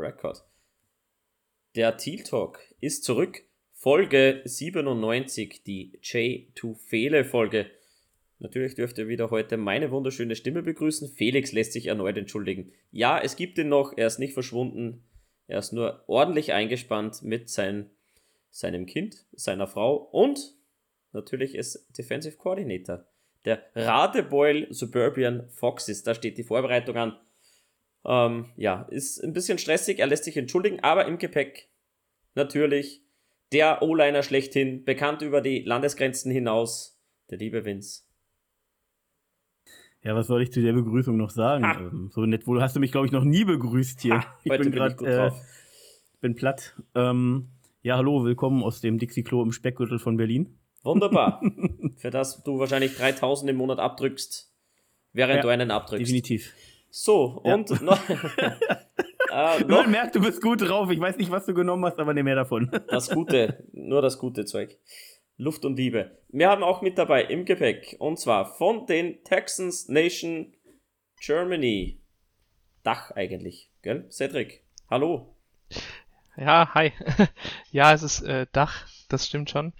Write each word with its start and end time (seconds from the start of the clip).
record. 0.00 0.44
Der 1.76 1.96
Teal 1.96 2.24
Talk 2.24 2.60
ist 2.80 3.04
zurück. 3.04 3.42
Folge 3.72 4.42
97, 4.44 5.62
die 5.64 5.98
J2 6.02 6.74
Fele 6.74 7.24
Folge. 7.24 7.70
Natürlich 8.40 8.74
dürft 8.74 8.98
ihr 8.98 9.08
wieder 9.08 9.30
heute 9.30 9.56
meine 9.56 9.90
wunderschöne 9.90 10.34
Stimme 10.34 10.62
begrüßen. 10.62 11.08
Felix 11.08 11.52
lässt 11.52 11.72
sich 11.72 11.86
erneut 11.86 12.16
entschuldigen. 12.16 12.72
Ja, 12.90 13.20
es 13.20 13.36
gibt 13.36 13.58
ihn 13.58 13.68
noch, 13.68 13.96
er 13.96 14.06
ist 14.06 14.18
nicht 14.18 14.34
verschwunden. 14.34 15.04
Er 15.46 15.58
ist 15.58 15.72
nur 15.72 16.04
ordentlich 16.06 16.52
eingespannt 16.52 17.22
mit 17.22 17.50
sein, 17.50 17.90
seinem 18.50 18.86
Kind, 18.86 19.26
seiner 19.32 19.66
Frau 19.66 19.96
und 19.96 20.54
natürlich 21.12 21.54
ist 21.54 21.86
Defensive 21.96 22.36
Coordinator. 22.36 23.04
Der 23.44 23.62
Radebeul 23.74 24.66
Suburban 24.70 25.48
Foxes, 25.50 26.02
da 26.02 26.14
steht 26.14 26.38
die 26.38 26.44
Vorbereitung 26.44 26.96
an. 26.96 27.18
Ähm, 28.04 28.46
ja, 28.56 28.82
ist 28.90 29.22
ein 29.22 29.32
bisschen 29.32 29.58
stressig, 29.58 29.98
er 29.98 30.06
lässt 30.06 30.24
sich 30.24 30.36
entschuldigen, 30.36 30.80
aber 30.80 31.06
im 31.06 31.18
Gepäck 31.18 31.68
natürlich 32.34 33.02
der 33.52 33.82
O-Liner 33.82 34.22
schlechthin, 34.22 34.84
bekannt 34.84 35.22
über 35.22 35.40
die 35.40 35.62
Landesgrenzen 35.62 36.30
hinaus, 36.30 37.00
der 37.30 37.38
liebe 37.38 37.64
Vince. 37.64 38.04
Ja, 40.02 40.14
was 40.14 40.28
soll 40.28 40.42
ich 40.42 40.52
zu 40.52 40.62
der 40.62 40.72
Begrüßung 40.72 41.16
noch 41.16 41.30
sagen? 41.30 41.64
Ah. 41.64 41.78
Ähm, 41.78 42.10
so 42.12 42.24
nett 42.24 42.46
wohl 42.46 42.62
hast 42.62 42.74
du 42.74 42.80
mich, 42.80 42.90
glaube 42.90 43.06
ich, 43.06 43.12
noch 43.12 43.24
nie 43.24 43.44
begrüßt 43.44 44.00
hier. 44.00 44.14
Ah, 44.14 44.38
ich 44.44 44.56
bin 44.56 44.70
gerade 44.70 45.04
äh, 45.04 45.30
bin 46.20 46.34
platt. 46.34 46.74
Ähm, 46.94 47.48
ja, 47.82 47.96
hallo, 47.96 48.24
willkommen 48.24 48.62
aus 48.62 48.80
dem 48.80 48.98
Dixie-Klo 48.98 49.42
im 49.42 49.52
Speckgürtel 49.52 49.98
von 49.98 50.16
Berlin. 50.16 50.58
Wunderbar. 50.82 51.42
Für 51.96 52.10
das 52.10 52.42
du 52.42 52.58
wahrscheinlich 52.58 52.96
3000 52.96 53.50
im 53.50 53.56
Monat 53.56 53.78
abdrückst, 53.78 54.50
während 55.12 55.36
ja, 55.36 55.42
du 55.42 55.48
einen 55.48 55.70
abdrückst. 55.70 56.00
Definitiv. 56.00 56.54
So, 56.90 57.40
und 57.42 57.70
ja. 57.70 57.82
noch. 57.82 58.08
äh, 58.08 59.60
noch 59.60 59.82
Man 59.82 59.90
merkt, 59.90 60.14
du 60.16 60.20
bist 60.20 60.42
gut 60.42 60.60
drauf. 60.60 60.90
Ich 60.90 61.00
weiß 61.00 61.16
nicht, 61.16 61.30
was 61.30 61.46
du 61.46 61.54
genommen 61.54 61.84
hast, 61.84 61.98
aber 61.98 62.14
nicht 62.14 62.24
mehr 62.24 62.34
davon. 62.34 62.70
das 62.88 63.10
Gute, 63.10 63.64
nur 63.72 64.02
das 64.02 64.18
gute 64.18 64.44
Zeug. 64.44 64.78
Luft 65.36 65.64
und 65.64 65.76
Liebe. 65.76 66.18
Wir 66.28 66.50
haben 66.50 66.62
auch 66.62 66.82
mit 66.82 66.98
dabei 66.98 67.24
im 67.24 67.46
Gepäck, 67.46 67.96
und 67.98 68.18
zwar 68.18 68.44
von 68.44 68.86
den 68.86 69.24
Texans 69.24 69.88
Nation 69.88 70.54
Germany. 71.20 72.02
Dach 72.82 73.10
eigentlich, 73.12 73.70
gell? 73.82 74.06
Cedric, 74.10 74.64
hallo. 74.90 75.34
Ja, 76.36 76.74
hi. 76.74 76.92
ja, 77.70 77.92
es 77.92 78.02
ist 78.02 78.22
äh, 78.22 78.46
Dach, 78.52 78.86
das 79.08 79.26
stimmt 79.26 79.50
schon. 79.50 79.72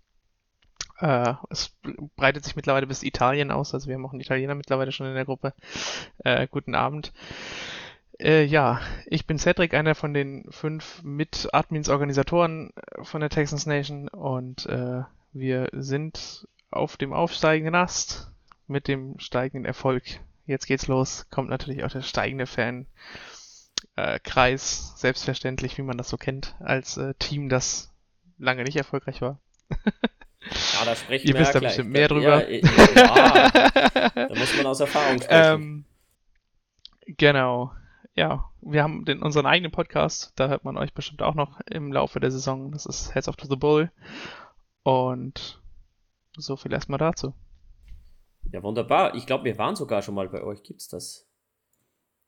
Äh, 1.01 1.35
es 1.49 1.77
breitet 2.17 2.45
sich 2.45 2.57
mittlerweile 2.57 2.87
bis 2.87 3.03
Italien 3.03 3.51
aus, 3.51 3.75
also 3.75 3.89
wir 3.89 3.95
haben 3.95 4.07
auch 4.07 4.13
einen 4.13 4.21
Italiener 4.21 4.55
mittlerweile 4.55 4.93
schon 4.93 5.07
in 5.07 5.15
der 5.15 5.25
Gruppe. 5.25 5.55
Äh, 6.25 6.47
guten 6.49 6.75
Abend. 6.75 7.13
Äh, 8.19 8.45
ja, 8.45 8.81
ich 9.07 9.27
bin 9.27 9.39
Cedric, 9.39 9.73
einer 9.73 9.95
von 9.95 10.13
den 10.13 10.45
fünf 10.51 11.03
Mit-Admins, 11.03 11.89
Organisatoren 11.89 12.71
äh, 12.77 13.03
von 13.03 13.23
der 13.23 13.31
Texans 13.31 13.65
Nation 13.65 14.09
und 14.09 14.67
äh, 14.67 15.03
wir 15.33 15.69
sind 15.73 16.47
auf 16.71 16.97
dem 16.97 17.15
aufsteigenden 17.15 17.75
Ast 17.75 18.31
mit 18.67 18.89
dem 18.89 19.19
steigenden 19.19 19.65
Erfolg. 19.65 20.05
Jetzt 20.45 20.67
geht's 20.67 20.87
los. 20.87 21.29
Kommt 21.31 21.49
natürlich 21.49 21.83
auch 21.83 21.91
der 21.91 22.03
steigende 22.03 22.47
Fankreis, 22.47 22.87
äh, 23.97 24.99
selbstverständlich, 24.99 25.79
wie 25.79 25.83
man 25.83 25.97
das 25.97 26.11
so 26.11 26.19
kennt, 26.19 26.57
als 26.61 26.99
äh, 26.99 27.15
Team, 27.15 27.49
das 27.49 27.91
lange 28.39 28.65
nicht 28.65 28.77
erfolgreich 28.77 29.23
war. 29.23 29.41
Ja, 30.43 30.85
da 30.85 30.97
sprechen 30.97 31.29
Ihr 31.29 31.35
wir 31.35 31.41
wisst 31.41 31.55
ja 31.55 31.61
da 31.61 31.67
bestimmt 31.67 31.91
mehr 31.91 32.09
drüber. 32.09 32.49
Ja, 32.49 32.63
ja, 32.95 33.51
da 34.15 34.35
muss 34.35 34.57
man 34.57 34.67
aus 34.67 34.81
Erfahrung 34.81 35.21
sprechen. 35.21 35.63
Ähm, 35.63 35.85
genau. 37.07 37.73
Ja, 38.15 38.51
wir 38.61 38.83
haben 38.83 39.05
den, 39.05 39.23
unseren 39.23 39.47
eigenen 39.47 39.71
Podcast, 39.71 40.33
da 40.37 40.49
hört 40.49 40.65
man 40.65 40.77
euch 40.77 40.93
bestimmt 40.95 41.23
auch 41.23 41.35
noch 41.35 41.61
im 41.67 41.93
Laufe 41.93 42.21
der 42.21 42.31
Saison. 42.31 42.73
Das 42.73 42.87
ist 42.87 43.15
Heads 43.15 43.29
of 43.29 43.37
the 43.43 43.57
Bull. 43.57 43.91
Und 44.83 45.61
so 46.37 46.57
viel 46.57 46.73
erstmal 46.73 46.99
dazu. 46.99 47.35
Ja, 48.53 48.63
wunderbar. 48.63 49.15
Ich 49.15 49.27
glaube, 49.27 49.45
wir 49.45 49.59
waren 49.59 49.77
sogar 49.77 50.03
schon 50.03 50.15
mal 50.15 50.29
bei 50.29 50.43
euch. 50.43 50.63
Gibt's 50.63 50.89
das? 50.89 51.29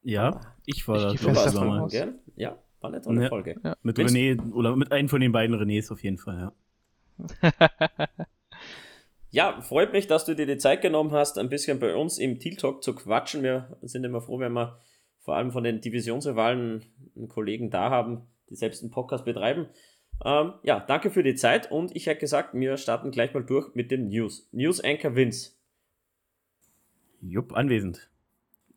Ja, 0.02 0.40
ich 0.66 0.86
war 0.86 1.12
ich 1.12 1.20
da 1.20 1.52
schon 1.52 1.66
mal. 1.66 1.88
Ja, 2.36 2.58
war 2.80 2.90
eine 2.90 3.00
tolle 3.00 3.22
ja, 3.22 3.28
Folge. 3.28 3.60
Ja. 3.62 3.76
Mit 3.82 3.98
René 3.98 4.52
oder 4.52 4.76
mit 4.76 4.92
einem 4.92 5.08
von 5.08 5.20
den 5.20 5.32
beiden 5.32 5.56
Renés 5.56 5.92
auf 5.92 6.02
jeden 6.02 6.18
Fall, 6.18 6.38
ja. 6.38 6.52
ja, 9.30 9.60
freut 9.60 9.92
mich, 9.92 10.06
dass 10.06 10.24
du 10.24 10.34
dir 10.34 10.46
die 10.46 10.58
Zeit 10.58 10.82
genommen 10.82 11.12
hast, 11.12 11.38
ein 11.38 11.48
bisschen 11.48 11.78
bei 11.78 11.94
uns 11.94 12.18
im 12.18 12.38
Teal 12.38 12.56
Talk 12.56 12.82
zu 12.82 12.94
quatschen. 12.94 13.42
Wir 13.42 13.76
sind 13.82 14.04
immer 14.04 14.20
froh, 14.20 14.38
wenn 14.38 14.52
wir 14.52 14.78
vor 15.20 15.36
allem 15.36 15.52
von 15.52 15.64
den 15.64 15.80
Divisionsrivalen 15.80 16.84
einen 17.16 17.28
Kollegen 17.28 17.70
da 17.70 17.90
haben, 17.90 18.26
die 18.50 18.56
selbst 18.56 18.82
einen 18.82 18.90
Podcast 18.90 19.24
betreiben. 19.24 19.68
Ähm, 20.24 20.54
ja, 20.62 20.80
danke 20.80 21.10
für 21.10 21.22
die 21.22 21.34
Zeit 21.34 21.70
und 21.70 21.94
ich 21.96 22.06
hätte 22.06 22.20
gesagt, 22.20 22.54
wir 22.54 22.76
starten 22.76 23.10
gleich 23.10 23.34
mal 23.34 23.44
durch 23.44 23.74
mit 23.74 23.90
dem 23.90 24.08
News. 24.08 24.48
News 24.52 24.82
Anchor 24.82 25.16
Vince. 25.16 25.52
Jupp, 27.20 27.54
anwesend. 27.54 28.10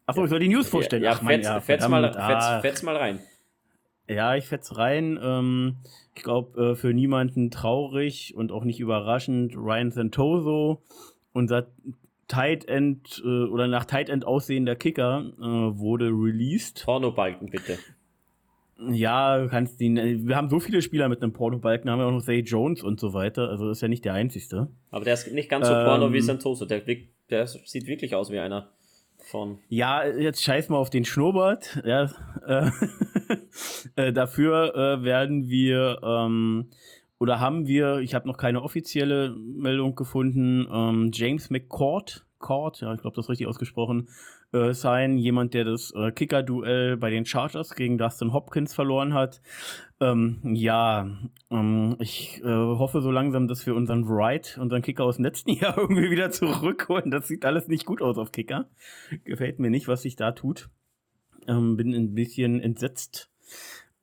Achso, 0.06 0.22
ja. 0.22 0.26
ich 0.26 0.30
soll 0.30 0.40
die 0.40 0.48
News 0.50 0.70
vorstellen. 0.70 1.04
Ja, 1.04 1.12
ja, 1.12 1.18
Ach, 1.20 1.28
fetz, 1.28 1.46
ja 1.46 1.60
fetz, 1.60 1.88
mal, 1.88 2.14
fetz, 2.14 2.62
fetz, 2.62 2.84
mal 2.84 2.96
rein. 2.96 3.20
Ja, 4.08 4.36
ich 4.36 4.46
fetz 4.46 4.78
rein. 4.78 5.20
Ähm, 5.22 5.78
ich 6.16 6.24
glaube, 6.24 6.72
äh, 6.72 6.76
für 6.76 6.94
niemanden 6.94 7.52
traurig 7.52 8.34
und 8.36 8.52
auch 8.52 8.64
nicht 8.64 8.80
überraschend. 8.80 9.56
Ryan 9.56 9.92
Santoso, 9.92 10.82
unser 11.34 11.68
Tight 12.28 12.68
End 12.68 13.22
äh, 13.24 13.28
oder 13.28 13.68
nach 13.68 13.86
Tight 13.86 14.10
End 14.10 14.26
aussehender 14.26 14.76
Kicker, 14.76 15.32
äh, 15.38 15.44
wurde 15.44 16.06
released. 16.08 16.84
Pornobalken, 16.86 17.50
bitte. 17.50 17.78
Ja, 18.90 19.48
kannst 19.50 19.80
ihn. 19.80 20.28
Wir 20.28 20.36
haben 20.36 20.50
so 20.50 20.60
viele 20.60 20.82
Spieler 20.82 21.08
mit 21.08 21.22
einem 21.22 21.32
Porno-Balken, 21.32 21.90
haben 21.90 22.00
wir 22.00 22.08
auch 22.08 22.12
noch 22.12 22.24
Zay 22.24 22.40
Jones 22.40 22.84
und 22.84 23.00
so 23.00 23.14
weiter. 23.14 23.50
Also 23.50 23.70
ist 23.70 23.82
ja 23.82 23.88
nicht 23.88 24.04
der 24.04 24.14
einzigste. 24.14 24.68
Aber 24.92 25.06
der 25.06 25.14
ist 25.14 25.32
nicht 25.32 25.50
ganz 25.50 25.68
so 25.68 25.74
ähm, 25.74 25.86
porno 25.86 26.12
wie 26.12 26.20
Santoso. 26.20 26.66
Der, 26.66 26.82
der 27.30 27.48
sieht 27.48 27.88
wirklich 27.88 28.16
aus 28.16 28.32
wie 28.32 28.40
einer 28.40 28.72
von. 29.26 29.60
Ja, 29.70 30.06
jetzt 30.06 30.44
scheiß 30.44 30.70
mal 30.70 30.78
auf 30.78 30.90
den 30.90 31.06
Schnurrbart. 31.06 31.82
Ja, 31.86 32.12
äh, 32.46 32.70
äh, 33.96 34.14
dafür 34.14 34.76
äh, 34.76 35.04
werden 35.04 35.50
wir 35.50 36.00
ähm, 36.04 36.70
oder 37.20 37.40
haben 37.40 37.68
wir, 37.68 37.98
ich 38.00 38.14
habe 38.14 38.28
noch 38.28 38.38
keine 38.38 38.62
offizielle 38.62 39.36
Meldung 39.36 39.96
gefunden, 39.96 40.68
ähm, 40.72 41.12
James 41.14 41.50
McCord, 41.50 42.26
Cord, 42.46 42.80
ja, 42.80 42.94
ich 42.94 43.02
glaube, 43.02 43.16
das 43.16 43.26
ist 43.26 43.30
richtig 43.30 43.48
ausgesprochen, 43.48 44.08
äh, 44.54 44.72
sein. 44.74 45.18
Jemand, 45.18 45.56
der 45.56 45.66
das 45.66 45.92
äh, 45.96 46.12
Kicker-Duell 46.12 46.96
bei 46.96 47.10
den 47.10 47.26
Chargers 47.26 47.74
gegen 47.74 47.98
Dustin 47.98 48.34
Hopkins 48.34 48.76
verloren 48.76 49.16
hat. 49.16 49.42
Ähm, 50.00 50.42
ja, 50.44 51.10
ähm, 51.50 51.96
ich 52.00 52.44
äh, 52.44 52.48
hoffe 52.48 53.02
so 53.02 53.10
langsam, 53.10 53.48
dass 53.48 53.66
wir 53.66 53.74
unseren 53.74 54.08
Wright, 54.08 54.60
unseren 54.62 54.84
Kicker 54.84 55.06
aus 55.06 55.16
dem 55.16 55.26
letzten 55.26 55.50
Jahr 55.54 55.76
irgendwie 55.76 56.12
wieder 56.12 56.30
zurückholen. 56.30 57.10
Das 57.10 57.28
sieht 57.28 57.46
alles 57.46 57.68
nicht 57.68 57.86
gut 57.86 58.04
aus 58.04 58.20
auf 58.20 58.32
Kicker. 58.32 58.70
Gefällt 59.24 59.58
mir 59.58 59.72
nicht, 59.72 59.88
was 59.88 60.04
sich 60.04 60.16
da 60.16 60.32
tut. 60.32 60.70
Ähm, 61.48 61.78
bin 61.78 61.96
ein 61.96 62.14
bisschen 62.14 62.62
entsetzt. 62.62 63.32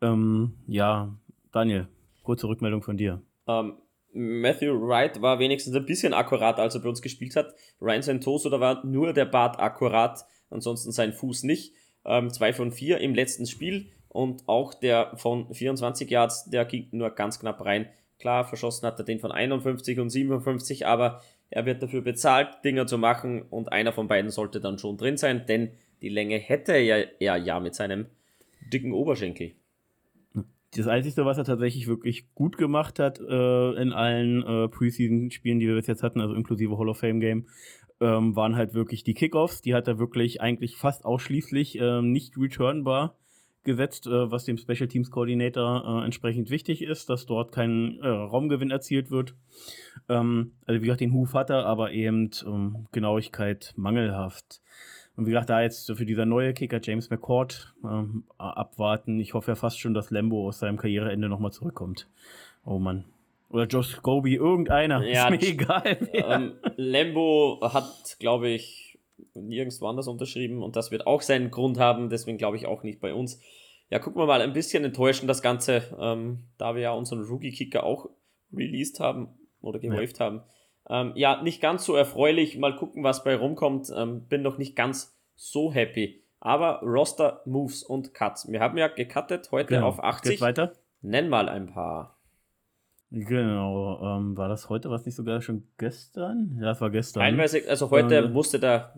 Ähm, 0.00 0.54
ja, 0.66 1.16
Daniel, 1.53 1.86
kurze 2.24 2.48
Rückmeldung 2.48 2.82
von 2.82 2.97
dir. 2.97 3.22
Um, 3.44 3.54
ähm, 3.54 3.72
Matthew 4.12 4.80
Wright 4.86 5.20
war 5.22 5.38
wenigstens 5.38 5.74
ein 5.74 5.86
bisschen 5.86 6.14
akkurat, 6.14 6.58
als 6.58 6.74
er 6.74 6.82
bei 6.82 6.88
uns 6.88 7.02
gespielt 7.02 7.36
hat. 7.36 7.54
Ryan 7.80 8.02
Santoso, 8.02 8.50
da 8.50 8.60
war 8.60 8.84
nur 8.84 9.12
der 9.12 9.24
Bart 9.24 9.58
akkurat 9.58 10.24
ansonsten 10.52 10.92
sein 10.92 11.12
Fuß 11.12 11.44
nicht. 11.44 11.74
Ähm, 12.04 12.30
zwei 12.30 12.52
von 12.52 12.72
vier 12.72 12.98
im 12.98 13.14
letzten 13.14 13.46
Spiel 13.46 13.90
und 14.08 14.42
auch 14.46 14.74
der 14.74 15.12
von 15.16 15.52
24 15.52 16.10
Yards, 16.10 16.50
der 16.50 16.64
ging 16.64 16.88
nur 16.90 17.10
ganz 17.10 17.38
knapp 17.40 17.64
rein. 17.64 17.88
Klar, 18.18 18.44
verschossen 18.44 18.86
hat 18.86 18.98
er 18.98 19.04
den 19.04 19.18
von 19.18 19.32
51 19.32 19.98
und 19.98 20.10
57, 20.10 20.86
aber 20.86 21.22
er 21.50 21.66
wird 21.66 21.82
dafür 21.82 22.02
bezahlt, 22.02 22.48
Dinger 22.64 22.86
zu 22.86 22.98
machen 22.98 23.42
und 23.42 23.72
einer 23.72 23.92
von 23.92 24.08
beiden 24.08 24.30
sollte 24.30 24.60
dann 24.60 24.78
schon 24.78 24.96
drin 24.96 25.16
sein, 25.16 25.46
denn 25.46 25.70
die 26.02 26.08
Länge 26.08 26.38
hätte 26.38 26.72
er 26.72 27.08
ja, 27.20 27.36
ja 27.36 27.60
mit 27.60 27.74
seinem 27.74 28.06
dicken 28.72 28.92
Oberschenkel. 28.92 29.52
Das 30.75 30.87
Einzige, 30.87 31.27
was 31.27 31.36
er 31.36 31.45
tatsächlich 31.45 31.86
wirklich 31.86 32.34
gut 32.34 32.57
gemacht 32.57 32.98
hat 32.98 33.21
äh, 33.21 33.72
in 33.74 33.92
allen 33.92 34.42
äh, 34.42 34.69
Preseason-Spielen, 34.69 35.59
die 35.59 35.66
wir 35.66 35.74
bis 35.74 35.86
jetzt 35.86 36.03
hatten, 36.03 36.21
also 36.21 36.34
inklusive 36.34 36.78
Hall 36.78 36.89
of 36.89 36.98
Fame 36.98 37.21
Game, 37.21 37.47
ähm, 38.01 38.34
waren 38.34 38.57
halt 38.57 38.72
wirklich 38.72 39.04
die 39.04 39.15
Kickoffs. 39.15 39.60
Die 39.60 39.74
hat 39.74 39.86
er 39.86 39.98
wirklich 39.98 40.41
eigentlich 40.41 40.77
fast 40.77 41.04
ausschließlich 41.04 41.78
äh, 41.78 42.01
nicht 42.01 42.39
returnbar 42.39 43.16
gesetzt, 43.65 44.07
äh, 44.07 44.30
was 44.30 44.45
dem 44.45 44.57
Special 44.57 44.89
Teams 44.89 45.10
Coordinator 45.10 45.84
äh, 46.03 46.04
entsprechend 46.04 46.51
wichtig 46.51 46.83
ist, 46.83 47.09
dass 47.10 47.27
dort 47.27 47.53
kein 47.53 47.98
äh, 48.01 48.09
Raumgewinn 48.09 48.71
erzielt 48.71 49.10
wird. 49.10 49.34
Ähm, 50.09 50.53
also 50.66 50.80
wie 50.80 50.86
gesagt, 50.86 51.01
den 51.01 51.13
Huf 51.13 51.34
hat 51.34 51.51
er, 51.51 51.66
aber 51.66 51.92
eben 51.92 52.30
ähm, 52.47 52.86
Genauigkeit 52.92 53.72
mangelhaft. 53.77 54.63
Und 55.16 55.26
wie 55.26 55.30
gesagt, 55.30 55.50
da 55.50 55.60
jetzt 55.60 55.91
für 55.92 56.06
dieser 56.06 56.24
neue 56.24 56.54
Kicker 56.54 56.80
James 56.82 57.10
McCord 57.10 57.74
ähm, 57.84 58.24
abwarten. 58.38 59.20
Ich 59.20 59.34
hoffe 59.34 59.50
ja 59.50 59.54
fast 59.54 59.78
schon, 59.78 59.94
dass 59.94 60.10
Lambo 60.10 60.48
aus 60.48 60.59
seinem 60.59 60.78
Karriereende 60.78 61.28
nochmal 61.28 61.53
zurückkommt. 61.53 62.09
Oh 62.64 62.78
Mann. 62.78 63.04
Oder 63.50 63.66
Josh 63.66 64.00
Gobi, 64.00 64.36
irgendeiner. 64.36 65.04
Ja, 65.06 65.28
ist 65.28 65.42
mir 65.42 65.48
egal. 65.48 66.09
Ähm, 66.12 66.53
Lambo 66.76 67.60
hat, 67.62 68.16
glaube 68.18 68.48
ich, 68.48 68.98
nirgendwo 69.34 69.86
anders 69.86 70.09
unterschrieben 70.09 70.62
und 70.62 70.76
das 70.76 70.91
wird 70.91 71.06
auch 71.06 71.22
seinen 71.22 71.50
Grund 71.50 71.78
haben, 71.78 72.08
deswegen 72.08 72.38
glaube 72.38 72.56
ich 72.56 72.66
auch 72.66 72.82
nicht 72.82 73.00
bei 73.00 73.15
uns. 73.15 73.41
ja, 73.91 73.98
gucken 73.98 74.20
wir 74.20 74.26
mal, 74.26 74.41
ein 74.41 74.54
bisschen 74.54 74.84
enttäuschend 74.84 75.28
das 75.28 75.42
Ganze, 75.42 75.82
ähm, 76.00 76.44
da 76.56 76.74
wir 76.74 76.82
ja 76.82 76.92
unseren 76.92 77.22
Rookie-Kicker 77.22 77.84
auch 77.84 78.08
released 78.53 79.00
haben 79.00 79.28
oder 79.60 79.78
gewaved 79.78 80.18
ja. 80.18 80.24
haben. 80.24 80.42
Ähm, 80.92 81.12
ja, 81.15 81.42
nicht 81.42 81.62
ganz 81.62 81.86
so 81.86 81.97
erfreulich. 81.97 82.59
Mal 82.59 82.77
gucken, 82.77 83.03
was 83.03 83.24
bei 83.24 83.34
rumkommt. 83.34 83.91
Ähm, 83.97 84.27
bin 84.28 84.42
noch 84.42 84.59
nicht 84.59 84.77
ganz 84.77 85.16
so 85.34 85.72
happy. 85.72 86.22
Aber 86.39 86.80
Roster, 86.83 87.41
Moves 87.47 87.83
und 87.83 88.12
Cuts. 88.12 88.53
Wir 88.53 88.60
haben 88.60 88.77
ja 88.77 88.89
gecuttet 88.89 89.50
heute 89.53 89.74
genau. 89.74 89.89
auf 89.89 90.04
80. 90.04 90.33
Geht 90.33 90.41
weiter? 90.42 90.72
Nenn 91.00 91.30
mal 91.30 91.48
ein 91.48 91.66
paar. 91.66 92.18
Genau, 93.10 94.00
ähm, 94.03 94.36
war 94.36 94.48
das 94.48 94.68
heute, 94.68 94.91
was 94.91 95.06
nicht 95.06 95.15
sogar 95.15 95.41
schon 95.41 95.66
gestern? 95.78 96.56
Ja, 96.59 96.66
das 96.66 96.80
war 96.80 96.91
gestern. 96.91 97.22
Teilweise, 97.22 97.62
also 97.68 97.91
heute 97.91 98.16
äh, 98.16 98.28
musste 98.28 98.59
da, 98.59 98.94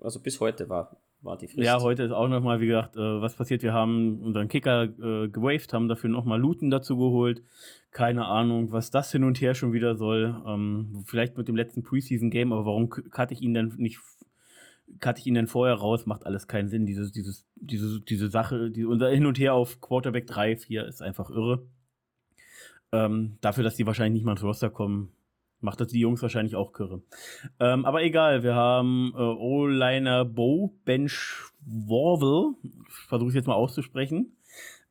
also 0.00 0.20
bis 0.20 0.40
heute 0.40 0.68
war, 0.68 0.96
war 1.22 1.36
die 1.36 1.46
Frist. 1.46 1.66
Ja, 1.66 1.80
heute 1.80 2.02
ist 2.02 2.12
auch 2.12 2.28
nochmal, 2.28 2.60
wie 2.60 2.66
gesagt, 2.66 2.96
äh, 2.96 3.20
was 3.20 3.34
passiert, 3.34 3.62
wir 3.62 3.72
haben 3.72 4.20
unseren 4.22 4.48
Kicker 4.48 4.84
äh, 4.84 5.28
gewaved, 5.28 5.72
haben 5.72 5.88
dafür 5.88 6.10
nochmal 6.10 6.40
Looten 6.40 6.70
dazu 6.70 6.96
geholt. 6.96 7.42
Keine 7.90 8.26
Ahnung, 8.26 8.72
was 8.72 8.90
das 8.90 9.12
hin 9.12 9.24
und 9.24 9.40
her 9.40 9.54
schon 9.54 9.72
wieder 9.72 9.96
soll. 9.96 10.40
Ähm, 10.46 11.02
vielleicht 11.06 11.36
mit 11.36 11.48
dem 11.48 11.56
letzten 11.56 11.82
Preseason-Game, 11.82 12.52
aber 12.52 12.66
warum 12.66 12.88
cutte 12.88 13.34
ich 13.34 13.42
ihn 13.42 13.54
denn 13.54 13.74
nicht 13.76 14.00
cutte 14.98 15.20
ich 15.20 15.26
ihn 15.26 15.34
denn 15.34 15.46
vorher 15.46 15.76
raus, 15.76 16.06
macht 16.06 16.26
alles 16.26 16.48
keinen 16.48 16.68
Sinn. 16.68 16.86
Dieses, 16.86 17.12
dieses, 17.12 17.46
diese, 17.54 18.00
diese 18.00 18.28
Sache, 18.28 18.70
die, 18.70 18.84
unser 18.84 19.10
Hin 19.10 19.26
und 19.26 19.38
Her 19.38 19.54
auf 19.54 19.80
Quarterback 19.80 20.26
3, 20.26 20.56
4 20.56 20.86
ist 20.86 21.02
einfach 21.02 21.30
irre. 21.30 21.66
Ähm, 22.92 23.38
dafür, 23.40 23.62
dass 23.62 23.76
die 23.76 23.86
wahrscheinlich 23.86 24.14
nicht 24.14 24.24
mal 24.24 24.32
ins 24.32 24.42
Roster 24.42 24.68
kommen, 24.68 25.12
macht 25.60 25.80
das 25.80 25.88
die 25.88 26.00
Jungs 26.00 26.22
wahrscheinlich 26.22 26.56
auch 26.56 26.72
kürre. 26.72 27.02
Ähm, 27.58 27.84
aber 27.84 28.02
egal, 28.02 28.42
wir 28.42 28.54
haben 28.54 29.12
äh, 29.14 29.20
O-Liner 29.20 30.24
Bo, 30.24 30.74
Bench 30.84 31.50
Warvel, 31.64 32.54
versuche 32.88 33.30
ich 33.30 33.34
jetzt 33.34 33.46
mal 33.46 33.54
auszusprechen. 33.54 34.36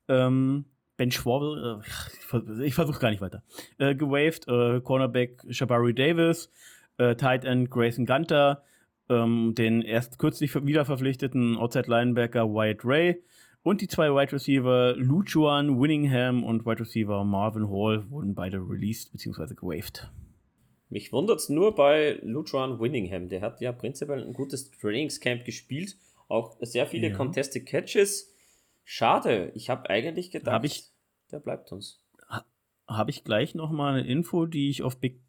Ähm, 0.08 0.66
Ben 0.98 1.12
Schwabel, 1.12 1.82
äh, 1.82 2.64
ich 2.64 2.76
versuche 2.76 3.00
gar 3.00 3.10
nicht 3.10 3.22
weiter. 3.22 3.42
Äh, 3.78 3.96
gewaved, 3.96 4.48
äh, 4.48 4.82
Cornerback 4.82 5.46
Shabari 5.50 5.94
Davis, 5.94 6.52
äh, 6.98 7.16
Tight 7.16 7.46
End 7.46 7.72
Grayson 7.72 8.06
Gunter, 8.06 8.64
ähm, 9.08 9.54
den 9.56 9.82
erst 9.82 10.20
kürzlich 10.20 10.54
wieder 10.66 10.84
verpflichteten 10.84 11.58
Outside 11.58 11.90
Linebacker 11.90 12.50
Wyatt 12.50 12.84
Ray 12.84 13.24
und 13.64 13.82
die 13.82 13.88
zwei 13.88 14.10
Wide 14.10 14.34
Receiver 14.34 14.96
Luchuan 14.98 15.80
Winningham 15.80 16.44
und 16.44 16.66
Wide 16.66 16.82
Receiver 16.82 17.24
Marvin 17.24 17.70
Hall 17.70 18.10
wurden 18.10 18.36
beide 18.36 18.58
released 18.58 19.12
bzw. 19.12 19.56
gewaved. 19.56 20.12
Mich 20.90 21.12
wundert 21.12 21.40
es 21.40 21.50
nur 21.50 21.76
bei 21.76 22.20
Luchuan 22.24 22.80
Winningham. 22.80 23.30
Der 23.30 23.42
hat 23.42 23.62
ja 23.62 23.72
prinzipiell 23.72 24.24
ein 24.24 24.34
gutes 24.34 24.72
Trainingscamp 24.72 25.46
gespielt. 25.46 25.98
Auch 26.28 26.58
sehr 26.62 26.88
viele 26.88 27.10
ja. 27.10 27.16
Contested 27.16 27.66
Catches. 27.66 28.34
Schade. 28.84 29.52
Ich 29.56 29.70
habe 29.70 29.90
eigentlich 29.90 30.32
gedacht, 30.32 30.54
hab 30.54 30.64
ich, 30.66 30.86
der 31.32 31.40
bleibt 31.40 31.72
uns. 31.72 32.04
Habe 32.88 33.12
ich 33.12 33.24
gleich 33.24 33.54
nochmal 33.54 34.00
eine 34.00 34.08
Info, 34.08 34.48
die 34.48 34.70
ich 34.70 34.82
auf 34.82 34.98
Big 34.98 35.20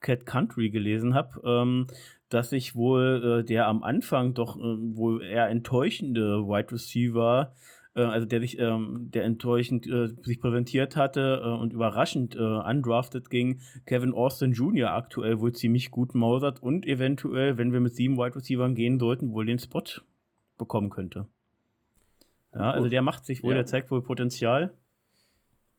Cat 0.00 0.24
Country 0.24 0.70
gelesen 0.70 1.14
habe. 1.14 1.40
Ähm, 1.44 1.88
dass 2.28 2.50
sich 2.50 2.74
wohl 2.74 3.40
äh, 3.40 3.44
der 3.44 3.66
am 3.66 3.82
Anfang 3.82 4.34
doch 4.34 4.56
äh, 4.56 4.60
wohl 4.60 5.22
eher 5.22 5.48
enttäuschende 5.48 6.46
Wide 6.46 6.72
Receiver, 6.72 7.52
äh, 7.52 7.56
also 8.02 8.26
der 8.26 8.40
sich, 8.40 8.58
ähm, 8.58 9.10
der 9.12 9.24
enttäuschend 9.24 9.86
äh, 9.86 10.08
sich 10.22 10.40
präsentiert 10.40 10.96
hatte 10.96 11.42
äh, 11.42 11.48
und 11.48 11.72
überraschend 11.72 12.34
äh, 12.34 12.38
undrafted 12.38 13.30
ging, 13.30 13.60
Kevin 13.86 14.12
Austin 14.12 14.52
Jr. 14.52 14.90
aktuell 14.90 15.40
wohl 15.40 15.52
ziemlich 15.52 15.90
gut 15.90 16.14
mausert 16.14 16.62
und 16.62 16.86
eventuell, 16.86 17.58
wenn 17.58 17.72
wir 17.72 17.80
mit 17.80 17.94
sieben 17.94 18.16
Wide 18.16 18.36
Receivers 18.36 18.74
gehen 18.74 18.98
sollten, 18.98 19.32
wohl 19.32 19.46
den 19.46 19.58
Spot 19.58 19.82
bekommen 20.56 20.90
könnte. 20.90 21.26
Ja, 22.54 22.70
also 22.70 22.88
der 22.88 23.02
macht 23.02 23.24
sich 23.24 23.42
wohl, 23.42 23.50
ja. 23.50 23.58
der 23.58 23.66
zeigt 23.66 23.90
wohl 23.90 24.02
Potenzial. 24.02 24.72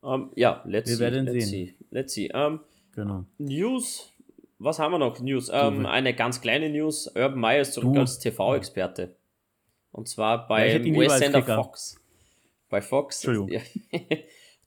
Um, 0.00 0.22
ähm, 0.22 0.30
ja, 0.36 0.62
let's 0.64 0.88
wir 0.88 0.96
see, 0.96 1.02
werden 1.02 1.26
let's 1.26 1.50
sehen. 1.50 1.66
See. 1.66 1.74
Let's 1.90 2.14
see. 2.14 2.32
Um, 2.32 2.40
ähm, 2.40 2.60
genau. 2.94 3.24
News 3.38 4.14
was 4.60 4.78
haben 4.78 4.92
wir 4.92 4.98
noch? 4.98 5.18
News. 5.20 5.50
Ähm, 5.52 5.86
eine 5.86 6.14
ganz 6.14 6.42
kleine 6.42 6.68
News. 6.68 7.08
Urban 7.16 7.38
Meyer 7.38 7.62
ist 7.62 7.72
zurück 7.72 7.94
du. 7.94 8.00
als 8.00 8.18
TV-Experte. 8.18 9.16
Und 9.90 10.06
zwar 10.06 10.46
bei 10.46 10.76
ja, 10.76 10.96
US-Sender 10.96 11.42
Fox. 11.42 11.99
Bei 12.70 12.80
Fox. 12.80 13.24
Entschuldigung. 13.24 13.62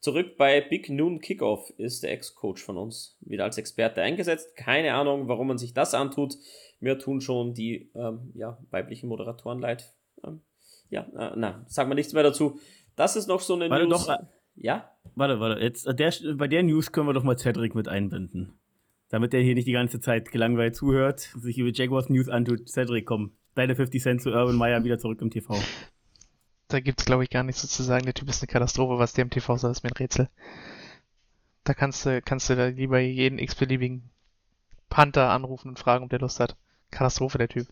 zurück 0.04 0.36
bei 0.36 0.60
Big 0.60 0.90
Noon 0.90 1.18
Kickoff 1.18 1.70
ist 1.78 2.02
der 2.02 2.12
Ex-Coach 2.12 2.62
von 2.62 2.76
uns 2.76 3.16
wieder 3.20 3.44
als 3.44 3.56
Experte 3.56 4.02
eingesetzt. 4.02 4.54
Keine 4.54 4.92
Ahnung, 4.92 5.28
warum 5.28 5.46
man 5.48 5.56
sich 5.56 5.72
das 5.72 5.94
antut. 5.94 6.36
Mir 6.78 6.98
tun 6.98 7.22
schon 7.22 7.54
die 7.54 7.90
ähm, 7.94 8.30
ja, 8.34 8.58
weiblichen 8.70 9.08
Moderatoren 9.08 9.60
leid. 9.60 9.94
Ähm, 10.22 10.42
ja, 10.90 11.06
äh, 11.18 11.32
na, 11.36 11.64
sagen 11.68 11.90
wir 11.90 11.94
nichts 11.94 12.12
mehr 12.12 12.22
dazu. 12.22 12.60
Das 12.96 13.16
ist 13.16 13.28
noch 13.28 13.40
so 13.40 13.54
eine 13.54 13.70
warte 13.70 13.86
News. 13.86 14.06
Doch, 14.06 14.14
äh, 14.14 14.18
ja? 14.56 14.90
Warte, 15.14 15.40
warte. 15.40 15.62
Jetzt, 15.62 15.86
äh, 15.86 15.94
der, 15.94 16.12
bei 16.34 16.48
der 16.48 16.62
News 16.62 16.92
können 16.92 17.08
wir 17.08 17.14
doch 17.14 17.24
mal 17.24 17.38
Cedric 17.38 17.74
mit 17.74 17.88
einbinden. 17.88 18.58
Damit 19.08 19.32
der 19.32 19.40
hier 19.40 19.54
nicht 19.54 19.66
die 19.66 19.72
ganze 19.72 20.00
Zeit 20.00 20.30
gelangweilt 20.30 20.76
zuhört, 20.76 21.20
sich 21.40 21.56
über 21.56 21.70
Jaguars 21.72 22.10
News 22.10 22.28
antut. 22.28 22.68
Cedric, 22.68 23.06
komm, 23.06 23.32
deine 23.54 23.74
50 23.74 24.02
Cent 24.02 24.22
zu 24.22 24.30
Urban 24.30 24.56
Meyer 24.56 24.84
wieder 24.84 24.98
zurück 24.98 25.22
im 25.22 25.30
TV. 25.30 25.54
Da 26.74 26.80
gibt 26.80 26.98
es, 26.98 27.06
glaube 27.06 27.22
ich, 27.22 27.30
gar 27.30 27.44
nichts 27.44 27.62
so 27.62 27.68
zu 27.68 27.84
sagen. 27.84 28.04
Der 28.04 28.14
Typ 28.14 28.28
ist 28.28 28.42
eine 28.42 28.48
Katastrophe. 28.48 28.98
Was 28.98 29.12
der 29.12 29.22
im 29.22 29.30
TV 29.30 29.56
soll, 29.56 29.70
ist 29.70 29.84
mir 29.84 29.90
ein 29.90 29.96
Rätsel. 29.96 30.28
Da 31.62 31.72
kannst 31.72 32.04
du, 32.04 32.20
kannst 32.20 32.50
du 32.50 32.56
da 32.56 32.66
lieber 32.66 32.98
jeden 32.98 33.38
x-beliebigen 33.38 34.10
Panther 34.88 35.30
anrufen 35.30 35.68
und 35.68 35.78
fragen, 35.78 36.02
ob 36.02 36.10
der 36.10 36.18
Lust 36.18 36.40
hat. 36.40 36.56
Katastrophe, 36.90 37.38
der 37.38 37.48
Typ. 37.48 37.68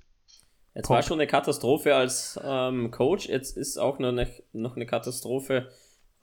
Jetzt 0.75 0.87
Punkt. 0.87 0.91
war 0.91 1.03
schon 1.03 1.19
eine 1.19 1.27
Katastrophe 1.27 1.97
als 1.97 2.39
ähm, 2.45 2.93
Coach, 2.93 3.29
jetzt 3.29 3.57
ist 3.57 3.77
auch 3.77 3.99
noch 3.99 4.11
eine, 4.11 4.31
noch 4.53 4.77
eine 4.77 4.87
Katastrophe, 4.87 5.71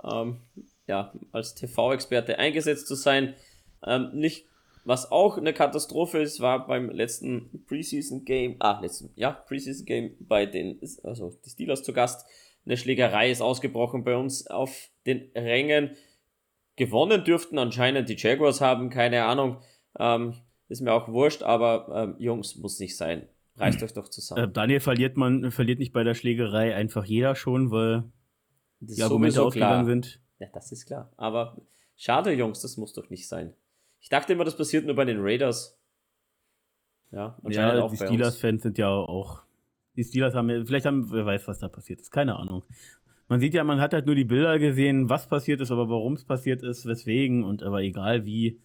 ähm, 0.02 0.40
ja, 0.88 1.12
als 1.34 1.56
TV-Experte 1.56 2.40
eingesetzt 2.40 2.88
zu 2.88 2.96
sein. 2.96 3.36
Ähm, 3.86 4.10
nicht 4.14 4.46
was 4.86 5.12
auch 5.12 5.38
eine 5.38 5.54
Katastrophe 5.54 6.20
ist, 6.20 6.40
war 6.40 6.66
beim 6.66 6.90
letzten 6.90 7.64
Preseason 7.68 8.24
Game, 8.24 8.56
ah, 8.60 8.80
letzten, 8.80 9.12
ja, 9.16 9.32
Preseason 9.32 9.86
Game 9.86 10.16
bei 10.20 10.46
den, 10.46 10.80
also 11.04 11.38
die 11.46 11.50
Steelers 11.50 11.84
zu 11.84 11.92
Gast. 11.92 12.26
Eine 12.66 12.78
Schlägerei 12.78 13.32
ist 13.32 13.42
ausgebrochen 13.42 14.04
bei 14.04 14.16
uns 14.16 14.48
auf 14.48 14.90
den 15.06 15.32
Rängen. 15.36 15.96
Gewonnen 16.76 17.24
dürften 17.24 17.58
anscheinend 17.58 18.10
die 18.10 18.16
Jaguars 18.16 18.62
haben, 18.62 18.90
keine 18.90 19.26
Ahnung. 19.26 19.62
Ähm, 19.98 20.36
ist 20.68 20.82
mir 20.82 20.94
auch 20.94 21.08
wurscht, 21.08 21.42
aber 21.44 21.90
ähm, 21.94 22.16
Jungs, 22.20 22.56
muss 22.56 22.80
nicht 22.80 22.96
sein. 22.96 23.28
Reißt 23.58 23.84
euch 23.84 23.94
doch 23.94 24.08
zusammen. 24.08 24.44
Äh, 24.44 24.52
Daniel 24.52 24.80
verliert 24.80 25.18
man, 25.18 25.52
verliert 25.52 25.80
nicht 25.80 25.92
bei 25.92 26.04
der 26.04 26.14
Schlägerei 26.14 26.76
einfach 26.76 27.06
jeder 27.06 27.36
schon, 27.36 27.72
weil 27.72 28.04
die 28.80 29.02
Argumente 29.02 29.42
ausgegangen 29.42 29.86
sind. 29.86 30.22
Ja, 30.40 30.48
das 30.54 30.72
ist 30.72 30.86
klar. 30.86 31.12
Aber 31.18 31.58
schade, 31.98 32.32
Jungs, 32.32 32.62
das 32.62 32.78
muss 32.78 32.94
doch 32.94 33.10
nicht 33.10 33.28
sein. 33.28 33.54
Ich 34.00 34.10
dachte 34.10 34.34
immer, 34.34 34.46
das 34.46 34.56
passiert 34.56 34.86
nur 34.86 34.96
bei 34.96 35.06
den 35.06 35.18
Raiders. 35.20 35.78
Ja, 37.12 37.38
ja 37.44 37.88
die 37.88 37.96
Steelers-Fans 37.98 38.64
sind 38.64 38.78
ja 38.78 38.90
auch. 38.90 39.42
Die 40.00 40.06
Steelers 40.06 40.34
haben, 40.34 40.66
vielleicht 40.66 40.86
haben, 40.86 41.12
wer 41.12 41.26
weiß, 41.26 41.46
was 41.50 41.60
da 41.60 41.68
passiert 41.68 42.00
ist, 42.00 42.10
keine 42.10 42.38
Ahnung. 42.38 42.64
Man 43.28 43.42
sieht 43.42 43.54
ja, 43.54 43.66
man 43.66 43.82
hat 43.82 43.92
halt 43.92 44.06
nur 44.06 44.16
die 44.16 44.24
Bilder 44.24 44.58
gesehen, 44.58 45.10
was 45.10 45.28
passiert 45.28 45.60
ist, 45.60 45.72
aber 45.72 45.90
warum 45.90 46.14
es 46.14 46.24
passiert 46.24 46.64
ist, 46.64 46.86
weswegen 46.86 47.44
und 47.44 47.64
aber 47.64 47.82
egal 47.82 48.24
wie, 48.24 48.62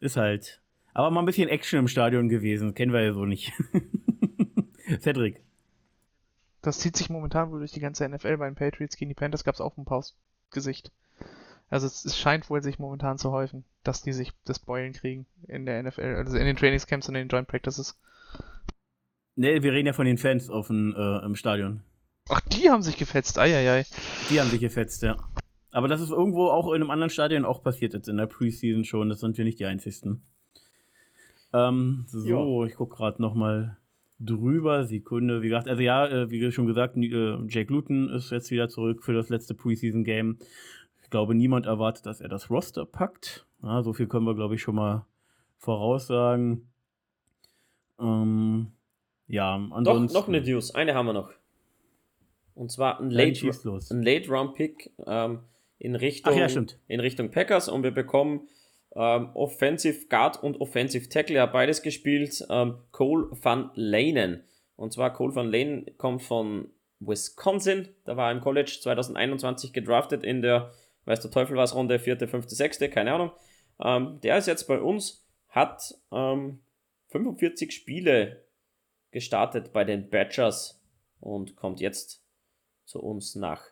ist 0.00 0.16
halt. 0.16 0.60
Aber 0.92 1.12
mal 1.12 1.20
ein 1.20 1.26
bisschen 1.26 1.48
Action 1.48 1.78
im 1.78 1.86
Stadion 1.86 2.28
gewesen, 2.28 2.74
kennen 2.74 2.92
wir 2.92 3.00
ja 3.00 3.12
so 3.12 3.26
nicht. 3.26 3.52
Cedric. 5.00 5.44
Das 6.62 6.80
zieht 6.80 6.96
sich 6.96 7.08
momentan 7.08 7.52
wohl 7.52 7.60
durch 7.60 7.70
die 7.70 7.80
ganze 7.80 8.08
NFL. 8.08 8.38
Bei 8.38 8.46
den 8.46 8.56
Patriots 8.56 8.96
gegen 8.96 9.08
die 9.08 9.14
Panthers 9.14 9.44
gab 9.44 9.54
es 9.54 9.60
auch 9.60 9.76
ein 9.76 9.84
Pausgesicht. 9.84 10.90
Also 11.70 11.86
es, 11.86 12.04
es, 12.04 12.18
scheint 12.18 12.50
wohl 12.50 12.60
sich 12.60 12.80
momentan 12.80 13.18
zu 13.18 13.30
häufen, 13.30 13.64
dass 13.84 14.02
die 14.02 14.12
sich 14.12 14.32
das 14.44 14.58
Beulen 14.58 14.94
kriegen 14.94 15.26
in 15.46 15.64
der 15.64 15.80
NFL, 15.80 16.16
also 16.16 16.36
in 16.36 16.44
den 16.44 16.56
Trainingscamps 16.56 17.08
und 17.08 17.14
in 17.14 17.28
den 17.28 17.28
Joint 17.28 17.46
Practices. 17.46 17.96
Ne, 19.42 19.62
wir 19.62 19.72
reden 19.72 19.88
ja 19.88 19.92
von 19.92 20.06
den 20.06 20.18
Fans 20.18 20.48
auf 20.48 20.68
dem, 20.68 20.94
äh, 20.96 21.24
im 21.24 21.34
Stadion. 21.34 21.80
Ach, 22.28 22.40
die 22.42 22.70
haben 22.70 22.82
sich 22.82 22.96
gefetzt, 22.96 23.38
eieiei. 23.38 23.84
Die 24.30 24.40
haben 24.40 24.48
sich 24.48 24.60
gefetzt, 24.60 25.02
ja. 25.02 25.16
Aber 25.72 25.88
das 25.88 26.00
ist 26.00 26.10
irgendwo 26.10 26.48
auch 26.48 26.68
in 26.68 26.80
einem 26.80 26.90
anderen 26.90 27.10
Stadion 27.10 27.44
auch 27.44 27.62
passiert 27.62 27.92
jetzt 27.92 28.08
in 28.08 28.16
der 28.16 28.26
Preseason 28.26 28.84
schon. 28.84 29.08
Das 29.08 29.20
sind 29.20 29.36
wir 29.36 29.44
nicht 29.44 29.58
die 29.58 29.66
Einzigen. 29.66 30.22
Ähm, 31.52 32.04
so, 32.06 32.24
jo. 32.24 32.64
ich 32.64 32.76
gucke 32.76 32.96
gerade 32.96 33.20
nochmal 33.20 33.78
drüber. 34.20 34.84
Sekunde, 34.84 35.42
wie 35.42 35.48
gesagt, 35.48 35.68
also 35.68 35.82
ja, 35.82 36.06
äh, 36.06 36.30
wie 36.30 36.52
schon 36.52 36.66
gesagt, 36.66 36.96
äh, 36.96 37.38
Jake 37.48 37.72
Luton 37.72 38.08
ist 38.10 38.30
jetzt 38.30 38.50
wieder 38.52 38.68
zurück 38.68 39.02
für 39.02 39.12
das 39.12 39.28
letzte 39.28 39.54
Preseason-Game 39.54 40.38
glaube, 41.12 41.36
niemand 41.36 41.66
erwartet, 41.66 42.06
dass 42.06 42.20
er 42.20 42.28
das 42.28 42.50
Roster 42.50 42.84
packt. 42.84 43.46
Ja, 43.62 43.82
so 43.82 43.92
viel 43.92 44.08
können 44.08 44.26
wir, 44.26 44.34
glaube 44.34 44.56
ich, 44.56 44.62
schon 44.62 44.74
mal 44.74 45.06
voraussagen. 45.58 46.72
Ähm, 48.00 48.72
ja, 49.32 49.54
ansonsten. 49.54 50.14
Doch, 50.14 50.28
noch 50.28 50.28
eine 50.28 50.42
News. 50.42 50.74
Eine 50.74 50.94
haben 50.94 51.06
wir 51.06 51.14
noch. 51.14 51.30
Und 52.54 52.70
zwar 52.70 53.00
ein 53.00 53.10
Late, 53.10 53.50
ein 53.90 54.02
Late 54.02 54.28
Round 54.28 54.54
Pick 54.54 54.90
ähm, 55.06 55.40
in, 55.78 55.94
Richtung, 55.96 56.36
ja, 56.36 56.46
in 56.86 57.00
Richtung 57.00 57.30
Packers 57.30 57.70
und 57.70 57.82
wir 57.82 57.92
bekommen 57.92 58.46
ähm, 58.94 59.30
Offensive 59.32 60.06
Guard 60.08 60.42
und 60.42 60.60
Offensive 60.60 61.08
Tackle, 61.08 61.36
er 61.36 61.44
hat 61.44 61.52
beides 61.54 61.80
gespielt, 61.80 62.44
ähm, 62.50 62.74
Cole 62.90 63.28
van 63.30 63.70
Lanen. 63.74 64.44
Und 64.76 64.92
zwar 64.92 65.14
Cole 65.14 65.34
van 65.34 65.50
Lanen 65.50 65.86
kommt 65.96 66.22
von 66.22 66.68
Wisconsin. 67.00 67.88
Da 68.04 68.18
war 68.18 68.28
er 68.28 68.32
im 68.36 68.42
College 68.42 68.80
2021 68.82 69.72
gedraftet 69.72 70.24
in 70.24 70.42
der, 70.42 70.72
weiß 71.06 71.20
der 71.20 71.30
Teufel 71.30 71.56
was, 71.56 71.74
Runde 71.74 71.98
vierte, 71.98 72.28
fünfte, 72.28 72.54
sechste, 72.54 72.90
keine 72.90 73.14
Ahnung. 73.14 73.32
Ähm, 73.82 74.20
der 74.22 74.36
ist 74.36 74.46
jetzt 74.46 74.68
bei 74.68 74.78
uns, 74.78 75.26
hat 75.48 75.94
ähm, 76.12 76.60
45 77.08 77.72
Spiele 77.72 78.41
gestartet 79.12 79.72
bei 79.72 79.84
den 79.84 80.10
Badgers 80.10 80.82
und 81.20 81.54
kommt 81.54 81.80
jetzt 81.80 82.24
zu 82.84 83.00
uns 83.00 83.36
nach 83.36 83.62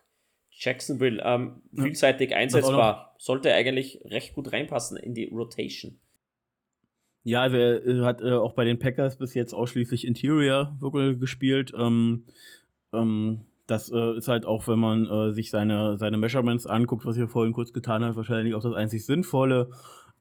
Jacksonville. 0.51 1.21
Ähm, 1.23 1.61
vielseitig 1.73 2.33
einsetzbar. 2.35 3.15
Sollte 3.17 3.53
eigentlich 3.53 4.01
recht 4.05 4.33
gut 4.33 4.53
reinpassen 4.53 4.97
in 4.97 5.13
die 5.13 5.25
Rotation. 5.25 5.99
Ja, 7.23 7.41
also 7.41 7.57
er 7.57 8.05
hat 8.05 8.21
äh, 8.21 8.31
auch 8.31 8.53
bei 8.53 8.65
den 8.65 8.79
Packers 8.79 9.17
bis 9.17 9.33
jetzt 9.33 9.53
ausschließlich 9.53 10.07
Interior 10.07 10.75
wirklich 10.79 11.19
gespielt. 11.19 11.71
Ähm, 11.77 12.25
ähm, 12.93 13.41
das 13.67 13.91
äh, 13.91 14.17
ist 14.17 14.27
halt 14.27 14.45
auch, 14.45 14.67
wenn 14.67 14.79
man 14.79 15.05
äh, 15.05 15.31
sich 15.31 15.51
seine, 15.51 15.97
seine 15.97 16.17
Measurements 16.17 16.65
anguckt, 16.65 17.05
was 17.05 17.17
ich 17.17 17.29
vorhin 17.29 17.53
kurz 17.53 17.73
getan 17.73 18.03
habe, 18.03 18.15
wahrscheinlich 18.15 18.55
auch 18.55 18.63
das 18.63 18.73
einzig 18.73 19.05
Sinnvolle. 19.05 19.69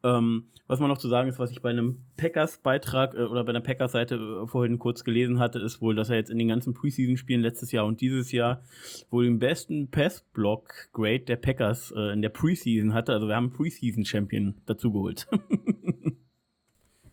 Ähm, 0.03 0.45
was 0.67 0.79
man 0.79 0.89
noch 0.89 0.99
zu 0.99 1.09
sagen 1.09 1.29
ist, 1.29 1.39
was 1.39 1.51
ich 1.51 1.63
bei 1.63 1.71
einem 1.71 1.99
Packers-Beitrag 2.17 3.15
äh, 3.15 3.25
oder 3.25 3.45
bei 3.45 3.51
einer 3.51 3.61
Packers-Seite 3.61 4.15
äh, 4.15 4.47
vorhin 4.47 4.79
kurz 4.79 5.05
gelesen 5.05 5.39
hatte, 5.39 5.59
ist 5.59 5.81
wohl, 5.81 5.95
dass 5.95 6.11
er 6.11 6.17
jetzt 6.17 6.31
in 6.31 6.39
den 6.39 6.49
ganzen 6.49 6.75
Preseason-Spielen 6.75 7.41
letztes 7.41 7.73
Jahr 7.73 7.87
und 7.87 8.01
dieses 8.01 8.33
Jahr 8.33 8.63
wohl 9.11 9.25
den 9.25 9.39
besten 9.39 9.91
Pass-Block-Grade 9.91 11.21
der 11.21 11.37
Packers 11.37 11.93
äh, 11.97 12.13
in 12.13 12.23
der 12.23 12.29
Preseason 12.29 12.95
hatte. 12.95 13.13
Also 13.13 13.27
wir 13.27 13.37
haben 13.37 13.49
einen 13.49 13.53
Preseason-Champion 13.53 14.55
dazugeholt. 14.67 15.27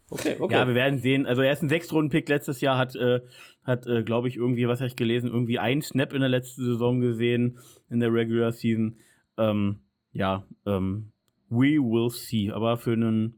Okay, 0.10 0.38
okay. 0.40 0.54
Ja, 0.54 0.68
wir 0.68 0.76
werden 0.76 1.00
sehen. 1.00 1.26
Also 1.26 1.42
er 1.42 1.52
ist 1.52 1.62
ein 1.62 1.70
Sechstrunden-Pick 1.70 2.30
letztes 2.30 2.62
Jahr, 2.62 2.78
hat, 2.78 2.96
äh, 2.96 3.20
hat 3.64 3.88
äh, 3.88 4.04
glaube 4.04 4.30
ich, 4.30 4.38
irgendwie, 4.38 4.68
was 4.68 4.80
habe 4.80 4.88
ich 4.88 4.96
gelesen, 4.96 5.30
irgendwie 5.30 5.60
einen 5.60 5.82
Snap 5.82 6.14
in 6.14 6.22
der 6.22 6.30
letzten 6.30 6.64
Saison 6.64 7.02
gesehen, 7.02 7.60
in 7.90 8.00
der 8.00 8.14
Regular 8.14 8.54
Season. 8.54 8.98
Ähm, 9.38 9.80
ja, 10.14 10.46
ähm, 10.66 11.12
we 11.50 11.78
will 11.78 12.10
see. 12.10 12.52
Aber 12.52 12.78
für 12.78 12.94
einen 12.94 13.36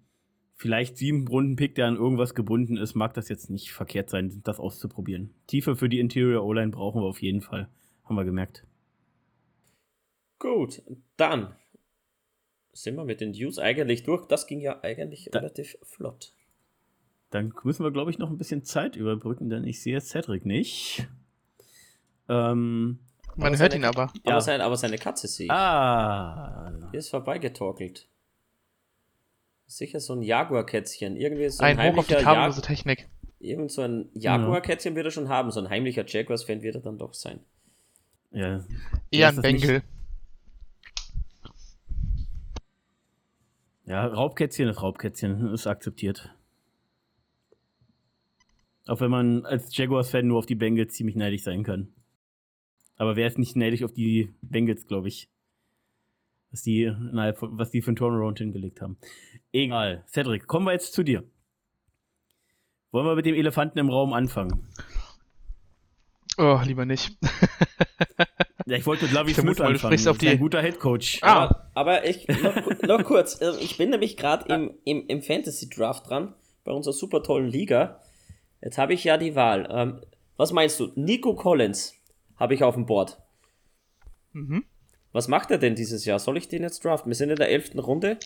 vielleicht 0.56 0.98
sieben 0.98 1.28
Runden-Pick, 1.28 1.75
der 1.75 1.88
an 1.88 1.96
irgendwas 1.96 2.36
gebunden 2.36 2.78
ist, 2.78 2.96
mag 2.96 3.13
das 3.13 3.30
jetzt 3.30 3.50
nicht 3.50 3.72
verkehrt 3.72 4.10
sein, 4.10 4.42
das 4.44 4.60
auszuprobieren. 4.60 5.34
Tiefe 5.48 5.75
für 5.75 5.89
die 5.89 6.00
Interior 6.00 6.44
O-Line 6.44 6.72
brauchen 6.72 7.01
wir 7.01 7.08
auf 7.08 7.22
jeden 7.22 7.42
Fall. 7.42 7.70
Haben 8.04 8.16
wir 8.16 8.25
gemerkt. 8.25 8.66
Gut, 10.38 10.82
dann 11.18 11.56
sind 12.74 12.96
wir 12.96 13.06
mit 13.06 13.22
den 13.22 13.32
News 13.32 13.60
eigentlich 13.60 14.04
durch. 14.04 14.25
Das 14.25 14.48
ging 14.48 14.62
ja 14.62 14.82
eigentlich 14.84 15.30
da 15.32 15.39
relativ 15.39 15.78
flott. 15.84 16.34
Dann 17.30 17.54
müssen 17.63 17.84
wir, 17.84 17.92
glaube 17.92 18.10
ich, 18.10 18.18
noch 18.18 18.30
ein 18.30 18.38
bisschen 18.38 18.63
Zeit 18.63 18.96
überbrücken, 18.96 19.50
denn 19.50 19.63
ich 19.63 19.82
sehe 19.82 20.01
Cedric 20.01 20.46
nicht. 20.46 21.08
Ähm, 22.28 23.00
Man 23.39 23.58
hört 23.58 23.74
ihn 23.74 23.86
aber. 23.86 24.03
Aber, 24.03 24.12
ja. 24.25 24.41
seine, 24.41 24.63
aber 24.63 24.77
seine 24.77 24.98
Katze 24.98 25.27
sehe 25.27 25.46
ich. 25.46 25.51
Ah. 25.51 26.72
Die 26.91 26.98
ist 26.98 27.10
vorbeigetorkelt. 27.10 28.08
Sicher 29.65 30.00
so 30.00 30.13
ein 30.13 30.22
Jaguar-Kätzchen. 30.22 31.15
Irgendwie 31.15 31.50
so 31.50 31.63
ein, 31.63 31.77
ein 31.77 31.86
heimlicher 31.86 32.22
Hoch 32.22 32.50
auf 32.50 32.55
die 32.55 32.62
Technik. 32.62 33.08
Irgend 33.39 33.72
so 33.72 33.81
ein 33.81 34.10
Jaguar-Kätzchen 34.13 34.96
wird 34.96 35.05
er 35.05 35.12
schon 35.12 35.29
haben. 35.29 35.51
So 35.51 35.60
ein 35.60 35.69
heimlicher 35.69 36.03
Jaguars-Fan 36.05 36.62
wird 36.62 36.75
er 36.75 36.81
dann 36.81 36.98
doch 36.98 37.13
sein. 37.13 37.39
Ja. 38.31 38.65
Eher 39.12 39.29
ein 39.29 39.41
Bengel. 39.41 39.84
Ja, 43.86 44.05
Raubkätzchen 44.05 44.67
ist 44.67 44.84
Raubkätzchen, 44.84 45.51
ist 45.51 45.65
akzeptiert. 45.65 46.29
Auch 48.88 49.01
wenn 49.01 49.10
man 49.10 49.46
als 49.46 49.75
Jaguars-Fan 49.75 50.27
nur 50.27 50.39
auf 50.39 50.46
die 50.46 50.55
Bengals 50.55 50.93
ziemlich 50.93 51.15
neidisch 51.15 51.43
sein 51.43 51.63
kann. 51.63 51.93
Aber 53.00 53.15
wer 53.15 53.27
ist 53.27 53.39
nicht 53.39 53.56
neidisch 53.56 53.82
auf 53.84 53.94
die 53.94 54.36
Bengals, 54.41 54.86
glaube 54.86 55.08
ich? 55.08 55.29
Was 56.51 56.63
die, 56.63 56.91
was 57.13 57.72
die 57.72 57.82
für 57.82 57.94
ein 57.94 57.96
Turnaround 57.96 58.39
hingelegt 58.39 58.82
haben. 58.82 58.98
Egal. 59.53 60.03
Cedric, 60.08 60.48
kommen 60.48 60.65
wir 60.65 60.74
jetzt 60.74 60.94
zu 60.94 61.03
dir. 61.03 61.24
Wollen 62.91 63.06
wir 63.06 63.15
mit 63.15 63.25
dem 63.25 63.36
Elefanten 63.36 63.79
im 63.79 63.89
Raum 63.89 64.12
anfangen? 64.12 64.68
Oh, 66.38 66.60
lieber 66.65 66.86
nicht. 66.86 67.18
ja, 68.65 68.77
ich 68.77 68.86
wollte 68.86 69.06
mit 69.06 69.13
Lavi 69.13 69.34
Smith 69.34 69.62
anfangen. 69.62 69.74
Du 69.74 69.79
sprichst 69.79 70.08
auf 70.08 70.18
die... 70.18 70.27
ein 70.27 70.39
guter 70.39 70.62
Headcoach. 70.62 71.20
Ah. 71.22 71.44
Aber, 71.44 71.72
aber 71.75 72.06
ich, 72.06 72.27
noch, 72.27 72.82
noch 72.82 73.03
kurz, 73.06 73.39
äh, 73.39 73.51
ich 73.62 73.77
bin 73.77 73.91
nämlich 73.91 74.18
gerade 74.18 74.53
im, 74.53 74.74
im, 74.84 75.08
im 75.08 75.22
Fantasy-Draft 75.22 76.10
dran, 76.10 76.34
bei 76.65 76.72
unserer 76.74 76.94
super 76.94 77.24
tollen 77.24 77.48
Liga. 77.48 78.01
Jetzt 78.62 78.77
habe 78.77 78.94
ich 78.94 79.06
ja 79.06 79.18
die 79.18 79.36
Wahl. 79.36 79.70
Ähm, 79.72 80.01
was 80.36 80.51
meinst 80.51 80.79
du? 80.79 80.91
Nico 80.96 81.36
Collins 81.36 81.99
habe 82.39 82.53
ich 82.53 82.63
auf 82.63 82.75
dem 82.75 82.86
Board. 82.86 83.19
Mhm. 84.34 84.63
Was 85.12 85.27
macht 85.27 85.51
er 85.51 85.58
denn 85.58 85.75
dieses 85.75 86.05
Jahr? 86.05 86.19
Soll 86.19 86.38
ich 86.38 86.48
den 86.48 86.63
jetzt 86.63 86.86
draften? 86.86 87.10
Wir 87.10 87.15
sind 87.15 87.29
in 87.29 87.36
der 87.36 87.50
elften 87.50 87.79
Runde. 87.79 88.17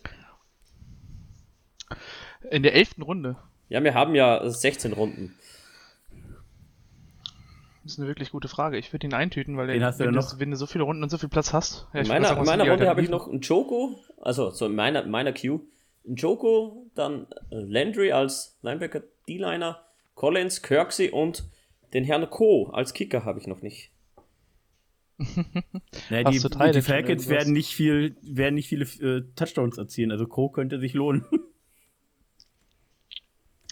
In 2.49 2.63
der 2.63 2.75
elften 2.75 3.01
Runde? 3.01 3.37
Ja, 3.69 3.83
wir 3.83 3.93
haben 3.93 4.15
ja 4.15 4.47
16 4.47 4.93
Runden. 4.93 5.35
Das 7.83 7.93
ist 7.93 7.99
eine 7.99 8.07
wirklich 8.07 8.31
gute 8.31 8.47
Frage. 8.47 8.77
Ich 8.77 8.93
würde 8.93 9.07
ihn 9.07 9.13
eintüten, 9.13 9.57
weil 9.57 9.67
Den 9.67 9.83
hast 9.83 9.99
wenn, 9.99 10.07
du 10.07 10.13
noch? 10.13 10.31
Du, 10.31 10.39
wenn 10.39 10.51
du 10.51 10.57
so 10.57 10.65
viele 10.65 10.83
Runden 10.83 11.03
und 11.03 11.09
so 11.09 11.17
viel 11.17 11.29
Platz 11.29 11.51
hast. 11.51 11.87
Ja, 11.93 12.01
in 12.01 12.07
meiner, 12.07 12.27
sagen, 12.27 12.39
in 12.41 12.45
meiner 12.45 12.69
Runde 12.69 12.87
habe 12.87 13.01
ich 13.01 13.09
noch 13.09 13.27
einen 13.27 13.41
Joko, 13.41 13.99
also 14.21 14.51
so 14.51 14.67
in 14.67 14.75
meiner, 14.75 15.05
meiner 15.05 15.33
Queue, 15.33 15.61
einen 16.05 16.15
Joko, 16.15 16.85
dann 16.95 17.27
Landry 17.49 18.11
als 18.11 18.57
Linebacker 18.61 19.01
D-Liner, 19.27 19.83
Collins, 20.15 20.61
Kirksey 20.61 21.09
und 21.09 21.45
den 21.93 22.03
Herrn 22.03 22.29
Co. 22.29 22.69
als 22.71 22.93
Kicker 22.93 23.25
habe 23.25 23.39
ich 23.39 23.47
noch 23.47 23.61
nicht. 23.61 23.92
Naja, 26.09 26.31
die, 26.31 26.39
die 26.39 26.81
Falcons 26.81 27.29
werden 27.29 27.53
nicht, 27.53 27.73
viel, 27.73 28.15
werden 28.21 28.55
nicht 28.55 28.67
viele 28.67 28.85
äh, 28.85 29.23
Touchdowns 29.35 29.77
erzielen, 29.77 30.11
also 30.11 30.25
Co. 30.25 30.49
könnte 30.49 30.79
sich 30.79 30.93
lohnen. 30.93 31.25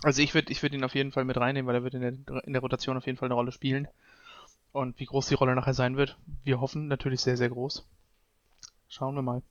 Also 0.04 0.24
ich 0.24 0.34
würde 0.34 0.52
ich 0.52 0.64
würd 0.64 0.74
ihn 0.74 0.84
auf 0.84 0.96
jeden 0.96 1.12
Fall 1.12 1.26
mit 1.26 1.38
reinnehmen, 1.38 1.68
weil 1.68 1.76
er 1.76 1.84
wird 1.84 1.94
in 1.94 2.02
der, 2.02 2.44
in 2.44 2.54
der 2.54 2.62
Rotation 2.64 2.98
auf 2.98 3.06
jeden 3.06 3.20
Fall 3.20 3.28
eine 3.28 3.36
Rolle 3.36 3.52
spielen. 3.52 3.88
Und 4.72 5.00
wie 5.00 5.06
groß 5.06 5.28
die 5.28 5.36
Rolle 5.36 5.54
nachher 5.54 5.74
sein 5.74 5.98
wird, 5.98 6.18
wir 6.44 6.60
hoffen 6.60 6.88
natürlich 6.88 7.22
sehr, 7.22 7.38
sehr 7.38 7.50
groß. 7.50 7.86
Schauen 8.88 9.16
wir 9.16 9.22
mal. 9.22 9.42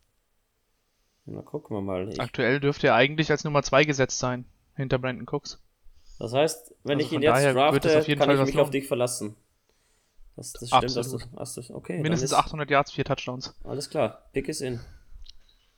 Na, 1.26 1.42
gucken 1.42 1.76
wir 1.76 1.82
mal. 1.82 2.08
Ich 2.08 2.20
Aktuell 2.20 2.58
dürfte 2.58 2.88
er 2.88 2.94
eigentlich 2.94 3.30
als 3.30 3.44
Nummer 3.44 3.62
2 3.62 3.84
gesetzt 3.84 4.18
sein, 4.18 4.44
hinter 4.74 4.98
Brandon 4.98 5.26
Cooks. 5.30 5.60
Das 6.18 6.32
heißt, 6.32 6.74
wenn 6.84 6.98
also 6.98 7.06
ich 7.06 7.12
ihn 7.12 7.22
jetzt 7.22 7.44
drafte, 7.54 7.88
kann 7.88 8.30
ich 8.30 8.36
Fall 8.36 8.44
mich 8.44 8.58
auf 8.58 8.70
dich 8.70 8.88
verlassen. 8.88 9.36
Das, 10.36 10.52
das 10.52 10.68
stimmt, 10.68 10.96
dass 10.96 11.10
du, 11.10 11.18
hast 11.36 11.56
du, 11.56 11.74
okay. 11.74 12.00
Mindestens 12.00 12.32
800 12.32 12.70
Yards, 12.70 12.92
4 12.92 13.04
Touchdowns. 13.04 13.54
Alles 13.64 13.90
klar, 13.90 14.28
Pick 14.32 14.48
ist 14.48 14.60
in. 14.60 14.80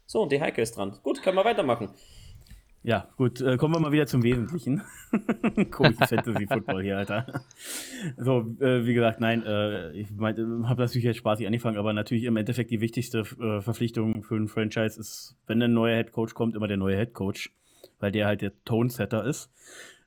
So, 0.07 0.23
und 0.23 0.33
die 0.33 0.41
Heike 0.41 0.63
ist 0.63 0.77
dran. 0.77 0.99
Gut, 1.03 1.23
können 1.23 1.37
wir 1.37 1.45
weitermachen. 1.45 1.91
Ja, 2.85 3.09
gut, 3.17 3.41
äh, 3.41 3.57
kommen 3.57 3.75
wir 3.75 3.81
mal 3.81 3.93
wieder 3.93 4.07
zum 4.07 4.25
Wesentlichen. 4.25 4.83
Komisches 5.71 6.09
Fantasy 6.09 6.49
Football 6.49 6.83
hier, 6.83 6.99
Alter. 6.99 7.45
So, 8.17 8.41
äh, 8.61 8.85
wie 8.85 8.95
gesagt, 8.95 9.21
nein, 9.21 9.45
äh, 9.47 9.93
ich 9.93 10.11
mein, 10.11 10.37
habe 10.69 10.83
natürlich 10.83 11.05
jetzt 11.05 11.19
spaßig 11.19 11.47
angefangen, 11.47 11.79
aber 11.79 11.93
natürlich 11.93 12.25
im 12.25 12.37
Endeffekt 12.37 12.73
die 12.73 12.81
wichtigste 12.81 13.21
äh, 13.21 13.61
Verpflichtung 13.61 14.25
für 14.25 14.35
ein 14.35 14.49
Franchise 14.49 14.99
ist, 14.99 15.37
wenn 15.47 15.63
ein 15.63 15.73
neuer 15.73 15.97
Head 15.97 16.11
Coach 16.11 16.35
kommt, 16.35 16.57
immer 16.57 16.67
der 16.67 16.77
neue 16.77 16.97
Head 16.97 17.15
Coach, 17.15 17.55
weil 18.01 18.11
der 18.11 18.27
halt 18.27 18.43
der 18.43 18.53
Tone-Setter 18.65 19.25
ist. 19.25 19.49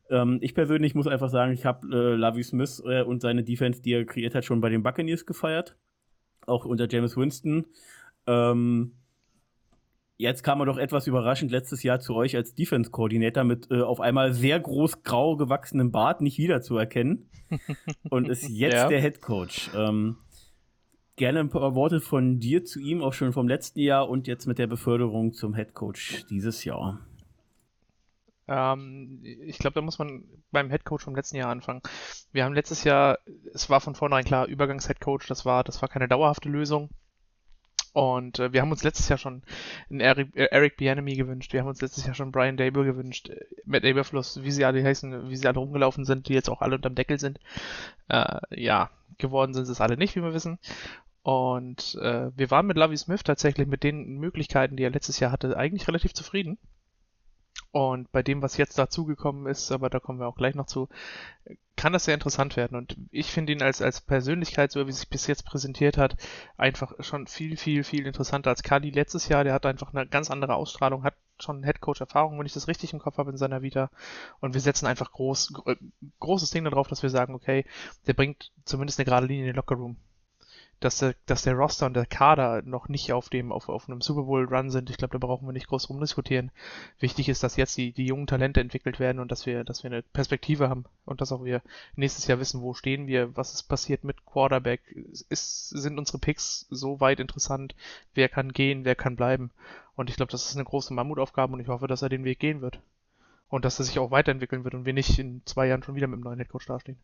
Ähm, 0.09 0.39
ich 0.41 0.53
persönlich 0.53 0.95
muss 0.95 1.07
einfach 1.07 1.29
sagen, 1.29 1.51
ich 1.51 1.65
habe 1.65 1.87
äh, 1.87 2.15
Lavi 2.15 2.43
Smith 2.43 2.81
äh, 2.85 3.01
und 3.01 3.21
seine 3.21 3.43
Defense, 3.43 3.81
die 3.81 3.93
er 3.93 4.05
kreiert 4.05 4.35
hat, 4.35 4.45
schon 4.45 4.61
bei 4.61 4.69
den 4.69 4.83
Buccaneers 4.83 5.25
gefeiert. 5.25 5.77
Auch 6.45 6.65
unter 6.65 6.87
James 6.87 7.17
Winston. 7.17 7.65
Ähm, 8.27 8.93
jetzt 10.17 10.43
kam 10.43 10.59
er 10.59 10.65
doch 10.67 10.77
etwas 10.77 11.07
überraschend 11.07 11.51
letztes 11.51 11.81
Jahr 11.83 11.99
zu 11.99 12.15
euch 12.15 12.35
als 12.35 12.53
Defense-Koordinator 12.53 13.43
mit 13.43 13.71
äh, 13.71 13.81
auf 13.81 13.99
einmal 13.99 14.33
sehr 14.33 14.59
groß 14.59 15.03
grau 15.03 15.37
gewachsenem 15.37 15.91
Bart 15.91 16.21
nicht 16.21 16.37
wiederzuerkennen. 16.37 17.29
und 18.09 18.27
ist 18.27 18.49
jetzt 18.49 18.73
ja. 18.73 18.87
der 18.87 19.01
Head 19.01 19.21
Coach. 19.21 19.71
Ähm, 19.75 20.17
gerne 21.15 21.39
ein 21.39 21.49
paar 21.49 21.75
Worte 21.75 21.99
von 21.99 22.39
dir 22.39 22.65
zu 22.65 22.79
ihm, 22.79 23.01
auch 23.01 23.13
schon 23.13 23.33
vom 23.33 23.47
letzten 23.47 23.79
Jahr 23.79 24.09
und 24.09 24.27
jetzt 24.27 24.45
mit 24.45 24.57
der 24.57 24.67
Beförderung 24.67 25.33
zum 25.33 25.55
Head 25.55 25.73
Coach 25.73 26.25
dieses 26.29 26.63
Jahr. 26.63 27.05
Ähm, 28.47 29.19
ich 29.23 29.57
glaube, 29.57 29.75
da 29.75 29.81
muss 29.81 29.99
man 29.99 30.23
beim 30.51 30.69
Headcoach 30.69 31.01
vom 31.01 31.15
letzten 31.15 31.37
Jahr 31.37 31.49
anfangen. 31.49 31.81
Wir 32.31 32.45
haben 32.45 32.53
letztes 32.53 32.83
Jahr, 32.83 33.19
es 33.53 33.69
war 33.69 33.81
von 33.81 33.95
vornherein 33.95 34.25
klar, 34.25 34.47
Übergangs-Headcoach, 34.47 35.27
das 35.27 35.45
war, 35.45 35.63
das 35.63 35.81
war 35.81 35.89
keine 35.89 36.07
dauerhafte 36.07 36.49
Lösung. 36.49 36.89
Und 37.95 38.39
äh, 38.39 38.51
wir 38.51 38.61
haben 38.61 38.71
uns 38.71 38.83
letztes 38.83 39.07
Jahr 39.07 39.17
schon 39.17 39.41
einen 39.89 40.01
Eric, 40.01 40.35
äh, 40.35 40.47
Eric 40.51 40.75
Bianemi 40.75 41.15
gewünscht. 41.15 41.53
Wir 41.53 41.61
haben 41.61 41.69
uns 41.69 41.81
letztes 41.81 42.05
Jahr 42.05 42.13
schon 42.13 42.33
Brian 42.33 42.57
Dable 42.57 42.83
gewünscht. 42.83 43.29
Äh, 43.29 43.39
Matt 43.63 43.85
Aberfluss, 43.85 44.43
wie 44.43 44.51
sie 44.51 44.65
alle 44.65 44.83
heißen, 44.83 45.29
wie 45.29 45.35
sie 45.37 45.47
alle 45.47 45.59
rumgelaufen 45.59 46.03
sind, 46.03 46.27
die 46.27 46.33
jetzt 46.33 46.49
auch 46.49 46.61
alle 46.61 46.75
unterm 46.75 46.95
Deckel 46.95 47.19
sind. 47.19 47.39
Äh, 48.09 48.39
ja, 48.51 48.89
geworden 49.17 49.53
sind 49.53 49.69
es 49.69 49.79
alle 49.79 49.95
nicht, 49.95 50.17
wie 50.17 50.21
wir 50.21 50.33
wissen. 50.33 50.59
Und 51.23 51.97
äh, 52.01 52.31
wir 52.35 52.51
waren 52.51 52.67
mit 52.67 52.75
Lovey 52.75 52.97
Smith 52.97 53.23
tatsächlich 53.23 53.65
mit 53.65 53.83
den 53.83 54.17
Möglichkeiten, 54.17 54.75
die 54.75 54.83
er 54.83 54.91
letztes 54.91 55.21
Jahr 55.21 55.31
hatte, 55.31 55.55
eigentlich 55.55 55.87
relativ 55.87 56.13
zufrieden. 56.13 56.57
Und 57.75 58.09
bei 58.13 58.23
dem, 58.23 58.41
was 58.41 58.55
jetzt 58.55 58.77
dazugekommen 58.77 59.47
ist, 59.47 59.69
aber 59.69 59.89
da 59.89 59.99
kommen 59.99 60.17
wir 60.21 60.29
auch 60.29 60.37
gleich 60.37 60.55
noch 60.55 60.65
zu, 60.65 60.87
kann 61.75 61.91
das 61.91 62.05
sehr 62.05 62.13
interessant 62.13 62.55
werden. 62.55 62.77
Und 62.77 62.95
ich 63.11 63.29
finde 63.33 63.51
ihn 63.51 63.61
als, 63.61 63.81
als 63.81 63.99
Persönlichkeit, 63.99 64.71
so 64.71 64.87
wie 64.87 64.93
sich 64.93 65.09
bis 65.09 65.27
jetzt 65.27 65.43
präsentiert 65.43 65.97
hat, 65.97 66.15
einfach 66.55 66.93
schon 67.01 67.27
viel, 67.27 67.57
viel, 67.57 67.83
viel 67.83 68.07
interessanter 68.07 68.49
als 68.49 68.63
Kali 68.63 68.91
letztes 68.91 69.27
Jahr. 69.27 69.43
Der 69.43 69.51
hat 69.51 69.65
einfach 69.65 69.93
eine 69.93 70.07
ganz 70.07 70.31
andere 70.31 70.55
Ausstrahlung, 70.55 71.03
hat 71.03 71.15
schon 71.37 71.63
Headcoach-Erfahrung, 71.63 72.39
wenn 72.39 72.45
ich 72.45 72.53
das 72.53 72.69
richtig 72.69 72.93
im 72.93 72.99
Kopf 72.99 73.17
habe 73.17 73.31
in 73.31 73.37
seiner 73.37 73.61
Vita. 73.61 73.89
Und 74.39 74.53
wir 74.53 74.61
setzen 74.61 74.87
einfach 74.87 75.11
groß, 75.11 75.51
großes 76.21 76.51
Ding 76.51 76.63
darauf, 76.63 76.87
dass 76.87 77.03
wir 77.03 77.09
sagen, 77.09 77.35
okay, 77.35 77.65
der 78.07 78.13
bringt 78.13 78.53
zumindest 78.63 78.99
eine 78.99 79.05
gerade 79.05 79.27
Linie 79.27 79.41
in 79.41 79.47
den 79.47 79.57
Lockerroom 79.57 79.97
dass 80.79 80.99
der, 80.99 81.15
dass 81.25 81.43
der 81.43 81.55
Roster 81.55 81.85
und 81.85 81.93
der 81.93 82.05
Kader 82.05 82.61
noch 82.63 82.89
nicht 82.89 83.13
auf 83.13 83.29
dem, 83.29 83.51
auf, 83.51 83.69
auf 83.69 83.87
einem 83.87 84.01
Super 84.01 84.23
Bowl 84.23 84.45
Run 84.45 84.69
sind. 84.69 84.89
Ich 84.89 84.97
glaube, 84.97 85.17
da 85.17 85.25
brauchen 85.25 85.47
wir 85.47 85.53
nicht 85.53 85.67
groß 85.67 85.89
rumdiskutieren. 85.89 86.51
Wichtig 86.99 87.29
ist, 87.29 87.43
dass 87.43 87.55
jetzt 87.55 87.77
die, 87.77 87.91
die 87.91 88.05
jungen 88.05 88.27
Talente 88.27 88.59
entwickelt 88.59 88.99
werden 88.99 89.19
und 89.19 89.31
dass 89.31 89.45
wir, 89.45 89.63
dass 89.63 89.83
wir 89.83 89.91
eine 89.91 90.01
Perspektive 90.01 90.69
haben 90.69 90.85
und 91.05 91.21
dass 91.21 91.31
auch 91.31 91.43
wir 91.43 91.61
nächstes 91.95 92.27
Jahr 92.27 92.39
wissen, 92.39 92.61
wo 92.61 92.73
stehen 92.73 93.07
wir, 93.07 93.35
was 93.35 93.53
ist 93.53 93.63
passiert 93.63 94.03
mit 94.03 94.25
Quarterback, 94.25 94.81
ist, 95.29 95.69
sind 95.69 95.97
unsere 95.97 96.19
Picks 96.19 96.67
so 96.69 96.99
weit 96.99 97.19
interessant, 97.19 97.75
wer 98.13 98.29
kann 98.29 98.51
gehen, 98.51 98.85
wer 98.85 98.95
kann 98.95 99.15
bleiben. 99.15 99.51
Und 99.95 100.09
ich 100.09 100.17
glaube, 100.17 100.31
das 100.31 100.45
ist 100.45 100.55
eine 100.55 100.65
große 100.65 100.93
Mammutaufgabe 100.93 101.53
und 101.53 101.61
ich 101.61 101.67
hoffe, 101.67 101.87
dass 101.87 102.01
er 102.01 102.09
den 102.09 102.25
Weg 102.25 102.39
gehen 102.39 102.61
wird. 102.61 102.79
Und 103.47 103.63
dass 103.63 103.79
er 103.79 103.85
sich 103.85 103.99
auch 103.99 104.11
weiterentwickeln 104.11 104.63
wird 104.63 104.73
und 104.73 104.85
wir 104.85 104.93
nicht 104.93 105.17
in 105.19 105.41
zwei 105.45 105.67
Jahren 105.67 105.83
schon 105.83 105.95
wieder 105.95 106.07
mit 106.07 106.17
dem 106.17 106.23
neuen 106.23 106.39
Headcoach 106.39 106.65
dastehen. 106.65 106.97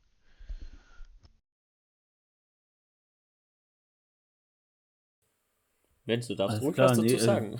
Wenn 6.05 6.21
du 6.21 6.35
darfst 6.35 6.61
ruhig 6.61 6.77
was 6.77 6.91
dazu 6.91 7.01
nee, 7.01 7.13
äh, 7.13 7.19
sagen. 7.19 7.53
Äh, 7.53 7.59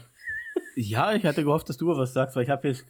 ja, 0.82 1.14
ich 1.14 1.26
hatte 1.26 1.44
gehofft, 1.44 1.70
dass 1.70 1.78
du 1.78 1.88
was 1.88 2.14
sagst, 2.14 2.36
weil 2.36 2.44
ich 2.44 2.50
habe 2.50 2.68
jetzt, 2.68 2.86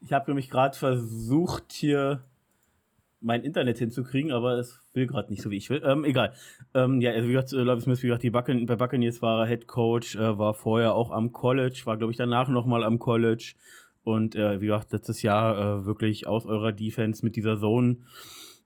ich 0.00 0.12
habe 0.12 0.30
nämlich 0.30 0.50
gerade 0.50 0.76
versucht 0.76 1.72
hier 1.72 2.24
mein 3.20 3.44
Internet 3.44 3.78
hinzukriegen, 3.78 4.32
aber 4.32 4.54
es 4.54 4.80
will 4.94 5.06
gerade 5.06 5.30
nicht 5.30 5.42
so, 5.42 5.50
wie 5.50 5.56
ich 5.56 5.68
will. 5.68 5.82
Ähm, 5.84 6.04
egal. 6.04 6.32
Ähm, 6.74 7.00
ja, 7.00 7.12
also 7.12 7.28
wie 7.28 7.32
gesagt, 7.32 7.52
Love 7.52 7.80
Smith, 7.82 8.02
wie 8.02 8.06
gesagt, 8.06 8.22
die 8.22 8.30
Bucken, 8.30 8.66
bei 8.66 8.76
Buccaneers 8.76 9.20
war 9.20 9.42
er 9.42 9.46
Head 9.46 9.66
Coach, 9.66 10.16
äh, 10.16 10.38
war 10.38 10.54
vorher 10.54 10.94
auch 10.94 11.10
am 11.10 11.32
College, 11.32 11.82
war 11.84 11.98
glaube 11.98 12.12
ich 12.12 12.16
danach 12.16 12.48
nochmal 12.48 12.82
am 12.82 12.98
College 12.98 13.54
und 14.02 14.34
äh, 14.36 14.60
wie 14.60 14.66
gesagt, 14.66 14.92
letztes 14.92 15.22
Jahr 15.22 15.80
äh, 15.80 15.84
wirklich 15.84 16.26
aus 16.26 16.46
eurer 16.46 16.72
Defense 16.72 17.24
mit 17.24 17.36
dieser 17.36 17.58
Zone 17.58 17.98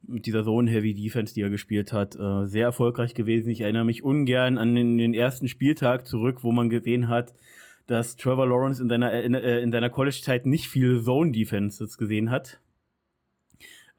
mit 0.07 0.27
dieser 0.27 0.45
Zone-Heavy-Defense, 0.45 1.35
die 1.35 1.43
er 1.43 1.51
gespielt 1.51 1.93
hat, 1.93 2.17
äh, 2.17 2.47
sehr 2.47 2.65
erfolgreich 2.65 3.15
gewesen. 3.15 3.51
Ich 3.51 3.61
erinnere 3.61 3.85
mich 3.85 4.03
ungern 4.03 4.59
an 4.59 4.75
den, 4.75 4.99
den 4.99 5.15
ersten 5.15 5.49
Spieltag 5.49 6.07
zurück, 6.07 6.43
wo 6.43 6.53
man 6.53 6.69
gesehen 6.69 7.09
hat, 7.09 7.35
dass 7.87 8.17
Trevor 8.17 8.47
Lawrence 8.47 8.83
in 8.83 8.89
seiner, 8.89 9.23
in, 9.23 9.35
äh, 9.35 9.61
in 9.61 9.73
seiner 9.73 9.91
College-Zeit 9.91 10.47
nicht 10.47 10.69
viel 10.69 11.03
Zone-Defenses 11.03 11.99
gesehen 11.99 12.31
hat. 12.31 12.61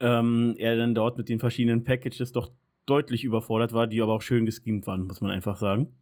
Ähm, 0.00 0.54
er 0.58 0.76
dann 0.76 0.94
dort 0.94 1.16
mit 1.16 1.28
den 1.28 1.38
verschiedenen 1.38 1.84
Packages 1.84 2.32
doch 2.32 2.50
deutlich 2.84 3.24
überfordert 3.24 3.72
war, 3.72 3.86
die 3.86 4.00
aber 4.02 4.12
auch 4.12 4.22
schön 4.22 4.46
geschemt 4.46 4.86
waren, 4.86 5.06
muss 5.06 5.20
man 5.20 5.30
einfach 5.30 5.56
sagen. 5.56 5.94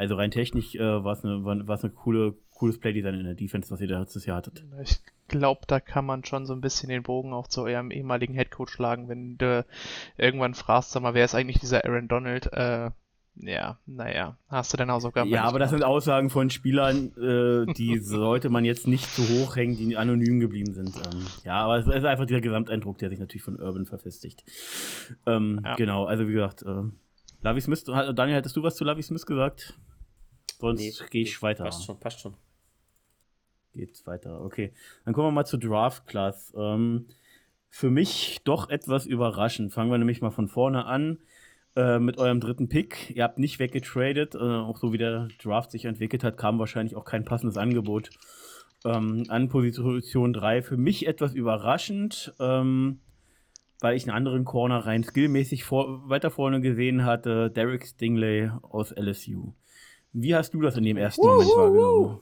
Also 0.00 0.14
rein 0.14 0.30
technisch 0.30 0.74
äh, 0.76 1.04
war 1.04 1.12
es 1.12 1.22
eine, 1.26 1.44
war's 1.44 1.84
eine 1.84 1.92
coole, 1.92 2.32
cooles 2.54 2.80
Playdesign 2.80 3.16
in 3.16 3.24
der 3.24 3.34
Defense, 3.34 3.70
was 3.70 3.82
ihr 3.82 3.86
da 3.86 4.00
letztes 4.00 4.24
Jahr 4.24 4.38
hattet. 4.38 4.64
Ich 4.82 4.98
glaube, 5.28 5.60
da 5.66 5.78
kann 5.78 6.06
man 6.06 6.24
schon 6.24 6.46
so 6.46 6.54
ein 6.54 6.62
bisschen 6.62 6.88
den 6.88 7.02
Bogen 7.02 7.34
auch 7.34 7.48
zu 7.48 7.64
eurem 7.64 7.90
ehemaligen 7.90 8.32
Headcoach 8.32 8.70
schlagen, 8.70 9.10
wenn 9.10 9.36
du 9.36 9.62
irgendwann 10.16 10.54
fragst, 10.54 10.92
sag 10.92 11.02
mal, 11.02 11.12
wer 11.12 11.26
ist 11.26 11.34
eigentlich 11.34 11.58
dieser 11.58 11.84
Aaron 11.84 12.08
Donald? 12.08 12.50
Äh, 12.50 12.92
ja, 13.36 13.78
naja, 13.84 14.38
hast 14.48 14.72
du 14.72 14.78
deine 14.78 14.92
Hausaufgaben 14.92 15.28
Ja, 15.28 15.44
aber 15.44 15.58
das 15.58 15.68
sind 15.68 15.84
Aussagen 15.84 16.30
von 16.30 16.48
Spielern, 16.48 17.12
äh, 17.18 17.70
die 17.74 17.98
sollte 18.02 18.48
man 18.48 18.64
jetzt 18.64 18.88
nicht 18.88 19.04
zu 19.04 19.20
hoch 19.28 19.56
hängen, 19.56 19.76
die 19.76 19.98
anonym 19.98 20.40
geblieben 20.40 20.72
sind. 20.72 20.96
Ähm, 20.96 21.26
ja, 21.44 21.60
aber 21.60 21.76
es 21.76 21.86
ist 21.86 22.06
einfach 22.06 22.24
dieser 22.24 22.40
Gesamteindruck, 22.40 22.96
der 22.96 23.10
sich 23.10 23.18
natürlich 23.18 23.44
von 23.44 23.60
Urban 23.60 23.84
verfestigt. 23.84 24.44
Ähm, 25.26 25.60
ja. 25.62 25.74
Genau, 25.76 26.06
also 26.06 26.26
wie 26.26 26.32
gesagt, 26.32 26.62
äh, 26.62 26.84
Lavi 27.42 27.60
Smith, 27.60 27.84
Daniel, 27.84 28.38
hättest 28.38 28.56
du 28.56 28.62
was 28.62 28.76
zu 28.76 28.84
Lavi 28.84 29.02
Smith 29.02 29.26
gesagt? 29.26 29.78
Sonst 30.60 30.80
nee, 30.80 31.06
gehe 31.10 31.22
ich 31.22 31.36
nee, 31.36 31.42
weiter. 31.42 31.64
Passt 31.64 31.84
schon, 31.84 31.98
passt 31.98 32.20
schon. 32.20 32.34
Geht's 33.72 34.06
weiter. 34.06 34.42
Okay. 34.42 34.72
Dann 35.04 35.14
kommen 35.14 35.28
wir 35.28 35.32
mal 35.32 35.44
zu 35.44 35.56
Draft 35.56 36.06
Class. 36.06 36.52
Ähm, 36.56 37.06
für 37.68 37.90
mich 37.90 38.40
doch 38.44 38.68
etwas 38.68 39.06
überraschend. 39.06 39.72
Fangen 39.72 39.90
wir 39.90 39.98
nämlich 39.98 40.20
mal 40.20 40.30
von 40.30 40.48
vorne 40.48 40.86
an 40.86 41.18
äh, 41.76 41.98
mit 41.98 42.18
eurem 42.18 42.40
dritten 42.40 42.68
Pick. 42.68 43.10
Ihr 43.14 43.22
habt 43.22 43.38
nicht 43.38 43.58
weggetradet. 43.58 44.34
Äh, 44.34 44.38
auch 44.38 44.76
so 44.76 44.92
wie 44.92 44.98
der 44.98 45.28
Draft 45.42 45.70
sich 45.70 45.84
entwickelt 45.84 46.24
hat, 46.24 46.36
kam 46.36 46.58
wahrscheinlich 46.58 46.96
auch 46.96 47.04
kein 47.04 47.24
passendes 47.24 47.56
Angebot 47.56 48.10
ähm, 48.84 49.24
an 49.28 49.48
Position 49.48 50.32
3. 50.32 50.62
Für 50.62 50.76
mich 50.76 51.06
etwas 51.06 51.34
überraschend, 51.34 52.34
ähm, 52.40 53.00
weil 53.80 53.96
ich 53.96 54.02
einen 54.02 54.16
anderen 54.16 54.44
Corner 54.44 54.78
rein 54.84 55.04
skillmäßig 55.04 55.64
vor, 55.64 56.08
weiter 56.08 56.30
vorne 56.30 56.60
gesehen 56.60 57.04
hatte. 57.04 57.50
Derek 57.50 57.86
Stingley 57.86 58.50
aus 58.62 58.90
LSU. 58.90 59.54
Wie 60.12 60.34
hast 60.34 60.54
du 60.54 60.60
das 60.60 60.76
in 60.76 60.84
dem 60.84 60.96
ersten 60.96 61.24
Moment 61.24 61.48
wahrgenommen? 61.50 62.20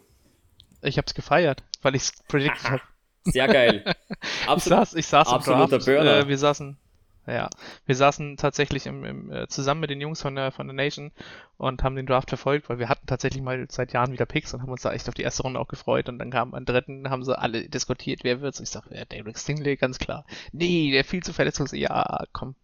Ich 0.83 0.99
hab's 0.99 1.15
gefeiert, 1.15 1.65
weil 1.83 1.95
ich's 1.95 2.13
predicted 2.29 2.71
habe. 2.71 2.83
Sehr 3.25 3.49
geil. 3.49 3.85
Absolut, 4.47 4.83
ich 4.83 4.89
saß, 4.89 4.95
ich 4.95 5.07
saß 5.07 5.29
absoluter 5.29 5.79
Burner. 5.79 6.19
Äh, 6.19 6.29
wir 6.29 6.39
saßen, 6.39 6.79
ja, 7.27 7.51
wir 7.85 7.95
saßen 7.95 8.37
tatsächlich 8.37 8.87
im, 8.87 9.05
im, 9.05 9.33
äh, 9.33 9.49
zusammen 9.49 9.81
mit 9.81 9.91
den 9.91 10.01
Jungs 10.01 10.23
von 10.23 10.35
der, 10.35 10.51
von 10.51 10.67
der 10.67 10.75
Nation 10.75 11.13
und 11.59 11.83
haben 11.83 11.97
den 11.97 12.07
Draft 12.07 12.31
verfolgt, 12.31 12.71
weil 12.71 12.79
wir 12.79 12.89
hatten 12.89 13.07
tatsächlich 13.07 13.43
mal 13.43 13.67
seit 13.71 13.93
Jahren 13.93 14.13
wieder 14.13 14.25
Picks 14.25 14.55
und 14.55 14.63
haben 14.63 14.71
uns 14.73 14.83
da 14.83 14.93
echt 14.93 15.09
auf 15.09 15.15
die 15.15 15.23
erste 15.23 15.43
Runde 15.43 15.61
auch 15.61 15.69
gefreut 15.69 16.09
und 16.09 16.19
dann 16.19 16.31
kam 16.31 16.55
am 16.55 16.65
dritten, 16.65 17.11
haben 17.11 17.25
sie 17.25 17.39
alle 17.39 17.69
diskutiert, 17.69 18.21
wer 18.23 18.41
wird's. 18.41 18.61
Ich 18.61 18.71
sag, 18.71 18.91
ja, 18.91 19.05
Derek 19.05 19.39
Stingley, 19.39 19.77
ganz 19.77 19.99
klar. 19.99 20.25
Nee, 20.53 20.91
der 20.91 21.05
viel 21.05 21.23
zu 21.23 21.33
verletzungslos. 21.33 21.79
Ja, 21.79 22.25
komm. 22.33 22.55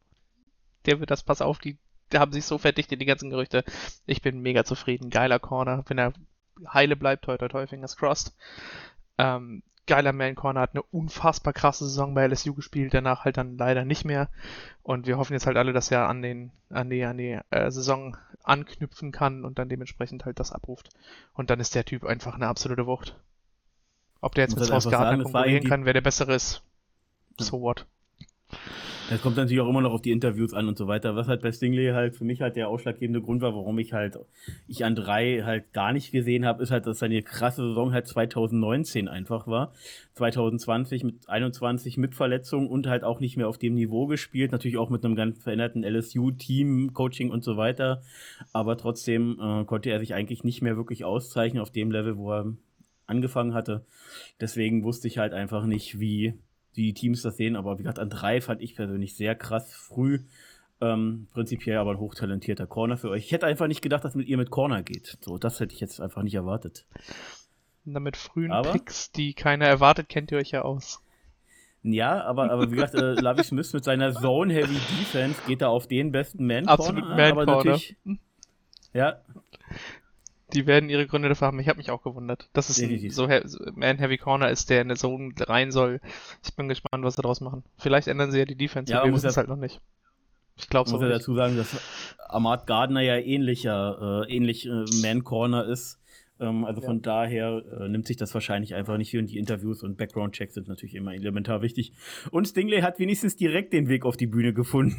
Der 0.86 1.00
wird 1.00 1.10
das, 1.10 1.22
pass 1.22 1.42
auf, 1.42 1.58
die 1.58 1.76
haben 2.20 2.32
sich 2.32 2.44
so 2.44 2.58
verdichtet, 2.58 3.00
die 3.00 3.06
ganzen 3.06 3.30
Gerüchte. 3.30 3.64
Ich 4.06 4.22
bin 4.22 4.40
mega 4.40 4.64
zufrieden. 4.64 5.10
Geiler 5.10 5.38
Corner. 5.38 5.84
Wenn 5.86 5.98
er 5.98 6.12
heile 6.68 6.96
bleibt, 6.96 7.24
toi 7.24 7.36
toi, 7.36 7.66
fingers 7.66 7.96
crossed. 7.96 8.34
Ähm, 9.18 9.62
geiler 9.86 10.12
Man 10.12 10.34
Corner, 10.34 10.60
hat 10.60 10.70
eine 10.72 10.82
unfassbar 10.82 11.52
krasse 11.52 11.84
Saison 11.84 12.14
bei 12.14 12.26
LSU 12.26 12.54
gespielt, 12.54 12.94
danach 12.94 13.24
halt 13.24 13.36
dann 13.36 13.58
leider 13.58 13.84
nicht 13.84 14.04
mehr. 14.04 14.28
Und 14.82 15.06
wir 15.06 15.18
hoffen 15.18 15.34
jetzt 15.34 15.46
halt 15.46 15.56
alle, 15.56 15.72
dass 15.72 15.90
er 15.90 16.08
an 16.08 16.22
den, 16.22 16.52
an 16.70 16.90
die, 16.90 17.04
an 17.04 17.18
die 17.18 17.38
äh, 17.50 17.70
Saison 17.70 18.16
anknüpfen 18.42 19.12
kann 19.12 19.44
und 19.44 19.58
dann 19.58 19.68
dementsprechend 19.68 20.24
halt 20.24 20.40
das 20.40 20.52
abruft. 20.52 20.90
Und 21.32 21.50
dann 21.50 21.60
ist 21.60 21.74
der 21.74 21.84
Typ 21.84 22.04
einfach 22.04 22.34
eine 22.34 22.46
absolute 22.46 22.86
Wucht. 22.86 23.16
Ob 24.20 24.34
der 24.34 24.44
jetzt 24.44 24.58
mit 24.58 24.70
Haus 24.70 24.88
Gardner 24.88 25.22
konkurrieren 25.22 25.68
kann, 25.68 25.84
wer 25.84 25.92
der 25.92 26.00
bessere 26.00 26.34
ist, 26.34 26.62
so 27.38 27.60
what. 27.60 27.86
Das 29.10 29.20
kommt 29.20 29.36
natürlich 29.36 29.60
auch 29.60 29.68
immer 29.68 29.82
noch 29.82 29.92
auf 29.92 30.00
die 30.00 30.12
Interviews 30.12 30.54
an 30.54 30.66
und 30.66 30.78
so 30.78 30.86
weiter. 30.86 31.14
Was 31.14 31.28
halt 31.28 31.42
bei 31.42 31.52
Stingley 31.52 31.90
halt 31.92 32.16
für 32.16 32.24
mich 32.24 32.40
halt 32.40 32.56
der 32.56 32.68
ausschlaggebende 32.68 33.20
Grund 33.20 33.42
war, 33.42 33.54
warum 33.54 33.78
ich 33.78 33.92
halt 33.92 34.18
ich 34.66 34.82
an 34.82 34.94
drei 34.94 35.42
halt 35.44 35.74
gar 35.74 35.92
nicht 35.92 36.10
gesehen 36.10 36.46
habe, 36.46 36.62
ist 36.62 36.70
halt, 36.70 36.86
dass 36.86 37.00
seine 37.00 37.22
krasse 37.22 37.68
Saison 37.68 37.92
halt 37.92 38.06
2019 38.06 39.08
einfach 39.08 39.46
war. 39.46 39.74
2020 40.14 41.04
mit 41.04 41.28
21 41.28 41.98
mit 41.98 42.14
Verletzungen 42.14 42.66
und 42.66 42.86
halt 42.86 43.04
auch 43.04 43.20
nicht 43.20 43.36
mehr 43.36 43.48
auf 43.48 43.58
dem 43.58 43.74
Niveau 43.74 44.06
gespielt. 44.06 44.52
Natürlich 44.52 44.78
auch 44.78 44.88
mit 44.88 45.04
einem 45.04 45.16
ganz 45.16 45.42
veränderten 45.42 45.84
LSU-Team, 45.84 46.94
Coaching 46.94 47.30
und 47.30 47.44
so 47.44 47.58
weiter. 47.58 48.02
Aber 48.54 48.78
trotzdem 48.78 49.38
äh, 49.38 49.64
konnte 49.66 49.90
er 49.90 50.00
sich 50.00 50.14
eigentlich 50.14 50.44
nicht 50.44 50.62
mehr 50.62 50.78
wirklich 50.78 51.04
auszeichnen 51.04 51.60
auf 51.60 51.70
dem 51.70 51.90
Level, 51.90 52.16
wo 52.16 52.32
er 52.32 52.54
angefangen 53.06 53.52
hatte. 53.52 53.84
Deswegen 54.40 54.82
wusste 54.82 55.08
ich 55.08 55.18
halt 55.18 55.34
einfach 55.34 55.66
nicht, 55.66 56.00
wie 56.00 56.38
die 56.76 56.94
Teams 56.94 57.22
das 57.22 57.36
sehen. 57.36 57.56
Aber 57.56 57.78
wie 57.78 57.82
gesagt, 57.82 57.98
an 57.98 58.10
drei 58.10 58.40
fand 58.40 58.62
ich 58.62 58.74
persönlich 58.76 59.16
sehr 59.16 59.34
krass 59.34 59.72
früh. 59.72 60.20
Ähm, 60.80 61.28
prinzipiell 61.32 61.78
aber 61.78 61.92
ein 61.92 61.98
hochtalentierter 61.98 62.66
Corner 62.66 62.96
für 62.96 63.10
euch. 63.10 63.24
Ich 63.24 63.32
hätte 63.32 63.46
einfach 63.46 63.68
nicht 63.68 63.82
gedacht, 63.82 64.04
dass 64.04 64.14
mit 64.14 64.28
ihr 64.28 64.36
mit 64.36 64.50
Corner 64.50 64.82
geht. 64.82 65.18
So, 65.20 65.38
das 65.38 65.60
hätte 65.60 65.74
ich 65.74 65.80
jetzt 65.80 66.00
einfach 66.00 66.22
nicht 66.22 66.34
erwartet. 66.34 66.86
Na, 67.84 68.00
mit 68.00 68.16
frühen 68.16 68.50
aber, 68.50 68.72
Picks, 68.72 69.12
die 69.12 69.34
keiner 69.34 69.66
erwartet, 69.66 70.08
kennt 70.08 70.32
ihr 70.32 70.38
euch 70.38 70.50
ja 70.50 70.62
aus. 70.62 71.00
Ja, 71.82 72.24
aber, 72.24 72.50
aber 72.50 72.70
wie 72.70 72.76
gesagt, 72.76 72.94
äh, 72.94 73.12
Lavi 73.20 73.44
Smith 73.44 73.72
mit 73.74 73.84
seiner 73.84 74.14
Zone-Heavy 74.14 74.74
Defense 74.74 75.40
geht 75.46 75.60
da 75.60 75.68
auf 75.68 75.86
den 75.86 76.12
besten 76.12 76.46
Man-Corner. 76.46 76.72
Absolut 76.72 77.08
Man-Corner. 77.08 77.78
Ja, 78.94 79.20
die 80.54 80.66
werden 80.66 80.88
ihre 80.88 81.06
Gründe 81.06 81.28
dafür 81.28 81.48
haben. 81.48 81.58
Ich 81.60 81.68
habe 81.68 81.78
mich 81.78 81.90
auch 81.90 82.02
gewundert, 82.02 82.48
dass 82.52 82.68
es 82.68 82.80
ein, 82.80 83.10
so 83.10 83.28
Man 83.74 83.98
Heavy 83.98 84.18
Corner 84.18 84.50
ist, 84.50 84.70
der 84.70 84.82
in 84.82 84.88
der 84.88 84.96
Zone 84.96 85.32
rein 85.40 85.72
soll. 85.72 86.00
Ich 86.44 86.54
bin 86.54 86.68
gespannt, 86.68 87.04
was 87.04 87.16
sie 87.16 87.22
daraus 87.22 87.40
machen. 87.40 87.64
Vielleicht 87.76 88.08
ändern 88.08 88.30
sie 88.30 88.38
ja 88.38 88.44
die 88.44 88.56
Defense, 88.56 88.92
ja, 88.92 89.04
wir 89.04 89.12
wissen 89.12 89.26
es 89.26 89.36
halt 89.36 89.48
noch 89.48 89.56
nicht. 89.56 89.80
Ich 90.56 90.68
glaube 90.68 90.88
so. 90.88 90.96
Muss 90.96 91.02
ja 91.02 91.08
dazu 91.08 91.34
sagen, 91.34 91.56
dass 91.56 91.76
Ahmad 92.28 92.66
Gardner 92.66 93.00
ja 93.00 93.16
ähnlicher, 93.16 94.24
äh, 94.28 94.34
ähnlich 94.34 94.66
äh, 94.66 94.84
Man 95.02 95.24
Corner 95.24 95.66
ist. 95.66 96.00
Ähm, 96.40 96.64
also 96.64 96.80
ja. 96.80 96.86
von 96.86 97.02
daher 97.02 97.62
äh, 97.80 97.88
nimmt 97.88 98.06
sich 98.06 98.16
das 98.16 98.34
wahrscheinlich 98.34 98.74
einfach 98.74 98.96
nicht 98.96 99.16
und 99.16 99.26
die 99.26 99.38
Interviews 99.38 99.82
und 99.82 99.96
Background-Checks 99.96 100.54
sind 100.54 100.68
natürlich 100.68 100.94
immer 100.94 101.14
elementar 101.14 101.62
wichtig. 101.62 101.92
Und 102.30 102.46
Stingley 102.46 102.80
hat 102.80 102.98
wenigstens 102.98 103.36
direkt 103.36 103.72
den 103.72 103.88
Weg 103.88 104.04
auf 104.04 104.16
die 104.16 104.26
Bühne 104.26 104.52
gefunden. 104.52 104.96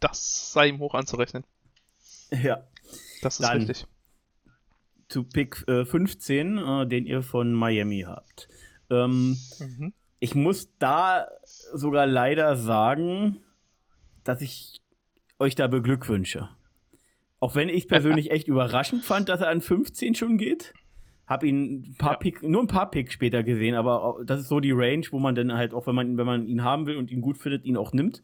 das 0.00 0.52
sei 0.52 0.68
ihm 0.68 0.78
hoch 0.78 0.94
anzurechnen. 0.94 1.44
Ja. 2.30 2.62
Das 3.22 3.40
ist 3.40 3.46
dann, 3.46 3.58
richtig. 3.58 3.86
zu 5.08 5.24
Pick 5.24 5.64
äh, 5.68 5.84
15, 5.84 6.58
äh, 6.58 6.86
den 6.86 7.06
ihr 7.06 7.22
von 7.22 7.52
Miami 7.52 8.04
habt. 8.06 8.48
Ähm, 8.90 9.36
mhm. 9.58 9.92
Ich 10.20 10.34
muss 10.34 10.76
da 10.78 11.28
sogar 11.74 12.06
leider 12.06 12.56
sagen, 12.56 13.38
dass 14.24 14.42
ich 14.42 14.80
euch 15.38 15.54
da 15.54 15.68
beglückwünsche. 15.68 16.48
Auch 17.40 17.54
wenn 17.54 17.68
ich 17.68 17.88
persönlich 17.88 18.30
echt 18.32 18.48
überraschend 18.48 19.04
fand, 19.04 19.28
dass 19.28 19.40
er 19.40 19.48
an 19.48 19.60
15 19.60 20.14
schon 20.14 20.38
geht. 20.38 20.72
Hab 21.26 21.44
ihn 21.44 21.90
ein 21.90 21.96
paar 21.98 22.12
ja. 22.12 22.18
Pick, 22.18 22.42
nur 22.42 22.62
ein 22.62 22.68
paar 22.68 22.90
Picks 22.90 23.12
später 23.12 23.42
gesehen, 23.42 23.74
aber 23.74 24.22
das 24.24 24.40
ist 24.40 24.48
so 24.48 24.60
die 24.60 24.72
Range, 24.72 25.04
wo 25.10 25.18
man 25.18 25.34
dann 25.34 25.52
halt 25.52 25.74
auch, 25.74 25.86
wenn 25.86 25.94
man, 25.94 26.16
wenn 26.16 26.24
man 26.24 26.46
ihn 26.46 26.64
haben 26.64 26.86
will 26.86 26.96
und 26.96 27.10
ihn 27.10 27.20
gut 27.20 27.36
findet, 27.36 27.66
ihn 27.66 27.76
auch 27.76 27.92
nimmt. 27.92 28.22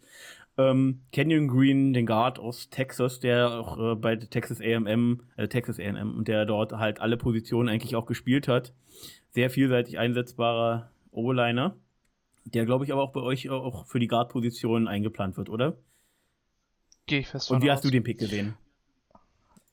Ähm, 0.56 1.02
Canyon 1.12 1.48
Green, 1.48 1.92
den 1.92 2.06
Guard 2.06 2.38
aus 2.38 2.70
Texas, 2.70 3.18
der 3.20 3.50
auch 3.50 3.78
äh, 3.78 3.94
bei 3.96 4.16
Texas 4.16 4.60
A&M, 4.60 5.22
äh, 5.36 5.48
Texas 5.48 5.78
A&M 5.80 6.16
und 6.16 6.28
der 6.28 6.46
dort 6.46 6.72
halt 6.72 7.00
alle 7.00 7.16
Positionen 7.16 7.68
eigentlich 7.68 7.96
auch 7.96 8.06
gespielt 8.06 8.46
hat. 8.46 8.72
Sehr 9.30 9.50
vielseitig 9.50 9.98
einsetzbarer 9.98 10.90
O-Liner, 11.10 11.76
der 12.44 12.66
glaube 12.66 12.84
ich 12.84 12.92
aber 12.92 13.02
auch 13.02 13.12
bei 13.12 13.20
euch 13.20 13.50
auch 13.50 13.86
für 13.86 13.98
die 13.98 14.06
Guard-Position 14.06 14.86
eingeplant 14.86 15.36
wird, 15.36 15.48
oder? 15.48 15.76
Gehe 17.06 17.20
ich 17.20 17.28
fest 17.28 17.50
Und 17.50 17.62
wie 17.62 17.70
aus. 17.70 17.76
hast 17.78 17.84
du 17.84 17.90
den 17.90 18.04
Pick 18.04 18.18
gesehen? 18.18 18.54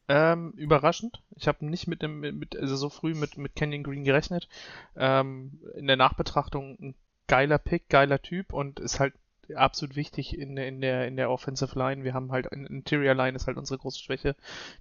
Ähm, 0.08 0.52
überraschend. 0.58 1.22
Ich 1.36 1.48
habe 1.48 1.66
nicht 1.66 1.88
mit 1.88 2.02
dem, 2.02 2.20
mit, 2.20 2.56
also 2.58 2.76
so 2.76 2.90
früh 2.90 3.14
mit, 3.14 3.38
mit 3.38 3.56
Canyon 3.56 3.84
Green 3.84 4.04
gerechnet. 4.04 4.50
Ähm, 4.96 5.62
in 5.76 5.88
der 5.88 5.96
Nachbetrachtung 5.96 6.78
ein 6.82 6.96
geiler 7.28 7.58
Pick, 7.60 7.88
geiler 7.88 8.22
Typ 8.22 8.52
und 8.52 8.80
ist 8.80 9.00
halt 9.00 9.14
absolut 9.56 9.96
wichtig 9.96 10.38
in, 10.38 10.58
in, 10.58 10.82
der, 10.82 11.08
in 11.08 11.16
der 11.16 11.30
Offensive 11.30 11.78
Line. 11.78 12.04
Wir 12.04 12.14
haben 12.14 12.32
halt, 12.32 12.48
Interior 12.48 13.16
Line 13.16 13.36
ist 13.36 13.48
halt 13.48 13.58
unsere 13.58 13.78
große 13.80 14.00
Schwäche. 14.00 14.36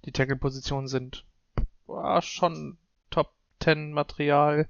Die 0.05 0.11
Tackle-Positionen 0.11 0.87
sind 0.87 1.25
boah, 1.85 2.21
schon 2.21 2.77
Top 3.09 3.31
10 3.59 3.93
Material. 3.93 4.67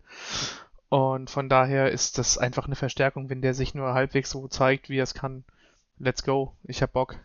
Und 0.89 1.29
von 1.29 1.47
daher 1.47 1.91
ist 1.91 2.17
das 2.17 2.37
einfach 2.37 2.65
eine 2.65 2.75
Verstärkung, 2.75 3.29
wenn 3.29 3.41
der 3.41 3.53
sich 3.53 3.73
nur 3.73 3.93
halbwegs 3.93 4.29
so 4.29 4.47
zeigt, 4.47 4.89
wie 4.89 4.97
er 4.97 5.03
es 5.03 5.13
kann. 5.13 5.45
Let's 5.99 6.23
go. 6.23 6.53
Ich 6.63 6.81
hab 6.81 6.93
Bock. 6.93 7.17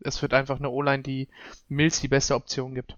Es 0.00 0.20
wird 0.20 0.34
einfach 0.34 0.58
eine 0.58 0.70
O-Line, 0.70 1.02
die 1.02 1.28
Mills 1.68 2.00
die 2.00 2.08
beste 2.08 2.34
Option 2.34 2.74
gibt. 2.74 2.96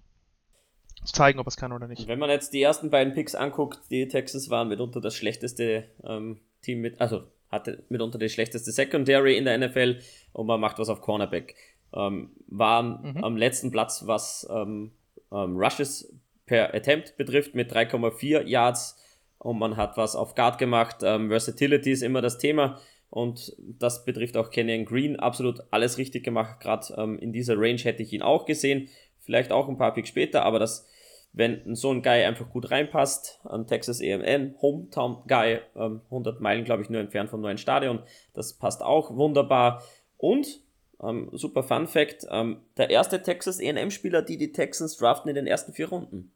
Zeigen, 1.05 1.39
ob 1.39 1.47
es 1.47 1.57
kann 1.57 1.73
oder 1.73 1.87
nicht. 1.87 2.09
Wenn 2.09 2.19
man 2.19 2.31
jetzt 2.31 2.53
die 2.53 2.63
ersten 2.63 2.91
beiden 2.91 3.15
Picks 3.15 3.37
anguckt, 3.37 3.79
die 3.91 4.09
Texans 4.09 4.51
waren 4.51 4.69
mitunter 4.69 5.01
das 5.01 5.15
schlechteste 5.15 5.85
ähm, 6.03 6.41
Team 6.63 6.81
mit, 6.81 7.01
also 7.01 7.23
hatte 7.51 7.85
mitunter 7.89 8.19
die 8.19 8.29
schlechteste 8.29 8.73
Secondary 8.73 9.37
in 9.37 9.45
der 9.45 9.59
NFL 9.59 9.99
und 10.33 10.47
man 10.47 10.61
macht 10.61 10.79
was 10.79 10.89
auf 10.89 11.01
Cornerback. 11.01 11.55
Ähm, 11.95 12.31
waren 12.49 13.15
mhm. 13.15 13.25
am 13.25 13.37
letzten 13.37 13.71
Platz, 13.71 14.03
was 14.07 14.47
ähm, 14.51 14.93
ähm, 15.33 15.57
Rushes 15.57 16.13
per 16.45 16.75
Attempt 16.75 17.17
betrifft, 17.17 17.55
mit 17.55 17.73
3,4 17.73 18.43
Yards 18.43 19.03
und 19.39 19.59
man 19.59 19.77
hat 19.77 19.97
was 19.97 20.17
auf 20.17 20.35
Guard 20.35 20.59
gemacht. 20.59 20.99
Ähm, 21.03 21.29
Versatility 21.29 21.93
ist 21.93 22.03
immer 22.03 22.23
das 22.23 22.39
Thema 22.39 22.79
und 23.11 23.55
das 23.59 24.05
betrifft 24.05 24.37
auch 24.37 24.51
Kenyon 24.51 24.85
Green. 24.85 25.17
Absolut 25.17 25.63
alles 25.71 25.99
richtig 25.99 26.25
gemacht. 26.25 26.61
Gerade 26.61 26.95
ähm, 26.97 27.19
in 27.19 27.33
dieser 27.33 27.57
Range 27.57 27.79
hätte 27.79 28.03
ich 28.03 28.13
ihn 28.13 28.23
auch 28.23 28.47
gesehen. 28.47 28.89
Vielleicht 29.21 29.53
auch 29.53 29.69
ein 29.69 29.79
paar 29.79 29.95
Picks 29.95 30.09
später, 30.09 30.45
aber 30.45 30.59
das 30.59 30.87
wenn 31.37 31.75
so 31.75 31.91
ein 31.93 32.03
Guy 32.03 32.25
einfach 32.25 32.49
gut 32.49 32.71
reinpasst, 32.71 33.41
an 33.45 33.67
Texas 33.67 34.01
A&M, 34.01 34.55
Hometown 34.63 35.23
Guy, 35.29 35.61
ähm, 35.77 36.01
100 36.07 36.41
Meilen, 36.41 36.65
glaube 36.65 36.83
ich, 36.83 36.89
nur 36.89 36.99
entfernt 36.99 37.29
vom 37.29 37.43
neuen 37.43 37.59
Stadion, 37.59 38.01
das 38.33 38.55
passt 38.55 38.83
auch 38.83 39.15
wunderbar. 39.15 39.83
Und, 40.17 40.63
ähm, 41.03 41.29
super 41.33 41.63
Fun 41.63 41.87
Fact, 41.87 42.27
ähm, 42.31 42.63
der 42.79 42.89
erste 42.89 43.23
Texas 43.23 43.61
A&M-Spieler, 43.61 44.23
die 44.23 44.39
die 44.39 44.51
Texans 44.51 44.97
draften 44.97 45.29
in 45.29 45.35
den 45.35 45.47
ersten 45.47 45.75
vier 45.75 45.91
Runden. 45.91 46.33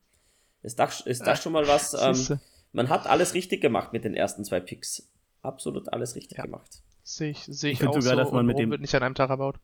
Ist 0.62 0.78
das, 0.78 1.00
ist 1.00 1.26
das 1.26 1.42
schon 1.42 1.52
mal 1.54 1.66
was? 1.66 1.94
Ähm, 2.00 2.38
man 2.72 2.88
hat 2.88 3.06
alles 3.08 3.34
richtig 3.34 3.62
gemacht 3.62 3.92
mit 3.92 4.04
den 4.04 4.14
ersten 4.14 4.44
zwei 4.44 4.60
Picks. 4.60 5.10
Absolut 5.42 5.92
alles 5.92 6.14
richtig 6.14 6.36
ja. 6.38 6.44
gemacht. 6.44 6.82
Sehe 7.02 7.30
ich, 7.30 7.38
seh 7.38 7.70
ich, 7.70 7.80
ich 7.80 7.88
auch 7.88 7.94
sogar, 7.94 8.16
so, 8.16 8.16
dass 8.16 8.32
man 8.32 8.46
mit 8.46 8.58
dem 8.58 8.70
wird 8.70 8.82
nicht 8.82 8.94
an 8.94 9.02
einem 9.02 9.14
Tag 9.14 9.30
erbaut. 9.30 9.56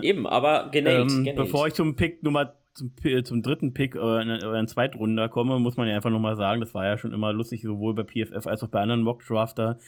Eben, 0.00 0.26
aber 0.26 0.70
genäht, 0.70 1.10
ähm, 1.10 1.36
Bevor 1.36 1.66
ich 1.66 1.74
zum 1.74 1.96
Pick 1.96 2.22
Nummer 2.22 2.54
zum, 2.74 2.92
zum 3.24 3.42
dritten 3.42 3.74
Pick 3.74 3.96
oder 3.96 4.22
in, 4.22 4.30
oder 4.30 4.58
in 4.58 4.68
Zweitrunder 4.68 5.28
komme, 5.28 5.58
muss 5.58 5.76
man 5.76 5.88
ja 5.88 5.96
einfach 5.96 6.10
nochmal 6.10 6.36
sagen, 6.36 6.60
das 6.60 6.74
war 6.74 6.84
ja 6.84 6.98
schon 6.98 7.12
immer 7.12 7.32
lustig, 7.32 7.62
sowohl 7.62 7.94
bei 7.94 8.04
PFF 8.04 8.46
als 8.46 8.62
auch 8.62 8.68
bei 8.68 8.80
anderen 8.80 9.02
Mock-Drafter, 9.02 9.78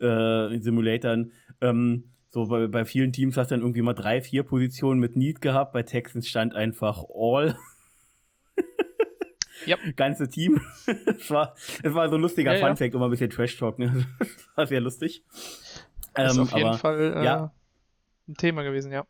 äh, 0.00 0.58
Simulatoren. 0.58 1.32
Ähm, 1.60 2.10
so 2.30 2.46
bei, 2.46 2.66
bei 2.66 2.84
vielen 2.84 3.12
Teams 3.12 3.36
hast 3.36 3.50
du 3.50 3.54
dann 3.54 3.62
irgendwie 3.62 3.82
mal 3.82 3.94
drei, 3.94 4.20
vier 4.20 4.42
Positionen 4.42 5.00
mit 5.00 5.16
Need 5.16 5.40
gehabt. 5.40 5.72
Bei 5.72 5.82
Texans 5.82 6.28
stand 6.28 6.54
einfach 6.54 7.04
All. 7.14 7.56
Yep. 9.66 9.96
Ganze 9.96 10.28
Team. 10.28 10.60
es, 10.86 11.30
war, 11.30 11.54
es 11.82 11.94
war 11.94 12.08
so 12.08 12.16
ein 12.16 12.20
lustiger 12.20 12.54
ja, 12.54 12.66
Fun-Fact, 12.66 12.92
ja. 12.92 12.98
um 12.98 13.02
ein 13.02 13.10
bisschen 13.10 13.30
Trash-Talk. 13.30 13.78
Ne? 13.78 14.06
war 14.56 14.66
sehr 14.66 14.80
lustig. 14.80 15.24
Das 16.14 16.32
ist 16.32 16.36
ähm, 16.36 16.42
auf 16.42 16.52
jeden 16.52 16.68
aber, 16.68 16.78
Fall 16.78 17.00
äh, 17.00 17.24
ja. 17.24 17.52
ein 18.28 18.34
Thema 18.34 18.62
gewesen, 18.62 18.92
ja. 18.92 19.06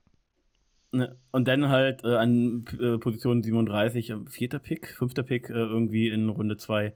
Ne, 0.95 1.17
und 1.33 1.49
dann 1.49 1.71
halt 1.71 2.05
äh, 2.05 2.15
an 2.15 2.65
äh, 2.81 2.99
Position 2.99 3.43
37, 3.43 4.11
äh, 4.11 4.17
vierter 4.29 4.61
Pick, 4.61 4.95
fünfter 4.97 5.25
Pick, 5.25 5.51
äh, 5.51 5.55
irgendwie 5.55 6.07
in 6.07 6.29
Runde 6.29 6.57
2. 6.57 6.95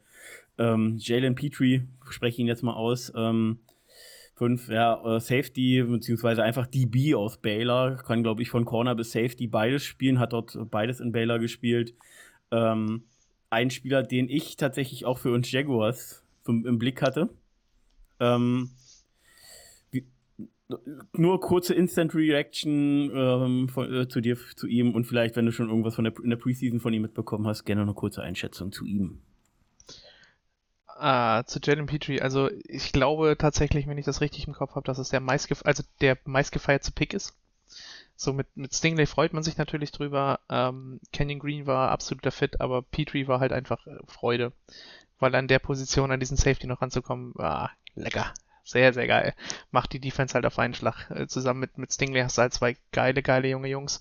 Ähm, 0.57 0.99
Jalen 1.01 1.35
Petrie, 1.35 1.83
spreche 2.09 2.41
ihn 2.41 2.47
jetzt 2.47 2.63
mal 2.63 2.75
aus. 2.75 3.13
Ähm, 3.17 3.59
fünf, 4.37 4.69
ja, 4.69 5.17
äh, 5.17 5.19
Safety, 5.19 5.83
beziehungsweise 5.83 6.45
einfach 6.45 6.69
DB 6.69 7.17
aus 7.17 7.39
Baylor, 7.39 7.97
kann, 7.97 8.23
glaube 8.23 8.41
ich, 8.43 8.51
von 8.51 8.65
Corner 8.65 8.95
bis 8.95 9.11
Safety 9.11 9.49
beides 9.49 9.83
spielen, 9.83 10.21
hat 10.21 10.33
dort 10.33 10.57
beides 10.71 11.01
in 11.01 11.11
Baylor 11.11 11.41
gespielt. 11.41 11.95
Ähm, 12.53 13.03
ein 13.51 13.71
Spieler, 13.71 14.05
den 14.05 14.29
ich 14.29 14.57
tatsächlich 14.57 15.07
auch 15.07 15.19
für 15.19 15.33
uns 15.33 15.51
Jaguars 15.51 16.23
im 16.47 16.79
Blick 16.79 17.03
hatte. 17.03 17.31
Ähm, 18.21 18.71
nur 21.13 21.41
kurze 21.41 21.75
Instant 21.75 22.15
Reaction 22.15 23.11
ähm, 23.15 23.69
von, 23.69 23.93
äh, 23.93 24.09
zu 24.09 24.21
dir, 24.21 24.37
zu 24.57 24.67
ihm 24.67 24.95
und 24.95 25.05
vielleicht, 25.05 25.37
wenn 25.37 25.47
du 25.47 25.53
schon 25.53 25.69
irgendwas 25.69 25.95
von 25.95 26.05
der, 26.05 26.13
in 26.23 26.31
der 26.31 26.37
Preseason 26.37 26.81
von 26.81 26.93
ihm 26.93 27.03
mitbekommen 27.03 27.47
hast, 27.47 27.65
gerne 27.65 27.83
eine 27.83 27.95
kurze 27.95 28.23
Einschätzung 28.23 28.71
zu 28.71 28.85
ihm. 28.85 29.21
Ah, 30.87 31.45
zu 31.45 31.61
Jalen 31.63 31.87
Petrie. 31.87 32.21
Also 32.21 32.51
ich 32.67 32.93
glaube 32.93 33.37
tatsächlich, 33.39 33.87
wenn 33.87 33.99
ich 33.99 34.05
das 34.05 34.21
richtig 34.21 34.47
im 34.47 34.53
Kopf 34.53 34.75
habe, 34.75 34.85
dass 34.85 34.99
es 34.99 35.11
der 35.11 35.21
meistgef 35.21 35.63
also 35.65 35.83
der 36.01 36.19
meistgefeierte 36.25 36.91
Pick 36.93 37.15
ist. 37.15 37.35
So 38.17 38.33
mit, 38.33 38.49
mit 38.57 38.75
Stingley 38.75 39.07
freut 39.07 39.33
man 39.33 39.45
sich 39.45 39.59
natürlich 39.59 39.93
drüber. 39.93 40.41
Ähm, 40.51 41.01
Canyon 41.13 41.39
Green 41.39 41.67
war 41.67 41.91
absoluter 41.91 42.33
Fit, 42.33 42.61
aber 42.61 42.83
Petrie 42.83 43.29
war 43.29 43.39
halt 43.39 43.53
einfach 43.53 43.87
äh, 43.87 43.97
Freude. 44.07 44.53
Weil 45.21 45.35
an 45.35 45.49
der 45.49 45.61
Position 45.61 46.11
an 46.11 46.21
diesen 46.21 46.37
Safety 46.37 46.67
noch 46.67 46.83
ranzukommen, 46.83 47.33
war 47.37 47.71
lecker 47.95 48.35
sehr, 48.69 48.93
sehr 48.93 49.07
geil. 49.07 49.35
Macht 49.71 49.93
die 49.93 50.01
Defense 50.01 50.35
halt 50.35 50.47
auf 50.47 50.59
einen 50.59 50.75
Schlag. 50.75 51.11
Äh, 51.11 51.27
zusammen 51.27 51.61
mit, 51.61 51.79
mit 51.79 51.93
Stingley 51.93 52.21
hast 52.21 52.39
du 52.39 52.43
halt 52.43 52.55
zwei 52.55 52.77
geile, 52.93 53.23
geile 53.23 53.49
junge 53.49 53.69
Jungs. 53.69 54.01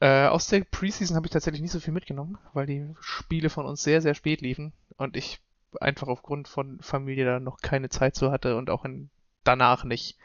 Äh, 0.00 0.26
aus 0.26 0.46
der 0.46 0.64
Preseason 0.64 1.16
habe 1.16 1.26
ich 1.26 1.32
tatsächlich 1.32 1.60
nicht 1.60 1.72
so 1.72 1.80
viel 1.80 1.92
mitgenommen, 1.92 2.38
weil 2.54 2.66
die 2.66 2.94
Spiele 3.00 3.50
von 3.50 3.66
uns 3.66 3.82
sehr, 3.82 4.00
sehr 4.00 4.14
spät 4.14 4.40
liefen 4.40 4.72
und 4.96 5.16
ich 5.16 5.40
einfach 5.80 6.08
aufgrund 6.08 6.48
von 6.48 6.80
Familie 6.80 7.24
da 7.24 7.40
noch 7.40 7.60
keine 7.60 7.88
Zeit 7.88 8.14
zu 8.14 8.30
hatte 8.30 8.56
und 8.56 8.70
auch 8.70 8.84
in, 8.84 9.10
danach 9.44 9.84
nicht. 9.84 10.16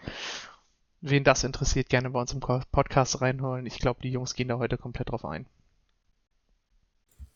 Wen 1.02 1.26
das 1.26 1.44
interessiert, 1.44 1.90
gerne 1.90 2.12
bei 2.12 2.22
uns 2.22 2.32
im 2.32 2.40
Podcast 2.40 3.20
reinholen. 3.20 3.66
Ich 3.66 3.80
glaube, 3.80 4.00
die 4.02 4.12
Jungs 4.12 4.36
gehen 4.36 4.48
da 4.48 4.58
heute 4.58 4.78
komplett 4.78 5.12
drauf 5.12 5.26
ein. 5.26 5.46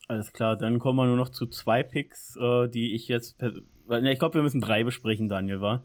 Alles 0.08 0.32
klar, 0.32 0.56
dann 0.56 0.78
kommen 0.78 0.98
wir 0.98 1.06
nur 1.06 1.16
noch 1.16 1.28
zu 1.28 1.46
zwei 1.46 1.82
Picks, 1.82 2.36
äh, 2.36 2.68
die 2.68 2.94
ich 2.94 3.08
jetzt 3.08 3.36
ich 3.90 4.18
glaube, 4.18 4.34
wir 4.34 4.42
müssen 4.42 4.60
drei 4.60 4.84
besprechen, 4.84 5.28
Daniel, 5.28 5.60
war. 5.60 5.84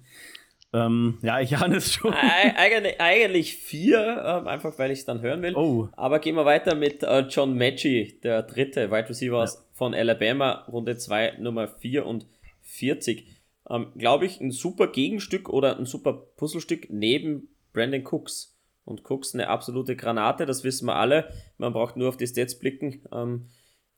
Ähm, 0.74 1.20
ja, 1.22 1.40
ich 1.40 1.56
ahne 1.58 1.78
es 1.78 1.94
schon. 1.94 2.14
Eig 2.14 3.00
eigentlich 3.00 3.56
vier, 3.56 4.24
ähm, 4.26 4.48
einfach 4.48 4.78
weil 4.80 4.92
ich 4.92 5.00
es 5.00 5.06
dann 5.06 5.22
hören 5.22 5.42
will. 5.44 5.56
Oh. 5.56 5.88
Aber 5.94 6.20
gehen 6.20 6.36
wir 6.36 6.46
weiter 6.46 6.74
mit 6.76 7.04
äh, 7.04 7.20
John 7.30 7.58
Maggi, 7.58 8.20
der 8.24 8.42
dritte 8.44 8.90
Wide 8.90 9.10
Receiver 9.10 9.46
ja. 9.46 9.52
von 9.74 9.94
Alabama, 9.94 10.66
Runde 10.68 10.98
2, 10.98 11.38
Nummer 11.40 11.68
44. 11.68 13.28
Ähm, 13.70 13.88
Glaube 13.96 14.26
ich, 14.26 14.42
ein 14.42 14.52
super 14.52 14.88
Gegenstück 14.88 15.48
oder 15.50 15.78
ein 15.78 15.86
super 15.86 16.14
Puzzlestück 16.14 16.88
neben 16.90 17.50
Brandon 17.72 18.04
Cooks. 18.04 18.58
Und 18.84 19.10
Cooks 19.10 19.34
eine 19.34 19.48
absolute 19.48 19.96
Granate, 19.96 20.46
das 20.46 20.64
wissen 20.64 20.88
wir 20.88 20.96
alle. 20.96 21.30
Man 21.58 21.72
braucht 21.72 21.96
nur 21.96 22.10
auf 22.10 22.18
die 22.18 22.28
Stats 22.28 22.58
blicken. 22.58 23.06
Ähm, 23.14 23.50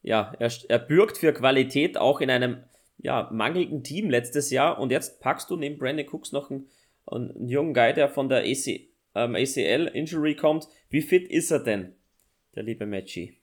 ja, 0.06 0.34
er, 0.38 0.52
er 0.70 0.80
bürgt 0.80 1.18
für 1.18 1.34
Qualität 1.34 1.98
auch 1.98 2.22
in 2.22 2.30
einem 2.30 2.64
ja, 3.00 3.28
mangelnden 3.32 3.84
Team 3.84 4.10
letztes 4.10 4.52
Jahr 4.52 4.80
und 4.80 4.92
jetzt 4.92 5.20
packst 5.20 5.50
du 5.50 5.58
neben 5.58 5.80
Brandon 5.80 6.06
Cooks 6.08 6.32
noch 6.32 6.52
einen, 6.52 6.68
einen 7.08 7.48
jungen 7.48 7.74
Guy, 7.74 7.92
der 7.94 8.08
von 8.08 8.30
der 8.30 8.44
AC, 8.44 8.82
ähm, 9.16 9.36
ACL-Injury 9.36 10.36
kommt. 10.36 10.68
Wie 10.90 11.02
fit 11.02 11.28
ist 11.28 11.50
er 11.50 11.60
denn, 11.60 11.96
der 12.54 12.64
liebe 12.64 12.86
Matchy? 12.86 13.36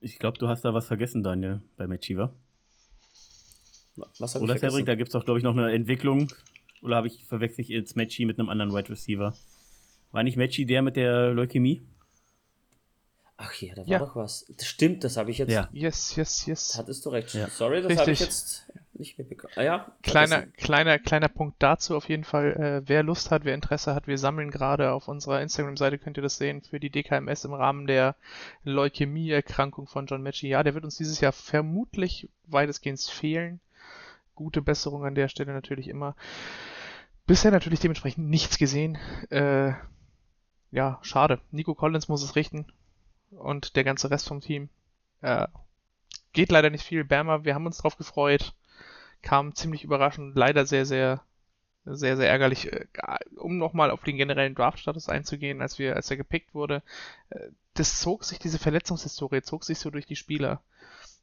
Ich 0.00 0.18
glaube, 0.18 0.38
du 0.38 0.48
hast 0.48 0.64
da 0.64 0.72
was 0.72 0.86
vergessen, 0.86 1.22
Daniel, 1.22 1.60
bei 1.76 1.86
Matchy, 1.86 2.16
wa? 2.16 2.34
Was 4.18 4.36
Oder 4.36 4.56
Cedric, 4.56 4.86
da 4.86 4.94
gibt 4.94 5.08
es 5.08 5.12
doch, 5.12 5.26
glaube 5.26 5.40
ich, 5.40 5.44
noch 5.44 5.54
eine 5.54 5.72
Entwicklung. 5.72 6.32
Oder 6.80 6.96
habe 6.96 7.06
ich 7.08 7.26
verwechsel 7.26 7.60
ich 7.60 7.68
jetzt 7.68 7.96
Matchy 7.96 8.24
mit 8.24 8.38
einem 8.38 8.48
anderen 8.48 8.72
Wide 8.72 8.88
Receiver? 8.88 9.36
War 10.10 10.22
nicht 10.22 10.38
Matchy 10.38 10.64
der 10.64 10.80
mit 10.80 10.96
der 10.96 11.34
Leukämie? 11.34 11.82
Ach 13.42 13.54
ja, 13.54 13.74
da 13.74 13.82
war 13.82 13.88
Ja. 13.88 13.98
doch 14.00 14.16
was. 14.16 14.44
Das 14.54 14.66
stimmt, 14.66 15.02
das 15.02 15.16
habe 15.16 15.30
ich 15.30 15.38
jetzt. 15.38 15.50
Ja. 15.50 15.70
Yes, 15.72 16.14
yes, 16.14 16.44
yes. 16.44 16.76
Hattest 16.76 17.06
du 17.06 17.08
recht. 17.08 17.32
Ja. 17.32 17.48
Sorry, 17.48 17.80
das 17.80 17.96
habe 17.98 18.10
ich 18.10 18.20
jetzt 18.20 18.70
nicht 18.92 19.16
mitbekommen. 19.16 19.54
Ah 19.56 19.62
ja. 19.62 19.92
Kleiner, 20.02 20.42
kleiner, 20.42 20.98
kleiner 20.98 21.28
Punkt 21.28 21.56
dazu 21.58 21.96
auf 21.96 22.06
jeden 22.10 22.24
Fall. 22.24 22.52
Äh, 22.52 22.82
wer 22.86 23.02
Lust 23.02 23.30
hat, 23.30 23.46
wer 23.46 23.54
Interesse 23.54 23.94
hat, 23.94 24.06
wir 24.06 24.18
sammeln 24.18 24.50
gerade 24.50 24.92
auf 24.92 25.08
unserer 25.08 25.40
Instagram-Seite, 25.40 25.96
könnt 25.96 26.18
ihr 26.18 26.22
das 26.22 26.36
sehen, 26.36 26.60
für 26.60 26.78
die 26.78 26.90
DKMS 26.90 27.46
im 27.46 27.54
Rahmen 27.54 27.86
der 27.86 28.14
Leukämie-Erkrankung 28.64 29.86
von 29.86 30.04
John 30.04 30.22
Matchy. 30.22 30.48
Ja, 30.48 30.62
der 30.62 30.74
wird 30.74 30.84
uns 30.84 30.98
dieses 30.98 31.20
Jahr 31.22 31.32
vermutlich 31.32 32.28
weitestgehend 32.46 33.00
fehlen. 33.00 33.60
Gute 34.34 34.60
Besserung 34.60 35.06
an 35.06 35.14
der 35.14 35.28
Stelle 35.28 35.54
natürlich 35.54 35.88
immer. 35.88 36.14
Bisher 37.26 37.52
natürlich 37.52 37.80
dementsprechend 37.80 38.28
nichts 38.28 38.58
gesehen. 38.58 38.98
Äh, 39.30 39.72
ja, 40.72 40.98
schade. 41.00 41.40
Nico 41.52 41.74
Collins 41.74 42.08
muss 42.08 42.22
es 42.22 42.36
richten 42.36 42.66
und 43.30 43.76
der 43.76 43.84
ganze 43.84 44.10
Rest 44.10 44.28
vom 44.28 44.40
Team. 44.40 44.68
Äh, 45.22 45.46
geht 46.32 46.50
leider 46.50 46.70
nicht 46.70 46.84
viel. 46.84 47.04
Bermer, 47.04 47.44
wir 47.44 47.54
haben 47.54 47.66
uns 47.66 47.78
drauf 47.78 47.96
gefreut 47.96 48.54
kam 49.22 49.54
ziemlich 49.54 49.84
überraschend, 49.84 50.34
leider 50.36 50.66
sehr, 50.66 50.86
sehr, 50.86 51.22
sehr, 51.84 52.16
sehr 52.16 52.28
ärgerlich. 52.28 52.72
Äh, 52.72 52.86
Um 53.36 53.58
nochmal 53.58 53.90
auf 53.90 54.02
den 54.02 54.16
generellen 54.16 54.54
Draft-Status 54.54 55.08
einzugehen, 55.08 55.60
als 55.60 55.78
wir, 55.78 55.96
als 55.96 56.10
er 56.10 56.16
gepickt 56.16 56.54
wurde, 56.54 56.82
äh, 57.30 57.48
das 57.74 58.00
zog 58.00 58.24
sich, 58.24 58.38
diese 58.38 58.58
Verletzungshistorie 58.58 59.42
zog 59.42 59.64
sich 59.64 59.78
so 59.78 59.90
durch 59.90 60.06
die 60.06 60.16
Spieler. 60.16 60.62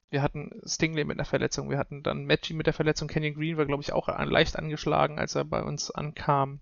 Wir 0.09 0.21
hatten 0.21 0.61
Stingley 0.65 1.03
mit 1.03 1.17
einer 1.17 1.25
Verletzung, 1.25 1.69
wir 1.69 1.77
hatten 1.77 2.01
dann 2.01 2.25
Matchy 2.25 2.53
mit 2.53 2.65
der 2.65 2.73
Verletzung, 2.73 3.09
Kenyon 3.09 3.35
Green 3.35 3.57
war, 3.57 3.65
glaube 3.65 3.83
ich, 3.83 3.91
auch 3.91 4.07
leicht 4.07 4.55
angeschlagen, 4.57 5.19
als 5.19 5.35
er 5.35 5.43
bei 5.43 5.61
uns 5.61 5.91
ankam. 5.91 6.61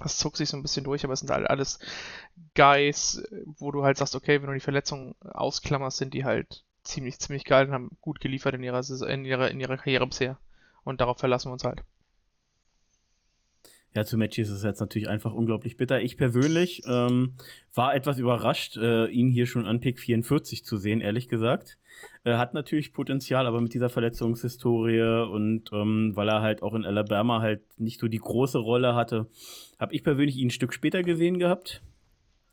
Das 0.00 0.16
zog 0.16 0.36
sich 0.36 0.48
so 0.48 0.56
ein 0.56 0.62
bisschen 0.62 0.84
durch, 0.84 1.04
aber 1.04 1.12
es 1.12 1.20
sind 1.20 1.30
halt 1.30 1.48
alles 1.48 1.78
Guys, 2.54 3.22
wo 3.58 3.70
du 3.72 3.84
halt 3.84 3.96
sagst, 3.96 4.14
okay, 4.14 4.40
wenn 4.40 4.48
du 4.48 4.54
die 4.54 4.60
Verletzung 4.60 5.14
ausklammerst, 5.20 5.98
sind 5.98 6.14
die 6.14 6.24
halt 6.24 6.64
ziemlich, 6.84 7.18
ziemlich 7.18 7.44
geil 7.44 7.66
und 7.66 7.72
haben 7.72 7.96
gut 8.00 8.20
geliefert 8.20 8.54
in 8.54 8.62
ihrer, 8.62 8.82
in 9.08 9.24
ihrer, 9.24 9.50
in 9.50 9.60
ihrer 9.60 9.76
Karriere 9.76 10.06
bisher. 10.06 10.38
Und 10.84 11.00
darauf 11.00 11.18
verlassen 11.18 11.48
wir 11.48 11.52
uns 11.52 11.64
halt. 11.64 11.82
Ja, 13.94 14.04
zu 14.04 14.18
Matchy 14.18 14.42
ist 14.42 14.50
es 14.50 14.62
jetzt 14.62 14.80
natürlich 14.80 15.08
einfach 15.08 15.32
unglaublich 15.32 15.76
bitter. 15.76 16.00
Ich 16.00 16.16
persönlich 16.16 16.82
ähm, 16.86 17.34
war 17.74 17.94
etwas 17.94 18.18
überrascht, 18.18 18.76
äh, 18.76 19.06
ihn 19.06 19.30
hier 19.30 19.46
schon 19.46 19.66
an 19.66 19.80
Pick 19.80 19.98
44 19.98 20.64
zu 20.64 20.76
sehen, 20.76 21.00
ehrlich 21.00 21.28
gesagt. 21.28 21.78
Er 22.22 22.38
hat 22.38 22.54
natürlich 22.54 22.92
Potenzial, 22.92 23.46
aber 23.46 23.60
mit 23.60 23.74
dieser 23.74 23.88
Verletzungshistorie 23.88 25.26
und 25.30 25.70
ähm, 25.72 26.12
weil 26.14 26.28
er 26.28 26.42
halt 26.42 26.62
auch 26.62 26.74
in 26.74 26.84
Alabama 26.84 27.40
halt 27.40 27.62
nicht 27.78 27.98
so 27.98 28.08
die 28.08 28.18
große 28.18 28.58
Rolle 28.58 28.94
hatte, 28.94 29.26
habe 29.78 29.94
ich 29.94 30.04
persönlich 30.04 30.36
ihn 30.36 30.48
ein 30.48 30.50
Stück 30.50 30.74
später 30.74 31.02
gesehen 31.02 31.38
gehabt. 31.38 31.82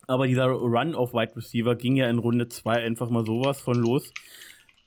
Aber 0.08 0.28
dieser 0.28 0.46
Run 0.46 0.96
auf 0.96 1.14
Wide 1.14 1.36
Receiver 1.36 1.76
ging 1.76 1.96
ja 1.96 2.10
in 2.10 2.20
Runde 2.20 2.48
2 2.48 2.84
einfach 2.84 3.10
mal 3.10 3.26
sowas 3.26 3.60
von 3.60 3.76
los. 3.76 4.14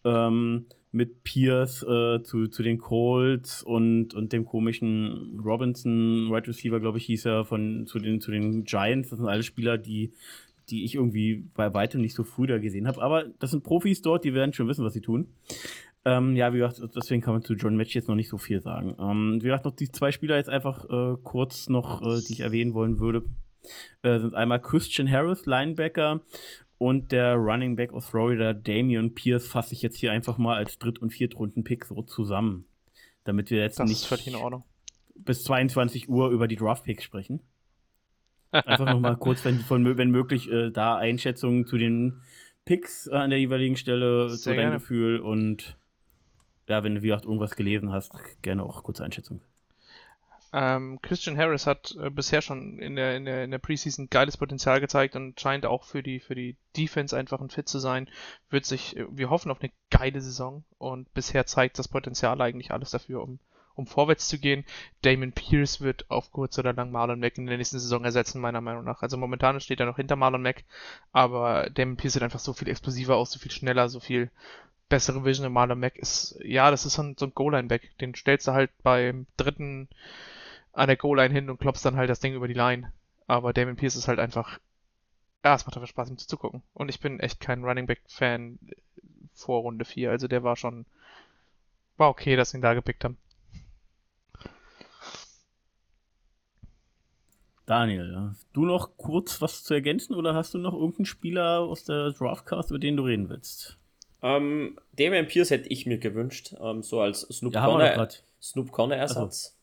Ähm, 0.05 0.67
mit 0.99 1.23
Pierce 1.23 1.85
äh, 1.85 2.23
zu, 2.23 2.49
zu 2.49 2.63
den 2.63 2.79
Colts 2.79 3.63
und, 3.63 4.15
und 4.15 4.33
dem 4.33 4.45
komischen 4.45 5.41
Robinson, 5.43 6.29
Wide 6.31 6.49
Receiver, 6.49 6.81
glaube 6.81 6.99
ich, 6.99 7.07
hieß 7.07 7.25
er, 7.25 7.45
von, 7.45 7.87
zu, 7.87 8.01
den, 8.01 8.21
zu 8.21 8.33
den 8.33 8.65
Giants. 8.65 9.11
Das 9.11 9.19
sind 9.19 9.29
alle 9.29 9.45
Spieler, 9.45 9.79
die, 9.79 10.13
die 10.69 10.85
ich 10.85 10.97
irgendwie 10.97 11.45
bei 11.55 11.73
weitem 11.73 12.01
nicht 12.01 12.15
so 12.15 12.25
früh 12.25 12.49
da 12.49 12.59
gesehen 12.59 12.89
habe. 12.89 13.01
Aber 13.01 13.25
das 13.39 13.53
sind 13.53 13.63
Profis 13.63 14.03
dort, 14.03 14.25
die 14.25 14.35
werden 14.35 14.53
schon 14.53 14.67
wissen, 14.67 14.85
was 14.85 14.93
sie 14.93 15.01
tun. 15.01 15.29
Ähm, 16.05 16.35
ja, 16.35 16.53
wie 16.53 16.59
gesagt, 16.59 16.81
deswegen 16.97 17.23
kann 17.23 17.35
man 17.35 17.43
zu 17.43 17.55
John 17.55 17.77
Match 17.77 17.95
jetzt 17.95 18.09
noch 18.09 18.17
nicht 18.17 18.29
so 18.29 18.37
viel 18.37 18.61
sagen. 18.61 18.97
Ähm, 18.99 19.39
wie 19.41 19.47
gesagt, 19.47 19.65
noch 19.65 19.77
die 19.77 19.91
zwei 19.91 20.11
Spieler 20.11 20.37
jetzt 20.37 20.51
einfach 20.51 20.85
äh, 20.91 21.17
kurz 21.23 21.69
noch, 21.69 22.03
äh, 22.03 22.21
die 22.27 22.33
ich 22.33 22.41
erwähnen 22.41 22.75
wollen 22.75 22.99
würde, 22.99 23.23
äh, 24.03 24.19
sind 24.19 24.35
einmal 24.35 24.61
Christian 24.61 25.09
Harris, 25.09 25.47
Linebacker, 25.47 26.23
und 26.79 27.13
der 27.13 27.35
Running 27.35 27.77
Back 27.77 27.93
aus 27.93 28.07
Florida, 28.07 28.53
Damian 28.53 29.15
Pierce, 29.15 29.47
fasse 29.47 29.75
ich 29.75 29.83
jetzt 29.83 29.97
hier 29.97 30.13
einfach 30.13 30.39
mal 30.39 30.57
als 30.57 30.79
Dritt- 30.79 31.01
und 31.01 31.11
Viertrunden-Pick 31.11 31.85
so 31.85 32.03
zusammen. 32.03 32.67
Damit 33.25 33.51
wir 33.51 33.59
jetzt 33.59 33.79
Das 33.79 33.89
nicht 33.89 34.07
bis 35.19 35.45
22 35.45 36.09
Uhr 36.09 36.31
über 36.31 36.49
die 36.49 36.57
Draft-Picks 36.57 37.05
sprechen. 37.05 37.41
Einfach 38.51 38.87
nochmal 38.87 39.17
kurz, 39.19 39.45
wenn, 39.45 39.59
von, 39.59 39.97
wenn 39.97 40.11
möglich, 40.11 40.51
äh, 40.51 40.71
da 40.71 40.97
Einschätzungen 40.97 41.67
zu 41.67 41.77
den 41.77 42.23
Picks 42.65 43.07
äh, 43.07 43.15
an 43.15 43.31
der 43.31 43.39
jeweiligen 43.39 43.77
Stelle, 43.77 44.29
zu 44.29 44.37
Sehr 44.37 44.55
deinem 44.55 44.63
gerne. 44.63 44.77
Gefühl 44.77 45.21
und 45.21 45.77
ja, 46.69 46.85
wenn 46.85 46.95
du 46.95 47.03
wie 47.03 47.09
gesagt 47.09 47.25
irgendwas 47.25 47.57
gelesen 47.57 47.93
hast, 47.93 48.13
gerne 48.43 48.63
auch 48.63 48.83
kurze 48.83 49.05
Einschätzung. 49.05 49.41
Ähm, 50.53 50.99
Christian 51.03 51.37
Harris 51.37 51.67
hat 51.67 51.95
äh, 52.01 52.09
bisher 52.09 52.41
schon 52.41 52.79
in 52.79 52.97
der, 52.97 53.17
in 53.17 53.27
der, 53.27 53.45
in 53.45 53.51
der 53.51 53.59
Preseason 53.59 54.09
geiles 54.09 54.39
Potenzial 54.39 54.81
gezeigt 54.81 55.15
und 55.15 55.39
scheint 55.39 55.67
auch 55.67 55.85
für 55.85 56.03
die, 56.03 56.21
für 56.21 56.35
die 56.35 56.57
Defense 56.77 57.17
einfach 57.17 57.41
ein 57.41 57.51
Fit 57.51 57.69
zu 57.69 57.79
sein. 57.79 58.09
Wird 58.49 58.65
sich, 58.65 58.97
äh, 58.97 59.05
wir 59.11 59.29
hoffen 59.29 59.51
auf 59.51 59.61
eine 59.61 59.73
geile 59.91 60.21
Saison 60.21 60.65
und 60.79 61.13
bisher 61.13 61.45
zeigt 61.45 61.79
das 61.79 61.89
Potenzial 61.89 62.41
eigentlich 62.41 62.71
alles 62.71 62.91
dafür, 62.91 63.23
um, 63.23 63.39
um 63.75 63.87
vorwärts 63.87 64.29
zu 64.29 64.39
gehen. 64.39 64.65
Damon 65.03 65.33
Pierce 65.33 65.83
wird 65.83 66.11
auf 66.11 66.33
kurz 66.33 66.59
oder 66.59 66.73
lang 66.73 66.93
Marlon 66.93 67.21
Mack 67.21 67.37
in 67.37 67.47
der 67.47 67.59
nächsten 67.59 67.79
Saison 67.79 68.05
ersetzen, 68.05 68.41
meiner 68.41 68.63
Meinung 68.63 68.85
nach. 68.85 69.03
Also 69.03 69.19
momentan 69.19 69.61
steht 69.61 69.81
er 69.81 69.87
noch 69.87 69.97
hinter 69.97 70.17
Marlon 70.17 70.43
Mack, 70.43 70.65
aber 71.13 71.69
Damon 71.69 71.97
Pierce 71.99 72.15
sieht 72.15 72.23
einfach 72.23 72.41
so 72.41 72.55
viel 72.55 72.69
explosiver 72.69 73.17
aus, 73.17 73.33
so 73.33 73.39
viel 73.39 73.53
schneller, 73.53 73.91
so 73.91 74.01
viel 74.01 74.31
bessere 74.89 75.25
Vision. 75.27 75.53
Marlon 75.53 75.79
Mack 75.79 75.97
ist, 75.97 76.39
ja, 76.43 76.71
das 76.71 76.87
ist 76.87 76.95
so 76.95 77.03
ein, 77.03 77.17
so 77.19 77.27
ein 77.27 77.35
Goal-Line-Back. 77.35 77.99
Den 77.99 78.15
stellst 78.15 78.49
du 78.49 78.53
halt 78.53 78.71
beim 78.83 79.27
dritten 79.37 79.89
an 80.79 80.87
der 80.87 80.97
Goal-Line 80.97 81.35
hin 81.35 81.51
und 81.51 81.59
klopfst 81.59 81.85
dann 81.85 81.97
halt 81.97 82.09
das 82.09 82.21
Ding 82.21 82.35
über 82.35 82.47
die 82.47 82.55
Line. 82.55 82.93
Aber 83.27 83.53
Damon 83.53 83.77
Pierce 83.77 83.97
ist 83.97 84.07
halt 84.07 84.21
einfach, 84.21 84.61
ja, 85.45 85.55
es 85.55 85.67
macht 85.67 85.77
einfach 85.77 85.89
Spaß, 85.89 86.09
ihm 86.09 86.19
zuzugucken. 86.19 86.63
Und 86.73 86.89
ich 86.89 87.01
bin 87.01 87.19
echt 87.19 87.41
kein 87.41 87.65
Running 87.65 87.87
Back-Fan 87.87 88.59
vor 89.35 89.63
Runde 89.63 89.85
4. 89.85 90.11
Also 90.11 90.29
der 90.29 90.45
war 90.45 90.57
schon, 90.57 90.87
war 91.97 92.09
okay, 92.09 92.37
dass 92.37 92.51
sie 92.51 92.59
ihn 92.59 92.63
da 92.63 92.75
gepickt 92.75 93.05
haben. 93.05 93.19
Daniel, 97.67 98.17
hast 98.31 98.47
du 98.55 98.65
noch 98.65 98.97
kurz 98.97 99.43
was 99.43 99.65
zu 99.65 99.75
ergänzen 99.75 100.15
oder 100.15 100.35
hast 100.35 100.55
du 100.55 100.59
noch 100.59 100.73
irgendeinen 100.73 101.05
Spieler 101.05 101.59
aus 101.61 101.85
der 101.85 102.13
Draftcast, 102.13 102.71
über 102.71 102.79
den 102.79 102.97
du 102.97 103.03
reden 103.03 103.29
willst? 103.29 103.77
Ähm, 104.23 104.79
Damian 104.93 105.27
Pierce 105.27 105.51
hätte 105.51 105.69
ich 105.69 105.87
mir 105.87 105.99
gewünscht, 105.99 106.55
ähm, 106.61 106.83
so 106.83 107.01
als 107.01 107.23
Snoop 107.23 107.55
Ja, 107.55 107.67
Conner. 107.67 108.09
Snoop 108.41 108.73
Conner 108.73 108.97
Ersatz. 108.97 109.58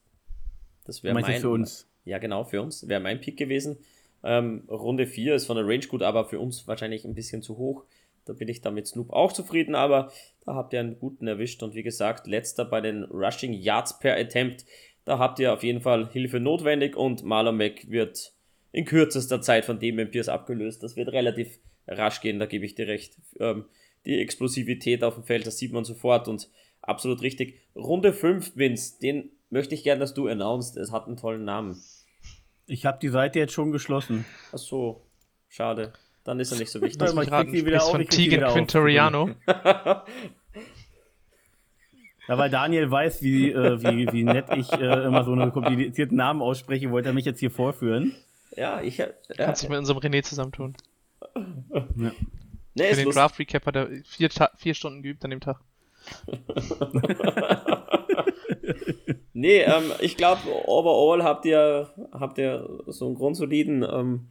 Das 0.85 1.03
wäre 1.03 1.13
mein 1.13 1.41
für 1.41 1.49
uns? 1.49 1.87
Ja, 2.05 2.19
genau, 2.19 2.43
für 2.43 2.61
uns. 2.61 2.87
Wäre 2.87 3.01
mein 3.01 3.19
Pick 3.19 3.37
gewesen. 3.37 3.77
Ähm, 4.23 4.63
Runde 4.69 5.05
4 5.05 5.35
ist 5.35 5.45
von 5.45 5.57
der 5.57 5.67
Range 5.67 5.85
gut, 5.87 6.01
aber 6.01 6.25
für 6.25 6.39
uns 6.39 6.67
wahrscheinlich 6.67 7.05
ein 7.05 7.15
bisschen 7.15 7.41
zu 7.41 7.57
hoch. 7.57 7.83
Da 8.25 8.33
bin 8.33 8.47
ich 8.47 8.61
dann 8.61 8.73
mit 8.73 8.87
Snoop 8.87 9.11
auch 9.11 9.33
zufrieden, 9.33 9.75
aber 9.75 10.11
da 10.45 10.55
habt 10.55 10.73
ihr 10.73 10.79
einen 10.79 10.99
guten 10.99 11.27
erwischt. 11.27 11.61
Und 11.61 11.75
wie 11.75 11.83
gesagt, 11.83 12.25
letzter 12.27 12.65
bei 12.65 12.81
den 12.81 13.03
Rushing 13.03 13.53
Yards 13.53 13.99
per 13.99 14.17
Attempt. 14.17 14.65
Da 15.03 15.19
habt 15.19 15.39
ihr 15.39 15.53
auf 15.53 15.63
jeden 15.63 15.81
Fall 15.81 16.09
Hilfe 16.11 16.39
notwendig 16.39 16.95
und 16.95 17.23
Marlon 17.23 17.57
Mack 17.57 17.89
wird 17.89 18.33
in 18.71 18.85
kürzester 18.85 19.41
Zeit 19.41 19.65
von 19.65 19.79
Damian 19.79 20.09
Pierce 20.09 20.29
abgelöst. 20.29 20.81
Das 20.81 20.95
wird 20.95 21.09
relativ 21.09 21.59
rasch 21.87 22.21
gehen, 22.21 22.39
da 22.39 22.47
gebe 22.47 22.65
ich 22.65 22.73
dir 22.73 22.87
recht. 22.87 23.15
Ähm, 23.39 23.65
die 24.05 24.19
Explosivität 24.19 25.03
auf 25.03 25.15
dem 25.15 25.23
Feld, 25.23 25.45
das 25.45 25.57
sieht 25.57 25.71
man 25.71 25.85
sofort 25.85 26.27
und 26.27 26.49
absolut 26.81 27.21
richtig. 27.21 27.59
Runde 27.75 28.13
5, 28.13 28.55
Vince, 28.55 28.99
den 28.99 29.31
möchte 29.55 29.73
ich 29.73 29.83
gerne, 29.83 29.99
dass 29.99 30.13
du 30.13 30.27
announced. 30.27 30.77
Es 30.77 30.91
hat 30.91 31.07
einen 31.07 31.17
tollen 31.17 31.45
Namen. 31.45 31.81
Ich 32.67 32.85
habe 32.85 32.99
die 33.01 33.07
Seite 33.07 33.39
jetzt 33.39 33.53
schon 33.53 33.71
geschlossen. 33.71 34.25
Ach 34.51 34.57
so, 34.57 35.07
schade. 35.47 35.93
Dann 36.25 36.39
ist 36.39 36.51
er 36.51 36.59
nicht 36.59 36.71
so 36.71 36.81
wichtig. 36.81 37.01
Ich 37.01 37.29
krieg 37.29 37.51
die 37.51 37.65
wieder 37.65 37.83
auf, 37.83 37.91
von 37.91 38.01
ich 38.01 38.09
Tegan. 38.09 38.51
Quintoriano. 38.51 39.31
Ja, 42.27 42.39
weil 42.39 42.49
Daniel 42.49 42.89
weiß, 42.89 43.21
wie, 43.21 43.51
äh, 43.51 43.79
wie, 43.83 44.11
wie 44.11 44.23
nett 44.23 44.47
ich 44.55 44.71
äh, 44.71 45.05
immer 45.05 45.23
so 45.23 45.33
einen 45.33 45.51
komplizierten 45.51 46.17
Namen 46.17 46.41
ausspreche, 46.41 46.89
wollte 46.89 47.09
er 47.09 47.13
mich 47.13 47.25
jetzt 47.25 47.39
hier 47.39 47.51
vorführen. 47.51 48.15
Ja, 48.57 48.81
ich 48.81 48.97
ja, 48.97 49.09
Kannst 49.37 49.61
dich 49.61 49.69
mit 49.69 49.77
unserem 49.77 49.99
René 49.99 50.23
zusammentun. 50.23 50.75
Ja. 51.35 51.85
nee, 51.95 52.11
Für 52.73 52.83
ist 52.83 52.97
den. 52.97 53.11
Draft 53.11 53.37
Recap 53.37 53.67
hat 53.67 53.75
er 53.75 53.89
vier, 54.05 54.31
Ta 54.31 54.49
vier 54.57 54.73
Stunden 54.73 55.03
geübt 55.03 55.23
an 55.23 55.29
dem 55.29 55.39
Tag. 55.39 55.59
Nee, 59.37 59.63
ähm, 59.63 59.91
ich 59.99 60.15
glaube, 60.15 60.39
overall 60.65 61.21
habt 61.21 61.43
ihr, 61.45 61.89
habt 62.13 62.37
ihr 62.37 62.69
so 62.87 63.07
einen 63.07 63.15
grundsoliden 63.15 63.83
ähm, 63.83 64.29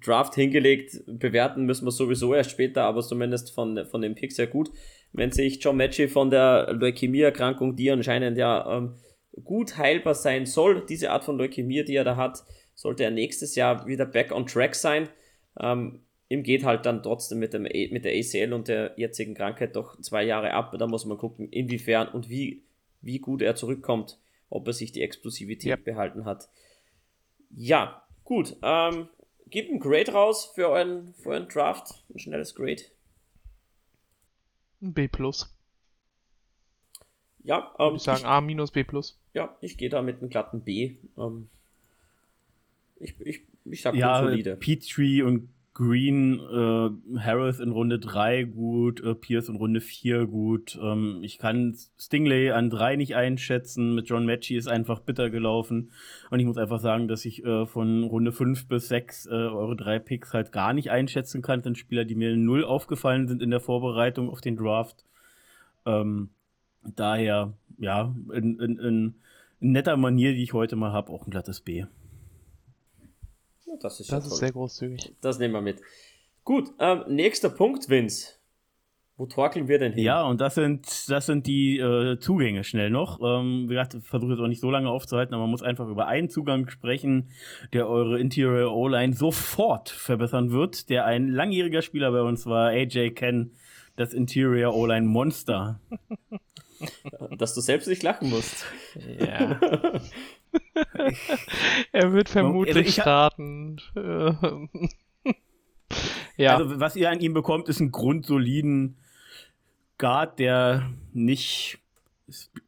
Draft 0.00 0.36
hingelegt. 0.36 1.02
Bewerten 1.08 1.64
müssen 1.64 1.86
wir 1.86 1.90
sowieso 1.90 2.32
erst 2.32 2.52
später, 2.52 2.84
aber 2.84 3.02
zumindest 3.02 3.52
von, 3.52 3.84
von 3.90 4.00
den 4.00 4.14
Picks 4.14 4.36
sehr 4.36 4.46
gut. 4.46 4.70
Wenn 5.12 5.32
sich 5.32 5.58
John 5.60 5.76
Matchy 5.76 6.06
von 6.06 6.30
der 6.30 6.72
Leukämie-Erkrankung, 6.72 7.74
die 7.74 7.90
anscheinend 7.90 8.38
ja 8.38 8.78
ähm, 8.78 8.94
gut 9.42 9.76
heilbar 9.76 10.14
sein 10.14 10.46
soll, 10.46 10.86
diese 10.86 11.10
Art 11.10 11.24
von 11.24 11.36
Leukämie, 11.36 11.82
die 11.82 11.96
er 11.96 12.04
da 12.04 12.14
hat, 12.14 12.44
sollte 12.76 13.02
er 13.02 13.10
nächstes 13.10 13.56
Jahr 13.56 13.88
wieder 13.88 14.06
back 14.06 14.30
on 14.30 14.46
track 14.46 14.76
sein. 14.76 15.08
Ähm, 15.58 16.04
ihm 16.28 16.44
geht 16.44 16.62
halt 16.62 16.86
dann 16.86 17.02
trotzdem 17.02 17.40
mit, 17.40 17.54
dem, 17.54 17.62
mit 17.62 18.04
der 18.04 18.12
ACL 18.12 18.52
und 18.52 18.68
der 18.68 18.92
jetzigen 18.96 19.34
Krankheit 19.34 19.74
doch 19.74 20.00
zwei 20.00 20.22
Jahre 20.22 20.52
ab. 20.52 20.72
Da 20.78 20.86
muss 20.86 21.06
man 21.06 21.18
gucken, 21.18 21.48
inwiefern 21.48 22.06
und 22.06 22.30
wie, 22.30 22.62
wie 23.02 23.18
gut 23.18 23.42
er 23.42 23.54
zurückkommt, 23.56 24.18
ob 24.48 24.66
er 24.66 24.72
sich 24.72 24.92
die 24.92 25.02
Explosivität 25.02 25.70
Ja. 25.70 25.76
behalten 25.76 26.24
hat. 26.24 26.48
Ja, 27.50 28.02
gut. 28.24 28.56
Ähm, 28.62 29.08
gib 29.48 29.68
ein 29.70 29.78
Grade 29.80 30.12
raus 30.12 30.50
für 30.54 30.68
euren, 30.68 31.14
für 31.14 31.30
euren 31.30 31.48
Draft. 31.48 32.02
Ein 32.12 32.18
schnelles 32.18 32.54
Grade. 32.54 32.82
Ein 34.80 34.94
B+. 34.94 35.08
Ja, 37.44 37.74
ähm, 37.78 37.96
ich 37.96 38.02
sagen 38.02 38.24
A 38.24 38.40
minus 38.40 38.70
B+. 38.70 38.84
Ja, 39.34 39.56
ich 39.60 39.76
gehe 39.76 39.88
da 39.88 40.02
mit 40.02 40.18
einem 40.18 40.30
glatten 40.30 40.60
B. 40.62 40.96
Ähm, 41.18 41.48
ich, 43.00 43.20
ich, 43.20 43.42
ich 43.64 43.82
sag 43.82 43.94
ja, 43.94 44.22
solide. 44.22 44.56
Peachtree 44.56 45.22
und 45.22 45.48
Green, 45.74 46.38
äh, 46.38 47.18
Harris 47.18 47.58
in 47.58 47.70
Runde 47.70 47.98
3 47.98 48.44
gut, 48.44 49.02
äh, 49.02 49.14
Pierce 49.14 49.48
in 49.48 49.56
Runde 49.56 49.80
4 49.80 50.26
gut. 50.26 50.78
Ähm, 50.82 51.20
ich 51.22 51.38
kann 51.38 51.74
Stingley 51.98 52.50
an 52.50 52.68
3 52.68 52.96
nicht 52.96 53.16
einschätzen. 53.16 53.94
Mit 53.94 54.06
John 54.06 54.26
Matchy 54.26 54.56
ist 54.56 54.68
einfach 54.68 55.00
bitter 55.00 55.30
gelaufen. 55.30 55.90
Und 56.30 56.40
ich 56.40 56.46
muss 56.46 56.58
einfach 56.58 56.78
sagen, 56.78 57.08
dass 57.08 57.24
ich 57.24 57.42
äh, 57.44 57.64
von 57.64 58.04
Runde 58.04 58.32
5 58.32 58.68
bis 58.68 58.88
6 58.88 59.26
äh, 59.26 59.30
eure 59.30 59.74
drei 59.74 59.98
Picks 59.98 60.34
halt 60.34 60.52
gar 60.52 60.74
nicht 60.74 60.90
einschätzen 60.90 61.40
kann. 61.40 61.60
Das 61.60 61.64
sind 61.64 61.78
Spieler, 61.78 62.04
die 62.04 62.16
mir 62.16 62.36
null 62.36 62.64
aufgefallen 62.64 63.26
sind 63.26 63.40
in 63.40 63.50
der 63.50 63.60
Vorbereitung 63.60 64.28
auf 64.28 64.42
den 64.42 64.56
Draft. 64.56 65.06
Ähm, 65.86 66.28
daher, 66.84 67.54
ja, 67.78 68.14
in, 68.34 68.60
in, 68.60 68.78
in, 68.78 69.14
in 69.60 69.72
netter 69.72 69.96
Manier, 69.96 70.34
die 70.34 70.42
ich 70.42 70.52
heute 70.52 70.76
mal 70.76 70.92
habe, 70.92 71.10
auch 71.12 71.26
ein 71.26 71.30
glattes 71.30 71.62
B. 71.62 71.86
Das 73.80 74.00
ist, 74.00 74.12
das 74.12 74.26
ja 74.26 74.32
ist 74.32 74.38
sehr 74.38 74.52
großzügig. 74.52 75.14
Das 75.20 75.38
nehmen 75.38 75.54
wir 75.54 75.60
mit. 75.60 75.80
Gut, 76.44 76.70
ähm, 76.78 77.04
nächster 77.08 77.50
Punkt, 77.50 77.88
Vince. 77.88 78.34
Wo 79.16 79.26
torkeln 79.26 79.68
wir 79.68 79.78
denn 79.78 79.92
hin? 79.92 80.02
Ja, 80.02 80.22
und 80.24 80.40
das 80.40 80.54
sind, 80.54 81.08
das 81.08 81.26
sind 81.26 81.46
die 81.46 81.78
äh, 81.78 82.18
Zugänge 82.18 82.64
schnell 82.64 82.90
noch. 82.90 83.20
Ähm, 83.22 83.64
wie 83.64 83.74
gesagt, 83.74 83.94
ich 83.94 84.04
versuche 84.04 84.32
jetzt 84.32 84.40
auch 84.40 84.48
nicht 84.48 84.60
so 84.60 84.70
lange 84.70 84.88
aufzuhalten, 84.88 85.34
aber 85.34 85.42
man 85.42 85.50
muss 85.50 85.62
einfach 85.62 85.86
über 85.86 86.08
einen 86.08 86.30
Zugang 86.30 86.68
sprechen, 86.68 87.28
der 87.72 87.88
eure 87.88 88.18
Interior 88.18 88.74
O-Line 88.74 89.12
sofort 89.12 89.90
verbessern 89.90 90.50
wird, 90.50 90.88
der 90.88 91.04
ein 91.04 91.28
langjähriger 91.28 91.82
Spieler 91.82 92.10
bei 92.10 92.22
uns 92.22 92.46
war, 92.46 92.70
AJ 92.70 93.10
Ken, 93.10 93.52
das 93.96 94.14
Interior 94.14 94.74
O-Line 94.74 95.06
Monster. 95.06 95.78
Dass 97.36 97.54
du 97.54 97.60
selbst 97.60 97.86
nicht 97.86 98.02
lachen 98.02 98.30
musst. 98.30 98.64
Ja. 99.20 99.60
er 101.92 102.12
wird 102.12 102.28
vermutlich 102.28 102.76
also 102.76 103.00
starten. 103.00 103.80
ja. 106.36 106.56
Also, 106.56 106.80
was 106.80 106.96
ihr 106.96 107.10
an 107.10 107.20
ihm 107.20 107.34
bekommt, 107.34 107.68
ist 107.68 107.80
ein 107.80 107.90
grundsoliden 107.92 108.96
Guard, 109.98 110.38
der 110.38 110.90
nicht 111.12 111.78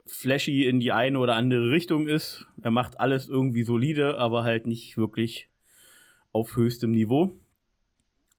flashy 0.06 0.66
in 0.66 0.80
die 0.80 0.92
eine 0.92 1.18
oder 1.18 1.34
andere 1.36 1.70
Richtung 1.70 2.06
ist. 2.08 2.46
Er 2.62 2.70
macht 2.70 3.00
alles 3.00 3.28
irgendwie 3.28 3.64
solide, 3.64 4.18
aber 4.18 4.44
halt 4.44 4.66
nicht 4.66 4.96
wirklich 4.96 5.48
auf 6.32 6.56
höchstem 6.56 6.92
Niveau. 6.92 7.32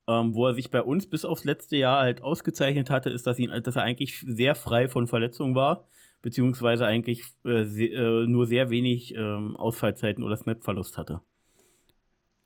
Ähm, 0.08 0.36
wo 0.36 0.46
er 0.46 0.54
sich 0.54 0.70
bei 0.70 0.84
uns 0.84 1.08
bis 1.08 1.26
aufs 1.26 1.46
letzte 1.46 1.78
Jahr 1.78 2.02
halt 2.02 2.22
ausgezeichnet 2.22 2.92
hatte, 2.92 3.10
ist, 3.10 3.26
dass, 3.26 3.40
ihn, 3.40 3.52
dass 3.64 3.76
er 3.76 3.82
eigentlich 3.82 4.20
sehr 4.20 4.54
frei 4.54 4.88
von 4.88 5.08
Verletzungen 5.08 5.56
war 5.56 5.88
beziehungsweise 6.26 6.88
eigentlich 6.88 7.22
äh, 7.44 7.66
se 7.66 7.84
äh, 7.84 8.26
nur 8.26 8.48
sehr 8.48 8.72
wenig 8.72 9.14
ähm, 9.14 9.56
Ausfallzeiten 9.58 10.24
oder 10.24 10.36
Snap-Verlust 10.36 10.98
hatte. 10.98 11.22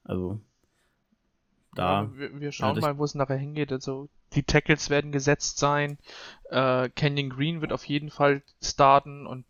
Also 0.03 0.41
da. 1.75 2.11
Wir, 2.13 2.41
wir, 2.41 2.51
schauen 2.51 2.77
mal, 2.81 2.97
wo 2.97 3.05
es 3.05 3.15
nachher 3.15 3.37
hingeht. 3.37 3.71
Also 3.71 4.09
die 4.33 4.43
Tackles 4.43 4.89
werden 4.89 5.13
gesetzt 5.13 5.59
sein. 5.59 5.97
Äh, 6.49 6.89
Canyon 6.89 7.29
Green 7.29 7.61
wird 7.61 7.71
auf 7.71 7.85
jeden 7.85 8.09
Fall 8.09 8.41
starten 8.61 9.25
und 9.25 9.45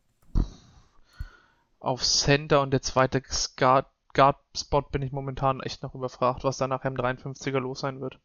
auf 1.80 2.04
Center 2.04 2.62
und 2.62 2.70
der 2.70 2.84
zweite 2.84 3.24
Guard, 3.58 3.88
Guard 4.14 4.38
Spot 4.56 4.84
bin 4.84 5.02
ich 5.02 5.12
momentan 5.12 5.60
echt 5.60 5.82
noch 5.82 5.96
überfragt, 5.96 6.44
was 6.44 6.58
da 6.58 6.68
nachher 6.68 6.90
im 6.90 6.98
53er 6.98 7.60
los 7.60 7.80
sein 7.80 8.00
wird. 8.00 8.20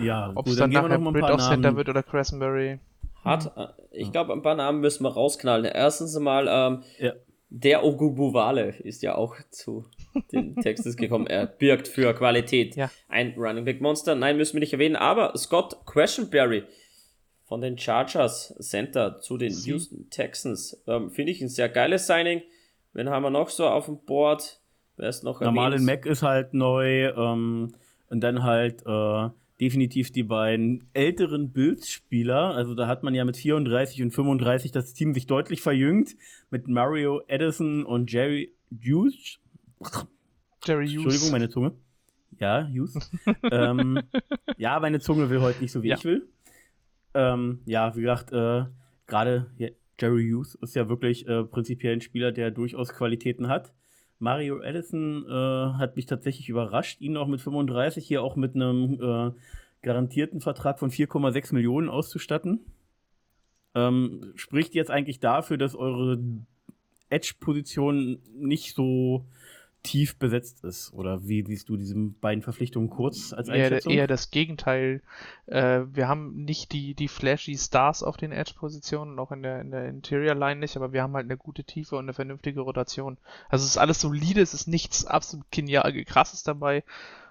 Ja, 0.00 0.32
ob 0.34 0.46
es 0.46 0.56
dann 0.56 0.70
nachher 0.70 0.98
Britt 0.98 1.24
auf 1.24 1.40
Center 1.40 1.76
wird 1.76 1.88
oder 1.88 2.02
Cressenberry. 2.02 2.78
Hat, 3.24 3.52
äh, 3.56 3.66
ich 3.90 4.12
glaube, 4.12 4.32
ein 4.32 4.42
paar 4.42 4.54
Namen 4.54 4.80
müssen 4.80 5.02
wir 5.02 5.10
rausknallen. 5.10 5.64
Erstens 5.64 6.18
mal, 6.18 6.46
ähm, 6.48 6.82
ja. 6.98 7.12
der 7.50 7.84
Ogubuwale 7.84 8.76
ist 8.78 9.02
ja 9.02 9.16
auch 9.16 9.36
zu 9.50 9.84
den 10.32 10.56
Textes 10.62 10.96
gekommen. 10.96 11.26
Er 11.26 11.46
birgt 11.46 11.88
für 11.88 12.14
Qualität 12.14 12.76
ja. 12.76 12.90
ein 13.08 13.34
Running 13.36 13.64
Back 13.64 13.80
Monster. 13.80 14.14
Nein, 14.14 14.36
müssen 14.36 14.54
wir 14.54 14.60
nicht 14.60 14.72
erwähnen. 14.72 14.96
Aber 14.96 15.36
Scott 15.36 15.84
Questionberry 15.86 16.64
von 17.44 17.60
den 17.60 17.78
Chargers 17.78 18.54
Center 18.60 19.20
zu 19.20 19.36
den 19.36 19.52
Sie. 19.52 19.70
Houston 19.70 20.10
Texans 20.10 20.82
ähm, 20.86 21.10
finde 21.10 21.32
ich 21.32 21.40
ein 21.40 21.48
sehr 21.48 21.68
geiles 21.68 22.06
Signing. 22.06 22.42
Wen 22.92 23.08
haben 23.08 23.22
wir 23.22 23.30
noch 23.30 23.48
so 23.48 23.66
auf 23.66 23.86
dem 23.86 23.98
Board? 24.04 24.60
Wer 24.96 25.08
ist 25.08 25.24
noch 25.24 25.40
Normalen 25.40 25.84
Mac 25.84 26.06
ist 26.06 26.22
halt 26.22 26.54
neu. 26.54 27.08
Ähm, 27.08 27.74
und 28.10 28.20
dann 28.20 28.42
halt 28.42 28.82
äh, 28.86 29.28
definitiv 29.60 30.12
die 30.12 30.22
beiden 30.22 30.88
älteren 30.92 31.52
Bills-Spieler. 31.52 32.54
Also 32.54 32.74
da 32.74 32.86
hat 32.86 33.02
man 33.02 33.14
ja 33.14 33.24
mit 33.24 33.36
34 33.36 34.02
und 34.02 34.10
35 34.12 34.72
das 34.72 34.94
Team 34.94 35.14
sich 35.14 35.26
deutlich 35.26 35.60
verjüngt. 35.60 36.16
Mit 36.50 36.68
Mario 36.68 37.22
Edison 37.26 37.84
und 37.84 38.12
Jerry 38.12 38.54
Hughes. 38.70 39.40
Jerry 40.64 40.86
Hughes. 40.86 40.94
Entschuldigung, 41.04 41.30
meine 41.32 41.48
Zunge. 41.48 41.72
Ja, 42.38 42.68
Hughes. 42.68 43.10
ähm, 43.50 44.00
ja, 44.56 44.78
meine 44.80 45.00
Zunge 45.00 45.28
will 45.30 45.40
heute 45.40 45.60
nicht 45.60 45.72
so, 45.72 45.82
wie 45.82 45.88
ja. 45.88 45.96
ich 45.96 46.04
will. 46.04 46.28
Ähm, 47.14 47.60
ja, 47.64 47.96
wie 47.96 48.02
gesagt, 48.02 48.32
äh, 48.32 48.64
gerade 49.06 49.50
Jerry 49.98 50.30
Hughes 50.30 50.54
ist 50.56 50.76
ja 50.76 50.88
wirklich 50.88 51.26
äh, 51.26 51.42
prinzipiell 51.44 51.94
ein 51.94 52.00
Spieler, 52.00 52.30
der 52.30 52.50
durchaus 52.50 52.90
Qualitäten 52.90 53.48
hat. 53.48 53.72
Mario 54.18 54.60
Edison 54.60 55.24
äh, 55.28 55.78
hat 55.78 55.96
mich 55.96 56.06
tatsächlich 56.06 56.48
überrascht, 56.48 57.00
ihn 57.00 57.16
auch 57.16 57.28
mit 57.28 57.40
35 57.40 58.06
hier 58.06 58.22
auch 58.22 58.36
mit 58.36 58.54
einem 58.54 59.00
äh, 59.00 59.30
garantierten 59.82 60.40
Vertrag 60.40 60.78
von 60.78 60.90
4,6 60.90 61.54
Millionen 61.54 61.88
auszustatten. 61.88 62.60
Ähm, 63.74 64.32
spricht 64.34 64.74
jetzt 64.74 64.90
eigentlich 64.90 65.20
dafür, 65.20 65.56
dass 65.56 65.76
eure 65.76 66.18
Edge-Position 67.10 68.20
nicht 68.34 68.74
so 68.74 69.24
tief 69.82 70.18
besetzt 70.18 70.64
ist? 70.64 70.92
Oder 70.92 71.26
wie 71.26 71.44
siehst 71.44 71.68
du 71.68 71.76
diese 71.76 71.94
beiden 71.94 72.42
Verpflichtungen 72.42 72.90
kurz 72.90 73.32
als 73.32 73.48
Einschätzung? 73.48 73.92
Eher, 73.92 74.00
eher 74.00 74.06
das 74.06 74.30
Gegenteil. 74.30 75.02
Äh, 75.46 75.82
wir 75.92 76.08
haben 76.08 76.44
nicht 76.44 76.72
die, 76.72 76.94
die 76.94 77.08
flashy 77.08 77.56
Stars 77.56 78.02
auf 78.02 78.16
den 78.16 78.32
Edge-Positionen, 78.32 79.18
auch 79.18 79.32
in 79.32 79.42
der, 79.42 79.60
in 79.60 79.70
der 79.70 79.88
Interior-Line 79.88 80.60
nicht, 80.60 80.76
aber 80.76 80.92
wir 80.92 81.02
haben 81.02 81.14
halt 81.14 81.26
eine 81.26 81.36
gute 81.36 81.64
Tiefe 81.64 81.96
und 81.96 82.04
eine 82.04 82.14
vernünftige 82.14 82.60
Rotation. 82.60 83.18
Also 83.48 83.64
es 83.64 83.70
ist 83.70 83.78
alles 83.78 84.00
solide, 84.00 84.40
es 84.40 84.54
ist 84.54 84.68
nichts 84.68 85.04
absolut 85.04 85.50
genial, 85.50 85.92
krasses 86.04 86.42
dabei 86.42 86.84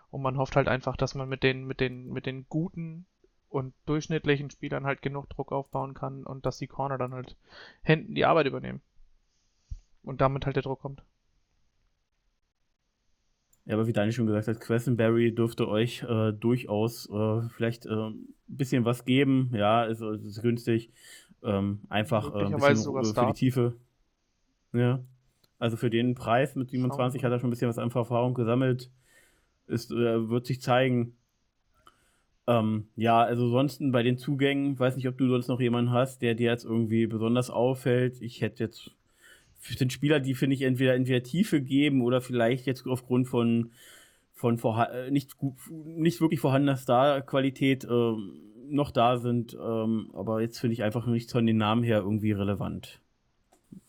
und 0.09 0.21
man 0.21 0.37
hofft 0.37 0.55
halt 0.55 0.67
einfach, 0.67 0.95
dass 0.95 1.15
man 1.15 1.29
mit 1.29 1.43
den, 1.43 1.65
mit 1.65 1.79
den, 1.79 2.11
mit 2.11 2.25
den 2.25 2.45
guten 2.49 3.05
und 3.49 3.73
durchschnittlichen 3.85 4.49
Spielern 4.51 4.85
halt 4.85 5.01
genug 5.01 5.29
Druck 5.29 5.51
aufbauen 5.51 5.93
kann 5.93 6.23
und 6.23 6.45
dass 6.45 6.57
die 6.57 6.67
Corner 6.67 6.97
dann 6.97 7.13
halt 7.13 7.35
hinten 7.83 8.15
die 8.15 8.25
Arbeit 8.25 8.47
übernehmen. 8.47 8.81
Und 10.03 10.21
damit 10.21 10.45
halt 10.45 10.55
der 10.55 10.63
Druck 10.63 10.81
kommt. 10.81 11.03
Ja, 13.67 13.75
aber 13.75 13.85
wie 13.85 13.93
Daniel 13.93 14.13
schon 14.13 14.27
gesagt 14.27 14.47
hat, 14.47 14.61
Questenberry 14.61 15.35
dürfte 15.35 15.67
euch 15.67 16.01
äh, 16.03 16.31
durchaus 16.31 17.09
äh, 17.09 17.41
vielleicht 17.49 17.85
äh, 17.85 17.89
ein 17.89 18.27
bisschen 18.47 18.85
was 18.85 19.03
geben. 19.03 19.51
Ja, 19.53 19.83
ist, 19.83 20.01
ist 20.01 20.41
günstig. 20.41 20.89
Ähm, 21.43 21.81
einfach 21.89 22.33
äh, 22.33 22.45
ein 22.45 22.53
bisschen 22.53 22.77
sogar 22.77 23.03
für 23.03 23.25
die 23.27 23.33
Tiefe. 23.33 23.75
Ja. 24.71 25.03
Also 25.59 25.75
für 25.75 25.89
den 25.89 26.15
Preis 26.15 26.55
mit 26.55 26.69
27 26.69 27.25
hat 27.25 27.31
er 27.31 27.39
schon 27.39 27.49
ein 27.49 27.51
bisschen 27.51 27.67
was 27.67 27.77
an 27.77 27.91
Erfahrung 27.91 28.33
gesammelt. 28.33 28.89
Ist, 29.67 29.91
äh, 29.91 30.29
wird 30.29 30.45
sich 30.45 30.61
zeigen. 30.61 31.17
Ähm, 32.47 32.87
ja, 32.95 33.21
also 33.21 33.49
sonst 33.49 33.81
bei 33.91 34.01
den 34.01 34.17
Zugängen, 34.17 34.79
weiß 34.79 34.95
nicht, 34.95 35.09
ob 35.09 35.17
du 35.17 35.27
sonst 35.27 35.49
noch 35.49 35.59
jemanden 35.59 35.91
hast, 35.91 36.21
der 36.21 36.35
dir 36.35 36.51
jetzt 36.51 36.63
irgendwie 36.63 37.05
besonders 37.05 37.49
auffällt. 37.49 38.21
Ich 38.21 38.39
hätte 38.39 38.63
jetzt 38.63 38.91
sind 39.59 39.93
Spieler, 39.93 40.19
die, 40.19 40.35
finde 40.35 40.55
ich, 40.55 40.61
entweder, 40.61 40.93
entweder 40.95 41.23
Tiefe 41.23 41.61
geben 41.61 42.01
oder 42.01 42.21
vielleicht 42.21 42.65
jetzt 42.65 42.85
aufgrund 42.87 43.27
von, 43.27 43.71
von 44.33 44.59
äh, 44.59 45.11
nicht, 45.11 45.31
nicht 45.69 46.21
wirklich 46.21 46.39
vorhandener 46.39 46.77
Star-Qualität 46.77 47.83
äh, 47.85 48.13
noch 48.69 48.91
da 48.91 49.17
sind. 49.17 49.53
Ähm, 49.53 50.11
aber 50.13 50.41
jetzt 50.41 50.59
finde 50.59 50.73
ich 50.73 50.83
einfach 50.83 51.05
nicht 51.07 51.31
von 51.31 51.45
den 51.45 51.57
Namen 51.57 51.83
her 51.83 51.99
irgendwie 51.99 52.31
relevant. 52.31 52.99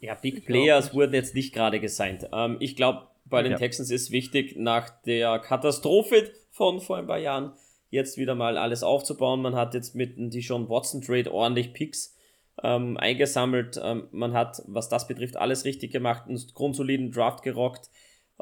Ja, 0.01 0.15
Big 0.15 0.47
Players 0.47 0.95
wurden 0.95 1.15
jetzt 1.15 1.35
nicht 1.35 1.53
gerade 1.53 1.81
gesigned. 1.81 2.29
Ähm, 2.33 2.57
ich 2.61 2.77
glaube, 2.77 3.09
bei 3.25 3.43
den 3.43 3.53
ja. 3.53 3.59
Texans 3.59 3.91
ist 3.91 4.11
wichtig, 4.11 4.57
nach 4.57 4.89
der 5.03 5.39
Katastrophe 5.39 6.31
von 6.51 6.81
vor 6.81 6.97
ein 6.97 7.07
paar 7.07 7.19
Jahren 7.19 7.53
jetzt 7.91 8.19
wieder 8.19 8.35
mal 8.35 8.57
alles 8.59 8.83
aufzubauen. 8.83 9.43
Man 9.43 9.55
hat 9.55 9.75
jetzt 9.75 9.95
mit 9.95 10.17
dem 10.17 10.31
Dijon 10.31 10.69
Watson 10.69 11.01
Trade 11.01 11.33
ordentlich 11.33 11.73
Picks 11.73 12.17
ähm, 12.63 12.97
eingesammelt. 12.97 13.81
Ähm, 13.83 14.09
man 14.11 14.33
hat, 14.33 14.63
was 14.67 14.89
das 14.89 15.07
betrifft, 15.07 15.37
alles 15.37 15.65
richtig 15.65 15.93
gemacht, 15.93 16.25
einen 16.29 16.41
grundsoliden 16.55 17.11
Draft 17.11 17.43
gerockt. 17.43 17.91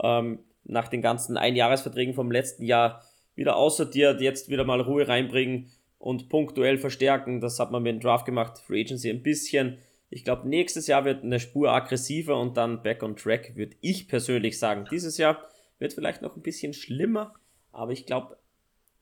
Ähm, 0.03 0.41
nach 0.65 0.89
den 0.89 1.03
ganzen 1.03 1.37
Einjahresverträgen 1.37 2.15
vom 2.15 2.31
letzten 2.31 2.65
Jahr 2.65 3.03
wieder 3.35 3.57
aussortiert, 3.57 4.21
jetzt 4.21 4.49
wieder 4.49 4.65
mal 4.65 4.81
Ruhe 4.81 5.07
reinbringen 5.07 5.71
und 5.99 6.29
punktuell 6.29 6.79
verstärken. 6.79 7.41
Das 7.41 7.59
hat 7.59 7.71
man 7.71 7.83
mit 7.83 7.93
dem 7.93 8.01
Draft 8.01 8.27
gemacht, 8.27 8.59
Free 8.59 8.81
Agency 8.83 9.11
ein 9.11 9.23
bisschen 9.23 9.79
Ich 10.09 10.25
glaube, 10.25 10.49
nächstes 10.49 10.87
Jahr 10.87 11.05
wird 11.05 11.23
eine 11.23 11.41
Spur 11.41 11.71
aggressiver 11.73 12.41
und 12.41 12.57
dann 12.57 12.83
back 12.83 13.03
on 13.03 13.17
track, 13.17 13.57
würde 13.57 13.77
ich 13.81 14.09
persönlich 14.09 14.59
sagen. 14.59 14.87
Dieses 14.91 15.19
Jahr 15.19 15.49
wird 15.79 15.93
vielleicht 15.93 16.23
noch 16.23 16.37
ein 16.37 16.43
bisschen 16.43 16.73
schlimmer, 16.73 17.35
aber 17.73 17.93
ich 17.93 18.07
glaube, 18.07 18.39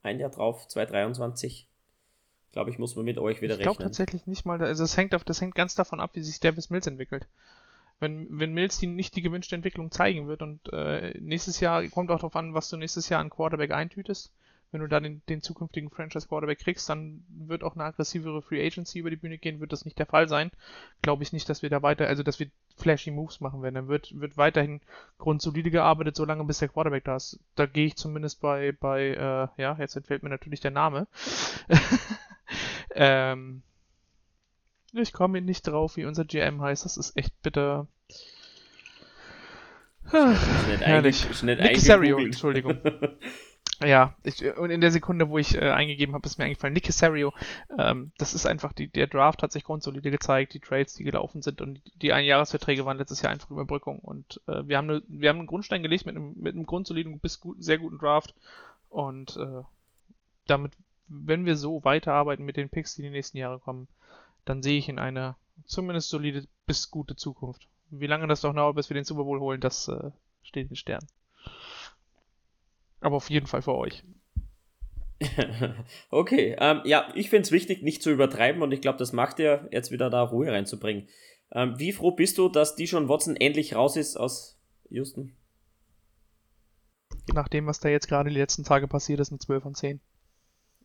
ein 0.01 0.19
Jahr 0.19 0.29
drauf, 0.29 0.67
2023, 0.67 1.69
glaube 2.55 2.69
ich, 2.69 2.79
muss 2.79 2.95
man 2.95 3.03
mit 3.03 3.17
euch 3.17 3.41
wieder 3.41 3.55
ich 3.55 3.59
rechnen. 3.59 3.71
Ich 3.71 3.77
glaube 3.77 3.83
tatsächlich 3.83 4.27
nicht 4.27 4.45
mal, 4.45 4.61
also 4.61 4.81
das 4.81 4.95
hängt, 4.95 5.13
auf, 5.13 5.25
das 5.25 5.41
hängt 5.41 5.55
ganz 5.55 5.75
davon 5.75 5.99
ab, 5.99 6.11
wie 6.13 6.21
sich 6.21 6.39
Davis 6.39 6.69
Mills 6.69 6.87
entwickelt. 6.87 7.27
Wenn, 7.99 8.27
wenn 8.39 8.53
Mills 8.53 8.77
die, 8.77 8.87
nicht 8.87 9.13
die 9.17 9.21
gewünschte 9.21 9.55
Entwicklung 9.55 9.91
zeigen 9.91 10.29
wird 10.29 10.41
und 10.41 10.71
äh, 10.71 11.13
nächstes 11.19 11.59
Jahr 11.59 11.85
kommt 11.89 12.11
auch 12.11 12.19
darauf 12.19 12.35
an, 12.37 12.53
was 12.53 12.69
du 12.69 12.77
nächstes 12.77 13.09
Jahr 13.09 13.19
an 13.19 13.29
Quarterback 13.29 13.71
eintütest. 13.71 14.31
Wenn 14.71 14.79
du 14.79 14.87
da 14.87 15.01
den, 15.01 15.21
den 15.27 15.41
zukünftigen 15.41 15.89
Franchise 15.89 16.27
Quarterback 16.29 16.59
kriegst, 16.59 16.87
dann 16.87 17.25
wird 17.29 17.61
auch 17.61 17.75
eine 17.75 17.83
aggressivere 17.83 18.41
Free 18.41 18.65
Agency 18.65 18.99
über 18.99 19.09
die 19.09 19.15
Bühne 19.17 19.37
gehen, 19.37 19.59
wird 19.59 19.73
das 19.73 19.83
nicht 19.83 19.99
der 19.99 20.05
Fall 20.05 20.29
sein. 20.29 20.49
Glaube 21.01 21.23
ich 21.23 21.33
nicht, 21.33 21.49
dass 21.49 21.61
wir 21.61 21.69
da 21.69 21.81
weiter, 21.81 22.07
also 22.07 22.23
dass 22.23 22.39
wir 22.39 22.47
flashy 22.77 23.11
Moves 23.11 23.41
machen 23.41 23.61
werden. 23.63 23.75
Dann 23.75 23.87
wird, 23.89 24.17
wird 24.17 24.37
weiterhin 24.37 24.79
grundsolide 25.17 25.71
gearbeitet, 25.71 26.15
solange 26.15 26.45
bis 26.45 26.59
der 26.59 26.69
Quarterback 26.69 27.03
da 27.03 27.17
ist. 27.17 27.39
Da 27.55 27.65
gehe 27.65 27.87
ich 27.87 27.97
zumindest 27.97 28.39
bei, 28.39 28.71
bei, 28.71 29.09
äh, 29.09 29.61
ja, 29.61 29.75
jetzt 29.77 29.97
entfällt 29.97 30.23
mir 30.23 30.29
natürlich 30.29 30.61
der 30.61 30.71
Name. 30.71 31.07
ähm, 32.95 33.61
ich 34.93 35.13
komme 35.13 35.41
nicht 35.41 35.67
drauf, 35.67 35.97
wie 35.97 36.05
unser 36.05 36.25
GM 36.25 36.61
heißt. 36.61 36.85
Das 36.85 36.97
ist 36.97 37.15
echt 37.17 37.41
bitter. 37.41 37.87
Schnell 40.09 40.35
Herrlich. 40.79 41.27
Schnell 41.33 41.57
Nick 41.57 41.73
Casario, 41.73 42.17
Entschuldigung. 42.19 42.77
ja, 43.83 44.15
ich, 44.23 44.45
und 44.57 44.69
in 44.69 44.81
der 44.81 44.91
Sekunde, 44.91 45.29
wo 45.29 45.37
ich 45.37 45.55
äh, 45.55 45.71
eingegeben 45.71 46.13
habe, 46.13 46.25
ist 46.27 46.37
mir 46.37 46.45
eingefallen, 46.45 46.73
Nick 46.73 46.85
Casario, 46.85 47.33
ähm, 47.77 48.11
das 48.17 48.33
ist 48.33 48.45
einfach, 48.45 48.71
die, 48.71 48.87
der 48.87 49.07
Draft 49.07 49.41
hat 49.41 49.51
sich 49.51 49.63
grundsolide 49.63 50.11
gezeigt, 50.11 50.53
die 50.53 50.59
Trades, 50.59 50.93
die 50.93 51.03
gelaufen 51.03 51.41
sind 51.41 51.59
und 51.59 51.81
die 52.01 52.13
Einjahresverträge 52.13 52.85
waren 52.85 52.97
letztes 52.97 53.21
Jahr 53.21 53.31
einfach 53.31 53.49
Überbrückung 53.49 53.99
und 53.99 54.41
äh, 54.47 54.67
wir, 54.67 54.77
haben 54.77 54.87
ne, 54.87 55.01
wir 55.07 55.29
haben 55.29 55.39
einen 55.39 55.47
Grundstein 55.47 55.81
gelegt 55.81 56.05
mit 56.05 56.15
einem, 56.15 56.35
mit 56.37 56.53
einem 56.53 56.65
grundsoliden 56.65 57.19
bis 57.19 57.39
gut, 57.39 57.61
sehr 57.61 57.79
guten 57.79 57.97
Draft 57.97 58.35
und 58.89 59.35
äh, 59.37 59.63
damit, 60.45 60.73
wenn 61.07 61.45
wir 61.45 61.55
so 61.55 61.83
weiterarbeiten 61.83 62.45
mit 62.45 62.57
den 62.57 62.69
Picks, 62.69 62.95
die 62.95 63.01
in 63.01 63.11
die 63.11 63.17
nächsten 63.17 63.37
Jahre 63.37 63.59
kommen, 63.59 63.87
dann 64.45 64.63
sehe 64.63 64.77
ich 64.77 64.89
in 64.89 64.99
einer 64.99 65.37
zumindest 65.65 66.09
solide 66.09 66.47
bis 66.65 66.91
gute 66.91 67.15
Zukunft. 67.15 67.67
Wie 67.89 68.07
lange 68.07 68.27
das 68.27 68.41
doch 68.41 68.53
dauert, 68.53 68.75
bis 68.75 68.89
wir 68.89 68.95
den 68.95 69.03
Super 69.03 69.23
Bowl 69.23 69.39
holen, 69.39 69.61
das 69.61 69.87
äh, 69.87 70.11
steht 70.43 70.63
in 70.63 70.69
den 70.69 70.75
Sternen. 70.75 71.07
Aber 73.01 73.17
auf 73.17 73.29
jeden 73.29 73.47
Fall 73.47 73.61
für 73.61 73.75
euch. 73.75 74.03
okay, 76.09 76.55
ähm, 76.59 76.81
ja, 76.83 77.07
ich 77.15 77.29
finde 77.29 77.43
es 77.43 77.51
wichtig, 77.51 77.83
nicht 77.83 78.03
zu 78.03 78.11
übertreiben 78.11 78.61
und 78.61 78.71
ich 78.71 78.81
glaube, 78.81 78.97
das 78.97 79.13
macht 79.13 79.39
ihr 79.39 79.67
jetzt 79.71 79.91
wieder 79.91 80.09
da 80.09 80.23
Ruhe 80.23 80.51
reinzubringen. 80.51 81.07
Ähm, 81.51 81.77
wie 81.77 81.93
froh 81.93 82.11
bist 82.11 82.37
du, 82.37 82.49
dass 82.49 82.75
Dijon 82.75 83.07
Watson 83.07 83.35
endlich 83.35 83.75
raus 83.75 83.95
ist 83.95 84.17
aus 84.17 84.59
Houston? 84.89 85.35
Nach 87.33 87.47
dem, 87.47 87.65
was 87.65 87.79
da 87.79 87.89
jetzt 87.89 88.07
gerade 88.07 88.29
die 88.29 88.37
letzten 88.37 88.63
Tage 88.63 88.87
passiert 88.87 89.19
ist, 89.19 89.31
eine 89.31 89.39
12 89.39 89.63
von 89.63 89.75
10. 89.75 90.01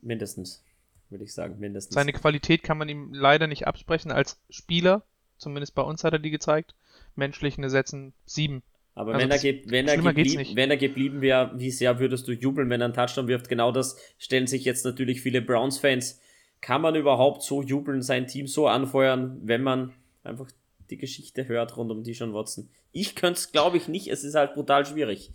Mindestens 0.01 0.63
würde 1.11 1.25
ich 1.25 1.33
sagen, 1.33 1.59
mindestens. 1.59 1.93
Seine 1.93 2.13
Qualität 2.13 2.63
kann 2.63 2.77
man 2.77 2.89
ihm 2.89 3.13
leider 3.13 3.47
nicht 3.47 3.67
absprechen 3.67 4.11
als 4.11 4.39
Spieler. 4.49 5.03
Zumindest 5.37 5.75
bei 5.75 5.81
uns 5.81 6.03
hat 6.03 6.13
er 6.13 6.19
die 6.19 6.31
gezeigt. 6.31 6.73
Menschlichen 7.15 7.67
Sätzen 7.69 8.13
sieben. 8.25 8.63
Aber 8.95 9.13
also 9.13 9.23
wenn, 9.23 9.31
er 9.31 9.43
wenn, 9.71 9.87
er 9.87 9.97
geblieb, 9.97 10.55
wenn 10.55 10.69
er 10.69 10.77
geblieben 10.77 11.21
wäre, 11.21 11.51
wie 11.55 11.71
sehr 11.71 11.99
würdest 11.99 12.27
du 12.27 12.33
jubeln, 12.33 12.69
wenn 12.69 12.81
er 12.81 12.85
einen 12.85 12.93
Touchdown 12.93 13.27
wirft? 13.27 13.49
Genau 13.49 13.71
das 13.71 13.97
stellen 14.17 14.47
sich 14.47 14.65
jetzt 14.65 14.85
natürlich 14.85 15.21
viele 15.21 15.41
Browns-Fans. 15.41 16.19
Kann 16.59 16.81
man 16.81 16.95
überhaupt 16.95 17.43
so 17.43 17.61
jubeln, 17.61 18.01
sein 18.01 18.27
Team 18.27 18.47
so 18.47 18.67
anfeuern, 18.67 19.39
wenn 19.43 19.63
man 19.63 19.93
einfach 20.23 20.47
die 20.89 20.97
Geschichte 20.97 21.47
hört 21.47 21.77
rund 21.77 21.91
um 21.91 22.03
Dijon 22.03 22.33
Watson? 22.33 22.69
Ich 22.91 23.15
könnte 23.15 23.39
es, 23.39 23.51
glaube 23.51 23.77
ich, 23.77 23.87
nicht. 23.87 24.09
Es 24.09 24.23
ist 24.23 24.35
halt 24.35 24.53
brutal 24.53 24.85
schwierig 24.85 25.31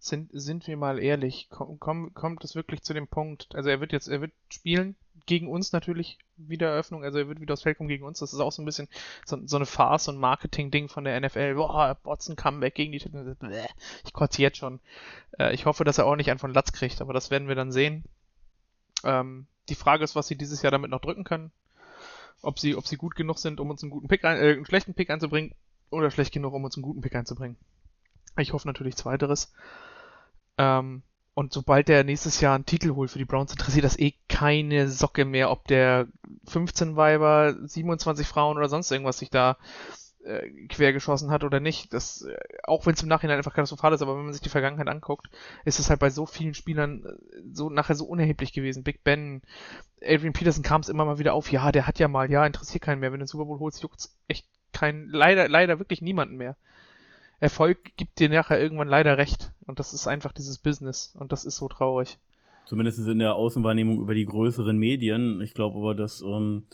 sind, 0.00 0.30
sind 0.32 0.66
wir 0.66 0.76
mal 0.76 0.98
ehrlich, 0.98 1.48
komm, 1.50 1.78
komm, 1.78 2.14
kommt 2.14 2.42
es 2.44 2.54
wirklich 2.54 2.82
zu 2.82 2.94
dem 2.94 3.06
Punkt, 3.06 3.54
also 3.54 3.68
er 3.68 3.80
wird 3.80 3.92
jetzt, 3.92 4.08
er 4.08 4.20
wird 4.20 4.32
spielen, 4.48 4.96
gegen 5.26 5.48
uns 5.48 5.72
natürlich 5.72 6.18
Wiedereröffnung, 6.36 7.04
also 7.04 7.18
er 7.18 7.28
wird 7.28 7.40
wieder 7.40 7.52
aufs 7.52 7.62
Feld 7.62 7.76
kommen 7.76 7.88
gegen 7.88 8.04
uns, 8.04 8.18
das 8.18 8.32
ist 8.32 8.40
auch 8.40 8.52
so 8.52 8.62
ein 8.62 8.64
bisschen 8.64 8.88
so, 9.26 9.38
so 9.44 9.56
eine 9.56 9.66
Farce 9.66 10.08
und 10.08 10.18
Marketing-Ding 10.18 10.88
von 10.88 11.04
der 11.04 11.20
NFL, 11.20 11.54
boah, 11.54 11.98
Watson 12.02 12.34
Comeback 12.34 12.74
gegen 12.74 12.92
die 12.92 12.98
Titel, 12.98 13.36
ich 14.04 14.12
kotze 14.12 14.42
jetzt 14.42 14.56
schon. 14.56 14.80
Äh, 15.38 15.54
ich 15.54 15.66
hoffe, 15.66 15.84
dass 15.84 15.98
er 15.98 16.06
auch 16.06 16.16
nicht 16.16 16.30
einen 16.30 16.38
von 16.38 16.54
Latz 16.54 16.72
kriegt, 16.72 17.00
aber 17.00 17.12
das 17.12 17.30
werden 17.30 17.48
wir 17.48 17.54
dann 17.54 17.70
sehen. 17.70 18.04
Ähm, 19.04 19.46
die 19.68 19.74
Frage 19.74 20.02
ist, 20.02 20.16
was 20.16 20.26
sie 20.26 20.36
dieses 20.36 20.62
Jahr 20.62 20.72
damit 20.72 20.90
noch 20.90 21.00
drücken 21.00 21.24
können. 21.24 21.52
Ob 22.42 22.58
sie, 22.58 22.74
ob 22.74 22.86
sie 22.86 22.96
gut 22.96 23.16
genug 23.16 23.38
sind, 23.38 23.60
um 23.60 23.68
uns 23.68 23.82
einen 23.82 23.90
guten 23.90 24.08
Pick 24.08 24.24
ein, 24.24 24.38
äh, 24.38 24.52
einen 24.52 24.66
schlechten 24.66 24.94
Pick 24.94 25.10
einzubringen, 25.10 25.54
oder 25.90 26.10
schlecht 26.10 26.32
genug, 26.32 26.54
um 26.54 26.64
uns 26.64 26.76
einen 26.76 26.82
guten 26.82 27.00
Pick 27.00 27.14
einzubringen. 27.14 27.56
Ich 28.38 28.52
hoffe 28.52 28.66
natürlich 28.66 28.96
zweiteres. 28.96 29.52
Ähm, 30.60 31.02
und 31.32 31.54
sobald 31.54 31.88
der 31.88 32.04
nächstes 32.04 32.40
Jahr 32.42 32.54
einen 32.54 32.66
Titel 32.66 32.94
holt 32.94 33.10
für 33.10 33.18
die 33.18 33.24
Browns, 33.24 33.52
interessiert 33.52 33.84
das 33.84 33.98
eh 33.98 34.12
keine 34.28 34.88
Socke 34.88 35.24
mehr, 35.24 35.50
ob 35.50 35.66
der 35.68 36.06
15 36.48 36.96
Weiber, 36.96 37.56
27 37.66 38.26
Frauen 38.26 38.58
oder 38.58 38.68
sonst 38.68 38.90
irgendwas 38.90 39.18
sich 39.18 39.30
da 39.30 39.56
äh, 40.22 40.50
quergeschossen 40.68 41.30
hat 41.30 41.42
oder 41.42 41.58
nicht. 41.58 41.94
Das, 41.94 42.22
äh, 42.22 42.36
auch 42.64 42.84
wenn 42.84 42.92
es 42.92 43.02
im 43.02 43.08
Nachhinein 43.08 43.38
einfach 43.38 43.54
katastrophal 43.54 43.94
ist, 43.94 44.02
aber 44.02 44.18
wenn 44.18 44.24
man 44.24 44.34
sich 44.34 44.42
die 44.42 44.50
Vergangenheit 44.50 44.88
anguckt, 44.88 45.30
ist 45.64 45.78
es 45.78 45.88
halt 45.88 46.00
bei 46.00 46.10
so 46.10 46.26
vielen 46.26 46.52
Spielern 46.52 47.06
äh, 47.06 47.40
so 47.54 47.70
nachher 47.70 47.94
so 47.94 48.04
unerheblich 48.04 48.52
gewesen. 48.52 48.82
Big 48.82 49.02
Ben, 49.02 49.40
Adrian 50.02 50.34
Peterson 50.34 50.62
kam 50.62 50.82
es 50.82 50.90
immer 50.90 51.06
mal 51.06 51.18
wieder 51.18 51.32
auf, 51.32 51.50
ja, 51.50 51.72
der 51.72 51.86
hat 51.86 51.98
ja 51.98 52.08
mal, 52.08 52.30
ja, 52.30 52.44
interessiert 52.44 52.82
keinen 52.82 53.00
mehr. 53.00 53.12
Wenn 53.12 53.20
du 53.20 53.24
den 53.24 53.28
Super 53.28 53.46
Bowl 53.46 53.60
holst, 53.60 53.82
juckt's 53.82 54.14
echt 54.28 54.46
keinen, 54.74 55.08
leider, 55.08 55.48
leider 55.48 55.78
wirklich 55.78 56.02
niemanden 56.02 56.36
mehr. 56.36 56.56
Erfolg 57.40 57.96
gibt 57.96 58.18
dir 58.18 58.28
nachher 58.28 58.60
irgendwann 58.60 58.88
leider 58.88 59.18
recht. 59.18 59.52
Und 59.66 59.78
das 59.78 59.92
ist 59.92 60.06
einfach 60.06 60.32
dieses 60.32 60.58
Business. 60.58 61.14
Und 61.18 61.32
das 61.32 61.44
ist 61.44 61.56
so 61.56 61.68
traurig. 61.68 62.18
Zumindest 62.66 63.00
in 63.00 63.18
der 63.18 63.34
Außenwahrnehmung 63.34 64.00
über 64.00 64.14
die 64.14 64.26
größeren 64.26 64.76
Medien. 64.76 65.40
Ich 65.40 65.54
glaube 65.54 65.78
aber, 65.78 65.94
dass 65.94 66.20
ähm, 66.20 66.64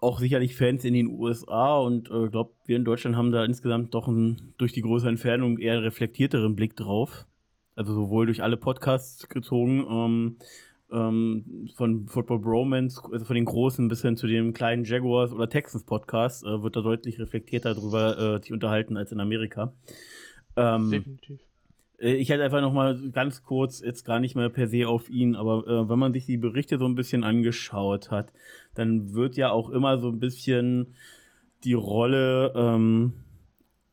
auch 0.00 0.18
sicherlich 0.18 0.56
Fans 0.56 0.84
in 0.84 0.94
den 0.94 1.06
USA 1.06 1.78
und 1.78 2.10
äh, 2.10 2.28
glaube, 2.28 2.50
wir 2.66 2.76
in 2.76 2.84
Deutschland 2.84 3.16
haben 3.16 3.30
da 3.30 3.44
insgesamt 3.44 3.94
doch 3.94 4.08
einen, 4.08 4.52
durch 4.58 4.72
die 4.72 4.82
größere 4.82 5.10
Entfernung 5.10 5.58
eher 5.58 5.82
reflektierteren 5.82 6.56
Blick 6.56 6.76
drauf. 6.76 7.26
Also 7.76 7.94
sowohl 7.94 8.26
durch 8.26 8.42
alle 8.42 8.56
Podcasts 8.56 9.28
gezogen, 9.28 9.86
ähm, 9.88 10.36
ähm, 10.92 11.68
von 11.74 12.06
Football 12.06 12.40
Bromance, 12.40 13.02
also 13.10 13.24
von 13.24 13.34
den 13.34 13.44
großen 13.44 13.88
bis 13.88 14.02
hin 14.02 14.16
zu 14.16 14.26
dem 14.26 14.52
kleinen 14.52 14.84
Jaguars 14.84 15.32
oder 15.32 15.48
Texans 15.48 15.84
Podcast, 15.84 16.44
äh, 16.44 16.62
wird 16.62 16.76
da 16.76 16.82
deutlich 16.82 17.18
reflektierter 17.18 17.74
darüber 17.74 18.18
äh, 18.18 18.42
sich 18.42 18.52
unterhalten 18.52 18.96
als 18.96 19.12
in 19.12 19.20
Amerika. 19.20 19.72
Ähm, 20.56 20.90
Definitiv. 20.90 21.40
Äh, 21.98 22.14
ich 22.14 22.28
hätte 22.28 22.42
einfach 22.42 22.60
noch 22.60 22.72
mal 22.72 22.98
ganz 23.12 23.42
kurz, 23.42 23.80
jetzt 23.80 24.04
gar 24.04 24.20
nicht 24.20 24.34
mehr 24.34 24.50
per 24.50 24.68
se 24.68 24.86
auf 24.88 25.08
ihn, 25.08 25.36
aber 25.36 25.66
äh, 25.66 25.88
wenn 25.88 25.98
man 25.98 26.12
sich 26.12 26.26
die 26.26 26.36
Berichte 26.36 26.78
so 26.78 26.86
ein 26.86 26.94
bisschen 26.94 27.24
angeschaut 27.24 28.10
hat, 28.10 28.32
dann 28.74 29.14
wird 29.14 29.36
ja 29.36 29.50
auch 29.50 29.70
immer 29.70 29.98
so 29.98 30.08
ein 30.08 30.18
bisschen 30.18 30.94
die 31.64 31.74
Rolle 31.74 32.52
ähm, 32.56 33.12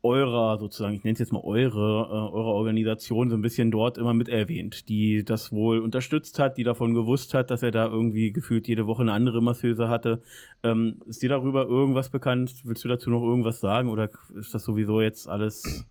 eurer, 0.02 0.58
sozusagen, 0.58 0.96
ich 0.96 1.04
nenne 1.04 1.14
es 1.14 1.20
jetzt 1.20 1.34
mal 1.34 1.44
eure, 1.44 2.08
äh, 2.10 2.34
eure 2.34 2.52
Organisation 2.52 3.30
so 3.30 3.36
ein 3.36 3.42
bisschen 3.42 3.70
dort 3.70 3.98
immer 3.98 4.14
mit 4.14 4.30
erwähnt, 4.30 4.88
die 4.88 5.26
das 5.26 5.52
wohl 5.52 5.80
unterstützt 5.80 6.40
hat, 6.40 6.58
die 6.58 6.64
davon 6.64 6.94
gewusst 6.94 7.34
hat, 7.34 7.52
dass 7.52 7.64
er 7.64 7.72
da 7.72 7.88
irgendwie 7.88 8.32
gefühlt 8.32 8.68
jede 8.68 8.88
Woche 8.88 9.02
eine 9.02 9.12
andere 9.12 9.42
Masseuse 9.42 9.90
hatte. 9.90 10.22
Ähm, 10.64 11.02
ist 11.06 11.22
dir 11.22 11.30
darüber 11.30 11.66
irgendwas 11.66 12.10
bekannt? 12.10 12.54
Willst 12.64 12.84
du 12.86 12.88
dazu 12.88 13.10
noch 13.10 13.22
irgendwas 13.22 13.60
sagen 13.60 13.90
oder 13.90 14.10
ist 14.36 14.54
das 14.54 14.64
sowieso 14.64 15.02
jetzt 15.02 15.28
alles 15.28 15.86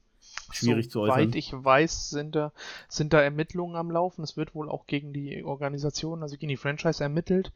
schwierig 0.52 0.86
so 0.86 0.90
zu 0.90 1.00
äußern? 1.00 1.24
Soweit 1.24 1.34
ich 1.34 1.52
weiß, 1.52 2.08
sind 2.08 2.34
da, 2.34 2.52
sind 2.88 3.12
da 3.12 3.20
Ermittlungen 3.20 3.76
am 3.76 3.90
Laufen. 3.90 4.22
Es 4.22 4.38
wird 4.38 4.54
wohl 4.54 4.70
auch 4.70 4.86
gegen 4.86 5.12
die 5.12 5.44
Organisation, 5.44 6.22
also 6.22 6.36
gegen 6.36 6.48
die 6.48 6.56
Franchise 6.56 7.02
ermittelt, 7.02 7.52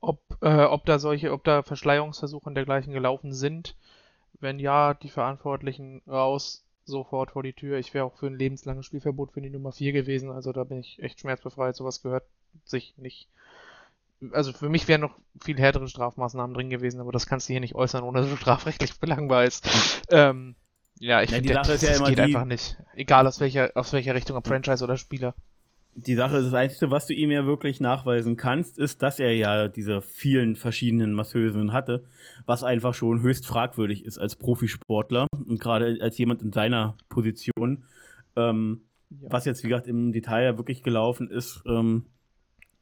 ob, 0.00 0.18
äh, 0.40 0.64
ob 0.64 0.86
da 0.86 0.98
solche, 0.98 1.32
ob 1.32 1.44
da 1.44 1.62
Verschleierungsversuche 1.62 2.46
und 2.46 2.56
dergleichen 2.56 2.92
gelaufen 2.92 3.32
sind 3.32 3.76
wenn 4.44 4.60
ja, 4.60 4.94
die 4.94 5.08
Verantwortlichen 5.08 6.02
raus, 6.06 6.64
sofort 6.84 7.32
vor 7.32 7.42
die 7.42 7.54
Tür. 7.54 7.78
Ich 7.78 7.94
wäre 7.94 8.04
auch 8.04 8.14
für 8.16 8.26
ein 8.26 8.38
lebenslanges 8.38 8.86
Spielverbot 8.86 9.32
für 9.32 9.40
die 9.40 9.50
Nummer 9.50 9.72
4 9.72 9.92
gewesen. 9.92 10.30
Also 10.30 10.52
da 10.52 10.62
bin 10.62 10.78
ich 10.78 11.02
echt 11.02 11.18
schmerzbefreit. 11.18 11.74
Sowas 11.74 12.02
gehört 12.02 12.24
sich 12.64 12.94
nicht. 12.98 13.28
Also 14.32 14.52
für 14.52 14.68
mich 14.68 14.86
wären 14.86 15.00
noch 15.00 15.18
viel 15.42 15.58
härtere 15.58 15.88
Strafmaßnahmen 15.88 16.54
drin 16.54 16.70
gewesen, 16.70 17.00
aber 17.00 17.10
das 17.10 17.26
kannst 17.26 17.48
du 17.48 17.54
hier 17.54 17.60
nicht 17.60 17.74
äußern, 17.74 18.04
ohne 18.04 18.20
dass 18.20 18.30
du 18.30 18.36
strafrechtlich 18.40 19.00
belangbar 19.00 19.44
ist. 19.44 19.66
ähm, 20.10 20.54
ja, 21.00 21.22
ich 21.22 21.30
ja, 21.30 21.38
finde, 21.38 21.54
das, 21.54 21.82
ja 21.82 21.98
das 21.98 22.04
geht 22.04 22.18
die... 22.18 22.22
einfach 22.22 22.44
nicht. 22.44 22.76
Egal 22.94 23.26
aus 23.26 23.40
welcher, 23.40 23.72
aus 23.74 23.92
welcher 23.92 24.14
Richtung, 24.14 24.36
ob 24.36 24.46
Franchise 24.46 24.84
oder 24.84 24.96
Spieler 24.96 25.34
die 25.96 26.14
Sache, 26.14 26.42
das 26.42 26.54
Einzige, 26.54 26.90
was 26.90 27.06
du 27.06 27.14
ihm 27.14 27.30
ja 27.30 27.46
wirklich 27.46 27.80
nachweisen 27.80 28.36
kannst, 28.36 28.78
ist, 28.78 29.02
dass 29.02 29.20
er 29.20 29.34
ja 29.34 29.68
diese 29.68 30.02
vielen 30.02 30.56
verschiedenen 30.56 31.12
Masseusen 31.12 31.72
hatte, 31.72 32.04
was 32.46 32.64
einfach 32.64 32.94
schon 32.94 33.22
höchst 33.22 33.46
fragwürdig 33.46 34.04
ist 34.04 34.18
als 34.18 34.36
Profisportler 34.36 35.26
und 35.46 35.60
gerade 35.60 35.98
als 36.00 36.18
jemand 36.18 36.42
in 36.42 36.52
seiner 36.52 36.96
Position. 37.08 37.84
Ähm, 38.36 38.82
ja. 39.10 39.28
Was 39.30 39.44
jetzt, 39.44 39.62
wie 39.62 39.68
gesagt, 39.68 39.86
im 39.86 40.12
Detail 40.12 40.44
ja 40.44 40.58
wirklich 40.58 40.82
gelaufen 40.82 41.30
ist, 41.30 41.62
ähm, 41.66 42.06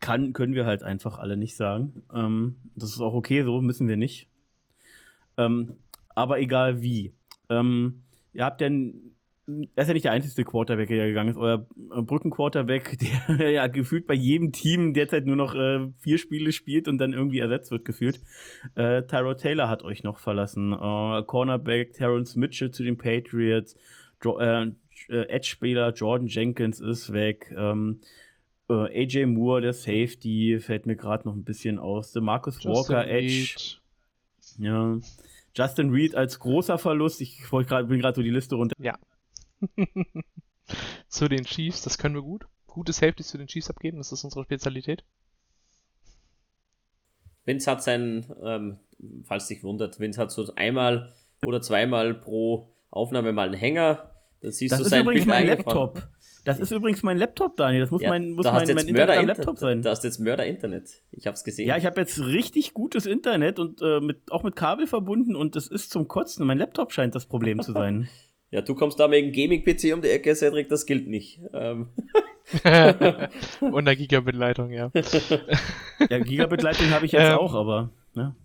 kann, 0.00 0.32
können 0.32 0.54
wir 0.54 0.66
halt 0.66 0.82
einfach 0.82 1.18
alle 1.18 1.36
nicht 1.36 1.56
sagen. 1.56 2.02
Ähm, 2.14 2.56
das 2.74 2.90
ist 2.90 3.00
auch 3.00 3.14
okay, 3.14 3.44
so 3.44 3.60
müssen 3.60 3.88
wir 3.88 3.96
nicht. 3.96 4.28
Ähm, 5.36 5.76
aber 6.14 6.40
egal 6.40 6.82
wie. 6.82 7.14
Ähm, 7.50 8.02
ihr 8.32 8.44
habt 8.44 8.60
denn, 8.60 9.11
er 9.74 9.82
ist 9.82 9.88
ja 9.88 9.94
nicht 9.94 10.04
der 10.04 10.12
einzige 10.12 10.44
Quarterback, 10.44 10.88
der 10.88 11.06
gegangen 11.06 11.30
ist. 11.30 11.36
Euer 11.36 11.66
äh, 11.94 12.02
Brückenquarterback, 12.02 12.98
der 13.38 13.50
ja 13.50 13.66
gefühlt 13.66 14.06
bei 14.06 14.14
jedem 14.14 14.52
Team 14.52 14.94
derzeit 14.94 15.26
nur 15.26 15.36
noch 15.36 15.54
äh, 15.54 15.88
vier 15.98 16.18
Spiele 16.18 16.52
spielt 16.52 16.88
und 16.88 16.98
dann 16.98 17.12
irgendwie 17.12 17.40
ersetzt 17.40 17.70
wird, 17.70 17.84
gefühlt. 17.84 18.20
Äh, 18.74 19.02
Tyrod 19.02 19.38
Taylor 19.38 19.68
hat 19.68 19.82
euch 19.82 20.02
noch 20.02 20.18
verlassen. 20.18 20.72
Äh, 20.72 21.22
Cornerback 21.24 21.92
Terrence 21.92 22.36
Mitchell 22.36 22.70
zu 22.70 22.82
den 22.82 22.96
Patriots. 22.96 23.76
Jo 24.22 24.38
äh, 24.38 24.70
äh, 25.08 25.28
Edge-Spieler 25.28 25.92
Jordan 25.92 26.26
Jenkins 26.26 26.80
ist 26.80 27.12
weg. 27.12 27.52
Ähm, 27.56 28.00
äh, 28.68 29.02
AJ 29.02 29.26
Moore, 29.26 29.60
der 29.60 29.72
Safety, 29.72 30.58
fällt 30.60 30.86
mir 30.86 30.96
gerade 30.96 31.28
noch 31.28 31.34
ein 31.34 31.44
bisschen 31.44 31.78
aus. 31.78 32.12
Der 32.12 32.22
Marcus 32.22 32.62
Justin 32.62 32.72
Walker, 32.72 33.08
Edge. 33.08 33.54
Reed. 33.56 33.80
Ja. 34.58 34.98
Justin 35.54 35.90
Reed 35.90 36.14
als 36.14 36.38
großer 36.38 36.78
Verlust. 36.78 37.20
Ich 37.20 37.42
grad, 37.42 37.88
bin 37.88 38.00
gerade 38.00 38.16
so 38.16 38.22
die 38.22 38.30
Liste 38.30 38.54
runter. 38.54 38.74
Ja. 38.78 38.98
zu 41.08 41.28
den 41.28 41.44
Chiefs, 41.44 41.82
das 41.82 41.98
können 41.98 42.14
wir 42.14 42.22
gut. 42.22 42.46
Gute 42.66 42.92
Safety 42.92 43.22
zu 43.22 43.38
den 43.38 43.46
Chiefs 43.46 43.70
abgeben, 43.70 43.98
das 43.98 44.12
ist 44.12 44.24
unsere 44.24 44.44
Spezialität. 44.44 45.04
Vince 47.44 47.70
hat 47.70 47.82
seinen, 47.82 48.26
ähm, 48.42 48.78
falls 49.24 49.48
dich 49.48 49.62
wundert, 49.62 49.98
Vince 49.98 50.20
hat 50.20 50.30
so 50.30 50.54
einmal 50.54 51.12
oder 51.44 51.60
zweimal 51.60 52.14
pro 52.14 52.72
Aufnahme 52.90 53.32
mal 53.32 53.48
einen 53.48 53.58
Hänger. 53.58 54.10
Dann 54.40 54.52
siehst 54.52 54.72
das 54.72 54.78
du 54.80 54.84
ist 54.84 54.90
sein 54.90 55.02
übrigens 55.02 55.24
Bild 55.24 55.36
mein 55.36 55.46
Laptop. 55.46 56.08
Das 56.44 56.58
ist 56.58 56.72
übrigens 56.72 57.02
mein 57.04 57.18
Laptop, 57.18 57.56
Daniel. 57.56 57.82
Das 57.82 57.92
muss 57.92 58.02
ja, 58.02 58.08
mein, 58.08 58.32
muss 58.32 58.44
mein, 58.44 58.66
mein 58.74 58.88
Internet 58.88 59.18
am 59.18 59.26
Laptop 59.26 59.58
sein. 59.58 59.82
Da 59.82 59.90
hast 59.90 60.02
jetzt 60.02 60.18
Mörder-Internet. 60.18 61.02
Ich 61.12 61.28
hab's 61.28 61.44
gesehen. 61.44 61.68
Ja, 61.68 61.76
ich 61.76 61.86
habe 61.86 62.00
jetzt 62.00 62.18
richtig 62.18 62.74
gutes 62.74 63.06
Internet 63.06 63.60
und 63.60 63.80
äh, 63.80 64.00
mit, 64.00 64.32
auch 64.32 64.42
mit 64.42 64.56
Kabel 64.56 64.88
verbunden 64.88 65.36
und 65.36 65.54
das 65.54 65.68
ist 65.68 65.90
zum 65.90 66.08
Kotzen. 66.08 66.44
Mein 66.46 66.58
Laptop 66.58 66.92
scheint 66.92 67.14
das 67.14 67.26
Problem 67.26 67.60
zu 67.60 67.72
sein. 67.72 68.08
ja, 68.52 68.62
du 68.62 68.76
kommst 68.76 69.00
da 69.00 69.08
mit 69.08 69.20
dem 69.20 69.32
Gaming-PC 69.32 69.92
um 69.92 70.02
die 70.02 70.10
Ecke, 70.10 70.34
Cedric, 70.36 70.68
das 70.68 70.86
gilt 70.86 71.08
nicht. 71.08 71.40
Ähm. 71.52 71.88
und 73.60 73.84
der 73.84 73.96
Gigabit-Leitung, 73.96 74.70
ja. 74.70 74.92
ja, 76.10 76.18
Gigabit-Leitung 76.20 76.90
habe 76.90 77.06
ich 77.06 77.12
jetzt 77.12 77.30
ähm, 77.30 77.38
auch, 77.38 77.54
aber. 77.54 77.90
Ne? 78.14 78.36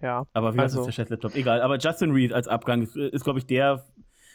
Ja. 0.00 0.26
Aber 0.32 0.54
wie 0.54 0.58
also, 0.58 0.80
heißt 0.80 0.88
das 0.88 0.96
der 0.96 1.16
Laptop? 1.16 1.36
Egal. 1.36 1.62
Aber 1.62 1.78
Justin 1.78 2.10
Reed 2.10 2.32
als 2.32 2.48
Abgang 2.48 2.82
ist, 2.82 2.96
ist 2.96 3.22
glaube 3.22 3.38
ich, 3.38 3.46
der 3.46 3.84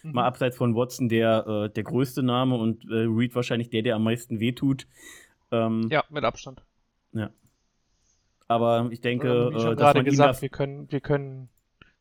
Mhm. 0.04 0.14
Mal 0.14 0.26
abseits 0.26 0.58
von 0.58 0.76
Watson 0.76 1.10
der, 1.10 1.46
äh, 1.48 1.70
der 1.70 1.84
größte 1.84 2.24
Name 2.24 2.56
und 2.56 2.84
äh, 2.86 3.06
Reed 3.08 3.36
wahrscheinlich 3.36 3.70
der, 3.70 3.82
der 3.82 3.96
am 3.96 4.04
meisten 4.04 4.40
wehtut. 4.40 4.88
Ähm, 5.52 5.88
ja, 5.92 6.04
mit 6.10 6.24
Abstand. 6.24 6.64
Ja. 7.14 7.30
Aber 8.48 8.88
ich 8.92 9.02
denke, 9.02 9.50
wie 9.52 9.56
äh, 9.56 9.60
schon 9.60 9.74
äh, 9.74 9.76
gerade 9.76 10.04
gesagt, 10.04 10.42
wir 10.42 10.50
können, 10.50 10.92
wir 10.92 11.02
können 11.02 11.50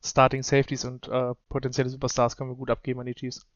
Starting 0.04 0.42
Safeties 0.42 0.84
und 0.84 1.08
äh, 1.08 1.34
potenzielle 1.48 1.88
Superstars 1.88 2.36
können 2.36 2.50
wir 2.50 2.56
gut 2.56 2.70
abgeben 2.70 3.00
an 3.00 3.06
die 3.06 3.14
Chiefs. 3.14 3.46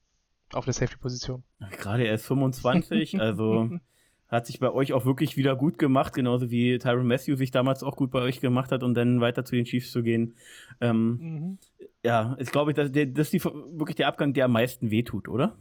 Auf 0.53 0.65
der 0.65 0.75
Safety-Position. 0.75 1.45
Gerade 1.71 2.05
erst 2.05 2.27
25, 2.27 3.21
also 3.21 3.79
hat 4.31 4.47
sich 4.47 4.61
bei 4.61 4.71
euch 4.71 4.93
auch 4.93 5.05
wirklich 5.05 5.37
wieder 5.37 5.57
gut 5.57 5.79
gemacht, 5.79 6.13
genauso 6.13 6.51
wie 6.51 6.79
Tyron 6.79 7.07
Matthew 7.07 7.37
sich 7.37 7.51
damals 7.51 7.83
auch 7.83 7.97
gut 7.97 8.11
bei 8.11 8.21
euch 8.21 8.41
gemacht 8.41 8.71
hat, 8.73 8.83
um 8.83 8.95
dann 8.95 9.21
weiter 9.21 9.45
zu 9.45 9.57
den 9.57 9.65
Chiefs 9.65 9.91
zu 9.91 10.03
gehen. 10.03 10.35
Ähm, 10.81 11.19
mhm. 11.21 11.59
Ja, 12.05 12.35
ist 12.35 12.53
glaube 12.53 12.71
ich, 12.71 12.77
das, 12.77 12.91
das 12.93 13.33
ist 13.33 13.33
die, 13.33 13.45
wirklich 13.45 13.97
der 13.97 14.09
Abgang, 14.09 14.33
der 14.33 14.47
am 14.47 14.53
meisten 14.53 14.91
wehtut, 14.91 15.29
oder? 15.29 15.57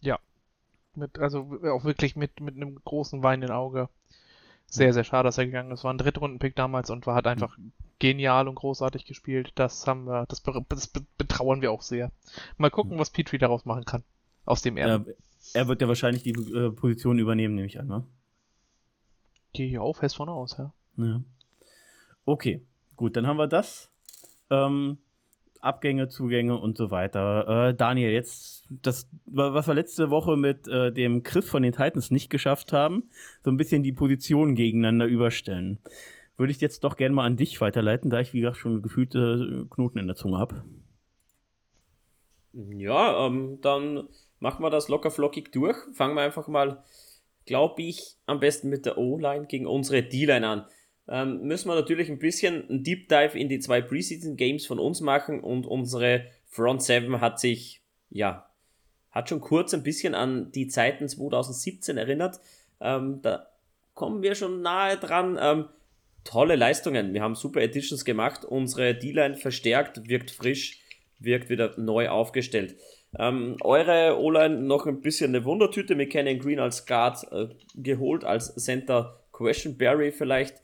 Ja. 0.00 0.18
Mit, 0.94 1.18
also 1.18 1.58
auch 1.64 1.84
wirklich 1.84 2.16
mit, 2.16 2.40
mit 2.40 2.56
einem 2.56 2.76
großen 2.84 3.22
weinenden 3.22 3.50
Auge. 3.50 3.88
Sehr, 4.70 4.92
sehr 4.92 5.04
schade, 5.04 5.26
dass 5.26 5.38
er 5.38 5.46
gegangen 5.46 5.70
ist. 5.70 5.84
War 5.84 5.92
ein 5.92 5.98
Drittrunden-Pick 5.98 6.54
damals 6.54 6.90
und 6.90 7.06
war 7.06 7.14
halt 7.14 7.26
einfach 7.26 7.56
mhm. 7.56 7.72
genial 7.98 8.48
und 8.48 8.54
großartig 8.54 9.06
gespielt. 9.06 9.52
Das 9.54 9.86
haben 9.86 10.04
wir, 10.04 10.26
das, 10.26 10.42
das 10.68 10.88
betrauern 11.16 11.62
wir 11.62 11.72
auch 11.72 11.82
sehr. 11.82 12.12
Mal 12.58 12.70
gucken, 12.70 12.96
mhm. 12.96 13.00
was 13.00 13.10
Petrie 13.10 13.38
daraus 13.38 13.64
machen 13.64 13.86
kann. 13.86 14.04
Aus 14.44 14.60
dem 14.60 14.76
Erben. 14.76 15.06
Ja, 15.06 15.12
er 15.54 15.68
wird 15.68 15.80
ja 15.80 15.88
wahrscheinlich 15.88 16.22
die 16.22 16.32
äh, 16.32 16.70
Position 16.70 17.18
übernehmen, 17.18 17.54
nehme 17.54 17.66
ich 17.66 17.80
an, 17.80 17.86
ne? 17.86 18.04
Gehe 19.54 19.66
ich 19.66 19.78
auch 19.78 19.96
fest 19.96 20.16
von 20.16 20.28
aus, 20.28 20.58
ja. 20.58 20.72
ja. 20.98 21.22
Okay, 22.26 22.62
gut, 22.96 23.16
dann 23.16 23.26
haben 23.26 23.38
wir 23.38 23.46
das. 23.46 23.90
Ähm, 24.50 24.98
Abgänge, 25.60 26.08
Zugänge 26.08 26.58
und 26.58 26.76
so 26.76 26.90
weiter. 26.90 27.68
Äh, 27.68 27.74
Daniel, 27.74 28.10
jetzt 28.10 28.66
das, 28.70 29.08
was 29.26 29.66
wir 29.66 29.74
letzte 29.74 30.10
Woche 30.10 30.36
mit 30.36 30.68
äh, 30.68 30.92
dem 30.92 31.22
Chris 31.22 31.48
von 31.48 31.62
den 31.62 31.72
Titans 31.72 32.10
nicht 32.10 32.30
geschafft 32.30 32.72
haben, 32.72 33.10
so 33.42 33.50
ein 33.50 33.56
bisschen 33.56 33.82
die 33.82 33.92
Positionen 33.92 34.54
gegeneinander 34.54 35.06
überstellen. 35.06 35.78
Würde 36.36 36.52
ich 36.52 36.60
jetzt 36.60 36.84
doch 36.84 36.96
gerne 36.96 37.14
mal 37.14 37.24
an 37.24 37.36
dich 37.36 37.60
weiterleiten, 37.60 38.10
da 38.10 38.20
ich, 38.20 38.32
wie 38.32 38.40
gesagt, 38.40 38.58
schon 38.58 38.82
gefühlte 38.82 39.66
Knoten 39.70 39.98
in 39.98 40.06
der 40.06 40.16
Zunge 40.16 40.38
habe. 40.38 40.62
Ja, 42.52 43.26
ähm, 43.26 43.58
dann 43.60 44.08
machen 44.38 44.62
wir 44.62 44.70
das 44.70 44.88
locker 44.88 45.10
flockig 45.10 45.52
durch. 45.52 45.76
Fangen 45.94 46.14
wir 46.14 46.22
einfach 46.22 46.48
mal, 46.48 46.82
glaube 47.46 47.82
ich, 47.82 48.16
am 48.26 48.40
besten 48.40 48.68
mit 48.68 48.86
der 48.86 48.98
O-Line 48.98 49.46
gegen 49.46 49.66
unsere 49.66 50.02
D-Line 50.02 50.46
an. 50.46 50.66
Ähm, 51.08 51.42
müssen 51.42 51.68
wir 51.68 51.74
natürlich 51.74 52.10
ein 52.10 52.18
bisschen 52.18 52.68
ein 52.68 52.84
Deep 52.84 53.08
Dive 53.08 53.38
in 53.38 53.48
die 53.48 53.60
zwei 53.60 53.80
Preseason 53.80 54.36
Games 54.36 54.66
von 54.66 54.78
uns 54.78 55.00
machen 55.00 55.40
und 55.40 55.66
unsere 55.66 56.26
Front 56.46 56.82
7 56.82 57.20
hat 57.20 57.40
sich, 57.40 57.82
ja, 58.10 58.48
hat 59.10 59.28
schon 59.28 59.40
kurz 59.40 59.72
ein 59.74 59.82
bisschen 59.82 60.14
an 60.14 60.52
die 60.52 60.68
Zeiten 60.68 61.08
2017 61.08 61.96
erinnert. 61.96 62.40
Ähm, 62.80 63.20
da 63.22 63.46
kommen 63.94 64.22
wir 64.22 64.34
schon 64.34 64.60
nahe 64.62 64.96
dran. 64.96 65.38
Ähm, 65.40 65.64
tolle 66.24 66.56
Leistungen. 66.56 67.14
Wir 67.14 67.22
haben 67.22 67.34
super 67.34 67.62
Editions 67.62 68.04
gemacht. 68.04 68.44
Unsere 68.44 68.94
D-Line 68.94 69.36
verstärkt, 69.36 70.08
wirkt 70.08 70.30
frisch, 70.30 70.80
wirkt 71.18 71.48
wieder 71.48 71.74
neu 71.78 72.10
aufgestellt. 72.10 72.76
Ähm, 73.18 73.56
eure 73.62 74.20
O-Line 74.20 74.58
noch 74.60 74.86
ein 74.86 75.00
bisschen 75.00 75.34
eine 75.34 75.44
Wundertüte 75.44 75.94
mit 75.94 76.12
Canyon 76.12 76.38
Green 76.38 76.60
als 76.60 76.84
Guard 76.84 77.26
äh, 77.32 77.48
geholt, 77.74 78.24
als 78.24 78.54
Center 78.56 79.18
Question 79.32 79.78
Barry 79.78 80.12
vielleicht. 80.12 80.60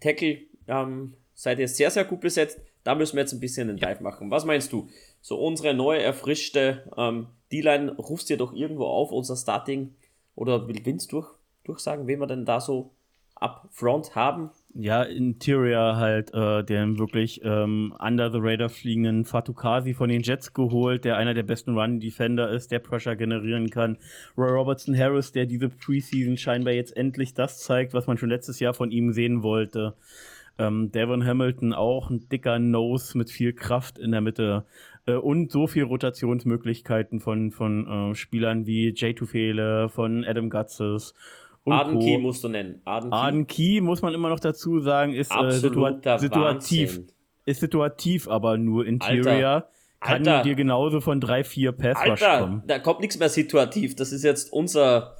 Tackle 0.00 0.38
ähm, 0.66 1.14
seid 1.34 1.58
ihr 1.58 1.68
sehr, 1.68 1.90
sehr 1.90 2.04
gut 2.04 2.20
besetzt. 2.20 2.60
Da 2.84 2.94
müssen 2.94 3.16
wir 3.16 3.22
jetzt 3.22 3.32
ein 3.32 3.40
bisschen 3.40 3.68
einen 3.68 3.78
Dive 3.78 4.02
machen. 4.02 4.30
Was 4.30 4.44
meinst 4.44 4.72
du? 4.72 4.88
So 5.20 5.38
unsere 5.38 5.74
neue, 5.74 6.02
erfrischte 6.02 6.90
ähm, 6.96 7.26
D-Line, 7.52 7.96
rufst 7.96 8.30
ihr 8.30 8.36
doch 8.36 8.52
irgendwo 8.52 8.86
auf, 8.86 9.12
unser 9.12 9.36
Starting 9.36 9.94
oder 10.34 10.68
will 10.68 10.84
Vince 10.84 11.08
durch, 11.08 11.28
durchsagen, 11.64 12.06
wen 12.06 12.20
wir 12.20 12.26
denn 12.26 12.44
da 12.44 12.60
so 12.60 12.90
up 13.34 13.68
front 13.72 14.14
haben? 14.14 14.50
Ja, 14.74 15.02
Interior 15.02 15.96
halt 15.96 16.32
äh, 16.34 16.62
den 16.62 16.98
wirklich 16.98 17.40
ähm, 17.42 17.94
under 17.98 18.30
the 18.30 18.38
radar 18.40 18.68
fliegenden 18.68 19.24
Fatukasi 19.24 19.94
von 19.94 20.10
den 20.10 20.22
Jets 20.22 20.52
geholt, 20.52 21.04
der 21.04 21.16
einer 21.16 21.32
der 21.32 21.42
besten 21.42 21.76
Run-Defender 21.76 22.50
ist, 22.50 22.70
der 22.70 22.78
Pressure 22.78 23.16
generieren 23.16 23.70
kann. 23.70 23.96
Roy 24.36 24.50
Robertson 24.50 24.96
Harris, 24.96 25.32
der 25.32 25.46
diese 25.46 25.70
Preseason 25.70 26.36
scheinbar 26.36 26.74
jetzt 26.74 26.96
endlich 26.96 27.32
das 27.32 27.60
zeigt, 27.60 27.94
was 27.94 28.06
man 28.06 28.18
schon 28.18 28.28
letztes 28.28 28.60
Jahr 28.60 28.74
von 28.74 28.90
ihm 28.90 29.12
sehen 29.12 29.42
wollte. 29.42 29.94
Ähm, 30.58 30.92
Devon 30.92 31.24
Hamilton 31.24 31.72
auch 31.72 32.10
ein 32.10 32.28
dicker 32.28 32.58
Nose 32.58 33.16
mit 33.16 33.30
viel 33.30 33.54
Kraft 33.54 33.98
in 33.98 34.10
der 34.10 34.20
Mitte 34.20 34.64
äh, 35.06 35.14
und 35.14 35.50
so 35.50 35.66
viel 35.66 35.84
Rotationsmöglichkeiten 35.84 37.20
von, 37.20 37.52
von 37.52 38.10
äh, 38.10 38.14
Spielern 38.14 38.66
wie 38.66 38.92
Jay 38.94 39.14
Tufele, 39.14 39.88
von 39.88 40.24
Adam 40.24 40.50
Gutzes 40.50 41.14
Arden 41.72 41.98
Key 41.98 42.18
musst 42.18 42.44
du 42.44 42.48
nennen. 42.48 42.80
Arden 42.84 43.10
Key. 43.10 43.16
Arden 43.16 43.46
Key 43.46 43.80
muss 43.80 44.02
man 44.02 44.14
immer 44.14 44.28
noch 44.28 44.40
dazu 44.40 44.80
sagen, 44.80 45.12
ist 45.14 45.32
äh, 45.34 45.50
situa 45.52 46.00
situativ. 46.18 46.90
Wahnsinn. 46.90 47.12
Ist 47.44 47.60
situativ, 47.60 48.28
aber 48.28 48.58
nur 48.58 48.86
Interior. 48.86 49.30
Alter. 49.30 49.70
Kann 50.00 50.28
Alter. 50.28 50.42
dir 50.42 50.54
genauso 50.54 51.00
von 51.00 51.20
drei, 51.20 51.42
vier 51.44 51.72
Pass 51.72 51.96
Alter, 51.96 52.40
kommen. 52.40 52.62
Da 52.66 52.78
kommt 52.78 53.00
nichts 53.00 53.18
mehr 53.18 53.28
situativ. 53.28 53.96
Das 53.96 54.12
ist 54.12 54.22
jetzt 54.22 54.52
unser, 54.52 55.16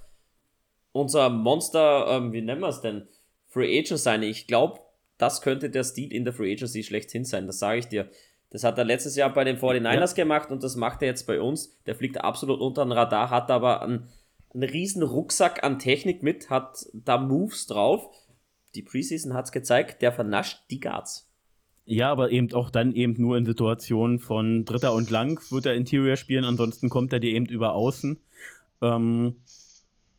unser 0.92 1.30
Monster, 1.30 2.06
ähm, 2.10 2.32
wie 2.32 2.42
nennen 2.42 2.60
wir 2.60 2.68
es 2.68 2.80
denn? 2.80 3.08
Free 3.48 3.78
Agent 3.78 3.98
sein. 3.98 4.22
Ich 4.22 4.46
glaube, 4.46 4.80
das 5.16 5.42
könnte 5.42 5.70
der 5.70 5.82
Stil 5.82 6.12
in 6.12 6.24
der 6.24 6.32
Free 6.32 6.52
Agency 6.52 6.84
schlechthin 6.84 7.24
sein. 7.24 7.46
Das 7.46 7.58
sage 7.58 7.80
ich 7.80 7.88
dir. 7.88 8.08
Das 8.50 8.64
hat 8.64 8.78
er 8.78 8.84
letztes 8.84 9.16
Jahr 9.16 9.32
bei 9.32 9.44
den 9.44 9.58
49ers 9.58 10.16
ja. 10.16 10.22
gemacht 10.22 10.50
und 10.50 10.62
das 10.62 10.76
macht 10.76 11.02
er 11.02 11.08
jetzt 11.08 11.26
bei 11.26 11.40
uns. 11.40 11.76
Der 11.86 11.94
fliegt 11.94 12.20
absolut 12.20 12.60
unter 12.60 12.84
den 12.84 12.92
Radar, 12.92 13.30
hat 13.30 13.50
aber 13.50 13.82
einen 13.82 14.08
einen 14.60 14.70
riesen 14.70 15.02
Rucksack 15.02 15.62
an 15.62 15.78
Technik 15.78 16.22
mit, 16.22 16.50
hat 16.50 16.86
da 16.92 17.18
Moves 17.18 17.66
drauf. 17.66 18.10
Die 18.74 18.82
Preseason 18.82 19.34
hat 19.34 19.46
es 19.46 19.52
gezeigt, 19.52 20.02
der 20.02 20.12
vernascht 20.12 20.64
die 20.70 20.80
Guards. 20.80 21.28
Ja, 21.84 22.10
aber 22.10 22.30
eben 22.30 22.52
auch 22.52 22.68
dann 22.68 22.92
eben 22.92 23.14
nur 23.16 23.38
in 23.38 23.46
Situationen 23.46 24.18
von 24.18 24.64
Dritter 24.64 24.92
und 24.92 25.10
Lang 25.10 25.40
wird 25.50 25.64
er 25.64 25.74
Interior 25.74 26.16
spielen, 26.16 26.44
ansonsten 26.44 26.90
kommt 26.90 27.12
er 27.12 27.20
dir 27.20 27.32
eben 27.32 27.46
über 27.46 27.72
Außen. 27.72 28.18
Ähm, 28.82 29.36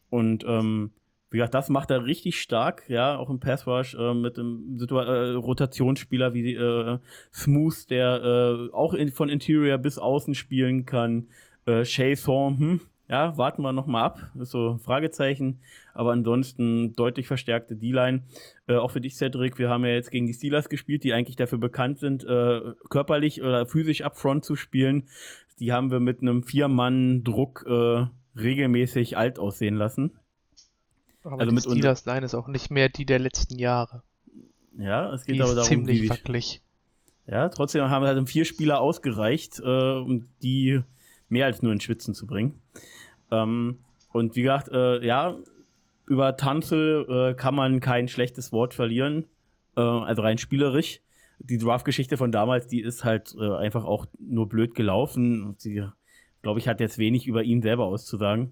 und 0.09 0.43
ähm, 0.47 0.91
wie 1.29 1.37
gesagt, 1.37 1.53
das 1.53 1.69
macht 1.69 1.91
er 1.91 2.05
richtig 2.05 2.41
stark, 2.41 2.89
ja, 2.89 3.17
auch 3.17 3.29
im 3.29 3.39
Pass 3.39 3.67
Rush 3.67 3.93
äh, 3.93 4.15
mit 4.15 4.39
einem 4.39 4.79
Situa 4.79 5.03
äh, 5.03 5.33
Rotationsspieler 5.33 6.33
wie 6.33 6.55
äh, 6.55 6.97
Smooth, 7.31 7.89
der 7.91 8.23
äh, 8.23 8.73
auch 8.73 8.95
in, 8.95 9.11
von 9.11 9.29
Interior 9.29 9.77
bis 9.77 9.99
Außen 9.99 10.33
spielen 10.33 10.87
kann. 10.87 11.27
Äh, 11.67 11.83
Thorne, 12.15 12.57
hm, 12.57 12.81
ja, 13.09 13.35
warten 13.37 13.63
wir 13.63 13.73
nochmal 13.73 14.03
ab. 14.03 14.31
ist 14.39 14.51
so 14.51 14.77
Fragezeichen. 14.77 15.59
Aber 15.93 16.11
ansonsten 16.11 16.93
deutlich 16.93 17.27
verstärkte 17.27 17.75
D-Line. 17.75 18.21
Äh, 18.67 18.75
auch 18.75 18.91
für 18.91 19.01
dich, 19.01 19.15
Cedric. 19.15 19.57
Wir 19.57 19.69
haben 19.69 19.83
ja 19.83 19.91
jetzt 19.91 20.11
gegen 20.11 20.27
die 20.27 20.33
Steelers 20.33 20.69
gespielt, 20.69 21.03
die 21.03 21.13
eigentlich 21.13 21.35
dafür 21.35 21.57
bekannt 21.57 21.97
sind, 21.97 22.23
äh, 22.23 22.61
körperlich 22.89 23.41
oder 23.41 23.65
physisch 23.65 24.03
upfront 24.03 24.45
zu 24.45 24.55
spielen. 24.55 25.09
Die 25.59 25.73
haben 25.73 25.89
wir 25.89 25.99
mit 25.99 26.21
einem 26.21 26.43
Vier-Mann-Druck 26.43 27.65
äh, 27.67 28.05
regelmäßig 28.39 29.17
alt 29.17 29.39
aussehen 29.39 29.75
lassen. 29.75 30.19
Aber 31.23 31.41
also 31.41 31.51
die 31.51 31.61
Steelers 31.61 32.05
Line 32.05 32.25
ist 32.25 32.35
auch 32.35 32.47
nicht 32.47 32.69
mehr 32.69 32.89
die 32.89 33.05
der 33.05 33.19
letzten 33.19 33.57
Jahre. 33.57 34.03
Ja, 34.77 35.11
es 35.11 35.25
geht 35.25 35.35
die 35.35 35.41
aber 35.41 35.49
ist 35.49 35.55
darum, 35.55 35.67
ziemlich 35.67 36.09
wackelig. 36.09 36.61
Ja, 37.25 37.49
trotzdem 37.49 37.89
haben 37.89 38.05
halt 38.05 38.29
vier 38.29 38.45
Spieler 38.45 38.79
ausgereicht, 38.79 39.59
äh, 39.59 39.63
um 39.63 40.29
die 40.41 40.81
mehr 41.27 41.45
als 41.45 41.61
nur 41.61 41.71
in 41.71 41.79
Schwitzen 41.79 42.13
zu 42.13 42.25
bringen. 42.27 42.61
Ähm, 43.31 43.79
und 44.11 44.35
wie 44.35 44.41
gesagt, 44.41 44.69
äh, 44.69 45.05
ja, 45.05 45.37
über 46.07 46.35
Tanzel 46.35 47.05
äh, 47.07 47.33
kann 47.35 47.55
man 47.55 47.79
kein 47.79 48.07
schlechtes 48.07 48.51
Wort 48.51 48.73
verlieren, 48.73 49.25
äh, 49.77 49.81
also 49.81 50.21
rein 50.21 50.37
spielerisch. 50.37 51.01
Die 51.39 51.57
Draft-Geschichte 51.57 52.17
von 52.17 52.31
damals, 52.31 52.67
die 52.67 52.81
ist 52.81 53.05
halt 53.05 53.33
äh, 53.39 53.55
einfach 53.55 53.85
auch 53.85 54.07
nur 54.19 54.49
blöd 54.49 54.75
gelaufen. 54.75 55.55
Sie, 55.57 55.83
glaube 56.41 56.59
ich, 56.59 56.67
hat 56.67 56.79
jetzt 56.81 56.97
wenig 56.97 57.27
über 57.27 57.43
ihn 57.43 57.61
selber 57.61 57.85
auszusagen. 57.85 58.51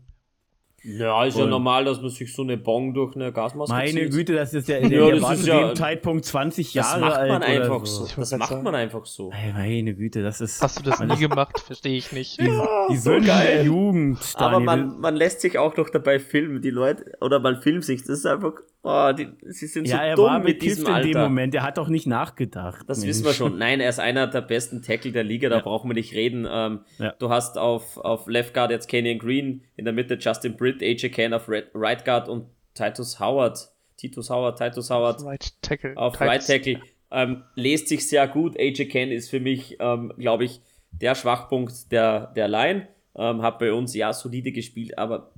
Ja, 0.89 1.25
ist 1.25 1.35
und 1.35 1.41
ja 1.41 1.47
normal, 1.47 1.83
dass 1.83 1.99
man 1.99 2.09
sich 2.09 2.33
so 2.33 2.43
eine 2.43 2.55
Bong 2.55 2.93
durch 2.93 3.13
eine 3.13 3.33
Gasmaske 3.33 3.73
Meine 3.73 3.91
zieht. 3.91 4.11
Güte, 4.11 4.33
das 4.35 4.53
ist 4.53 4.69
ja, 4.69 4.79
der, 4.79 5.15
ja, 5.15 5.35
zu 5.35 5.45
ja, 5.45 5.67
dem 5.67 5.75
Zeitpunkt 5.75 6.23
20 6.23 6.73
Jahre 6.73 7.03
alt. 7.03 7.03
Das 7.03 7.17
macht 7.17 7.27
man 7.27 7.43
einfach 7.43 7.85
so. 7.85 8.05
so. 8.05 8.15
Das 8.15 8.31
macht 8.37 8.63
man 8.63 8.73
einfach 8.73 9.05
so. 9.05 9.33
Meine 9.53 9.93
Güte, 9.95 10.23
das 10.23 10.39
ist. 10.39 10.61
Hast 10.61 10.79
du 10.79 10.89
das 10.89 11.01
nie 11.01 11.17
gemacht? 11.17 11.59
Verstehe 11.59 11.97
ich 11.97 12.13
nicht. 12.13 12.39
Die, 12.39 12.45
ja, 12.45 12.87
die 12.89 12.95
so 12.95 13.19
der 13.19 13.63
Jugend. 13.65 14.17
Daniel. 14.35 14.55
Aber 14.55 14.59
man, 14.61 14.99
man 15.01 15.15
lässt 15.17 15.41
sich 15.41 15.57
auch 15.57 15.75
noch 15.75 15.89
dabei 15.89 16.19
filmen, 16.19 16.61
die 16.61 16.69
Leute, 16.69 17.17
oder 17.19 17.41
man 17.41 17.61
filmt 17.61 17.83
sich. 17.83 18.05
Das 18.05 18.19
ist 18.19 18.25
einfach, 18.25 18.53
oh, 18.83 19.11
die, 19.11 19.27
sie 19.47 19.67
sind 19.67 19.87
ja, 19.87 19.97
so 19.97 20.03
er 20.03 20.15
dumm 20.15 20.25
war 20.25 20.39
mit 20.39 20.61
diesem 20.61 20.87
in 20.87 20.93
Alter. 20.93 21.07
dem 21.09 21.21
Moment. 21.21 21.55
Er 21.55 21.63
hat 21.63 21.77
doch 21.77 21.87
nicht 21.89 22.07
nachgedacht. 22.07 22.85
Das 22.87 22.99
Mensch. 22.99 23.09
wissen 23.09 23.25
wir 23.25 23.33
schon. 23.33 23.57
Nein, 23.57 23.79
er 23.79 23.89
ist 23.89 23.99
einer 23.99 24.27
der 24.27 24.41
besten 24.41 24.81
Tackle 24.81 25.11
der 25.11 25.23
Liga, 25.23 25.49
da 25.49 25.57
Ja. 25.57 25.61
brauchen 25.61 25.89
wir 25.89 25.93
nicht 25.95 26.13
reden. 26.13 26.47
Ähm, 26.49 26.81
Ja. 26.99 27.13
Du 27.19 27.29
hast 27.29 27.57
auf, 27.57 27.97
auf 27.97 28.27
Left 28.27 28.53
Guard 28.53 28.71
jetzt 28.71 28.87
Kenyon 28.87 29.19
Green, 29.19 29.63
in 29.75 29.85
der 29.85 29.93
Mitte 29.93 30.15
Justin 30.19 30.55
Britt, 30.57 30.81
AJ 30.81 31.09
Ken 31.09 31.33
auf 31.33 31.49
Red, 31.49 31.67
Right 31.73 32.03
Guard 32.05 32.29
und 32.29 32.45
Titus 32.73 33.19
Howard. 33.19 33.69
Titus 33.97 34.29
Howard, 34.29 34.57
Titus 34.59 34.89
Howard 34.91 35.23
Right 35.23 35.53
Tackle. 35.61 35.93
auf 35.97 36.13
Titus. 36.13 36.27
Right 36.27 36.45
Tackle. 36.45 36.81
Ähm, 37.09 37.43
lest 37.55 37.87
sich 37.87 38.07
sehr 38.07 38.27
gut. 38.27 38.55
AJ 38.59 38.85
Ken 38.89 39.11
ist 39.11 39.29
für 39.29 39.39
mich, 39.39 39.77
ähm, 39.79 40.13
glaube 40.17 40.43
ich, 40.45 40.61
der 40.91 41.15
Schwachpunkt 41.15 41.91
der, 41.91 42.27
der 42.35 42.47
Line. 42.47 42.87
Ähm, 43.15 43.41
hat 43.41 43.57
bei 43.57 43.73
uns 43.73 43.95
ja 43.95 44.13
solide 44.13 44.51
gespielt, 44.51 44.95
aber 44.97 45.31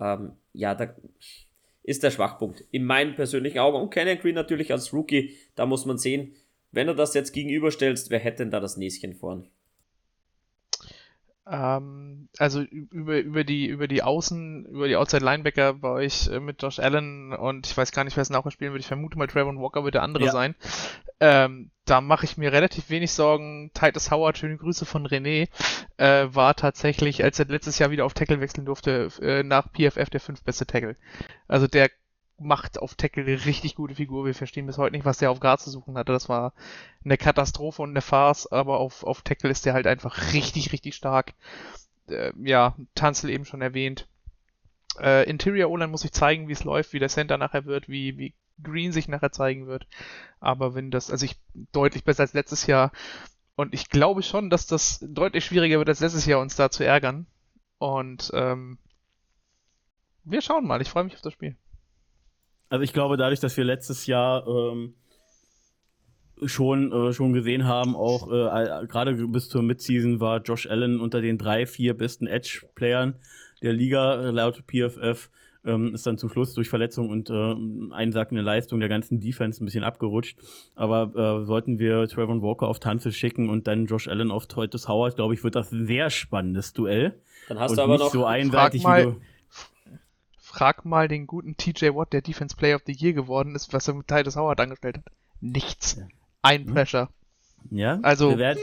ähm, 0.00 0.32
ja, 0.52 0.74
da 0.74 0.88
ist 1.88 2.02
der 2.02 2.10
Schwachpunkt. 2.10 2.64
In 2.70 2.84
meinen 2.84 3.14
persönlichen 3.14 3.60
Augen. 3.60 3.80
Und 3.80 3.90
Kenyon 3.90 4.18
Green 4.18 4.34
natürlich 4.34 4.72
als 4.72 4.92
Rookie, 4.92 5.36
da 5.54 5.64
muss 5.64 5.86
man 5.86 5.96
sehen, 5.96 6.34
wenn 6.70 6.86
du 6.86 6.94
das 6.94 7.14
jetzt 7.14 7.32
gegenüberstellst, 7.32 8.10
wer 8.10 8.18
hätte 8.18 8.42
denn 8.42 8.50
da 8.50 8.60
das 8.60 8.76
Näschen 8.76 9.14
vorn? 9.14 9.48
Ähm, 11.50 12.28
also 12.38 12.60
über, 12.60 13.18
über 13.18 13.42
die 13.44 13.66
über 13.66 13.88
die 13.88 14.02
Außen, 14.02 14.66
über 14.66 14.86
die 14.86 14.96
Outside 14.96 15.24
Linebacker 15.24 15.74
bei 15.74 15.88
euch 15.88 16.28
äh, 16.28 16.40
mit 16.40 16.62
Josh 16.62 16.78
Allen 16.78 17.32
und 17.32 17.66
ich 17.66 17.76
weiß 17.76 17.92
gar 17.92 18.04
nicht, 18.04 18.16
wer 18.16 18.22
es 18.22 18.30
nachher 18.30 18.50
spielen 18.50 18.72
wird. 18.72 18.82
Ich 18.82 18.88
vermute 18.88 19.16
mal 19.16 19.26
Trayvon 19.28 19.60
Walker 19.60 19.82
wird 19.84 19.94
der 19.94 20.02
andere 20.02 20.26
Ja. 20.26 20.32
sein. 20.32 20.54
Ähm, 21.20 21.70
da 21.86 22.00
mache 22.02 22.26
ich 22.26 22.36
mir 22.36 22.52
relativ 22.52 22.90
wenig 22.90 23.12
Sorgen. 23.12 23.70
Titus 23.72 24.10
Howard, 24.10 24.36
schöne 24.36 24.58
Grüße 24.58 24.84
von 24.84 25.06
René, 25.06 25.48
äh, 25.96 26.26
war 26.30 26.54
tatsächlich, 26.54 27.24
als 27.24 27.38
er 27.38 27.46
letztes 27.46 27.78
Jahr 27.78 27.90
wieder 27.90 28.04
auf 28.04 28.14
Tackle 28.14 28.40
wechseln 28.40 28.66
durfte, 28.66 29.08
äh, 29.22 29.42
nach 29.42 29.68
PFF 29.72 30.10
der 30.10 30.20
fünf 30.20 30.42
beste 30.42 30.66
Tackle. 30.66 30.96
Also 31.48 31.66
der 31.66 31.88
macht 32.38 32.78
auf 32.78 32.94
Tackle 32.94 33.24
eine 33.24 33.44
richtig 33.44 33.74
gute 33.74 33.94
Figur. 33.94 34.24
Wir 34.24 34.34
verstehen 34.34 34.66
bis 34.66 34.78
heute 34.78 34.96
nicht, 34.96 35.04
was 35.04 35.18
der 35.18 35.30
auf 35.30 35.40
Guard 35.40 35.60
zu 35.60 35.70
suchen 35.70 35.96
hatte. 35.96 36.12
Das 36.12 36.28
war 36.28 36.52
eine 37.04 37.16
Katastrophe 37.16 37.82
und 37.82 37.90
eine 37.90 38.00
Farce, 38.00 38.46
aber 38.46 38.78
auf, 38.78 39.04
auf 39.04 39.22
Tackle 39.22 39.50
ist 39.50 39.66
der 39.66 39.74
halt 39.74 39.86
einfach 39.86 40.32
richtig, 40.32 40.72
richtig 40.72 40.94
stark. 40.94 41.34
Äh, 42.08 42.32
ja, 42.42 42.76
Tanzel 42.94 43.30
eben 43.30 43.44
schon 43.44 43.62
erwähnt. 43.62 44.08
Äh, 45.00 45.28
Interior 45.28 45.70
O-Line 45.70 45.90
muss 45.90 46.04
ich 46.04 46.12
zeigen, 46.12 46.48
wie 46.48 46.52
es 46.52 46.64
läuft, 46.64 46.92
wie 46.92 46.98
der 46.98 47.08
Center 47.08 47.38
nachher 47.38 47.64
wird, 47.64 47.88
wie, 47.88 48.16
wie 48.18 48.34
Green 48.62 48.92
sich 48.92 49.08
nachher 49.08 49.32
zeigen 49.32 49.66
wird. 49.66 49.86
Aber 50.40 50.74
wenn 50.74 50.90
das, 50.90 51.10
also 51.10 51.24
ich 51.24 51.36
deutlich 51.72 52.04
besser 52.04 52.22
als 52.22 52.32
letztes 52.32 52.66
Jahr. 52.66 52.92
Und 53.56 53.74
ich 53.74 53.88
glaube 53.88 54.22
schon, 54.22 54.50
dass 54.50 54.66
das 54.66 55.00
deutlich 55.02 55.44
schwieriger 55.44 55.78
wird 55.78 55.88
als 55.88 56.00
letztes 56.00 56.26
Jahr, 56.26 56.40
uns 56.40 56.56
da 56.56 56.70
zu 56.70 56.84
ärgern. 56.84 57.26
Und 57.78 58.30
ähm, 58.34 58.78
wir 60.24 60.42
schauen 60.42 60.66
mal. 60.66 60.80
Ich 60.80 60.90
freue 60.90 61.04
mich 61.04 61.14
auf 61.14 61.22
das 61.22 61.32
Spiel. 61.32 61.56
Also 62.68 62.82
ich 62.82 62.92
glaube, 62.92 63.16
dadurch, 63.16 63.40
dass 63.40 63.56
wir 63.56 63.64
letztes 63.64 64.06
Jahr 64.06 64.46
ähm, 64.46 64.94
schon, 66.44 66.92
äh, 66.92 67.12
schon 67.12 67.32
gesehen 67.32 67.64
haben, 67.64 67.96
auch 67.96 68.28
äh, 68.30 68.86
gerade 68.86 69.14
bis 69.28 69.48
zur 69.48 69.62
Midseason 69.62 70.20
war 70.20 70.40
Josh 70.42 70.66
Allen 70.68 71.00
unter 71.00 71.20
den 71.20 71.38
drei, 71.38 71.66
vier 71.66 71.96
besten 71.96 72.26
Edge-Playern 72.26 73.16
der 73.62 73.72
Liga 73.72 74.22
äh, 74.22 74.30
laut 74.30 74.62
PFF. 74.66 75.30
Ähm, 75.64 75.92
ist 75.92 76.06
dann 76.06 76.16
zum 76.18 76.30
Schluss 76.30 76.54
durch 76.54 76.68
Verletzung 76.68 77.10
und 77.10 77.30
äh, 77.30 77.54
einsackende 77.92 78.42
Leistung 78.42 78.78
der 78.78 78.88
ganzen 78.88 79.18
Defense 79.18 79.62
ein 79.62 79.64
bisschen 79.64 79.82
abgerutscht. 79.82 80.38
Aber 80.76 81.40
äh, 81.42 81.44
sollten 81.44 81.80
wir 81.80 82.06
Trevor 82.06 82.40
Walker 82.40 82.68
auf 82.68 82.78
Tanze 82.78 83.10
schicken 83.10 83.50
und 83.50 83.66
dann 83.66 83.86
Josh 83.86 84.06
Allen 84.06 84.30
auf 84.30 84.46
Titus 84.46 84.86
Howard, 84.88 85.16
glaube 85.16 85.34
ich, 85.34 85.42
wird 85.42 85.56
das 85.56 85.72
ein 85.72 85.84
sehr 85.84 86.10
spannendes 86.10 86.72
Duell. 86.74 87.20
Dann 87.48 87.58
hast 87.58 87.72
und 87.72 87.78
du 87.78 87.82
aber 87.82 87.92
nicht 87.94 88.02
noch 88.04 88.10
so 88.12 88.24
einseitig 88.24 88.84
mal- 88.84 89.00
wie 89.00 89.12
du. 89.12 89.20
Frag 90.58 90.84
mal 90.84 91.06
den 91.06 91.28
guten 91.28 91.56
TJ 91.56 91.94
Watt, 91.94 92.12
der 92.12 92.20
Defense 92.20 92.56
Player 92.56 92.74
of 92.76 92.82
the 92.84 92.92
Year 92.92 93.12
geworden 93.12 93.54
ist, 93.54 93.72
was 93.72 93.86
er 93.86 93.94
mit 93.94 94.08
Titus 94.08 94.34
Howard 94.34 94.58
angestellt 94.60 94.96
hat. 94.98 95.04
Nichts. 95.40 96.00
Ein 96.42 96.66
Hm? 96.66 96.74
Pressure. 96.74 97.08
Ja, 97.70 98.00
Also- 98.02 98.36
werden- 98.36 98.58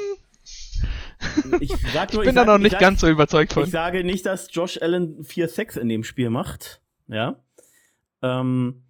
ich 1.61 1.71
sag 1.93 2.11
nur, 2.13 2.21
Ich 2.23 2.27
bin 2.27 2.35
sag, 2.35 2.45
da 2.45 2.51
noch 2.51 2.55
ich 2.57 2.63
nicht 2.63 2.71
sag, 2.73 2.81
ganz 2.81 2.99
so 2.99 3.07
überzeugt 3.07 3.53
von. 3.53 3.63
Ich 3.63 3.71
sage 3.71 4.03
nicht, 4.03 4.25
dass 4.25 4.53
Josh 4.53 4.81
Allen 4.81 5.23
4-6 5.23 5.77
in 5.79 5.87
dem 5.87 6.03
Spiel 6.03 6.29
macht. 6.29 6.81
Ja. 7.07 7.37
Ähm, 8.21 8.83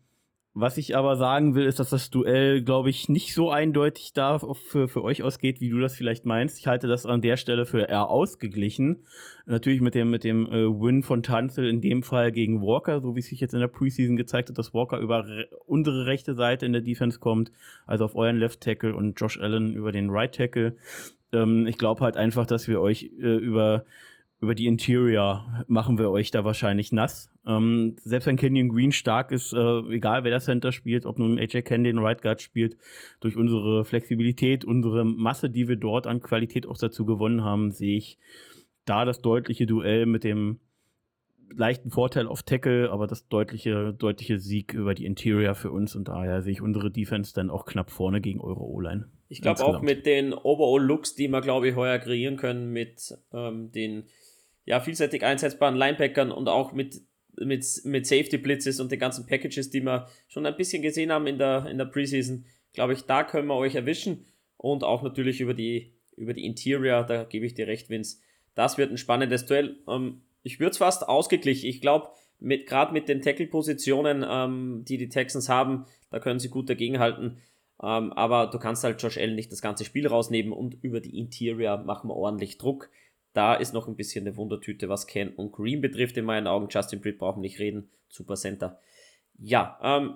was 0.57 0.77
ich 0.77 0.95
aber 0.95 1.17
sagen 1.17 1.53
will, 1.53 1.65
ist, 1.65 1.81
dass 1.81 1.89
das 1.89 2.09
Duell, 2.09 2.63
glaube 2.63 2.89
ich, 2.89 3.09
nicht 3.09 3.33
so 3.33 3.51
eindeutig 3.51 4.13
da 4.13 4.39
für, 4.39 4.87
für 4.87 5.03
euch 5.03 5.21
ausgeht, 5.21 5.59
wie 5.59 5.69
du 5.69 5.81
das 5.81 5.95
vielleicht 5.95 6.25
meinst. 6.25 6.57
Ich 6.57 6.65
halte 6.65 6.87
das 6.87 7.05
an 7.05 7.21
der 7.21 7.35
Stelle 7.35 7.65
für 7.65 7.81
eher 7.81 8.07
ausgeglichen. 8.07 9.03
Natürlich 9.45 9.81
mit 9.81 9.95
dem, 9.95 10.09
mit 10.09 10.23
dem 10.23 10.47
äh, 10.47 10.65
Win 10.67 11.03
von 11.03 11.23
Tanzel 11.23 11.67
in 11.67 11.81
dem 11.81 12.03
Fall 12.03 12.31
gegen 12.31 12.61
Walker, 12.61 13.01
so 13.01 13.15
wie 13.15 13.19
es 13.19 13.27
sich 13.27 13.41
jetzt 13.41 13.53
in 13.53 13.59
der 13.59 13.67
Preseason 13.67 14.15
gezeigt 14.15 14.47
hat, 14.47 14.57
dass 14.57 14.73
Walker 14.73 14.97
über 14.97 15.27
re 15.27 15.49
unsere 15.65 16.05
rechte 16.05 16.35
Seite 16.35 16.65
in 16.65 16.71
der 16.71 16.81
Defense 16.81 17.19
kommt, 17.19 17.51
also 17.85 18.05
auf 18.05 18.15
euren 18.15 18.37
Left 18.37 18.61
Tackle 18.61 18.95
und 18.95 19.19
Josh 19.19 19.37
Allen 19.37 19.73
über 19.73 19.91
den 19.91 20.09
Right 20.09 20.33
Tackle. 20.33 20.77
Ähm, 21.33 21.67
ich 21.67 21.77
glaube 21.77 21.99
halt 21.99 22.15
einfach, 22.15 22.47
dass 22.47 22.69
wir 22.69 22.79
euch 22.79 23.11
äh, 23.19 23.35
über 23.35 23.83
über 24.41 24.53
die 24.53 24.67
Interior 24.67 25.63
machen 25.67 25.97
wir 25.97 26.11
euch 26.11 26.29
da 26.29 26.43
wahrscheinlich 26.43 26.91
nass. 26.91 27.31
Ähm, 27.47 27.95
selbst 28.03 28.25
wenn 28.25 28.35
Kenyon 28.35 28.69
Green 28.69 28.91
stark 28.91 29.31
ist, 29.31 29.53
äh, 29.53 29.79
egal 29.89 30.23
wer 30.23 30.31
das 30.31 30.45
Center 30.45 30.71
spielt, 30.71 31.05
ob 31.05 31.19
nun 31.19 31.39
AJ 31.39 31.61
Ken 31.61 31.83
den 31.83 31.99
Right 31.99 32.21
Guard 32.21 32.41
spielt, 32.41 32.77
durch 33.21 33.37
unsere 33.37 33.85
Flexibilität, 33.85 34.65
unsere 34.65 35.05
Masse, 35.05 35.49
die 35.49 35.67
wir 35.67 35.77
dort 35.77 36.05
an 36.05 36.21
Qualität 36.21 36.67
auch 36.67 36.77
dazu 36.77 37.05
gewonnen 37.05 37.43
haben, 37.43 37.71
sehe 37.71 37.97
ich 37.97 38.17
da 38.85 39.05
das 39.05 39.21
deutliche 39.21 39.65
Duell 39.65 40.05
mit 40.05 40.23
dem 40.23 40.59
leichten 41.53 41.91
Vorteil 41.91 42.27
auf 42.27 42.43
Tackle, 42.43 42.91
aber 42.91 43.07
das 43.07 43.27
deutliche, 43.27 43.93
deutliche 43.93 44.39
Sieg 44.39 44.73
über 44.73 44.93
die 44.93 45.05
Interior 45.05 45.55
für 45.55 45.71
uns 45.71 45.95
und 45.95 46.07
daher 46.07 46.41
sehe 46.41 46.53
ich 46.53 46.61
unsere 46.61 46.91
Defense 46.91 47.33
dann 47.33 47.49
auch 47.49 47.65
knapp 47.65 47.91
vorne 47.91 48.19
gegen 48.19 48.41
eure 48.41 48.61
O-Line. 48.61 49.09
Ich 49.27 49.41
glaube 49.41 49.63
auch 49.63 49.81
mit 49.81 50.05
den 50.05 50.33
Overall-Looks, 50.33 51.15
die 51.15 51.27
wir, 51.27 51.41
glaube 51.41 51.69
ich, 51.69 51.75
heuer 51.75 51.97
kreieren 51.99 52.37
können, 52.37 52.71
mit 52.71 53.17
ähm, 53.33 53.71
den 53.71 54.05
ja, 54.65 54.79
vielseitig 54.79 55.23
einsetzbaren 55.23 55.75
Linebackern 55.75 56.31
und 56.31 56.49
auch 56.49 56.73
mit, 56.73 57.01
mit, 57.37 57.65
mit 57.83 58.07
Safety-Blitzes 58.07 58.79
und 58.79 58.91
den 58.91 58.99
ganzen 58.99 59.25
Packages, 59.25 59.69
die 59.69 59.81
wir 59.81 60.07
schon 60.27 60.45
ein 60.45 60.57
bisschen 60.57 60.81
gesehen 60.81 61.11
haben 61.11 61.27
in 61.27 61.37
der, 61.37 61.67
in 61.67 61.77
der 61.77 61.85
Preseason, 61.85 62.45
glaube 62.73 62.93
ich, 62.93 63.03
da 63.03 63.23
können 63.23 63.47
wir 63.47 63.55
euch 63.55 63.75
erwischen. 63.75 64.25
Und 64.57 64.83
auch 64.83 65.03
natürlich 65.03 65.41
über 65.41 65.53
die, 65.53 65.93
über 66.17 66.33
die 66.33 66.45
Interior, 66.45 67.03
da 67.03 67.23
gebe 67.23 67.45
ich 67.45 67.53
dir 67.53 67.67
recht, 67.67 67.89
Vince. 67.89 68.17
Das 68.55 68.77
wird 68.77 68.91
ein 68.91 68.97
spannendes 68.97 69.45
Duell. 69.45 69.77
Ähm, 69.87 70.21
ich 70.43 70.59
würde 70.59 70.71
es 70.71 70.77
fast 70.77 71.07
ausgeglichen. 71.07 71.69
Ich 71.69 71.81
glaube, 71.81 72.09
mit, 72.39 72.67
gerade 72.67 72.93
mit 72.93 73.07
den 73.07 73.21
Tackle-Positionen, 73.21 74.25
ähm, 74.27 74.85
die 74.87 74.97
die 74.97 75.09
Texans 75.09 75.49
haben, 75.49 75.85
da 76.09 76.19
können 76.19 76.39
sie 76.39 76.49
gut 76.49 76.69
dagegenhalten. 76.69 77.37
Ähm, 77.81 78.13
aber 78.13 78.47
du 78.47 78.59
kannst 78.59 78.83
halt 78.83 79.01
Josh 79.01 79.17
Allen 79.17 79.35
nicht 79.35 79.51
das 79.51 79.61
ganze 79.61 79.83
Spiel 79.85 80.07
rausnehmen 80.07 80.53
und 80.53 80.77
über 80.81 81.01
die 81.01 81.17
Interior 81.17 81.77
machen 81.77 82.09
wir 82.09 82.15
ordentlich 82.15 82.57
Druck. 82.57 82.89
Da 83.35 83.53
ist 83.53 83.73
noch 83.73 83.89
ein 83.89 83.97
bisschen 83.97 84.25
eine 84.25 84.37
Wundertüte, 84.37 84.87
was 84.87 85.07
Ken 85.07 85.33
und 85.35 85.51
Green 85.51 85.81
betrifft, 85.81 86.15
in 86.15 86.23
meinen 86.23 86.47
Augen. 86.47 86.69
Justin 86.69 87.01
Britt 87.01 87.19
brauchen 87.19 87.41
nicht 87.41 87.59
reden. 87.59 87.89
Super 88.07 88.35
Center. 88.35 88.79
Ja, 89.37 89.77
ähm, 89.83 90.15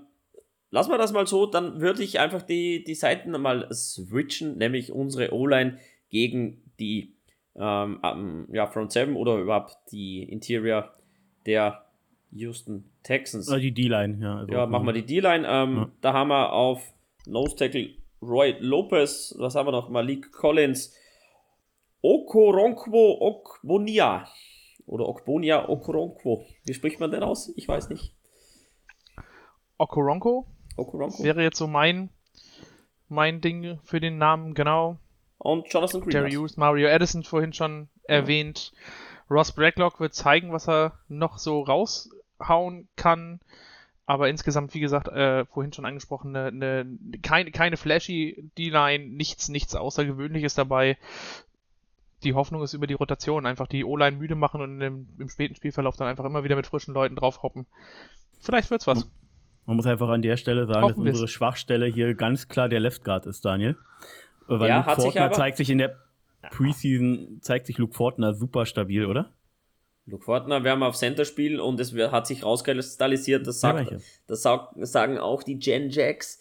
lassen 0.72 0.90
wir 0.90 0.98
das 0.98 1.12
mal 1.12 1.28
so. 1.28 1.46
Dann 1.46 1.82
würde 1.82 2.02
ich 2.02 2.18
einfach 2.18 2.42
die, 2.42 2.82
die 2.86 2.96
Seiten 2.96 3.32
mal 3.32 3.68
switchen, 3.74 4.58
nämlich 4.58 4.94
unsere 4.94 5.34
O-Line 5.34 5.80
gegen 6.10 6.64
die 6.80 7.14
ähm, 7.58 8.48
ja, 8.54 8.68
Front 8.68 8.94
7 8.94 9.18
oder 9.18 9.38
überhaupt 9.38 9.76
die 9.92 10.24
Interior 10.24 10.94
der 11.46 11.86
Houston 12.32 12.86
Texans. 13.04 13.50
Oder 13.50 13.60
die 13.60 13.74
D-Line, 13.74 14.18
ja. 14.22 14.38
Also, 14.38 14.54
ja, 14.54 14.66
machen 14.66 14.86
wir 14.86 14.94
die 14.94 15.06
D-Line. 15.06 15.46
Ähm, 15.46 15.76
ja. 15.76 15.92
Da 16.00 16.14
haben 16.14 16.30
wir 16.30 16.54
auf 16.54 16.94
Nose 17.26 17.58
Tackle 17.58 17.90
Roy 18.22 18.56
Lopez, 18.60 19.36
was 19.38 19.56
haben 19.56 19.68
wir 19.68 19.72
noch? 19.72 19.90
Malik 19.90 20.32
Collins, 20.32 20.96
Okoronkwo 22.02 23.18
Okbonia. 23.20 24.28
Oder 24.86 25.08
Okbonia 25.08 25.70
Okoronkwo. 25.70 26.45
Wie 26.66 26.74
spricht 26.74 27.00
man 27.00 27.12
denn 27.12 27.24
aus? 27.24 27.52
Ich 27.56 27.68
weiß 27.68 27.89
nicht. 27.89 28.16
Okoronko? 29.78 30.45
Okoronko. 30.78 31.24
Wäre 31.24 31.43
jetzt 31.43 31.58
so 31.58 31.68
mein, 31.68 32.10
mein 33.08 33.41
Ding 33.41 33.80
für 33.84 34.00
den 34.00 34.18
Namen, 34.18 34.54
genau. 34.54 34.97
Und 35.38 35.72
Jonathan 35.72 36.02
Green. 36.02 36.12
Jerry 36.12 36.32
Hughes, 36.32 36.58
Mario 36.58 36.88
Edison 36.88 37.24
vorhin 37.24 37.54
schon 37.54 37.89
ja. 38.08 38.16
erwähnt. 38.16 38.74
Ross 39.30 39.52
Blacklock 39.52 40.00
wird 40.00 40.14
zeigen, 40.14 40.52
was 40.52 40.68
er 40.68 41.00
noch 41.08 41.38
so 41.38 41.62
raushauen 41.62 42.89
kann. 42.95 43.39
Aber 44.06 44.28
insgesamt, 44.28 44.74
wie 44.74 44.80
gesagt, 44.80 45.08
äh, 45.08 45.45
vorhin 45.45 45.72
schon 45.72 45.86
angesprochen, 45.86 46.36
eine, 46.36 46.47
eine, 46.47 46.97
keine, 47.22 47.52
keine 47.52 47.78
flashy 47.78 48.50
D-Line, 48.58 49.06
nichts, 49.06 49.50
nichts 49.50 49.76
Außergewöhnliches 49.76 50.56
dabei. 50.56 50.97
Die 52.24 52.34
Hoffnung 52.34 52.62
ist 52.64 52.74
über 52.74 52.88
die 52.88 52.94
Rotation, 52.94 53.46
einfach 53.46 53.68
die 53.68 53.86
O-Line 53.86 54.18
müde 54.18 54.36
machen 54.36 54.62
und 54.62 54.82
im, 54.82 55.08
im 55.18 55.30
späten 55.30 55.56
Spielverlauf 55.56 55.96
dann 55.96 56.08
einfach 56.08 56.26
immer 56.26 56.44
wieder 56.44 56.56
mit 56.56 56.68
frischen 56.68 56.94
Leuten 56.94 57.16
draufhoppen. 57.16 57.66
Vielleicht 58.40 58.72
wird's 58.72 58.88
was. 58.88 59.10
Man 59.66 59.76
muss 59.76 59.86
einfach 59.86 60.10
an 60.10 60.22
der 60.22 60.38
Stelle 60.38 60.66
sagen, 60.66 60.82
Hoffen 60.82 61.06
dass 61.06 61.12
unsere 61.12 61.28
Schwachstelle 61.28 61.86
hier 61.86 62.16
ganz 62.16 62.48
klar 62.48 62.70
der 62.70 62.80
Left 62.80 63.04
Guard 63.04 63.26
ist, 63.26 63.46
Daniel. 63.46 63.78
Weil 64.48 64.70
ja, 64.70 64.78
Luke 64.78 64.90
Fortner 64.90 65.12
sich 65.12 65.22
aber... 65.22 65.36
zeigt 65.36 65.58
sich 65.58 65.70
in 65.70 65.78
der 65.78 65.96
Preseason 66.52 67.40
zeigt 67.42 67.68
sich 67.68 67.78
Luke 67.78 67.94
Fortner 67.94 68.34
super 68.34 68.66
stabil, 68.66 69.06
oder? 69.06 69.34
Luke 70.06 70.24
Fortner 70.24 70.64
wir 70.64 70.82
auf 70.82 70.96
Center 70.96 71.26
spielen 71.26 71.60
und 71.60 71.80
es 71.80 71.94
hat 71.94 72.28
sich 72.28 72.44
rauskristallisiert, 72.44 73.46
das, 73.46 73.60
sagt, 73.60 73.94
das 74.28 74.92
sagen 74.92 75.18
auch 75.20 75.44
die 75.44 75.60
Gen 75.60 75.90
Jacks 75.90 76.40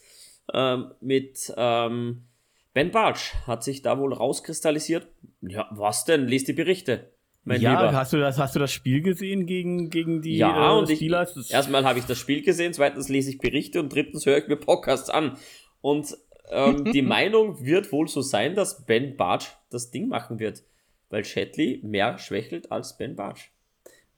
ähm, 0.53 0.91
mit 1.01 1.53
ähm, 1.55 2.28
Ben 2.73 2.91
Bartsch 2.91 3.33
hat 3.47 3.63
sich 3.63 3.81
da 3.81 3.97
wohl 3.97 4.13
rauskristallisiert. 4.13 5.07
Ja, 5.41 5.67
was 5.71 6.05
denn? 6.05 6.27
Lies 6.27 6.45
die 6.45 6.53
Berichte. 6.53 7.11
ja, 7.45 7.91
hast 7.93 8.13
du, 8.13 8.17
das, 8.17 8.37
hast 8.37 8.55
du 8.55 8.59
das 8.59 8.71
Spiel 8.71 9.01
gesehen 9.01 9.45
gegen, 9.45 9.89
gegen 9.89 10.21
die 10.21 10.37
ja, 10.37 10.73
äh, 10.73 10.77
und 10.77 10.89
Steelers? 10.89 11.35
Ich, 11.35 11.51
erstmal 11.51 11.83
habe 11.83 11.99
ich 11.99 12.05
das 12.05 12.17
Spiel 12.19 12.43
gesehen, 12.43 12.73
zweitens 12.73 13.09
lese 13.09 13.31
ich 13.31 13.39
Berichte 13.39 13.79
und 13.79 13.93
drittens 13.93 14.25
höre 14.25 14.37
ich 14.37 14.47
mir 14.47 14.57
Podcasts 14.57 15.09
an. 15.09 15.37
Und 15.81 16.15
ähm, 16.51 16.85
die 16.93 17.01
Meinung 17.01 17.65
wird 17.65 17.91
wohl 17.91 18.07
so 18.07 18.21
sein, 18.21 18.55
dass 18.55 18.85
Ben 18.85 19.17
Bartsch 19.17 19.47
das 19.71 19.89
Ding 19.89 20.07
machen 20.07 20.39
wird, 20.39 20.63
weil 21.09 21.25
Shatley 21.25 21.79
mehr 21.83 22.17
schwächelt 22.19 22.71
als 22.71 22.97
Ben 22.97 23.15
Bartsch. 23.15 23.49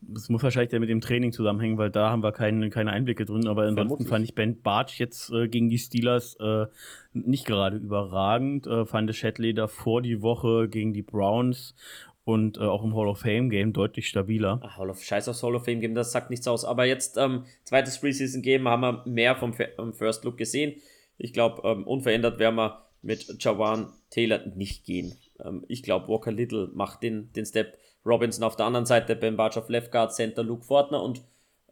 Das 0.02 0.30
muss 0.30 0.42
wahrscheinlich 0.42 0.78
mit 0.80 0.90
dem 0.90 1.02
Training 1.02 1.32
zusammenhängen, 1.32 1.78
weil 1.78 1.92
da 1.92 2.10
haben 2.10 2.24
wir 2.24 2.32
keine, 2.32 2.70
keine 2.70 2.92
Einblicke 2.92 3.26
drin. 3.26 3.48
Aber 3.48 3.64
ansonsten 3.64 4.06
fand 4.06 4.26
ich 4.26 4.34
Ben 4.34 4.62
Bartsch 4.62 5.00
jetzt 5.00 5.32
äh, 5.32 5.48
gegen 5.48 5.70
die 5.70 5.78
Steelers 5.78 6.36
äh, 6.40 6.66
nicht 7.14 7.46
gerade 7.46 7.78
überragend. 7.78 8.66
Äh, 8.66 8.86
fand 8.86 9.16
Shatley 9.16 9.54
davor 9.54 10.02
die 10.02 10.22
Woche 10.22 10.68
gegen 10.70 10.94
die 10.94 11.04
Browns 11.04 11.76
und 12.24 12.58
äh, 12.58 12.62
auch 12.62 12.84
im 12.84 12.96
Hall 12.96 13.08
of 13.08 13.20
Fame 13.20 13.50
Game 13.50 13.74
deutlich 13.74 14.08
stabiler. 14.08 14.60
Ach, 14.64 14.78
Hall 14.78 14.90
of, 14.90 15.04
Scheiß 15.04 15.28
aufs 15.30 15.44
Hall 15.44 15.56
of 15.56 15.66
Fame 15.66 15.82
Game, 15.82 15.96
das 15.96 16.12
sagt 16.12 16.30
nichts 16.30 16.48
aus. 16.48 16.66
Aber 16.66 16.86
jetzt, 16.86 17.18
ähm, 17.18 17.46
zweites 17.64 18.00
Preseason 18.00 18.42
Game, 18.42 18.68
haben 18.68 18.82
wir 18.82 19.04
mehr 19.06 19.36
vom, 19.36 19.54
vom 19.54 19.94
First 19.94 20.24
Look 20.24 20.38
gesehen. 20.38 20.76
Ich 21.18 21.34
glaube, 21.34 21.62
ähm, 21.68 21.86
unverändert 21.86 22.40
werden 22.40 22.56
wir 22.56 22.86
mit 23.02 23.44
Jawan 23.44 23.88
Taylor 24.10 24.46
nicht 24.56 24.86
gehen. 24.86 25.16
Ähm, 25.44 25.64
ich 25.68 25.84
glaube, 25.84 26.08
Walker 26.08 26.32
Little 26.32 26.70
macht 26.74 27.04
den, 27.04 27.32
den 27.34 27.46
Step. 27.46 27.78
Robinson 28.06 28.44
auf 28.44 28.56
der 28.56 28.66
anderen 28.66 28.86
Seite, 28.86 29.16
Ben 29.16 29.38
Barge 29.38 29.60
auf 29.60 29.70
Left 29.70 29.92
Guard, 29.92 30.14
Center 30.14 30.44
Luke 30.44 30.64
Fortner 30.64 31.02
und 31.04 31.24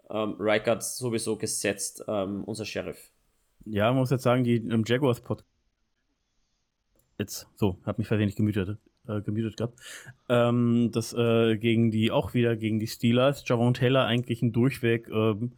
ähm, 0.10 0.36
Reichard 0.40 0.84
sowieso 0.84 1.38
gesetzt, 1.38 2.04
ähm, 2.08 2.44
unser 2.44 2.66
Sheriff. 2.66 3.12
Ja, 3.66 3.88
man 3.90 4.00
muss 4.00 4.10
jetzt 4.12 4.24
sagen, 4.24 4.44
die 4.44 4.56
im 4.56 4.84
Jaguars 4.86 5.22
Pod 5.22 5.44
jetzt 7.18 7.48
so, 7.56 7.78
hab 7.86 7.98
mich 7.98 8.08
versehentlich 8.08 8.36
gemütet, 8.36 8.78
äh, 9.08 9.22
gemütet 9.22 9.58
gehabt. 9.58 9.80
Ähm, 10.30 10.90
das 10.92 11.14
äh, 11.14 11.58
gegen 11.58 11.92
die 11.92 12.12
auch 12.12 12.34
wieder 12.34 12.56
gegen 12.56 12.80
die 12.80 12.88
Steelers, 12.88 13.44
Javon 13.46 13.74
Taylor 13.74 14.06
eigentlich 14.06 14.42
ein 14.42 14.54
Durchweg 14.54 15.10
ähm, 15.10 15.52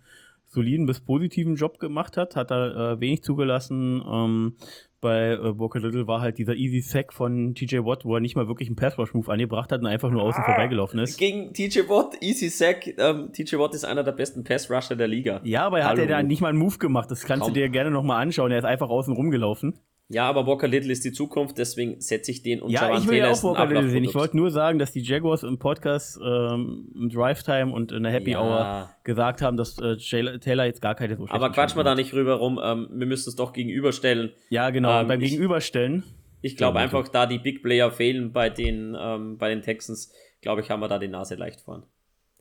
soliden 0.47 0.85
bis 0.85 0.99
positiven 0.99 1.55
Job 1.55 1.79
gemacht 1.79 2.17
hat, 2.17 2.35
hat 2.35 2.51
er 2.51 2.75
äh, 2.75 2.99
wenig 2.99 3.23
zugelassen. 3.23 4.03
Ähm, 4.05 4.55
bei 5.01 5.31
äh, 5.31 5.53
Booker 5.53 5.79
Little 5.79 6.07
war 6.07 6.21
halt 6.21 6.37
dieser 6.37 6.55
Easy 6.55 6.79
Sack 6.79 7.11
von 7.11 7.53
TJ 7.55 7.79
Watt, 7.79 8.05
wo 8.05 8.15
er 8.15 8.21
nicht 8.21 8.35
mal 8.35 8.47
wirklich 8.47 8.69
einen 8.69 8.75
Pass-Rush-Move 8.75 9.31
angebracht 9.31 9.71
hat 9.71 9.81
und 9.81 9.87
einfach 9.87 10.11
nur 10.11 10.21
außen 10.21 10.41
ah, 10.43 10.45
vorbeigelaufen 10.45 10.99
ist. 10.99 11.17
Gegen 11.17 11.53
TJ 11.53 11.89
Watt, 11.89 12.21
Easy 12.21 12.49
Sack. 12.49 12.87
Ähm, 12.97 13.31
TJ 13.33 13.57
Watt 13.57 13.73
ist 13.73 13.83
einer 13.83 14.03
der 14.03 14.13
besten 14.13 14.43
Pass-Rusher 14.43 14.95
der 14.95 15.07
Liga. 15.07 15.41
Ja, 15.43 15.65
aber 15.65 15.79
er 15.79 15.89
hat 15.89 15.97
ja 15.97 16.05
da 16.05 16.23
nicht 16.23 16.41
mal 16.41 16.49
einen 16.49 16.59
Move 16.59 16.77
gemacht. 16.77 17.09
Das 17.11 17.25
kannst 17.25 17.45
Kaum. 17.45 17.53
du 17.53 17.59
dir 17.59 17.69
gerne 17.69 17.91
nochmal 17.91 18.21
anschauen. 18.21 18.51
Er 18.51 18.59
ist 18.59 18.65
einfach 18.65 18.89
außen 18.89 19.13
rumgelaufen. 19.13 19.79
Ja, 20.11 20.27
aber 20.27 20.45
Walker 20.45 20.67
Little 20.67 20.91
ist 20.91 21.05
die 21.05 21.13
Zukunft, 21.13 21.57
deswegen 21.57 22.01
setze 22.01 22.31
ich 22.31 22.43
den 22.43 22.61
und 22.61 22.69
Ja, 22.69 22.97
ich 22.97 23.07
will 23.07 23.17
ja 23.17 23.31
auch 23.31 23.43
Walker 23.43 23.65
Little 23.65 23.89
sehen. 23.89 24.03
Ich 24.03 24.13
wollte 24.13 24.35
nur 24.35 24.51
sagen, 24.51 24.77
dass 24.77 24.91
die 24.91 25.01
Jaguars 25.01 25.43
im 25.43 25.57
Podcast 25.57 26.19
ähm, 26.21 26.91
im 26.93 27.09
Drive 27.09 27.43
Time 27.43 27.71
und 27.71 27.93
in 27.93 28.03
der 28.03 28.11
Happy 28.11 28.31
ja. 28.31 28.41
Hour 28.41 28.89
gesagt 29.05 29.41
haben, 29.41 29.55
dass 29.55 29.77
äh, 29.79 29.95
Taylor 29.97 30.65
jetzt 30.65 30.81
gar 30.81 30.95
keine 30.95 31.15
so 31.15 31.27
Aber 31.29 31.49
quatsch 31.51 31.75
mal 31.75 31.83
da 31.83 31.95
nicht 31.95 32.13
rüber 32.13 32.35
rum. 32.35 32.59
Ähm, 32.61 32.89
wir 32.91 33.07
müssen 33.07 33.29
es 33.29 33.37
doch 33.37 33.53
gegenüberstellen. 33.53 34.33
Ja, 34.49 34.69
genau. 34.69 34.99
Ähm, 34.99 35.07
beim 35.07 35.21
ich, 35.21 35.31
Gegenüberstellen. 35.31 36.03
Ich 36.41 36.57
glaube 36.57 36.79
ja, 36.79 36.83
einfach, 36.83 37.07
da 37.07 37.25
die 37.25 37.39
Big 37.39 37.63
Player 37.63 37.89
fehlen 37.89 38.33
bei 38.33 38.49
den, 38.49 38.97
ähm, 38.99 39.37
bei 39.37 39.47
den 39.47 39.61
Texans, 39.61 40.11
glaube 40.41 40.59
ich, 40.59 40.69
haben 40.69 40.81
wir 40.81 40.89
da 40.89 40.99
die 40.99 41.07
Nase 41.07 41.35
leicht 41.35 41.61
vorn. 41.61 41.83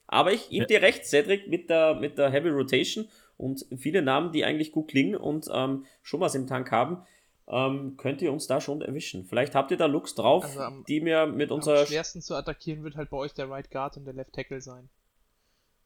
Aber 0.08 0.32
ich 0.32 0.48
gebe 0.48 0.62
ja. 0.62 0.66
dir 0.66 0.82
recht, 0.82 1.06
Cedric, 1.06 1.46
mit 1.46 1.70
der, 1.70 1.94
mit 1.94 2.18
der 2.18 2.30
Heavy 2.30 2.48
Rotation 2.48 3.06
und 3.36 3.64
viele 3.76 4.02
Namen, 4.02 4.32
die 4.32 4.44
eigentlich 4.44 4.72
gut 4.72 4.88
klingen 4.88 5.14
und 5.14 5.46
ähm, 5.54 5.84
schon 6.02 6.18
was 6.18 6.34
im 6.34 6.48
Tank 6.48 6.72
haben 6.72 7.02
ähm, 7.50 7.96
könnt 7.96 8.22
ihr 8.22 8.32
uns 8.32 8.46
da 8.46 8.60
schon 8.60 8.80
erwischen. 8.80 9.24
Vielleicht 9.24 9.54
habt 9.54 9.70
ihr 9.72 9.76
da 9.76 9.86
Looks 9.86 10.14
drauf, 10.14 10.44
also 10.44 10.60
am, 10.60 10.84
die 10.86 11.00
mir 11.00 11.26
mit 11.26 11.50
unserer. 11.50 11.80
Am 11.80 11.86
schwersten 11.86 12.22
zu 12.22 12.34
attackieren 12.34 12.84
wird 12.84 12.96
halt 12.96 13.10
bei 13.10 13.16
euch 13.16 13.34
der 13.34 13.50
Right 13.50 13.70
Guard 13.70 13.96
und 13.96 14.04
der 14.04 14.14
Left 14.14 14.32
Tackle 14.32 14.60
sein. 14.60 14.88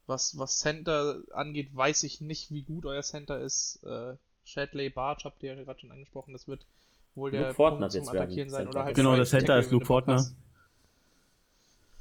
Was, 0.05 0.37
was 0.37 0.59
Center 0.59 1.23
angeht, 1.31 1.75
weiß 1.75 2.03
ich 2.03 2.21
nicht, 2.21 2.51
wie 2.51 2.61
gut 2.61 2.85
euer 2.85 3.01
Center 3.01 3.39
ist. 3.39 3.83
Äh, 3.83 4.13
Shadley, 4.43 4.91
Barge 4.91 5.23
habt 5.23 5.41
ihr 5.41 5.55
ja 5.55 5.63
gerade 5.63 5.79
schon 5.79 5.91
angesprochen, 5.91 6.33
das 6.33 6.47
wird 6.47 6.67
wohl 7.15 7.31
der 7.31 7.47
Luke 7.47 7.53
Punkt 7.55 7.91
zum 7.91 8.07
Attackieren 8.09 8.49
sein. 8.49 8.67
Oder 8.67 8.83
halt 8.83 8.95
genau, 8.95 9.15
der 9.15 9.25
Center 9.25 9.57
ist 9.57 9.71
Luke 9.71 9.85
Fortner. 9.85 10.23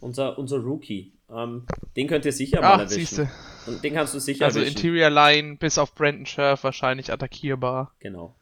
Unser, 0.01 0.39
unser 0.39 0.59
Rookie. 0.59 1.13
Ähm, 1.31 1.67
den 1.97 2.07
könnt 2.07 2.27
ihr 2.27 2.33
sicher 2.33 2.59
Ach, 2.63 2.77
mal 2.77 2.83
erwischen. 2.83 2.99
Siehste. 2.99 3.31
Und 3.67 3.83
den 3.83 3.95
kannst 3.95 4.13
du 4.13 4.19
sicher 4.19 4.45
Also 4.45 4.59
erwischen. 4.59 4.77
Interior 4.77 5.09
Line 5.09 5.57
bis 5.57 5.79
auf 5.79 5.95
Brandon 5.95 6.27
Scherf 6.27 6.63
wahrscheinlich 6.65 7.11
attackierbar. 7.11 7.95
Genau. 8.01 8.35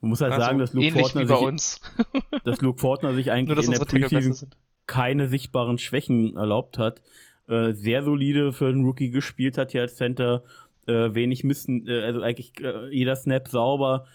Man 0.00 0.10
muss 0.10 0.20
halt 0.20 0.32
also 0.32 0.44
sagen, 0.44 0.58
dass 0.58 0.72
Luke, 0.72 0.90
Fortner 0.92 1.26
sich, 1.26 1.80
dass 2.44 2.60
Luke 2.60 2.80
Fortner 2.80 3.14
sich 3.14 3.30
eigentlich 3.32 3.56
Nur, 3.56 3.64
in 3.64 3.70
der 3.72 3.84
Preseason 3.84 4.50
keine 4.86 5.28
sichtbaren 5.28 5.78
Schwächen 5.78 6.36
erlaubt 6.36 6.78
hat. 6.78 7.02
Äh, 7.48 7.72
sehr 7.72 8.02
solide 8.02 8.52
für 8.52 8.68
einen 8.68 8.84
Rookie 8.84 9.10
gespielt 9.10 9.58
hat 9.58 9.72
hier 9.72 9.82
als 9.82 9.96
Center. 9.96 10.44
Äh, 10.86 11.14
wenig 11.14 11.42
müssen, 11.42 11.86
äh, 11.88 12.02
also 12.02 12.20
eigentlich 12.20 12.52
äh, 12.60 12.88
jeder 12.90 13.16
Snap 13.16 13.48
sauber. 13.48 14.06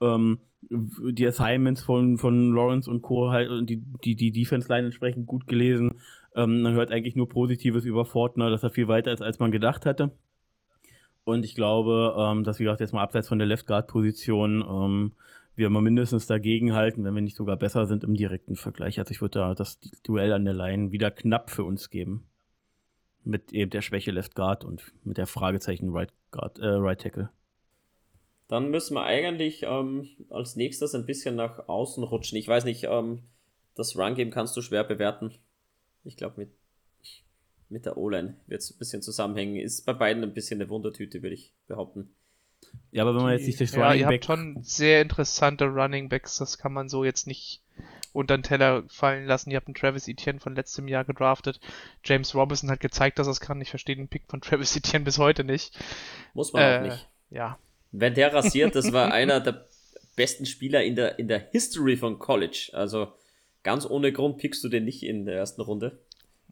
Ähm, 0.00 0.38
die 0.62 1.26
Assignments 1.26 1.82
von, 1.82 2.18
von 2.18 2.54
Lawrence 2.54 2.90
und 2.90 3.02
Co. 3.02 3.30
halt 3.30 3.68
die, 3.68 3.82
die, 4.04 4.14
die 4.14 4.30
Defense-Line 4.30 4.86
entsprechend 4.86 5.26
gut 5.26 5.46
gelesen. 5.46 6.00
Ähm, 6.36 6.62
man 6.62 6.74
hört 6.74 6.92
eigentlich 6.92 7.16
nur 7.16 7.28
Positives 7.28 7.84
über 7.84 8.04
Fortner, 8.04 8.50
dass 8.50 8.62
er 8.62 8.70
viel 8.70 8.86
weiter 8.86 9.12
ist, 9.12 9.22
als 9.22 9.38
man 9.38 9.50
gedacht 9.50 9.86
hatte. 9.86 10.12
Und 11.24 11.44
ich 11.44 11.54
glaube, 11.54 12.14
ähm, 12.18 12.44
dass, 12.44 12.58
wie 12.58 12.64
gesagt, 12.64 12.80
jetzt 12.80 12.92
mal 12.92 13.02
abseits 13.02 13.28
von 13.28 13.38
der 13.38 13.46
Left 13.46 13.66
Guard-Position 13.66 14.64
ähm, 14.68 15.12
wir 15.54 15.70
mal 15.70 15.82
mindestens 15.82 16.26
dagegen 16.26 16.74
halten, 16.74 17.04
wenn 17.04 17.14
wir 17.14 17.22
nicht 17.22 17.36
sogar 17.36 17.56
besser 17.56 17.86
sind 17.86 18.02
im 18.02 18.14
direkten 18.14 18.56
Vergleich. 18.56 18.98
Also 18.98 19.10
ich 19.12 19.20
würde 19.20 19.40
da 19.40 19.54
das 19.54 19.78
Duell 20.02 20.32
an 20.32 20.44
der 20.44 20.54
Line 20.54 20.90
wieder 20.90 21.10
knapp 21.10 21.50
für 21.50 21.64
uns 21.64 21.90
geben. 21.90 22.26
Mit 23.22 23.52
eben 23.52 23.70
der 23.70 23.82
Schwäche 23.82 24.10
Left 24.10 24.34
Guard 24.34 24.64
und 24.64 24.82
mit 25.04 25.18
der 25.18 25.26
Fragezeichen 25.26 25.90
Right 25.90 26.12
Guard, 26.30 26.58
äh, 26.58 26.66
Right 26.66 27.00
Tackle. 27.00 27.30
Dann 28.48 28.70
müssen 28.70 28.94
wir 28.94 29.04
eigentlich 29.04 29.62
ähm, 29.64 30.08
als 30.30 30.56
nächstes 30.56 30.94
ein 30.94 31.06
bisschen 31.06 31.36
nach 31.36 31.68
außen 31.68 32.02
rutschen. 32.02 32.38
Ich 32.38 32.48
weiß 32.48 32.64
nicht, 32.64 32.84
ähm, 32.84 33.22
das 33.74 33.96
Run-Game 33.96 34.30
kannst 34.30 34.56
du 34.56 34.62
schwer 34.62 34.82
bewerten. 34.82 35.32
Ich 36.02 36.16
glaube, 36.16 36.40
mit, 36.40 36.50
mit 37.70 37.86
der 37.86 37.96
O-Line 37.96 38.34
wird 38.46 38.60
es 38.60 38.70
ein 38.70 38.78
bisschen 38.78 39.00
zusammenhängen. 39.00 39.56
Ist 39.56 39.86
bei 39.86 39.92
beiden 39.92 40.22
ein 40.22 40.34
bisschen 40.34 40.60
eine 40.60 40.68
Wundertüte, 40.68 41.22
würde 41.22 41.34
ich 41.34 41.54
behaupten. 41.68 42.12
Ja, 42.90 43.02
aber 43.02 43.14
wenn 43.14 43.22
man 43.22 43.32
jetzt 43.32 43.46
nicht 43.46 43.60
das 43.60 43.72
ja, 43.72 43.86
Running 43.86 44.00
ihr 44.00 44.06
Back. 44.06 44.14
Habt 44.22 44.24
schon 44.26 44.58
sehr 44.62 45.00
interessante 45.00 45.64
Running 45.66 46.08
Backs, 46.08 46.36
das 46.36 46.58
kann 46.58 46.72
man 46.72 46.88
so 46.88 47.04
jetzt 47.04 47.26
nicht 47.26 47.62
unter 48.12 48.36
den 48.36 48.42
Teller 48.42 48.84
fallen 48.88 49.26
lassen. 49.26 49.50
Ihr 49.50 49.56
habt 49.56 49.68
einen 49.68 49.74
Travis 49.74 50.08
Etienne 50.08 50.40
von 50.40 50.56
letztem 50.56 50.88
Jahr 50.88 51.04
gedraftet. 51.04 51.60
James 52.04 52.34
Robinson 52.34 52.70
hat 52.70 52.80
gezeigt, 52.80 53.18
dass 53.18 53.28
er 53.28 53.32
es 53.32 53.40
kann. 53.40 53.60
Ich 53.60 53.70
verstehe 53.70 53.96
den 53.96 54.08
Pick 54.08 54.24
von 54.26 54.40
Travis 54.40 54.76
Etienne 54.76 55.04
bis 55.04 55.18
heute 55.18 55.44
nicht. 55.44 55.78
Muss 56.34 56.52
man 56.52 56.62
äh, 56.62 56.76
auch 56.76 56.82
nicht. 56.82 57.08
Ja. 57.30 57.58
Wenn 57.92 58.14
der 58.14 58.32
rasiert, 58.34 58.74
das 58.74 58.92
war 58.92 59.12
einer 59.12 59.40
der 59.40 59.66
besten 60.16 60.44
Spieler 60.44 60.82
in 60.82 60.96
der, 60.96 61.18
in 61.18 61.28
der 61.28 61.38
History 61.38 61.96
von 61.96 62.18
College. 62.18 62.70
Also 62.72 63.12
ganz 63.62 63.86
ohne 63.88 64.12
Grund 64.12 64.38
pickst 64.38 64.62
du 64.64 64.68
den 64.68 64.84
nicht 64.84 65.04
in 65.04 65.24
der 65.24 65.36
ersten 65.36 65.60
Runde. 65.60 66.00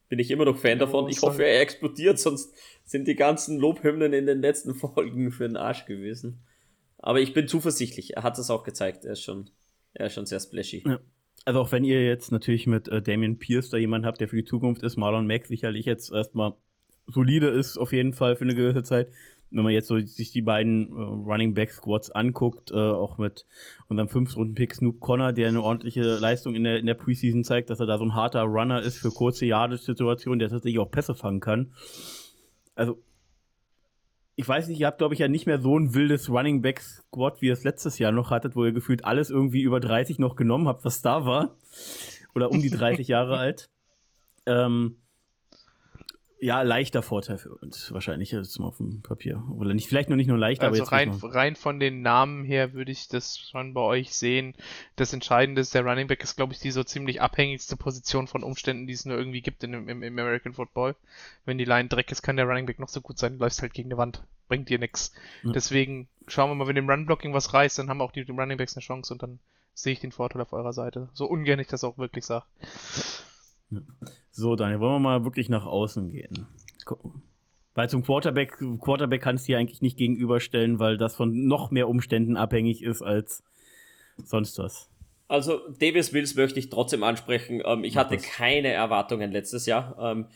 Bin 0.09 0.18
ich 0.18 0.30
immer 0.30 0.44
noch 0.44 0.56
Fan 0.56 0.78
davon. 0.78 1.09
Ich 1.09 1.20
hoffe, 1.22 1.44
er 1.44 1.61
explodiert, 1.61 2.18
sonst 2.18 2.54
sind 2.84 3.06
die 3.06 3.14
ganzen 3.14 3.59
Lobhymnen 3.59 4.12
in 4.12 4.26
den 4.26 4.40
letzten 4.40 4.74
Folgen 4.74 5.30
für 5.30 5.46
den 5.46 5.56
Arsch 5.56 5.84
gewesen. 5.84 6.40
Aber 6.98 7.20
ich 7.20 7.34
bin 7.34 7.46
zuversichtlich. 7.46 8.16
Er 8.16 8.22
hat 8.22 8.38
es 8.38 8.50
auch 8.50 8.64
gezeigt. 8.64 9.04
Er 9.04 9.12
ist 9.12 9.22
schon, 9.22 9.50
er 9.94 10.06
ist 10.06 10.14
schon 10.14 10.26
sehr 10.26 10.40
splashy. 10.40 10.82
Ja. 10.86 10.98
Also 11.44 11.61
auch 11.61 11.72
wenn 11.72 11.84
ihr 11.84 12.04
jetzt 12.04 12.32
natürlich 12.32 12.66
mit 12.66 12.88
äh, 12.88 13.00
Damien 13.00 13.38
Pierce 13.38 13.70
da 13.70 13.76
jemanden 13.76 14.06
habt, 14.06 14.20
der 14.20 14.28
für 14.28 14.36
die 14.36 14.44
Zukunft 14.44 14.82
ist, 14.82 14.96
Marlon 14.96 15.26
Mack 15.26 15.46
sicherlich 15.46 15.86
jetzt 15.86 16.12
erstmal 16.12 16.54
solide 17.06 17.48
ist, 17.48 17.78
auf 17.78 17.92
jeden 17.92 18.12
Fall 18.12 18.36
für 18.36 18.44
eine 18.44 18.54
gewisse 18.54 18.82
Zeit. 18.82 19.09
Wenn 19.51 19.64
man 19.64 19.72
jetzt 19.72 19.88
so 19.88 19.99
sich 19.99 20.30
die 20.30 20.42
beiden 20.42 20.90
äh, 20.90 21.01
Running 21.01 21.55
Back 21.55 21.70
Squads 21.70 22.11
anguckt, 22.11 22.70
äh, 22.70 22.76
auch 22.76 23.18
mit 23.18 23.46
unserem 23.88 24.09
Fünf-Runden-Pick 24.09 24.74
Snoop 24.74 25.01
Connor, 25.01 25.32
der 25.32 25.49
eine 25.49 25.62
ordentliche 25.62 26.03
Leistung 26.18 26.55
in 26.55 26.64
der, 26.64 26.78
in 26.78 26.86
der 26.86 26.94
Preseason 26.94 27.44
zeigt, 27.44 27.70
dass 27.70 27.80
er 27.80 27.86
da 27.86 27.96
so 27.96 28.05
ein 28.05 28.14
harter 28.14 28.42
Runner 28.42 28.82
ist 28.82 28.99
für 28.99 29.11
kurze 29.11 29.46
Yardage-Situationen, 29.46 30.38
der 30.38 30.51
tatsächlich 30.51 30.78
auch 30.78 30.90
Pässe 30.90 31.14
fangen 31.14 31.40
kann. 31.40 31.72
Also 32.74 33.03
ich 34.40 34.46
weiß 34.46 34.68
nicht, 34.68 34.78
ihr 34.78 34.86
habt, 34.86 34.99
glaube 34.99 35.14
ich, 35.14 35.20
ja 35.20 35.26
nicht 35.26 35.46
mehr 35.46 35.61
so 35.61 35.76
ein 35.76 35.94
wildes 35.94 36.30
Running 36.30 36.62
Back 36.62 36.80
Squad, 36.80 37.42
wie 37.42 37.46
ihr 37.46 37.55
es 37.55 37.64
letztes 37.64 37.99
Jahr 37.99 38.12
noch 38.12 38.30
hattet, 38.30 38.55
wo 38.55 38.64
ihr 38.64 38.70
gefühlt 38.72 39.05
alles 39.05 39.30
irgendwie 39.30 39.62
über 39.62 39.80
30 39.80 40.20
noch 40.20 40.36
genommen 40.36 40.68
habt, 40.68 40.84
was 40.84 41.03
da 41.03 41.24
war. 41.24 41.57
Oder 42.36 42.53
um 42.53 42.62
die 42.62 42.70
30 42.70 43.09
Jahre 43.09 43.36
alt. 43.36 43.68
Ähm, 44.46 44.99
ja, 46.41 46.62
leichter 46.62 47.03
Vorteil 47.03 47.39
für 47.39 47.55
uns, 47.55 47.93
wahrscheinlich 47.93 48.30
jetzt 48.30 48.59
mal 48.59 48.68
auf 48.68 48.76
dem 48.76 49.03
Papier. 49.03 49.43
Oder 49.57 49.74
nicht, 49.74 49.89
vielleicht 49.89 50.09
noch 50.09 50.16
nicht 50.16 50.28
nur 50.28 50.39
leichter, 50.39 50.66
also 50.66 50.84
aber 50.84 51.01
jetzt 51.01 51.22
rein, 51.22 51.30
rein 51.32 51.57
von 51.57 51.80
den 51.80 52.03
Namen 52.03 52.45
her 52.45 52.74
würde 52.74 52.93
ich 52.93 53.09
das 53.09 53.39
schon 53.39 53.74
bei 53.74 53.80
euch 53.80 54.14
sehen. 54.14 54.55
Das 54.97 55.12
Entscheidende 55.12 55.61
ist, 55.61 55.74
der 55.74 55.84
Running 55.84 56.07
Back 56.07 56.22
ist, 56.22 56.36
glaube 56.36 56.53
ich, 56.53 56.61
die 56.61 56.70
so 56.70 56.84
ziemlich 56.84 57.20
abhängigste 57.20 57.76
Position 57.76 58.28
von 58.28 58.45
Umständen, 58.45 58.86
die 58.86 58.93
es 58.93 59.05
nur 59.05 59.18
irgendwie 59.18 59.41
gibt 59.41 59.64
in, 59.64 59.74
im, 59.74 59.89
im 59.89 60.03
American 60.03 60.55
Football. 60.55 60.95
Wenn 61.45 61.59
die 61.59 61.64
Line 61.64 61.89
Dreck 61.89 62.11
ist, 62.12 62.22
kann 62.22 62.36
der 62.36 62.47
Running 62.47 62.66
Back 62.66 62.78
noch 62.78 62.89
so 62.89 63.01
gut 63.01 63.18
sein, 63.18 63.39
du 63.39 63.45
läufst 63.45 63.62
halt 63.62 63.74
gegen 63.74 63.89
eine 63.89 63.99
Wand. 63.99 64.22
Bringt 64.47 64.68
dir 64.68 64.78
nichts. 64.78 65.12
Ja. 65.43 65.53
Deswegen 65.53 66.09
schauen 66.28 66.51
wir 66.51 66.55
mal, 66.55 66.68
wenn 66.68 66.76
im 66.76 66.89
Run-Blocking 66.89 67.34
was 67.34 67.53
reißt, 67.53 67.78
dann 67.78 67.91
haben 67.91 68.01
auch 68.01 68.12
die 68.12 68.22
Running 68.22 68.59
Backs 68.59 68.76
eine 68.76 68.84
Chance 68.84 69.12
und 69.12 69.22
dann 69.22 69.41
sehe 69.74 69.93
ich 69.93 70.01
den 70.01 70.12
Vorteil 70.12 70.43
auf 70.43 70.53
eurer 70.53 70.72
Seite. 70.72 71.09
So 71.14 71.26
ungern 71.26 71.59
ich 71.59 71.68
das 71.68 71.84
auch 71.84 71.99
wirklich 71.99 72.24
sage. 72.24 72.47
So, 74.30 74.56
Daniel, 74.56 74.80
wollen 74.80 74.94
wir 74.94 74.98
mal 75.00 75.24
wirklich 75.24 75.48
nach 75.48 75.66
außen 75.66 76.10
gehen. 76.10 76.46
Weil 77.74 77.88
zum 77.88 78.02
Quarterback, 78.02 78.58
Quarterback 78.80 79.22
kannst 79.22 79.46
du 79.46 79.52
dir 79.52 79.58
eigentlich 79.58 79.82
nicht 79.82 79.98
gegenüberstellen, 79.98 80.78
weil 80.78 80.96
das 80.96 81.16
von 81.16 81.46
noch 81.46 81.70
mehr 81.70 81.88
Umständen 81.88 82.36
abhängig 82.36 82.82
ist 82.82 83.02
als 83.02 83.44
sonst 84.24 84.58
was. 84.58 84.90
Also 85.28 85.60
Davis 85.78 86.12
Mills 86.12 86.34
möchte 86.34 86.58
ich 86.58 86.70
trotzdem 86.70 87.02
ansprechen. 87.02 87.62
Ähm, 87.64 87.84
ich 87.84 87.96
hatte 87.96 88.16
keine 88.16 88.68
Erwartungen 88.68 89.30
letztes 89.30 89.66
Jahr. 89.66 89.96
Ähm, 90.00 90.26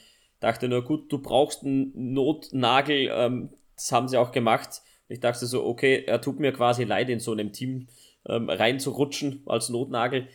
dachte 0.41 0.69
nur, 0.69 0.85
gut, 0.85 1.11
du 1.11 1.19
brauchst 1.19 1.65
einen 1.65 2.13
Notnagel. 2.13 3.11
Ähm, 3.11 3.51
das 3.75 3.91
haben 3.91 4.09
sie 4.09 4.19
auch 4.19 4.33
gemacht. 4.33 4.83
Ich 5.09 5.21
dachte 5.21 5.47
so, 5.47 5.65
okay, 5.65 6.05
er 6.07 6.21
tut 6.21 6.39
mir 6.39 6.53
quasi 6.53 6.85
leid, 6.85 7.09
in 7.09 7.21
so 7.21 7.33
einem 7.33 7.53
Team 7.53 7.89
ähm, 8.29 8.49
reinzurutschen 8.49 9.43
als 9.47 9.71
Notnagel. 9.71 10.29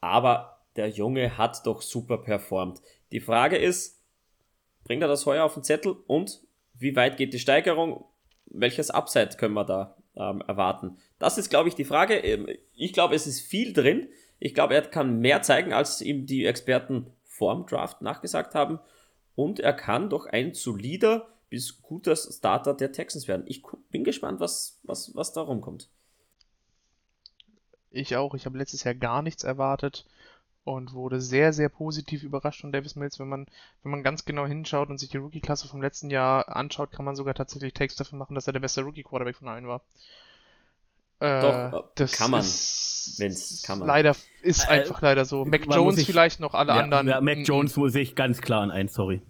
Aber 0.00 0.53
der 0.76 0.88
Junge 0.88 1.38
hat 1.38 1.66
doch 1.66 1.82
super 1.82 2.18
performt. 2.18 2.80
Die 3.12 3.20
Frage 3.20 3.56
ist, 3.56 4.00
bringt 4.84 5.02
er 5.02 5.08
das 5.08 5.26
heuer 5.26 5.44
auf 5.44 5.54
den 5.54 5.62
Zettel 5.62 5.96
und 6.06 6.40
wie 6.74 6.96
weit 6.96 7.16
geht 7.16 7.32
die 7.32 7.38
Steigerung? 7.38 8.04
Welches 8.46 8.90
Upside 8.90 9.36
können 9.36 9.54
wir 9.54 9.64
da 9.64 9.96
ähm, 10.16 10.42
erwarten? 10.46 10.98
Das 11.18 11.38
ist, 11.38 11.50
glaube 11.50 11.68
ich, 11.68 11.74
die 11.74 11.84
Frage. 11.84 12.16
Ähm, 12.16 12.48
ich 12.74 12.92
glaube, 12.92 13.14
es 13.14 13.26
ist 13.26 13.40
viel 13.40 13.72
drin. 13.72 14.08
Ich 14.38 14.54
glaube, 14.54 14.74
er 14.74 14.82
kann 14.82 15.20
mehr 15.20 15.42
zeigen, 15.42 15.72
als 15.72 16.00
ihm 16.00 16.26
die 16.26 16.44
Experten 16.44 17.06
vorm 17.22 17.66
Draft 17.66 18.02
nachgesagt 18.02 18.54
haben. 18.54 18.78
Und 19.34 19.60
er 19.60 19.72
kann 19.72 20.10
doch 20.10 20.26
ein 20.26 20.54
solider 20.54 21.28
bis 21.48 21.80
guter 21.82 22.16
Starter 22.16 22.74
der 22.74 22.92
Texans 22.92 23.28
werden. 23.28 23.44
Ich 23.46 23.62
bin 23.90 24.04
gespannt, 24.04 24.40
was, 24.40 24.80
was, 24.82 25.14
was 25.14 25.32
da 25.32 25.40
rumkommt. 25.40 25.88
Ich 27.90 28.16
auch. 28.16 28.34
Ich 28.34 28.44
habe 28.44 28.58
letztes 28.58 28.84
Jahr 28.84 28.94
gar 28.94 29.22
nichts 29.22 29.44
erwartet 29.44 30.04
und 30.64 30.94
wurde 30.94 31.20
sehr, 31.20 31.52
sehr 31.52 31.68
positiv 31.68 32.22
überrascht 32.22 32.62
von 32.62 32.72
Davis 32.72 32.96
Mills. 32.96 33.18
Wenn 33.20 33.28
man, 33.28 33.46
wenn 33.82 33.92
man 33.92 34.02
ganz 34.02 34.24
genau 34.24 34.46
hinschaut 34.46 34.88
und 34.88 34.98
sich 34.98 35.10
die 35.10 35.18
Rookie-Klasse 35.18 35.68
vom 35.68 35.82
letzten 35.82 36.10
Jahr 36.10 36.54
anschaut, 36.54 36.90
kann 36.90 37.04
man 37.04 37.16
sogar 37.16 37.34
tatsächlich 37.34 37.74
Takes 37.74 37.96
dafür 37.96 38.18
machen, 38.18 38.34
dass 38.34 38.46
er 38.46 38.54
der 38.54 38.60
beste 38.60 38.82
Rookie-Quarterback 38.82 39.36
von 39.36 39.48
allen 39.48 39.68
war. 39.68 39.82
Äh, 41.20 41.40
Doch, 41.40 41.90
das 41.94 42.12
kann 42.12 42.30
man. 42.30 42.42
Wenn's, 42.42 43.62
kann 43.64 43.78
man. 43.78 43.88
Leider 43.88 44.16
ist 44.42 44.64
äh, 44.64 44.68
einfach 44.68 45.00
leider 45.02 45.24
so. 45.24 45.44
Mac 45.44 45.66
Jones 45.66 45.98
ich, 45.98 46.06
vielleicht 46.06 46.40
noch 46.40 46.54
alle 46.54 46.72
ja, 46.72 46.80
anderen. 46.82 47.08
Ja, 47.08 47.20
Mac 47.20 47.46
Jones 47.46 47.76
muss 47.76 47.94
ich 47.94 48.14
ganz 48.14 48.40
klar 48.40 48.62
an 48.62 48.70
ein, 48.70 48.88
sorry. 48.88 49.22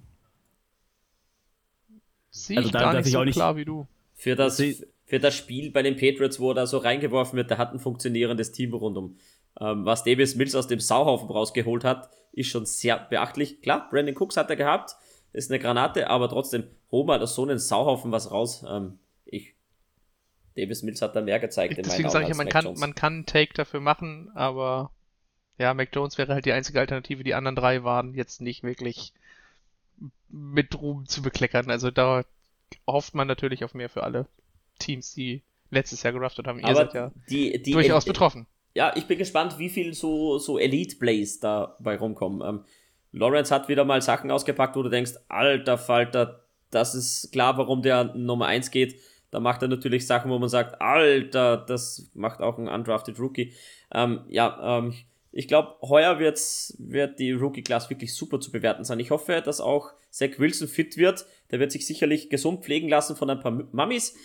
Sieh 2.30 2.56
also 2.56 2.68
ich 2.68 2.72
gar 2.72 2.94
nicht 2.94 3.10
so 3.10 3.24
nicht 3.24 3.34
klar 3.34 3.56
wie 3.56 3.64
du. 3.64 3.86
Für 4.14 4.36
das, 4.36 4.62
für 5.04 5.20
das 5.20 5.34
Spiel 5.34 5.70
bei 5.70 5.82
den 5.82 5.96
Patriots, 5.96 6.40
wo 6.40 6.50
er 6.50 6.54
da 6.54 6.66
so 6.66 6.78
reingeworfen 6.78 7.36
wird, 7.36 7.50
da 7.50 7.58
hat 7.58 7.72
ein 7.72 7.78
funktionierendes 7.78 8.52
Team 8.52 8.72
rundum. 8.74 9.16
Ähm, 9.60 9.84
was 9.84 10.04
Davis 10.04 10.34
Mills 10.34 10.54
aus 10.54 10.66
dem 10.66 10.80
Sauhaufen 10.80 11.30
rausgeholt 11.30 11.84
hat, 11.84 12.10
ist 12.32 12.48
schon 12.48 12.66
sehr 12.66 12.98
beachtlich. 12.98 13.62
Klar, 13.62 13.88
Brandon 13.90 14.16
Cooks 14.16 14.36
hat 14.36 14.50
er 14.50 14.56
gehabt, 14.56 14.96
ist 15.32 15.50
eine 15.50 15.60
Granate, 15.60 16.10
aber 16.10 16.28
trotzdem, 16.28 16.64
hol 16.90 17.04
mal 17.04 17.22
aus 17.22 17.34
so 17.34 17.42
einen 17.42 17.58
Sauhaufen 17.58 18.12
was 18.12 18.30
raus. 18.30 18.64
Ähm, 18.68 18.98
ich, 19.24 19.54
Davis 20.56 20.82
Mills 20.82 21.02
hat 21.02 21.14
da 21.14 21.20
mehr 21.20 21.40
gezeigt. 21.40 21.78
Deswegen 21.78 22.10
sage 22.10 22.24
ich 22.24 22.30
ja, 22.30 22.36
man 22.36 22.48
kann, 22.48 22.74
man 22.78 22.94
kann 22.94 23.12
einen 23.12 23.26
Take 23.26 23.54
dafür 23.54 23.80
machen, 23.80 24.30
aber 24.34 24.90
ja, 25.58 25.72
Mac 25.72 25.90
Jones 25.92 26.18
wäre 26.18 26.34
halt 26.34 26.46
die 26.46 26.52
einzige 26.52 26.80
Alternative. 26.80 27.22
Die 27.22 27.34
anderen 27.34 27.54
drei 27.54 27.84
waren 27.84 28.14
jetzt 28.14 28.40
nicht 28.40 28.64
wirklich 28.64 29.12
mit 30.28 30.80
Ruhm 30.80 31.06
zu 31.06 31.22
bekleckern. 31.22 31.70
Also 31.70 31.92
da 31.92 32.24
hofft 32.88 33.14
man 33.14 33.28
natürlich 33.28 33.62
auf 33.62 33.74
mehr 33.74 33.88
für 33.88 34.02
alle 34.02 34.26
Teams, 34.80 35.14
die 35.14 35.42
letztes 35.70 36.02
Jahr 36.02 36.12
geraftet 36.12 36.48
haben. 36.48 36.58
Ihr 36.58 36.64
aber 36.64 36.74
seid 36.74 36.94
ja 36.94 37.12
die, 37.28 37.62
die 37.62 37.70
durchaus 37.70 38.04
betroffen 38.04 38.48
ja, 38.74 38.92
ich 38.96 39.06
bin 39.06 39.18
gespannt, 39.18 39.58
wie 39.58 39.68
viel 39.68 39.94
so, 39.94 40.38
so 40.38 40.58
Elite-Plays 40.58 41.40
dabei 41.40 41.96
rumkommen. 41.96 42.46
Ähm, 42.46 42.64
Lawrence 43.12 43.54
hat 43.54 43.68
wieder 43.68 43.84
mal 43.84 44.02
Sachen 44.02 44.30
ausgepackt, 44.30 44.74
wo 44.76 44.82
du 44.82 44.90
denkst, 44.90 45.12
alter 45.28 45.78
Falter, 45.78 46.44
das 46.70 46.94
ist 46.96 47.30
klar, 47.30 47.56
warum 47.56 47.82
der 47.82 48.12
Nummer 48.16 48.46
1 48.46 48.72
geht. 48.72 48.96
Da 49.30 49.38
macht 49.38 49.62
er 49.62 49.68
natürlich 49.68 50.06
Sachen, 50.06 50.30
wo 50.30 50.38
man 50.38 50.48
sagt, 50.48 50.80
alter, 50.80 51.56
das 51.56 52.10
macht 52.14 52.40
auch 52.40 52.58
ein 52.58 52.68
undrafted 52.68 53.18
Rookie. 53.20 53.52
Ähm, 53.92 54.24
ja, 54.28 54.78
ähm, 54.78 54.94
ich 55.30 55.46
glaube, 55.46 55.76
heuer 55.82 56.18
wird's, 56.18 56.76
wird 56.78 57.18
die 57.20 57.32
Rookie-Class 57.32 57.90
wirklich 57.90 58.14
super 58.14 58.40
zu 58.40 58.50
bewerten 58.50 58.84
sein. 58.84 59.00
Ich 59.00 59.10
hoffe, 59.10 59.40
dass 59.44 59.60
auch 59.60 59.92
Zach 60.10 60.38
Wilson 60.38 60.68
fit 60.68 60.96
wird. 60.96 61.26
Der 61.50 61.60
wird 61.60 61.72
sich 61.72 61.86
sicherlich 61.86 62.30
gesund 62.30 62.64
pflegen 62.64 62.88
lassen 62.88 63.16
von 63.16 63.30
ein 63.30 63.40
paar 63.40 63.50
Mummies 63.50 64.16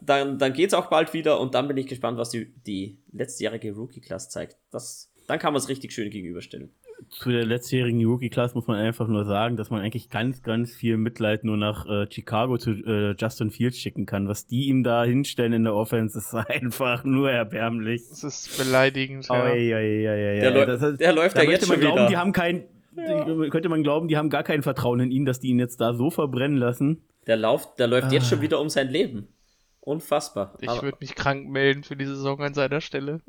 dann, 0.00 0.38
dann 0.38 0.52
geht 0.52 0.68
es 0.68 0.74
auch 0.74 0.86
bald 0.86 1.12
wieder 1.12 1.40
und 1.40 1.54
dann 1.54 1.68
bin 1.68 1.76
ich 1.76 1.86
gespannt, 1.86 2.18
was 2.18 2.30
die, 2.30 2.52
die 2.66 2.98
letztjährige 3.12 3.72
Rookie-Class 3.72 4.30
zeigt. 4.30 4.56
Das, 4.70 5.12
dann 5.26 5.38
kann 5.38 5.52
man 5.52 5.60
es 5.60 5.68
richtig 5.68 5.92
schön 5.92 6.10
gegenüberstellen. 6.10 6.70
Zu 7.10 7.30
der 7.30 7.46
letztjährigen 7.46 8.04
Rookie-Class 8.04 8.54
muss 8.54 8.66
man 8.66 8.76
einfach 8.76 9.06
nur 9.06 9.24
sagen, 9.24 9.56
dass 9.56 9.70
man 9.70 9.80
eigentlich 9.80 10.10
ganz, 10.10 10.42
ganz 10.42 10.72
viel 10.72 10.96
Mitleid 10.96 11.44
nur 11.44 11.56
nach 11.56 11.86
äh, 11.86 12.06
Chicago 12.10 12.58
zu 12.58 12.72
äh, 12.72 13.14
Justin 13.16 13.50
Fields 13.50 13.78
schicken 13.78 14.04
kann. 14.04 14.26
Was 14.26 14.46
die 14.46 14.66
ihm 14.66 14.82
da 14.82 15.04
hinstellen 15.04 15.52
in 15.52 15.64
der 15.64 15.74
Offense, 15.74 16.18
ist 16.18 16.34
einfach 16.34 17.04
nur 17.04 17.30
erbärmlich. 17.30 18.02
Das 18.10 18.24
ist 18.24 18.58
beleidigend. 18.58 19.28
Ja. 19.28 19.44
Oh, 19.44 19.46
ja, 19.46 19.54
ja, 19.54 19.78
ja, 19.80 20.32
ja. 20.32 20.50
Der, 20.50 20.66
das 20.66 20.82
heißt, 20.82 21.00
der 21.00 21.12
läuft 21.12 21.36
da 21.36 21.42
ja 21.42 21.50
jetzt 21.50 21.66
schon 21.66 21.78
glauben, 21.78 21.98
wieder. 21.98 22.08
Die 22.08 22.16
haben 22.16 22.32
kein, 22.32 22.64
ja. 22.96 23.48
könnte 23.48 23.68
man 23.68 23.82
glauben, 23.84 24.08
die 24.08 24.16
haben 24.16 24.28
gar 24.28 24.42
kein 24.42 24.62
Vertrauen 24.62 24.98
in 25.00 25.10
ihn, 25.12 25.24
dass 25.24 25.38
die 25.38 25.48
ihn 25.48 25.60
jetzt 25.60 25.80
da 25.80 25.94
so 25.94 26.10
verbrennen 26.10 26.56
lassen. 26.56 27.04
Der, 27.28 27.36
Lauf, 27.36 27.76
der 27.76 27.86
läuft 27.86 28.08
ah. 28.08 28.12
jetzt 28.12 28.28
schon 28.28 28.40
wieder 28.40 28.60
um 28.60 28.68
sein 28.68 28.88
Leben. 28.88 29.28
Unfassbar. 29.88 30.52
Ich 30.60 30.82
würde 30.82 30.98
mich 31.00 31.14
krank 31.14 31.48
melden 31.48 31.82
für 31.82 31.96
die 31.96 32.04
Saison 32.04 32.42
an 32.42 32.52
seiner 32.52 32.82
Stelle. 32.82 33.22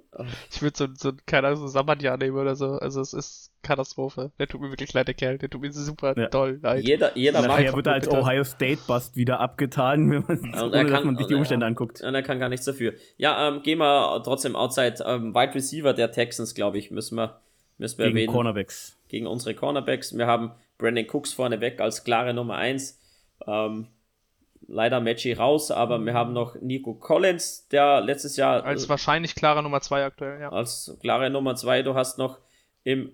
Ich 0.51 0.62
würde 0.62 0.78
so, 0.78 0.88
so, 0.93 1.14
keine 1.26 1.47
Ahnung, 1.47 1.62
so 1.62 1.68
Samadja 1.68 2.18
nehmen 2.18 2.36
oder 2.36 2.57
so. 2.57 2.72
Also 2.72 2.99
es 2.99 3.14
ist 3.14 3.53
Katastrophe. 3.64 4.34
Der 4.39 4.49
tut 4.49 4.60
mir 4.60 4.70
wirklich 4.70 4.91
leid, 4.91 5.07
der 5.07 5.14
Kerl. 5.14 5.38
Der 5.38 5.49
tut 5.49 5.62
mir 5.62 5.72
super 5.72 6.16
ja. 6.18 6.28
toll 6.28 6.60
leid. 6.62 6.84
Jeder, 6.84 7.18
jeder 7.18 7.47
macht. 7.47 7.62
Er 7.64 7.74
wird 7.74 7.88
als 7.88 8.10
Ohio 8.10 8.43
State 8.43 8.82
Bust 8.86 9.16
wieder 9.16 9.39
abgetan, 9.39 10.12
wenn 10.12 10.26
man, 10.28 10.62
ohne 10.62 10.72
kann, 10.72 10.88
dass 10.89 11.03
man 11.05 11.16
sich 11.16 11.28
die 11.28 11.36
Umstände 11.36 11.64
ja, 11.64 11.68
anguckt. 11.70 12.01
Und 12.01 12.14
er 12.14 12.24
kann 12.24 12.39
gar 12.39 12.49
nichts 12.49 12.66
dafür. 12.66 12.93
Ja, 13.16 13.47
ähm, 13.47 13.62
gehen 13.62 13.78
wir 13.78 14.22
trotzdem 14.26 14.57
outside. 14.57 14.95
Ähm, 15.05 15.34
Wide 15.34 15.55
Receiver 15.55 15.93
der 15.93 16.12
Texans, 16.12 16.55
glaube 16.55 16.78
ich, 16.78 16.91
müssen 16.91 17.16
wir, 17.16 17.39
müssen 17.78 17.99
wir 17.99 18.07
Gegen 18.07 18.18
erwähnen. 18.18 18.34
Cornerbacks. 18.34 18.97
Gegen 19.07 19.28
unsere 19.28 19.55
Cornerbacks. 19.55 20.18
Wir 20.18 20.28
haben 20.28 20.51
Brandon 20.78 21.05
Cooks 21.10 21.32
vorneweg 21.32 21.80
als 21.80 22.03
klare 22.03 22.34
Nummer 22.34 22.55
1. 22.55 22.99
Ähm, 23.47 23.88
leider 24.68 24.99
Matchy 24.99 25.34
raus, 25.34 25.72
aber 25.72 25.99
wir 26.05 26.14
haben 26.14 26.34
noch 26.34 26.55
Nico 26.62 26.93
Collins, 26.93 27.68
der 27.70 28.01
letztes 28.01 28.38
Jahr. 28.38 28.64
Als 28.64 28.86
äh, 28.86 28.89
wahrscheinlich 28.89 29.36
klare 29.36 29.64
Nummer 29.64 29.82
2 29.82 30.05
aktuell, 30.05 30.41
ja. 30.41 30.49
Als 30.51 30.97
klare 31.01 31.30
Nummer 31.30 31.55
2. 31.55 31.84
Du 31.84 31.95
hast 31.95 32.18
noch 32.18 32.39
im 32.84 33.12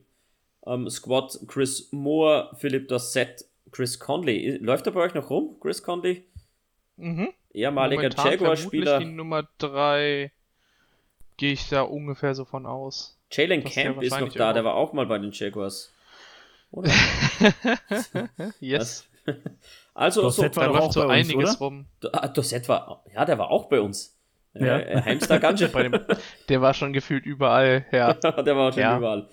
ähm, 0.65 0.89
Squad 0.89 1.39
Chris 1.47 1.91
Moore, 1.91 2.55
Philipp 2.57 2.87
Dossett, 2.87 3.45
Chris 3.71 3.99
Conley. 3.99 4.57
Läuft 4.57 4.87
er 4.87 4.93
bei 4.93 5.01
euch 5.01 5.13
noch 5.13 5.29
rum, 5.29 5.57
Chris 5.59 5.83
Conley? 5.83 6.23
Mhm. 6.97 7.29
Ehemaliger 7.53 8.09
Jaguar-Spieler. 8.09 8.99
die 8.99 9.05
Nummer 9.05 9.47
3 9.59 10.31
gehe 11.37 11.53
ich 11.53 11.69
da 11.69 11.81
ungefähr 11.81 12.35
so 12.35 12.45
von 12.45 12.65
aus. 12.65 13.17
Jalen 13.31 13.63
Camp 13.63 14.01
ist 14.01 14.17
noch 14.19 14.33
da, 14.33 14.53
der 14.53 14.63
war 14.63 14.75
auch 14.75 14.93
mal 14.93 15.05
bei 15.05 15.17
den 15.17 15.31
Jaguars. 15.31 15.91
Oder? 16.71 16.91
yes. 18.59 19.07
Also, 19.25 19.39
Dorset 19.95 20.53
so, 20.53 20.61
war 20.61 20.67
da 20.67 20.71
läuft 20.71 20.81
auch 20.83 20.93
so 20.93 20.99
bei 21.07 21.19
uns, 21.19 21.29
einiges 21.29 21.49
oder? 21.51 21.59
rum. 21.59 21.85
Ah, 22.11 22.27
Dorset 22.27 22.67
war, 22.69 23.03
ja, 23.13 23.25
der 23.25 23.37
war 23.37 23.49
auch 23.49 23.65
bei 23.69 23.79
uns. 23.81 24.11
Ja. 24.53 24.77
Äh, 24.79 25.01
Heimstar 25.01 25.39
ganz 25.39 25.59
schön. 25.59 25.69
Bei 25.73 25.83
dem, 25.83 25.99
der 26.47 26.61
war 26.61 26.73
schon 26.73 26.93
gefühlt 26.93 27.25
überall, 27.25 27.85
ja. 27.91 28.13
der 28.41 28.55
war 28.55 28.71
schon 28.71 28.81
Ja. 28.81 28.97
überall. 28.97 29.27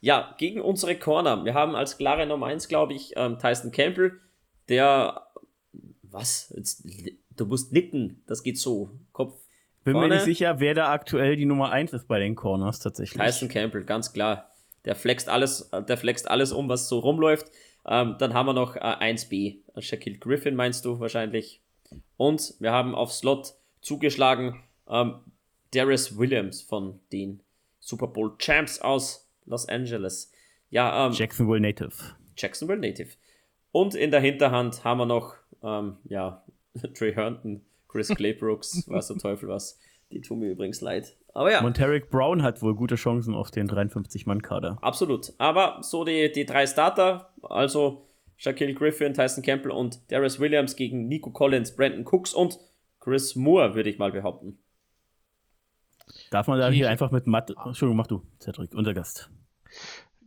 Ja, 0.00 0.34
gegen 0.38 0.60
unsere 0.60 0.94
Corner. 0.96 1.44
Wir 1.44 1.54
haben 1.54 1.74
als 1.74 1.98
klare 1.98 2.26
Nummer 2.26 2.46
1, 2.46 2.68
glaube 2.68 2.94
ich, 2.94 3.12
ähm, 3.16 3.38
Tyson 3.40 3.72
Campbell, 3.72 4.20
der. 4.68 5.22
Was? 6.02 6.52
Jetzt, 6.56 6.86
du 7.36 7.46
musst 7.46 7.72
nicken. 7.72 8.22
Das 8.28 8.44
geht 8.44 8.58
so. 8.58 8.90
Kopf. 9.12 9.34
Bin 9.84 9.94
vorne. 9.94 10.08
mir 10.08 10.14
nicht 10.14 10.24
sicher, 10.24 10.60
wer 10.60 10.74
da 10.74 10.92
aktuell 10.92 11.34
die 11.36 11.44
Nummer 11.46 11.70
1 11.72 11.92
ist 11.92 12.06
bei 12.06 12.18
den 12.20 12.36
Corners 12.36 12.78
tatsächlich. 12.78 13.20
Tyson 13.20 13.48
Campbell, 13.48 13.84
ganz 13.84 14.12
klar. 14.12 14.50
Der 14.84 14.94
flext 14.94 15.28
alles, 15.28 15.62
äh, 15.72 15.82
der 15.82 15.96
flext 15.96 16.30
alles 16.30 16.52
um, 16.52 16.68
was 16.68 16.88
so 16.88 17.00
rumläuft. 17.00 17.50
Ähm, 17.86 18.16
dann 18.18 18.34
haben 18.34 18.46
wir 18.46 18.52
noch 18.52 18.76
äh, 18.76 18.80
1B. 18.80 19.58
Shaquille 19.80 20.18
Griffin 20.18 20.54
meinst 20.54 20.84
du 20.84 21.00
wahrscheinlich. 21.00 21.62
Und 22.16 22.54
wir 22.58 22.72
haben 22.72 22.94
auf 22.94 23.12
Slot 23.12 23.54
zugeschlagen 23.80 24.62
ähm, 24.88 25.20
Darius 25.72 26.18
Williams 26.18 26.62
von 26.62 27.00
den 27.12 27.40
Super 27.80 28.06
Bowl 28.06 28.36
Champs 28.38 28.80
aus 28.80 29.28
Los 29.46 29.68
Angeles. 29.68 30.32
Ja, 30.70 31.06
ähm, 31.06 31.12
Jacksonville 31.12 31.60
Native. 31.60 31.92
Jacksonville 32.36 32.80
Native. 32.80 33.10
Und 33.72 33.94
in 33.94 34.10
der 34.10 34.20
Hinterhand 34.20 34.84
haben 34.84 34.98
wir 34.98 35.06
noch, 35.06 35.36
ähm, 35.62 35.96
ja, 36.04 36.44
Trey 36.94 37.12
Herndon, 37.14 37.64
Chris 37.88 38.08
Claybrooks, 38.08 38.84
weiß 38.88 39.08
der 39.08 39.18
Teufel 39.18 39.48
was. 39.48 39.78
Die 40.10 40.20
tun 40.20 40.40
mir 40.40 40.50
übrigens 40.50 40.80
leid. 40.80 41.16
Aber 41.34 41.52
ja. 41.52 41.60
Monteric 41.60 42.10
Brown 42.10 42.42
hat 42.42 42.62
wohl 42.62 42.74
gute 42.74 42.96
Chancen 42.96 43.34
auf 43.34 43.50
den 43.50 43.68
53-Mann-Kader. 43.68 44.78
Absolut. 44.80 45.32
Aber 45.38 45.78
so 45.82 46.04
die, 46.04 46.32
die 46.32 46.46
drei 46.46 46.66
Starter, 46.66 47.30
also 47.42 48.08
Shaquille 48.36 48.74
Griffin, 48.74 49.14
Tyson 49.14 49.42
Campbell 49.42 49.72
und 49.72 50.00
Darius 50.10 50.40
Williams 50.40 50.76
gegen 50.76 51.08
Nico 51.08 51.30
Collins, 51.30 51.76
Brandon 51.76 52.04
Cooks 52.06 52.32
und 52.32 52.58
Chris 53.00 53.36
Moore, 53.36 53.74
würde 53.74 53.90
ich 53.90 53.98
mal 53.98 54.12
behaupten. 54.12 54.58
Darf 56.30 56.46
man 56.46 56.58
da 56.58 56.70
hier 56.70 56.88
einfach 56.88 57.10
mit 57.10 57.26
Matt. 57.26 57.50
Entschuldigung, 57.50 57.96
mach 57.96 58.06
du, 58.06 58.22
Cedric, 58.40 58.74
unser 58.74 58.94
Gast. 58.94 59.30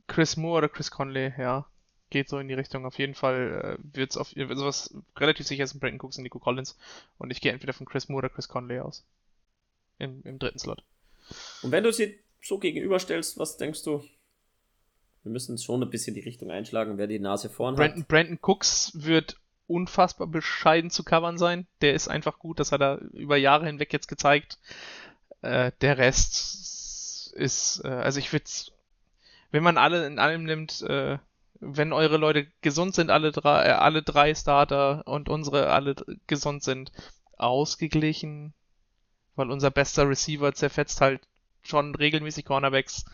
Chris 0.08 0.38
Moore 0.38 0.60
oder 0.60 0.70
Chris 0.70 0.92
Conley, 0.92 1.34
ja. 1.38 1.66
Geht 2.10 2.28
so 2.28 2.38
in 2.40 2.50
die 2.50 2.54
Richtung. 2.54 2.86
Auf 2.86 2.98
jeden 3.00 3.16
Fall 3.16 3.78
äh, 3.80 3.96
wird 3.96 4.12
es 4.12 4.18
auf 4.18 4.34
also 4.38 4.66
was 4.66 4.94
relativ 5.18 5.48
sicher 5.48 5.64
ist 5.64 5.74
ein 5.74 5.80
Brandon 5.80 6.02
Cooks 6.02 6.18
und 6.18 6.24
Nico 6.24 6.40
Collins. 6.40 6.78
Und 7.18 7.32
ich 7.32 7.40
gehe 7.40 7.54
entweder 7.54 7.74
von 7.74 7.86
Chris 7.86 8.10
Moore 8.10 8.26
oder 8.26 8.30
Chris 8.30 8.50
Conley 8.50 8.80
aus. 8.80 9.06
Im, 10.02 10.22
im 10.24 10.39
dritten 10.39 10.60
Slot. 10.60 10.84
Und 11.62 11.72
wenn 11.72 11.84
du 11.84 11.93
sie 11.93 12.20
so 12.41 12.58
gegenüberstellst, 12.58 13.38
was 13.38 13.58
denkst 13.58 13.84
du? 13.84 14.04
Wir 15.24 15.32
müssen 15.32 15.58
schon 15.60 15.84
ein 15.84 15.89
bisschen 15.91 16.16
die 16.16 16.22
Richtung 16.22 16.49
einschlagen, 16.49 16.97
wer 16.97 17.08
die 17.08 17.20
Nase 17.20 17.49
vorn 17.49 17.76
Brandon, 17.76 18.02
hat. 18.02 18.08
Brandon 18.08 18.39
Cooks 18.41 18.91
wird 18.95 19.38
unfassbar 19.68 20.28
bescheiden 20.28 20.89
zu 20.89 21.04
covern 21.04 21.38
sein. 21.38 21.68
Der 21.82 21.93
ist 21.93 22.08
einfach 22.08 22.39
gut, 22.39 22.60
das 22.60 22.72
hat 22.72 22.82
er 22.82 22.99
über 23.14 23.38
Jahre 23.38 23.68
hinweg 23.68 23.93
jetzt 23.93 24.08
gezeigt. 24.08 24.58
Äh, 25.43 25.72
der 25.82 25.99
Rest 25.99 27.32
ist, 27.34 27.82
äh, 27.86 27.89
also 27.89 28.20
ich 28.20 28.34
würde 28.34 28.45
wenn 29.52 29.64
man 29.64 29.78
alle 29.78 30.08
in 30.08 30.18
allem 30.18 30.43
nimmt, 30.43 30.82
äh, 30.82 31.18
wenn 31.60 31.93
eure 31.93 32.18
Leute 32.18 32.47
gesund 32.62 32.95
sind, 32.95 33.12
alle 33.12 33.32
drei, 33.32 33.66
äh, 33.66 33.72
alle 33.72 34.02
drei 34.02 34.34
Starter 34.34 35.04
und 35.06 35.30
unsere 35.30 35.70
alle 35.70 35.95
gesund 36.26 36.64
sind, 36.64 36.91
ausgeglichen, 37.38 38.54
weil 39.36 39.50
unser 39.52 39.72
bester 39.72 40.08
Receiver 40.10 40.54
zerfetzt 40.54 41.02
halt 41.02 41.22
schon 41.64 41.96
regelmäßig 41.96 42.46
Cornerbacks. 42.46 43.06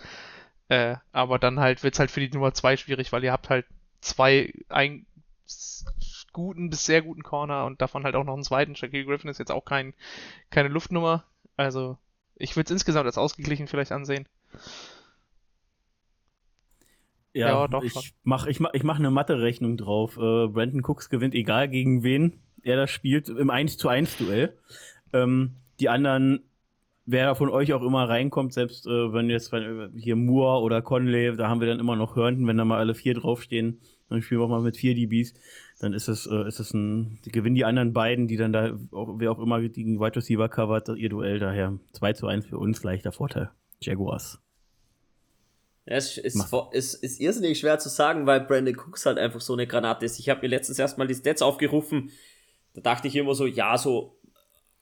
Äh, 0.69 0.95
aber 1.11 1.39
dann 1.39 1.59
halt 1.59 1.83
wird's 1.83 1.99
halt 1.99 2.11
für 2.11 2.19
die 2.19 2.29
Nummer 2.29 2.53
zwei 2.53 2.75
schwierig, 2.77 3.11
weil 3.11 3.23
ihr 3.23 3.31
habt 3.31 3.49
halt 3.49 3.65
zwei 4.01 4.53
ein, 4.69 5.05
guten 6.33 6.69
bis 6.69 6.85
sehr 6.85 7.01
guten 7.01 7.23
Corner 7.23 7.65
und 7.65 7.81
davon 7.81 8.03
halt 8.03 8.15
auch 8.15 8.23
noch 8.23 8.33
einen 8.33 8.43
zweiten. 8.43 8.75
Shaquille 8.75 9.05
Griffin 9.05 9.29
ist 9.29 9.39
jetzt 9.39 9.51
auch 9.51 9.65
kein, 9.65 9.93
keine 10.49 10.69
Luftnummer. 10.69 11.23
Also 11.55 11.97
ich 12.35 12.55
würde 12.55 12.65
es 12.65 12.71
insgesamt 12.71 13.05
als 13.07 13.17
ausgeglichen 13.17 13.67
vielleicht 13.67 13.91
ansehen. 13.91 14.27
Ja, 17.33 17.47
Ja, 17.49 17.67
doch 17.67 17.83
ich 17.83 17.93
schon. 17.93 18.03
mach, 18.23 18.45
ich 18.47 18.59
mach, 18.59 18.73
ich 18.73 18.83
mach 18.83 18.97
eine 18.99 19.11
Mathe-Rechnung 19.11 19.77
drauf. 19.77 20.17
Äh, 20.17 20.47
Brandon 20.47 20.83
Cooks 20.83 21.09
gewinnt, 21.09 21.33
egal 21.35 21.69
gegen 21.69 22.03
wen 22.03 22.41
er 22.63 22.75
das 22.75 22.91
spielt, 22.91 23.29
im 23.29 23.49
1 23.49 23.77
zu 23.77 23.87
1 23.87 24.17
Duell. 24.17 24.57
Ähm, 25.13 25.55
die 25.79 25.89
anderen, 25.89 26.41
wer 27.05 27.35
von 27.35 27.49
euch 27.49 27.73
auch 27.73 27.81
immer 27.81 28.07
reinkommt, 28.07 28.53
selbst 28.53 28.85
äh, 28.87 29.13
wenn 29.13 29.29
jetzt 29.29 29.51
wenn, 29.51 29.91
hier 29.95 30.15
Moore 30.15 30.61
oder 30.61 30.81
Conley, 30.81 31.35
da 31.35 31.47
haben 31.47 31.61
wir 31.61 31.67
dann 31.67 31.79
immer 31.79 31.95
noch 31.95 32.15
Hörnten, 32.15 32.47
wenn 32.47 32.57
da 32.57 32.65
mal 32.65 32.79
alle 32.79 32.95
vier 32.95 33.13
draufstehen, 33.13 33.79
dann 34.09 34.21
spielen 34.21 34.41
wir 34.41 34.45
auch 34.45 34.49
mal 34.49 34.61
mit 34.61 34.77
vier 34.77 34.95
DBs, 34.95 35.33
dann 35.79 35.93
ist 35.93 36.07
es, 36.07 36.25
äh, 36.25 36.47
ist 36.47 36.59
es 36.59 36.73
ein, 36.73 37.19
die 37.25 37.31
gewinnen 37.31 37.55
die 37.55 37.65
anderen 37.65 37.93
beiden, 37.93 38.27
die 38.27 38.37
dann 38.37 38.53
da, 38.53 38.77
auch, 38.91 39.15
wer 39.19 39.31
auch 39.31 39.39
immer 39.39 39.61
gegen 39.61 39.99
Wide 39.99 40.15
Receiver 40.15 40.49
covert, 40.49 40.89
ihr 40.89 41.09
Duell 41.09 41.39
daher 41.39 41.79
2 41.93 42.13
zu 42.13 42.27
1 42.27 42.45
für 42.45 42.57
uns, 42.57 42.83
leichter 42.83 43.11
Vorteil. 43.11 43.51
Jaguars. 43.79 44.39
Ja, 45.85 45.95
es 45.95 46.17
ist, 46.17 46.53
es 46.73 46.93
ist 46.95 47.21
irrsinnig 47.21 47.59
schwer 47.59 47.79
zu 47.79 47.87
sagen, 47.87 48.25
weil 48.25 48.41
Brandon 48.41 48.75
Cooks 48.75 49.05
halt 49.05 49.17
einfach 49.17 49.39
so 49.39 49.53
eine 49.53 49.67
Granate 49.67 50.05
ist. 50.05 50.19
Ich 50.19 50.27
habe 50.27 50.41
mir 50.41 50.47
letztens 50.47 50.79
erstmal 50.79 51.07
die 51.07 51.15
Stats 51.15 51.41
aufgerufen. 51.41 52.11
Da 52.73 52.81
dachte 52.81 53.07
ich 53.07 53.15
immer 53.15 53.33
so, 53.35 53.45
ja, 53.45 53.77
so 53.77 54.16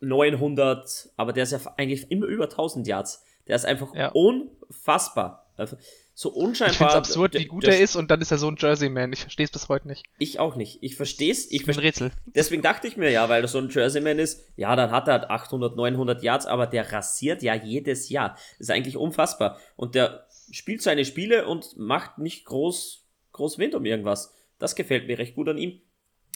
900, 0.01 1.09
aber 1.17 1.33
der 1.33 1.43
ist 1.43 1.51
ja 1.51 1.59
eigentlich 1.77 2.09
immer 2.11 2.25
über 2.27 2.45
1000 2.49 2.87
Yards. 2.87 3.23
Der 3.47 3.55
ist 3.55 3.65
einfach 3.65 3.93
Ja. 3.95 4.09
unfassbar. 4.09 5.45
Also, 5.57 5.77
So 6.17 6.29
unscheinbar. 6.29 6.71
Ich 6.71 6.77
finde 6.77 6.91
es 6.91 6.95
absurd, 6.97 7.33
wie 7.33 7.45
gut 7.45 7.65
er 7.65 7.77
ist 7.77 7.97
und 7.97 8.09
dann 8.09 8.21
ist 8.21 8.31
er 8.31 8.37
so 8.37 8.47
ein 8.47 8.55
Jersey-Man. 8.57 9.11
Ich 9.11 9.19
verstehe 9.19 9.45
es 9.45 9.51
bis 9.51 9.67
heute 9.67 9.89
nicht. 9.89 10.05
Ich 10.17 10.39
auch 10.39 10.55
nicht. 10.55 10.77
Ich 10.81 10.95
verstehe 10.95 11.29
es. 11.31 11.45
Ich 11.47 11.51
Ich 11.51 11.65
bin 11.65 11.71
ein 11.75 11.81
verstehe 11.81 12.07
Rätsel. 12.07 12.11
Deswegen 12.33 12.61
dachte 12.61 12.87
ich 12.87 12.95
mir 12.95 13.11
ja, 13.11 13.27
weil 13.27 13.41
er 13.43 13.49
so 13.49 13.57
ein 13.57 13.67
Jerseyman 13.69 14.17
ist, 14.17 14.41
ja, 14.55 14.73
dann 14.77 14.91
hat 14.91 15.07
er 15.09 15.13
halt 15.15 15.29
800, 15.29 15.75
900 15.75 16.23
Yards, 16.23 16.45
aber 16.45 16.67
der 16.67 16.89
rasiert 16.91 17.43
ja 17.43 17.53
jedes 17.53 18.07
Jahr. 18.07 18.29
Das 18.51 18.61
ist 18.61 18.71
eigentlich 18.71 18.95
unfassbar. 18.95 19.59
Und 19.75 19.93
der 19.95 20.25
spielt 20.51 20.81
seine 20.81 21.03
Spiele 21.03 21.47
und 21.47 21.75
macht 21.77 22.17
nicht 22.17 22.45
groß, 22.45 23.03
groß 23.33 23.57
Wind 23.57 23.75
um 23.75 23.83
irgendwas. 23.85 24.33
Das 24.57 24.75
gefällt 24.75 25.07
mir 25.07 25.19
recht 25.19 25.35
gut 25.35 25.49
an 25.49 25.57
ihm. 25.57 25.81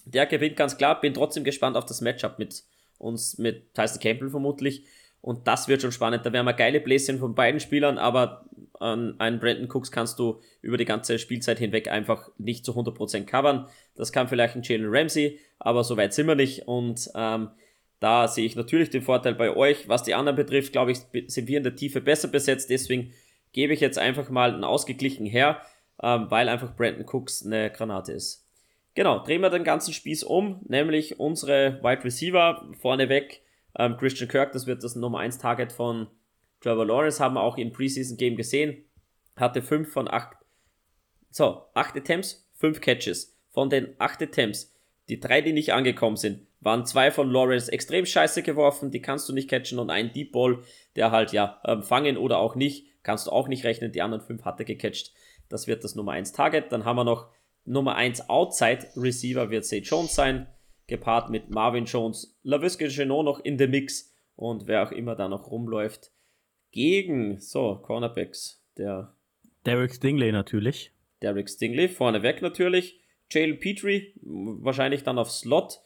Der 0.05 0.25
gewinnt 0.25 0.57
ganz 0.57 0.77
klar. 0.77 0.99
Bin 0.99 1.13
trotzdem 1.13 1.45
gespannt 1.45 1.77
auf 1.77 1.85
das 1.85 2.01
Matchup 2.01 2.37
mit 2.37 2.63
uns, 2.99 3.39
mit 3.39 3.73
Tyson 3.73 3.99
Campbell 3.99 4.29
vermutlich. 4.29 4.85
Und 5.21 5.47
das 5.47 5.67
wird 5.67 5.81
schon 5.81 5.91
spannend. 5.91 6.25
Da 6.25 6.31
werden 6.31 6.45
wir 6.45 6.53
geile 6.53 6.79
Bläschen 6.79 7.19
von 7.19 7.35
beiden 7.35 7.59
Spielern, 7.59 7.97
aber 7.97 8.45
an 8.79 9.19
einen 9.19 9.39
Brandon 9.39 9.69
Cooks 9.69 9.91
kannst 9.91 10.19
du 10.19 10.39
über 10.61 10.77
die 10.77 10.85
ganze 10.85 11.19
Spielzeit 11.19 11.59
hinweg 11.59 11.89
einfach 11.89 12.29
nicht 12.37 12.63
zu 12.63 12.73
100% 12.73 13.25
covern. 13.25 13.67
Das 13.95 14.11
kann 14.11 14.29
vielleicht 14.29 14.55
ein 14.55 14.63
Jalen 14.63 14.87
Ramsey, 14.87 15.39
aber 15.59 15.83
so 15.83 15.97
weit 15.97 16.13
sind 16.13 16.27
wir 16.27 16.35
nicht. 16.35 16.67
Und 16.67 17.09
ähm, 17.15 17.49
da 17.99 18.27
sehe 18.29 18.45
ich 18.45 18.55
natürlich 18.55 18.89
den 18.89 19.01
Vorteil 19.01 19.35
bei 19.35 19.55
euch. 19.55 19.89
Was 19.89 20.03
die 20.03 20.13
anderen 20.13 20.37
betrifft, 20.37 20.71
glaube 20.71 20.91
ich, 20.91 20.99
sind 21.27 21.47
wir 21.47 21.57
in 21.57 21.63
der 21.63 21.75
Tiefe 21.75 21.99
besser 21.99 22.29
besetzt. 22.29 22.69
Deswegen 22.69 23.11
gebe 23.51 23.73
ich 23.73 23.81
jetzt 23.81 23.97
einfach 23.97 24.29
mal 24.29 24.53
einen 24.53 24.63
ausgeglichen 24.63 25.25
her, 25.25 25.61
ähm, 26.01 26.27
weil 26.29 26.47
einfach 26.47 26.75
Brandon 26.75 27.05
Cooks 27.05 27.45
eine 27.45 27.71
Granate 27.71 28.13
ist. 28.13 28.48
Genau, 28.99 29.19
drehen 29.19 29.39
wir 29.39 29.49
den 29.49 29.63
ganzen 29.63 29.93
Spieß 29.93 30.25
um, 30.25 30.59
nämlich 30.67 31.21
unsere 31.21 31.79
Wide 31.81 32.03
Receiver 32.03 32.69
vorneweg. 32.81 33.41
Ähm, 33.77 33.95
Christian 33.95 34.29
Kirk, 34.29 34.51
das 34.51 34.67
wird 34.67 34.83
das 34.83 34.97
Nummer 34.97 35.19
1 35.19 35.37
Target 35.37 35.71
von 35.71 36.07
Trevor 36.59 36.85
Lawrence, 36.85 37.23
haben 37.23 37.35
wir 37.35 37.41
auch 37.41 37.57
im 37.57 37.71
Preseason 37.71 38.17
Game 38.17 38.35
gesehen. 38.35 38.83
Hatte 39.37 39.61
5 39.61 39.89
von 39.89 40.09
8, 40.09 40.35
so, 41.31 41.63
8 41.75 41.95
Attempts, 41.95 42.51
5 42.55 42.81
Catches. 42.81 43.39
Von 43.51 43.69
den 43.69 43.95
8 43.99 44.21
Attempts, 44.23 44.75
die 45.07 45.21
drei, 45.21 45.39
die 45.39 45.53
nicht 45.53 45.71
angekommen 45.71 46.17
sind, 46.17 46.45
waren 46.59 46.85
zwei 46.85 47.09
von 47.09 47.31
Lawrence 47.31 47.71
extrem 47.71 48.05
scheiße 48.05 48.43
geworfen, 48.43 48.91
die 48.91 49.01
kannst 49.01 49.29
du 49.29 49.33
nicht 49.33 49.49
catchen 49.49 49.79
und 49.79 49.91
ein 49.91 50.11
Deep 50.11 50.33
Ball, 50.33 50.59
der 50.97 51.11
halt 51.11 51.31
ja 51.31 51.61
ähm, 51.63 51.83
fangen 51.83 52.17
oder 52.17 52.39
auch 52.39 52.55
nicht, 52.55 52.87
kannst 53.03 53.27
du 53.27 53.31
auch 53.31 53.47
nicht 53.47 53.63
rechnen, 53.63 53.93
die 53.93 54.01
anderen 54.01 54.25
5 54.25 54.43
hat 54.43 54.59
er 54.59 54.65
gecatcht. 54.65 55.13
Das 55.47 55.67
wird 55.67 55.85
das 55.85 55.95
Nummer 55.95 56.11
1 56.11 56.33
Target. 56.33 56.73
Dann 56.73 56.83
haben 56.83 56.97
wir 56.97 57.05
noch 57.05 57.29
Nummer 57.69 57.95
1 57.95 58.29
Outside 58.29 58.87
Receiver 58.95 59.51
wird 59.51 59.63
Zay 59.63 59.79
Jones 59.79 60.15
sein, 60.15 60.47
gepaart 60.87 61.29
mit 61.29 61.51
Marvin 61.51 61.85
Jones, 61.85 62.35
LaVisca 62.41 62.87
Genot 62.87 63.25
noch 63.25 63.39
in 63.39 63.59
der 63.59 63.67
Mix 63.67 64.11
und 64.35 64.65
wer 64.65 64.83
auch 64.83 64.91
immer 64.91 65.15
da 65.15 65.27
noch 65.27 65.51
rumläuft. 65.51 66.11
Gegen, 66.71 67.39
so, 67.39 67.75
Cornerbacks, 67.75 68.65
der 68.75 69.13
Derek 69.67 69.93
Stingley 69.93 70.31
natürlich. 70.31 70.91
Derek 71.21 71.47
Stingley, 71.47 71.89
vorneweg 71.89 72.41
natürlich. 72.41 72.99
Jalen 73.29 73.59
Petrie, 73.59 74.13
wahrscheinlich 74.23 75.03
dann 75.03 75.19
auf 75.19 75.29
Slot. 75.29 75.79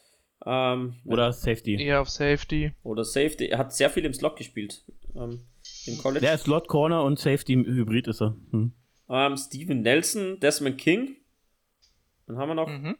Ähm, 0.45 0.95
Oder 1.05 1.33
Safety. 1.33 1.81
Eher 1.81 1.99
auf 1.99 2.09
Safety. 2.09 2.71
oder 2.83 3.03
Safety. 3.03 3.47
Er 3.47 3.57
hat 3.57 3.73
sehr 3.73 3.89
viel 3.89 4.05
im 4.05 4.13
Slot 4.13 4.37
gespielt. 4.37 4.85
Ähm, 5.15 5.41
Im 5.85 5.97
College. 5.97 6.21
Der 6.21 6.35
ist 6.35 6.43
Slot 6.43 6.69
Corner 6.69 7.03
und 7.03 7.19
Safety 7.19 7.55
Hybrid 7.55 8.07
ist 8.07 8.21
er. 8.21 8.37
Hm. 8.51 8.71
Ähm, 9.09 9.37
Steven 9.37 9.81
Nelson, 9.81 10.39
Desmond 10.39 10.77
King. 10.77 11.17
Dann 12.27 12.37
haben 12.37 12.49
wir 12.49 12.55
noch 12.55 12.67
Mhm. 12.67 12.97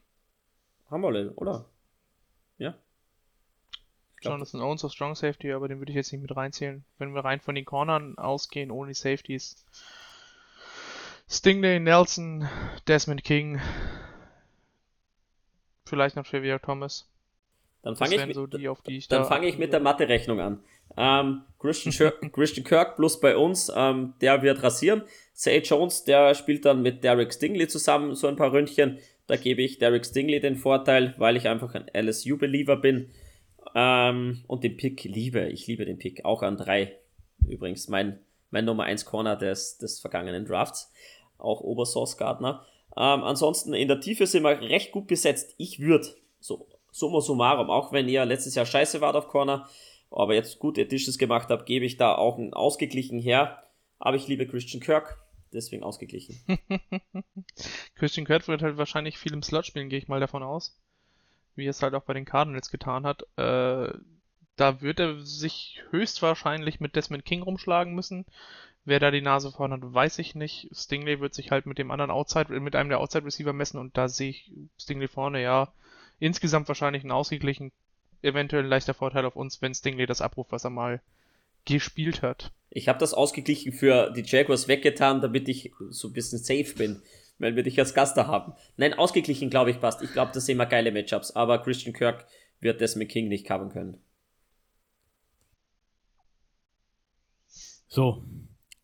Hammerle, 0.90 1.32
oder? 1.36 1.66
Ja. 2.58 2.76
Ich 4.20 4.26
Jonathan 4.26 4.62
Owens 4.62 4.86
auf 4.86 4.92
Strong 4.92 5.16
Safety, 5.16 5.52
aber 5.52 5.68
den 5.68 5.80
würde 5.80 5.92
ich 5.92 5.96
jetzt 5.96 6.12
nicht 6.12 6.22
mit 6.22 6.36
reinzählen. 6.36 6.84
Wenn 6.98 7.14
wir 7.14 7.26
rein 7.26 7.40
von 7.42 7.56
den 7.56 7.66
Cornern 7.66 8.18
ausgehen, 8.18 8.72
ohne 8.72 8.90
die 8.90 8.94
Safeties. 8.94 9.66
Stingley, 11.30 11.80
Nelson, 11.80 12.48
Desmond 12.88 13.24
King, 13.24 13.60
vielleicht 15.86 16.16
noch 16.16 16.26
Trevor 16.26 16.62
Thomas. 16.62 17.10
Dann 17.82 17.96
fange 17.96 18.16
ich, 18.16 18.34
so 18.34 18.48
die, 18.48 18.70
ich 18.88 19.08
dann 19.10 19.26
fange 19.26 19.48
ich 19.48 19.58
mit 19.58 19.74
der 19.74 19.82
Mathe-Rechnung 19.82 20.40
an. 20.40 20.64
Ähm, 20.96 21.42
Christian, 21.60 22.14
Christian 22.32 22.66
Kirk 22.66 22.96
plus 22.96 23.20
bei 23.20 23.36
uns, 23.36 23.72
ähm, 23.76 24.14
der 24.22 24.42
wird 24.42 24.64
rasieren. 24.64 25.04
Say 25.34 25.58
Jones, 25.60 26.04
der 26.04 26.34
spielt 26.36 26.66
dann 26.66 26.82
mit 26.82 27.04
Derek 27.04 27.34
Stingley 27.34 27.68
zusammen 27.68 28.16
so 28.16 28.28
ein 28.28 28.36
paar 28.36 28.54
Ründchen. 28.54 29.00
Da 29.28 29.38
gebe 29.38 29.62
ich 29.62 29.78
Derek 29.78 30.06
Stingley 30.06 30.40
den 30.40 30.56
Vorteil, 30.56 31.16
weil 31.18 31.38
ich 31.38 31.48
einfach 31.48 31.74
ein 31.76 31.90
LSU-Believer 31.94 32.78
bin. 32.78 33.10
Ähm, 33.76 34.44
und 34.48 34.64
den 34.64 34.78
Pick 34.78 35.04
liebe. 35.04 35.50
Ich 35.50 35.68
liebe 35.68 35.86
den 35.86 35.98
Pick. 35.98 36.26
Auch 36.26 36.42
an 36.42 36.58
drei. 36.58 36.98
Übrigens 37.48 37.88
mein, 37.88 38.20
mein 38.52 38.66
Nummer 38.66 38.84
1 38.84 39.06
Corner 39.06 39.36
des, 39.36 39.78
des 39.78 40.00
vergangenen 40.00 40.46
Drafts. 40.46 40.92
Auch 41.38 41.62
Obersource 41.62 42.18
Gardner. 42.18 42.66
Ähm, 42.96 43.24
ansonsten 43.24 43.74
in 43.74 43.88
der 43.88 44.00
Tiefe 44.00 44.28
sind 44.28 44.44
wir 44.44 44.62
recht 44.62 44.92
gut 44.92 45.08
besetzt. 45.08 45.56
Ich 45.58 45.80
würde, 45.80 46.08
so 46.40 46.68
summa 46.92 47.22
summarum, 47.22 47.70
auch 47.70 47.92
wenn 47.92 48.08
ihr 48.08 48.24
letztes 48.26 48.56
Jahr 48.56 48.66
scheiße 48.66 49.02
wart 49.02 49.16
auf 49.16 49.28
Corner, 49.28 49.68
aber 50.12 50.36
jetzt 50.36 50.60
gute 50.60 50.82
Editions 50.82 51.18
gemacht 51.18 51.50
habt, 51.50 51.66
gebe 51.66 51.86
ich 51.86 51.98
da 51.98 52.16
auch 52.16 52.38
einen 52.38 52.54
ausgeglichen 52.54 53.20
her. 53.20 53.64
Aber 53.98 54.16
ich 54.16 54.28
liebe 54.28 54.46
Christian 54.46 54.82
Kirk, 54.82 55.23
deswegen 55.54 55.84
ausgeglichen. 55.84 56.40
Christian 57.96 58.26
Kirk 58.26 58.48
wird 58.48 58.62
halt 58.62 58.78
wahrscheinlich 58.78 59.18
viel 59.18 59.34
im 59.34 59.44
Slot 59.44 59.66
spielen, 59.66 59.90
gehe 59.90 60.00
ich 60.00 60.08
mal 60.08 60.20
davon 60.20 60.44
aus 60.44 60.78
wie 61.56 61.68
es 61.68 61.82
halt 61.82 61.94
auch 61.94 62.04
bei 62.04 62.14
den 62.14 62.26
Cardinals 62.26 62.70
getan 62.70 63.06
hat. 63.06 63.24
Äh, 63.38 63.94
da 64.56 64.82
wird 64.82 65.00
er 65.00 65.22
sich 65.22 65.82
höchstwahrscheinlich 65.90 66.80
mit 66.80 66.96
Desmond 66.96 67.26
King 67.26 67.42
rumschlagen 67.42 67.94
müssen. 67.94 68.26
Wer 68.86 69.00
da 69.00 69.12
die 69.12 69.22
Nase 69.22 69.52
vorne 69.52 69.76
hat, 69.76 69.82
weiß 69.82 70.20
ich 70.20 70.36
nicht. 70.36 70.70
Stingley 70.74 71.20
wird 71.20 71.34
sich 71.34 71.52
halt 71.52 71.66
mit 71.66 71.78
dem 71.78 71.90
anderen 71.92 72.12
Outside, 72.12 72.60
mit 72.60 72.76
einem 72.76 72.90
der 72.90 73.00
Outside 73.00 73.26
Receiver 73.26 73.54
messen 73.54 73.80
und 73.80 73.98
da 73.98 74.10
sehe 74.10 74.32
ich 74.32 74.52
Stingley 74.78 75.08
vorne, 75.08 75.42
ja. 75.42 75.72
Insgesamt 76.20 76.68
wahrscheinlich 76.68 77.04
ein 77.04 77.12
ausgeglichen, 77.12 77.72
eventuell 78.22 78.64
ein 78.64 78.70
leichter 78.70 78.94
Vorteil 78.94 79.26
auf 79.26 79.36
uns, 79.36 79.62
wenn 79.62 79.74
Stingley 79.74 80.06
das 80.06 80.22
abruft, 80.22 80.52
was 80.52 80.64
er 80.64 80.70
mal 80.70 81.02
gespielt 81.66 82.22
hat. 82.22 82.52
Ich 82.70 82.88
habe 82.88 83.00
das 83.00 83.14
ausgeglichen 83.14 83.72
für 83.72 84.12
die 84.12 84.24
Jaguars 84.26 84.68
weggetan, 84.68 85.22
damit 85.22 85.48
ich 85.48 85.72
so 85.90 86.08
ein 86.08 86.14
bisschen 86.14 86.40
safe 86.40 86.74
bin 86.76 87.02
wenn 87.44 87.56
wir 87.56 87.64
dich 87.64 87.80
als 87.80 87.94
Gast 87.94 88.18
da 88.18 88.28
haben. 88.28 88.54
Nein, 88.78 88.94
ausgeglichen, 88.94 89.50
glaube 89.50 89.72
ich, 89.72 89.80
passt. 89.80 90.02
Ich 90.02 90.14
glaube, 90.14 90.32
das 90.34 90.46
sind 90.46 90.56
immer 90.56 90.66
geile 90.66 90.92
Matchups, 90.92 91.32
aber 91.32 91.60
Christian 91.60 91.94
Kirk 91.94 92.26
wird 92.60 92.82
Desmond 92.82 93.10
King 93.10 93.28
nicht 93.28 93.46
covern 93.46 93.70
können. 93.70 93.98
So, 97.88 98.24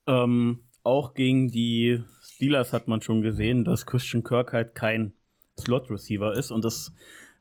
ähm, 0.06 0.64
auch 0.84 1.14
gegen 1.14 1.50
die 1.50 2.04
Steelers 2.22 2.74
hat 2.74 2.88
man 2.88 3.02
schon 3.02 3.22
gesehen, 3.22 3.64
dass 3.64 3.86
Christian 3.86 4.24
Kirk 4.24 4.54
halt 4.54 4.76
kein 4.76 5.14
Slot-Receiver 5.60 6.34
ist 6.34 6.52
und 6.52 6.64
das 6.64 6.94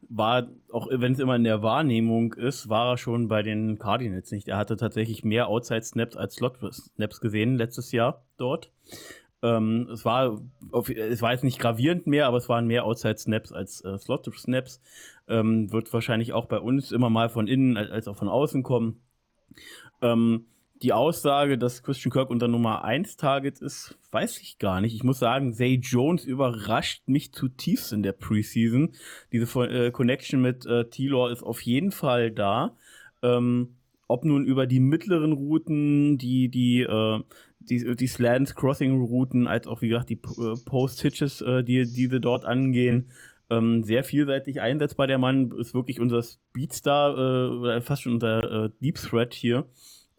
war, 0.09 0.49
auch 0.72 0.88
wenn 0.90 1.12
es 1.12 1.18
immer 1.18 1.36
in 1.36 1.44
der 1.44 1.62
Wahrnehmung 1.62 2.32
ist, 2.34 2.68
war 2.68 2.92
er 2.92 2.99
schon 2.99 3.28
bei 3.28 3.42
den 3.42 3.78
Cardinals 3.78 4.30
nicht. 4.30 4.49
Er 4.49 4.57
hatte 4.57 4.76
tatsächlich 4.76 5.24
mehr 5.24 5.49
Outside-Snaps 5.49 6.16
als 6.16 6.36
Slot-Snaps 6.36 7.20
gesehen 7.20 7.57
letztes 7.57 7.92
Jahr 7.92 8.22
dort. 8.36 8.70
Ähm, 9.42 9.88
es, 9.92 10.05
war 10.05 10.40
es 10.72 11.22
war 11.22 11.32
jetzt 11.32 11.44
nicht 11.44 11.61
gravierend 11.61 12.07
mehr, 12.07 12.26
aber 12.26 12.38
es 12.38 12.49
waren 12.49 12.66
mehr 12.66 12.84
Outside-Snaps 12.84 13.53
als 13.53 13.84
äh, 13.84 13.99
Slot-Snaps. 13.99 14.80
Ähm, 15.28 15.70
wird 15.72 15.92
wahrscheinlich 15.92 16.32
auch 16.32 16.46
bei 16.46 16.59
uns 16.59 16.90
immer 16.90 17.11
mal 17.11 17.28
von 17.28 17.46
innen 17.46 17.76
als, 17.76 17.90
als 17.90 18.09
auch 18.09 18.16
von 18.16 18.28
außen 18.28 18.62
kommen. 18.62 19.01
Ähm, 20.01 20.46
die 20.82 20.92
Aussage, 20.92 21.58
dass 21.58 21.82
Christian 21.82 22.12
Kirk 22.12 22.30
unter 22.30 22.48
Nummer 22.48 22.84
1 22.84 23.16
Target 23.16 23.60
ist, 23.60 23.98
weiß 24.10 24.38
ich 24.40 24.58
gar 24.58 24.80
nicht. 24.80 24.94
Ich 24.94 25.04
muss 25.04 25.18
sagen, 25.18 25.52
Zay 25.52 25.74
Jones 25.74 26.24
überrascht 26.24 27.02
mich 27.06 27.32
zutiefst 27.32 27.92
in 27.92 28.02
der 28.02 28.12
Preseason. 28.12 28.92
Diese 29.32 29.46
äh, 29.64 29.90
Connection 29.90 30.40
mit 30.40 30.66
äh, 30.66 30.88
T-Law 30.88 31.28
ist 31.28 31.42
auf 31.42 31.60
jeden 31.62 31.90
Fall 31.90 32.30
da. 32.30 32.76
Ähm, 33.22 33.76
ob 34.06 34.24
nun 34.24 34.44
über 34.44 34.66
die 34.66 34.80
mittleren 34.80 35.32
Routen, 35.32 36.16
die, 36.16 36.48
die, 36.48 36.80
äh, 36.82 37.20
die, 37.58 37.96
die 37.96 38.06
Slant 38.06 38.54
Crossing 38.56 39.00
Routen, 39.00 39.46
als 39.46 39.66
auch 39.66 39.82
wie 39.82 39.88
gesagt 39.88 40.08
die 40.08 40.20
äh, 40.38 40.54
Post 40.64 41.02
Hitches, 41.02 41.40
äh, 41.42 41.62
die 41.62 41.84
diese 41.84 42.20
dort 42.20 42.44
angehen. 42.44 43.10
Ähm, 43.50 43.82
sehr 43.82 44.04
vielseitig 44.04 44.60
einsetzbar. 44.60 45.06
Der 45.06 45.18
Mann 45.18 45.52
ist 45.58 45.74
wirklich 45.74 46.00
unser 46.00 46.22
Speedstar 46.22 47.64
äh, 47.64 47.80
fast 47.80 48.02
schon 48.02 48.14
unser 48.14 48.66
äh, 48.66 48.70
Deep 48.80 48.96
Threat 48.96 49.34
hier. 49.34 49.66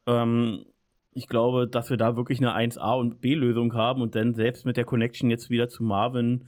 Ähm, 0.10 0.66
ich 1.14 1.28
glaube, 1.28 1.68
dass 1.68 1.90
wir 1.90 1.98
da 1.98 2.16
wirklich 2.16 2.40
eine 2.40 2.56
1A 2.56 2.98
und 2.98 3.22
B-Lösung 3.22 3.74
haben 3.74 4.02
und 4.02 4.16
dann 4.16 4.34
selbst 4.34 4.66
mit 4.66 4.78
der 4.78 4.86
Connection 4.86 5.30
jetzt 5.30 5.50
wieder 5.50 5.70
zu 5.70 5.84
Marvin. 5.84 6.46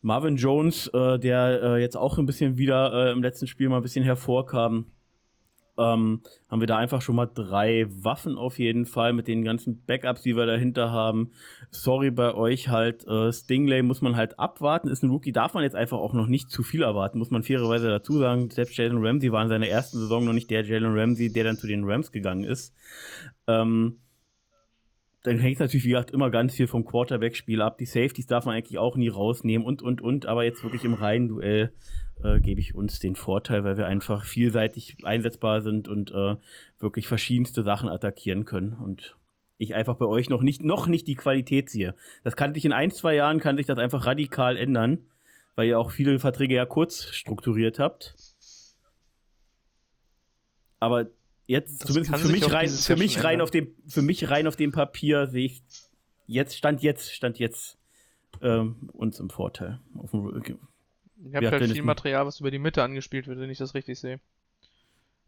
Marvin 0.00 0.36
Jones, 0.36 0.88
äh, 0.88 1.18
der 1.18 1.62
äh, 1.62 1.80
jetzt 1.80 1.96
auch 1.96 2.18
ein 2.18 2.26
bisschen 2.26 2.56
wieder 2.56 2.92
äh, 2.92 3.12
im 3.12 3.22
letzten 3.22 3.46
Spiel 3.46 3.68
mal 3.68 3.76
ein 3.76 3.82
bisschen 3.82 4.04
hervorkam, 4.04 4.86
ähm, 5.78 6.22
haben 6.48 6.60
wir 6.60 6.66
da 6.66 6.76
einfach 6.76 7.00
schon 7.00 7.16
mal 7.16 7.26
drei 7.26 7.86
Waffen 7.88 8.36
auf 8.36 8.58
jeden 8.58 8.84
Fall 8.84 9.12
mit 9.12 9.28
den 9.28 9.44
ganzen 9.44 9.84
Backups, 9.84 10.22
die 10.22 10.36
wir 10.36 10.46
dahinter 10.46 10.90
haben. 10.90 11.30
Sorry 11.70 12.10
bei 12.10 12.34
euch 12.34 12.68
halt, 12.68 13.06
äh, 13.06 13.32
Stingley 13.32 13.82
muss 13.82 14.02
man 14.02 14.16
halt 14.16 14.38
abwarten. 14.38 14.88
Ist 14.88 15.02
ein 15.02 15.10
Rookie, 15.10 15.32
darf 15.32 15.54
man 15.54 15.62
jetzt 15.62 15.76
einfach 15.76 15.98
auch 15.98 16.12
noch 16.12 16.26
nicht 16.26 16.50
zu 16.50 16.62
viel 16.62 16.82
erwarten, 16.82 17.18
muss 17.18 17.30
man 17.30 17.44
fairerweise 17.44 17.88
dazu 17.88 18.18
sagen. 18.18 18.50
Selbst 18.50 18.76
Jalen 18.76 19.04
Ramsey 19.04 19.32
war 19.32 19.42
in 19.42 19.48
seiner 19.48 19.68
ersten 19.68 19.98
Saison 19.98 20.24
noch 20.24 20.32
nicht 20.32 20.50
der 20.50 20.64
Jalen 20.64 20.98
Ramsey, 20.98 21.32
der 21.32 21.44
dann 21.44 21.56
zu 21.56 21.66
den 21.66 21.84
Rams 21.84 22.10
gegangen 22.10 22.44
ist. 22.44 22.74
Ähm, 23.46 23.98
dann 25.24 25.38
hängt 25.38 25.60
natürlich, 25.60 25.84
wie 25.84 25.90
gesagt, 25.90 26.10
immer 26.10 26.30
ganz 26.30 26.54
viel 26.54 26.66
vom 26.66 26.84
Quarterback-Spiel 26.84 27.60
ab. 27.60 27.78
Die 27.78 27.86
Safeties 27.86 28.26
darf 28.26 28.46
man 28.46 28.54
eigentlich 28.54 28.78
auch 28.78 28.96
nie 28.96 29.08
rausnehmen 29.08 29.66
und, 29.66 29.82
und, 29.82 30.00
und. 30.00 30.26
Aber 30.26 30.44
jetzt 30.44 30.62
wirklich 30.62 30.84
im 30.84 30.94
reinen 30.94 31.28
Duell 31.28 31.72
äh, 32.22 32.40
gebe 32.40 32.60
ich 32.60 32.74
uns 32.74 32.98
den 32.98 33.16
Vorteil, 33.16 33.64
weil 33.64 33.76
wir 33.76 33.86
einfach 33.86 34.24
vielseitig 34.24 34.96
einsetzbar 35.04 35.62
sind 35.62 35.88
und 35.88 36.10
äh, 36.10 36.36
wirklich 36.78 37.06
verschiedenste 37.06 37.62
Sachen 37.62 37.88
attackieren 37.88 38.44
können. 38.44 38.74
Und 38.74 39.16
ich 39.58 39.74
einfach 39.74 39.96
bei 39.96 40.06
euch 40.06 40.28
noch 40.28 40.42
nicht, 40.42 40.62
noch 40.62 40.86
nicht 40.86 41.06
die 41.06 41.16
Qualität 41.16 41.68
sehe. 41.70 41.94
Das 42.24 42.36
kann 42.36 42.54
sich 42.54 42.64
in 42.64 42.72
ein, 42.72 42.90
zwei 42.90 43.14
Jahren, 43.14 43.40
kann 43.40 43.56
sich 43.56 43.66
das 43.66 43.78
einfach 43.78 44.06
radikal 44.06 44.56
ändern, 44.56 44.98
weil 45.56 45.68
ihr 45.68 45.78
auch 45.78 45.90
viele 45.90 46.18
Verträge 46.18 46.54
ja 46.54 46.66
kurz 46.66 47.04
strukturiert 47.06 47.78
habt. 47.78 48.14
Aber 50.80 51.06
jetzt, 51.46 51.82
das 51.82 51.88
zumindest 51.88 52.16
für 52.16 52.32
mich 52.32 52.52
rein, 52.52 52.68
für 52.68 52.96
mich 52.96 53.24
rein 53.24 53.40
auf 53.40 53.50
dem, 53.50 53.74
für 53.86 54.02
mich 54.02 54.30
rein 54.30 54.46
auf 54.46 54.54
dem 54.54 54.70
Papier 54.70 55.26
sehe 55.26 55.46
ich 55.46 55.62
jetzt, 56.26 56.56
stand 56.56 56.82
jetzt, 56.82 57.12
stand 57.12 57.38
jetzt 57.40 57.78
ähm, 58.40 58.90
uns 58.92 59.18
im 59.18 59.30
Vorteil. 59.30 59.80
Auf 59.96 60.12
dem, 60.12 60.58
Ihr 61.32 61.50
habt 61.50 61.60
halt 61.60 61.72
viel 61.72 61.82
Material, 61.82 62.26
was 62.26 62.40
über 62.40 62.50
die 62.50 62.58
Mitte 62.58 62.82
angespielt 62.82 63.26
wird, 63.26 63.38
wenn 63.38 63.50
ich 63.50 63.58
das 63.58 63.74
richtig 63.74 63.98
sehe. 63.98 64.20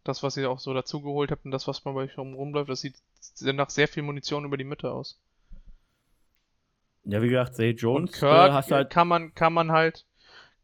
Das, 0.04 0.22
was 0.22 0.36
ihr 0.36 0.50
auch 0.50 0.58
so 0.58 0.72
dazugeholt 0.72 1.30
habt 1.30 1.44
und 1.44 1.50
das, 1.50 1.68
was 1.68 1.84
man 1.84 1.94
bei 1.94 2.02
euch 2.02 2.16
rumläuft, 2.16 2.70
das 2.70 2.80
sieht 2.80 2.96
nach 3.40 3.70
sehr 3.70 3.88
viel 3.88 4.02
Munition 4.02 4.44
über 4.44 4.56
die 4.56 4.64
Mitte 4.64 4.90
aus. 4.92 5.20
Ja, 7.04 7.22
wie 7.22 7.28
gesagt, 7.28 7.54
Zay 7.54 7.70
Jones. 7.70 8.10
Und 8.10 8.18
Kirk 8.18 8.50
äh, 8.50 8.74
halt 8.74 8.90
kann 8.90 9.08
man, 9.08 9.34
kann 9.34 9.52
man 9.52 9.72
halt, 9.72 10.06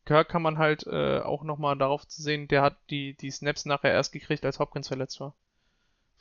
Kirk 0.05 0.29
kann 0.29 0.43
man 0.43 0.59
halt 0.59 0.87
äh, 0.87 1.21
auch 1.21 1.43
nochmal 1.43 1.77
darauf 1.77 2.07
zu 2.07 2.23
sehen, 2.23 2.49
der 2.49 2.63
hat 2.63 2.77
die, 2.91 3.15
die 3.15 3.31
Snaps 3.31 3.65
nachher 3.67 3.93
erst 3.93 4.13
gekriegt, 4.13 4.45
als 4.45 4.59
Hopkins 4.59 4.89
verletzt 4.89 5.21
war. 5.21 5.35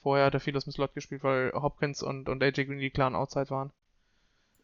Vorher 0.01 0.25
hat 0.25 0.33
er 0.33 0.39
viel 0.39 0.55
aus 0.55 0.65
dem 0.65 0.73
Slot 0.73 0.93
gespielt, 0.93 1.23
weil 1.23 1.51
Hopkins 1.53 2.03
und, 2.03 2.29
und 2.29 2.43
AJ 2.43 2.65
Green 2.65 2.79
die 2.79 2.89
klaren 2.89 3.15
Outside 3.15 3.49
waren. 3.49 3.71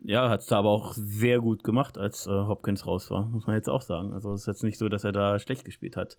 Ja, 0.03 0.29
hat 0.29 0.41
es 0.41 0.47
da 0.47 0.57
aber 0.57 0.69
auch 0.69 0.93
sehr 0.93 1.39
gut 1.39 1.63
gemacht, 1.63 1.97
als 1.97 2.25
äh, 2.25 2.31
Hopkins 2.31 2.87
raus 2.87 3.11
war, 3.11 3.25
muss 3.25 3.45
man 3.45 3.55
jetzt 3.55 3.69
auch 3.69 3.81
sagen. 3.81 4.13
Also 4.13 4.33
es 4.33 4.41
ist 4.41 4.47
jetzt 4.47 4.63
nicht 4.63 4.79
so, 4.79 4.89
dass 4.89 5.03
er 5.03 5.11
da 5.11 5.37
schlecht 5.37 5.63
gespielt 5.63 5.95
hat. 5.95 6.17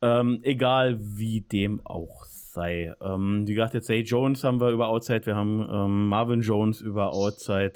Ähm, 0.00 0.40
egal 0.42 0.98
wie 1.00 1.40
dem 1.40 1.84
auch 1.84 2.24
sei. 2.24 2.94
Ähm, 3.00 3.46
wie 3.46 3.54
gesagt, 3.54 3.74
jetzt 3.74 3.86
Zay 3.86 4.02
Jones 4.02 4.44
haben 4.44 4.60
wir 4.60 4.70
über 4.70 4.88
Outside, 4.88 5.26
wir 5.26 5.34
haben 5.34 5.68
ähm, 5.68 6.08
Marvin 6.08 6.42
Jones 6.42 6.80
über 6.80 7.12
Outside. 7.12 7.74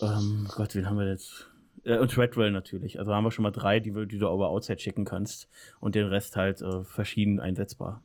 Ähm, 0.00 0.46
Gott, 0.54 0.74
wen 0.74 0.86
haben 0.86 0.98
wir 0.98 1.08
jetzt? 1.08 1.50
Äh, 1.84 1.98
und 1.98 2.10
Treadwell 2.10 2.50
natürlich. 2.50 2.98
Also 2.98 3.14
haben 3.14 3.24
wir 3.24 3.30
schon 3.30 3.42
mal 3.42 3.50
drei, 3.50 3.80
die, 3.80 3.92
die 3.92 4.18
du 4.18 4.32
über 4.32 4.48
Outside 4.48 4.78
schicken 4.78 5.04
kannst. 5.04 5.48
Und 5.80 5.94
den 5.94 6.06
Rest 6.06 6.36
halt 6.36 6.62
äh, 6.62 6.84
verschieden 6.84 7.40
einsetzbar. 7.40 8.02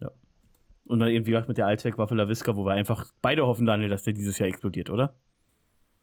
Ja. 0.00 0.10
Und 0.84 1.00
dann 1.00 1.08
eben, 1.08 1.26
wie 1.26 1.30
gesagt, 1.30 1.48
mit 1.48 1.58
der 1.58 1.66
Allzweckwaffe 1.66 2.14
LaVisca, 2.14 2.56
wo 2.56 2.64
wir 2.64 2.72
einfach 2.72 3.06
beide 3.22 3.46
hoffen, 3.46 3.66
Daniel, 3.66 3.88
dass 3.88 4.04
der 4.04 4.12
dieses 4.12 4.38
Jahr 4.38 4.48
explodiert, 4.48 4.90
oder? 4.90 5.14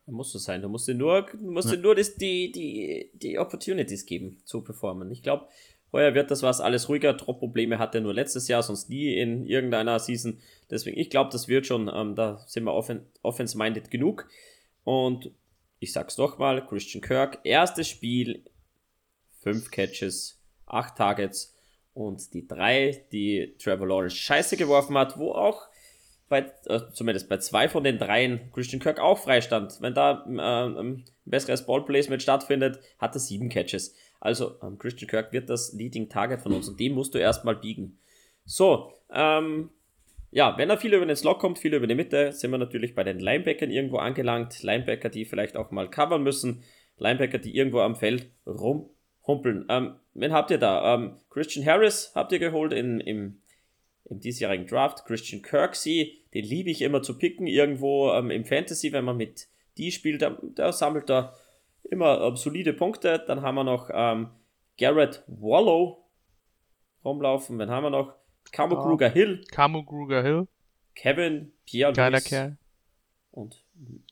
Muss 0.05 0.35
es 0.35 0.43
sein. 0.43 0.61
Du 0.61 0.67
musst 0.67 0.87
dir 0.87 0.95
nur, 0.95 1.25
musst 1.39 1.69
ja. 1.69 1.75
dir 1.75 1.81
nur 1.81 1.95
das, 1.95 2.15
die, 2.15 2.51
die, 2.51 3.09
die 3.13 3.39
Opportunities 3.39 4.05
geben 4.05 4.41
zu 4.43 4.61
performen. 4.61 5.09
Ich 5.11 5.23
glaube, 5.23 5.47
heuer 5.93 6.13
wird 6.13 6.29
das 6.29 6.43
was 6.43 6.59
alles 6.59 6.89
ruhiger. 6.89 7.13
Drop-Probleme 7.13 7.79
hatte 7.79 8.01
nur 8.01 8.13
letztes 8.13 8.49
Jahr, 8.49 8.63
sonst 8.63 8.89
nie 8.89 9.15
in 9.15 9.45
irgendeiner 9.45 9.99
Season. 9.99 10.39
Deswegen, 10.69 10.99
ich 10.99 11.09
glaube, 11.09 11.29
das 11.31 11.47
wird 11.47 11.65
schon, 11.65 11.89
ähm, 11.93 12.15
da 12.15 12.43
sind 12.47 12.65
wir 12.65 12.73
offen, 12.73 13.05
offense-minded 13.21 13.91
genug. 13.91 14.27
Und 14.83 15.31
ich 15.79 15.93
sag's 15.93 16.17
nochmal, 16.17 16.65
Christian 16.65 17.01
Kirk, 17.01 17.39
erstes 17.43 17.87
Spiel, 17.87 18.43
fünf 19.39 19.71
Catches, 19.71 20.41
acht 20.65 20.97
Targets 20.97 21.55
Und 21.93 22.33
die 22.33 22.47
3, 22.47 23.05
die 23.11 23.55
Trevor 23.59 23.87
Lawrence 23.87 24.15
scheiße 24.15 24.57
geworfen 24.57 24.97
hat, 24.97 25.17
wo 25.17 25.31
auch 25.31 25.67
bei, 26.29 26.51
äh, 26.65 26.79
zumindest 26.93 27.29
bei 27.29 27.37
zwei 27.37 27.69
von 27.69 27.83
den 27.83 27.97
dreien 27.97 28.51
Christian 28.53 28.81
Kirk 28.81 28.99
auch 28.99 29.19
freistand. 29.19 29.77
Wenn 29.81 29.93
da 29.93 30.25
äh, 30.27 30.79
ein 30.79 31.05
besseres 31.25 31.65
Ballplacement 31.65 32.21
stattfindet, 32.21 32.79
hat 32.99 33.15
er 33.15 33.19
sieben 33.19 33.49
Catches. 33.49 33.95
Also 34.19 34.55
ähm, 34.63 34.77
Christian 34.77 35.09
Kirk 35.09 35.33
wird 35.33 35.49
das 35.49 35.73
Leading 35.73 36.09
Target 36.09 36.41
von 36.41 36.53
uns 36.53 36.69
und 36.69 36.79
den 36.79 36.93
musst 36.93 37.13
du 37.13 37.19
erstmal 37.19 37.55
biegen. 37.55 37.99
So, 38.45 38.93
ähm, 39.13 39.69
ja, 40.31 40.57
wenn 40.57 40.69
er 40.69 40.77
viel 40.77 40.93
über 40.93 41.05
den 41.05 41.15
Slot 41.15 41.39
kommt, 41.39 41.59
viel 41.59 41.73
über 41.73 41.85
die 41.85 41.93
Mitte, 41.95 42.31
sind 42.31 42.49
wir 42.49 42.57
natürlich 42.57 42.95
bei 42.95 43.03
den 43.03 43.19
Linebackern 43.19 43.69
irgendwo 43.69 43.97
angelangt. 43.97 44.63
Linebacker, 44.63 45.09
die 45.09 45.25
vielleicht 45.25 45.55
auch 45.55 45.69
mal 45.69 45.89
covern 45.89 46.23
müssen. 46.23 46.63
Linebacker, 46.97 47.37
die 47.37 47.55
irgendwo 47.55 47.81
am 47.81 47.95
Feld 47.95 48.31
rumhumpeln. 48.47 49.65
Ähm, 49.69 49.95
wen 50.15 50.33
habt 50.33 50.49
ihr 50.49 50.57
da? 50.57 50.95
Ähm, 50.95 51.17
Christian 51.29 51.65
Harris 51.65 52.13
habt 52.15 52.31
ihr 52.31 52.39
geholt 52.39 52.73
in, 52.73 52.99
im, 52.99 53.41
im 54.13 54.19
diesjährigen 54.19 54.67
Draft. 54.67 55.05
Christian 55.05 55.41
Kirksey, 55.41 56.23
den 56.33 56.45
liebe 56.45 56.69
ich 56.69 56.81
immer 56.81 57.01
zu 57.01 57.17
picken 57.17 57.47
irgendwo 57.47 58.11
ähm, 58.13 58.31
im 58.31 58.45
Fantasy, 58.45 58.91
wenn 58.91 59.05
man 59.05 59.17
mit 59.17 59.47
die 59.77 59.91
spielt. 59.91 60.21
Der, 60.21 60.37
der 60.41 60.71
sammelt 60.71 61.09
da 61.09 61.33
immer 61.83 62.21
ähm, 62.21 62.35
solide 62.35 62.73
Punkte. 62.73 63.23
Dann 63.25 63.41
haben 63.41 63.55
wir 63.55 63.63
noch 63.63 63.89
ähm, 63.93 64.29
Garrett 64.77 65.23
Wallow 65.27 66.05
rumlaufen. 67.03 67.59
Wen 67.59 67.69
haben 67.69 67.83
wir 67.83 67.89
noch? 67.89 68.15
Camo 68.51 68.75
oh. 68.77 68.83
Kruger 68.83 69.09
Hill. 69.09 69.43
Camo 69.51 69.83
Kruger 69.83 70.21
Hill. 70.23 70.47
Kevin 70.95 71.51
Pierre 71.65 71.93
Geiler 71.93 72.21
Kerl. 72.21 72.57
Und 73.31 73.63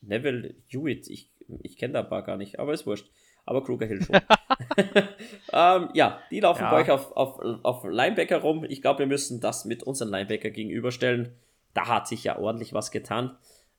Neville 0.02 0.54
Hewitt. 0.66 1.08
Ich, 1.08 1.30
ich 1.62 1.76
kenne 1.76 1.94
da 1.94 2.00
ein 2.00 2.08
paar 2.08 2.22
gar 2.22 2.36
nicht, 2.36 2.58
aber 2.58 2.72
ist 2.72 2.86
wurscht 2.86 3.08
aber 3.44 3.62
Kruger 3.62 3.86
Hill 3.86 4.02
schon. 4.02 4.16
ähm, 5.52 5.88
ja, 5.94 6.20
die 6.30 6.40
laufen 6.40 6.62
ja. 6.62 6.70
bei 6.70 6.82
euch 6.82 6.90
auf, 6.90 7.12
auf, 7.16 7.40
auf 7.62 7.84
Linebacker 7.84 8.38
rum. 8.38 8.64
Ich 8.68 8.82
glaube, 8.82 9.00
wir 9.00 9.06
müssen 9.06 9.40
das 9.40 9.64
mit 9.64 9.82
unseren 9.82 10.08
Linebacker 10.08 10.50
gegenüberstellen. 10.50 11.32
Da 11.74 11.88
hat 11.88 12.08
sich 12.08 12.24
ja 12.24 12.38
ordentlich 12.38 12.72
was 12.72 12.90
getan. 12.90 13.36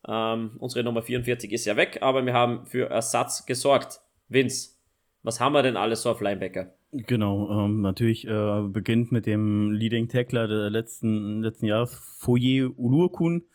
Ähm, 0.07 0.51
unsere 0.59 0.83
Nummer 0.83 1.01
44 1.01 1.51
ist 1.51 1.65
ja 1.65 1.77
weg, 1.77 1.99
aber 2.01 2.25
wir 2.25 2.33
haben 2.33 2.65
für 2.65 2.89
Ersatz 2.89 3.45
gesorgt. 3.45 4.01
Vince, 4.27 4.75
was 5.21 5.39
haben 5.39 5.53
wir 5.53 5.63
denn 5.63 5.77
alles 5.77 6.01
so 6.01 6.11
auf 6.11 6.21
Linebacker? 6.21 6.73
Genau, 6.91 7.65
ähm, 7.65 7.81
natürlich 7.81 8.27
äh, 8.27 8.61
beginnt 8.67 9.11
mit 9.11 9.25
dem 9.25 9.71
Leading 9.71 10.09
Tackler 10.09 10.47
der 10.47 10.69
letzten, 10.69 11.41
letzten 11.41 11.65
Jahres, 11.65 11.95
Foyer 12.19 12.69
Ulurkun 12.77 13.45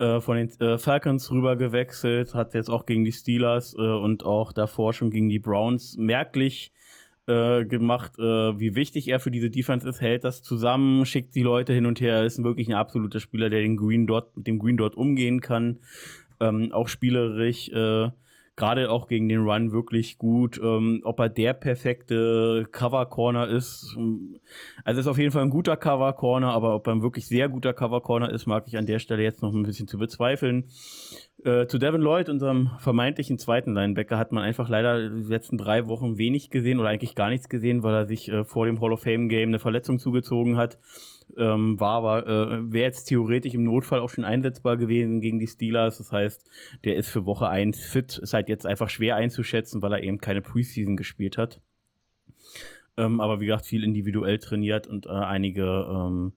äh, 0.00 0.20
von 0.20 0.36
den 0.36 0.50
äh, 0.60 0.78
Falcons 0.78 1.30
rüber 1.30 1.56
gewechselt, 1.56 2.34
hat 2.34 2.54
jetzt 2.54 2.70
auch 2.70 2.86
gegen 2.86 3.04
die 3.04 3.12
Steelers 3.12 3.74
äh, 3.74 3.80
und 3.80 4.24
auch 4.24 4.52
davor 4.52 4.92
schon 4.92 5.10
gegen 5.10 5.28
die 5.28 5.38
Browns 5.38 5.96
merklich 5.96 6.72
äh, 7.26 7.64
gemacht, 7.64 8.18
äh, 8.18 8.22
wie 8.58 8.74
wichtig 8.74 9.08
er 9.08 9.20
für 9.20 9.30
diese 9.30 9.50
Defense 9.50 9.88
ist, 9.88 10.00
hält 10.00 10.24
das 10.24 10.42
zusammen, 10.42 11.04
schickt 11.06 11.34
die 11.34 11.42
Leute 11.42 11.72
hin 11.72 11.86
und 11.86 12.00
her, 12.00 12.14
er 12.14 12.24
ist 12.24 12.42
wirklich 12.42 12.68
ein 12.68 12.74
absoluter 12.74 13.20
Spieler, 13.20 13.50
der 13.50 13.60
den 13.60 13.76
Green 13.76 14.06
dort, 14.06 14.36
mit 14.36 14.46
dem 14.46 14.58
Green 14.58 14.76
dort 14.76 14.96
umgehen 14.96 15.40
kann. 15.40 15.78
Ähm, 16.40 16.72
auch 16.72 16.88
spielerisch 16.88 17.70
gerade 18.56 18.90
auch 18.90 19.08
gegen 19.08 19.28
den 19.28 19.40
Run 19.40 19.72
wirklich 19.72 20.18
gut. 20.18 20.60
Ähm, 20.62 21.00
ob 21.04 21.18
er 21.18 21.28
der 21.28 21.54
perfekte 21.54 22.66
Cover 22.70 23.06
Corner 23.06 23.48
ist, 23.48 23.96
also 24.84 25.00
ist 25.00 25.06
auf 25.06 25.18
jeden 25.18 25.30
Fall 25.30 25.42
ein 25.42 25.50
guter 25.50 25.76
Cover 25.76 26.12
Corner, 26.12 26.52
aber 26.52 26.74
ob 26.74 26.86
er 26.86 26.94
ein 26.94 27.02
wirklich 27.02 27.26
sehr 27.26 27.48
guter 27.48 27.72
Cover 27.72 28.00
Corner 28.00 28.30
ist, 28.30 28.46
mag 28.46 28.64
ich 28.66 28.76
an 28.76 28.86
der 28.86 28.98
Stelle 28.98 29.22
jetzt 29.22 29.42
noch 29.42 29.54
ein 29.54 29.62
bisschen 29.62 29.88
zu 29.88 29.98
bezweifeln. 29.98 30.64
Äh, 31.44 31.66
zu 31.66 31.78
Devin 31.78 32.02
Lloyd, 32.02 32.28
unserem 32.28 32.70
vermeintlichen 32.78 33.38
zweiten 33.38 33.72
Linebacker, 33.72 34.18
hat 34.18 34.32
man 34.32 34.44
einfach 34.44 34.68
leider 34.68 35.08
die 35.08 35.22
letzten 35.22 35.56
drei 35.56 35.88
Wochen 35.88 36.18
wenig 36.18 36.50
gesehen 36.50 36.78
oder 36.80 36.90
eigentlich 36.90 37.14
gar 37.14 37.30
nichts 37.30 37.48
gesehen, 37.48 37.82
weil 37.82 37.94
er 37.94 38.06
sich 38.06 38.28
äh, 38.28 38.44
vor 38.44 38.66
dem 38.66 38.80
Hall 38.80 38.92
of 38.92 39.02
Fame 39.02 39.28
Game 39.28 39.48
eine 39.48 39.58
Verletzung 39.58 39.98
zugezogen 39.98 40.56
hat 40.56 40.78
ähm, 41.36 41.78
war 41.80 41.96
aber, 41.96 42.26
äh, 42.26 42.72
wäre 42.72 42.84
jetzt 42.84 43.04
theoretisch 43.04 43.54
im 43.54 43.64
Notfall 43.64 44.00
auch 44.00 44.10
schon 44.10 44.24
einsetzbar 44.24 44.76
gewesen 44.76 45.20
gegen 45.20 45.38
die 45.38 45.46
Steelers. 45.46 45.98
Das 45.98 46.12
heißt, 46.12 46.48
der 46.84 46.96
ist 46.96 47.08
für 47.08 47.26
Woche 47.26 47.48
1 47.48 47.78
fit, 47.80 48.18
ist 48.18 48.34
halt 48.34 48.48
jetzt 48.48 48.66
einfach 48.66 48.88
schwer 48.88 49.16
einzuschätzen, 49.16 49.82
weil 49.82 49.92
er 49.92 50.02
eben 50.02 50.18
keine 50.18 50.42
Preseason 50.42 50.96
gespielt 50.96 51.38
hat. 51.38 51.60
Ähm, 52.96 53.20
aber 53.20 53.40
wie 53.40 53.46
gesagt, 53.46 53.66
viel 53.66 53.84
individuell 53.84 54.38
trainiert 54.38 54.86
und 54.86 55.06
äh, 55.06 55.10
einige 55.10 55.64
ähm, 55.64 56.32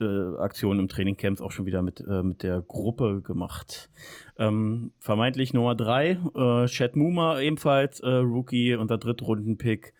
äh, 0.00 0.36
Aktionen 0.38 0.80
im 0.80 0.88
Trainingcamps 0.88 1.40
auch 1.40 1.52
schon 1.52 1.66
wieder 1.66 1.82
mit, 1.82 2.00
äh, 2.00 2.22
mit 2.22 2.42
der 2.42 2.62
Gruppe 2.62 3.20
gemacht. 3.22 3.90
Ähm, 4.38 4.92
vermeintlich 4.98 5.52
Nummer 5.52 5.74
3, 5.74 6.10
äh, 6.34 6.66
Chad 6.66 6.96
Muma 6.96 7.40
ebenfalls, 7.40 8.00
äh, 8.00 8.08
Rookie, 8.08 8.74
unser 8.74 8.98
Drittrunden-Pick. 8.98 9.92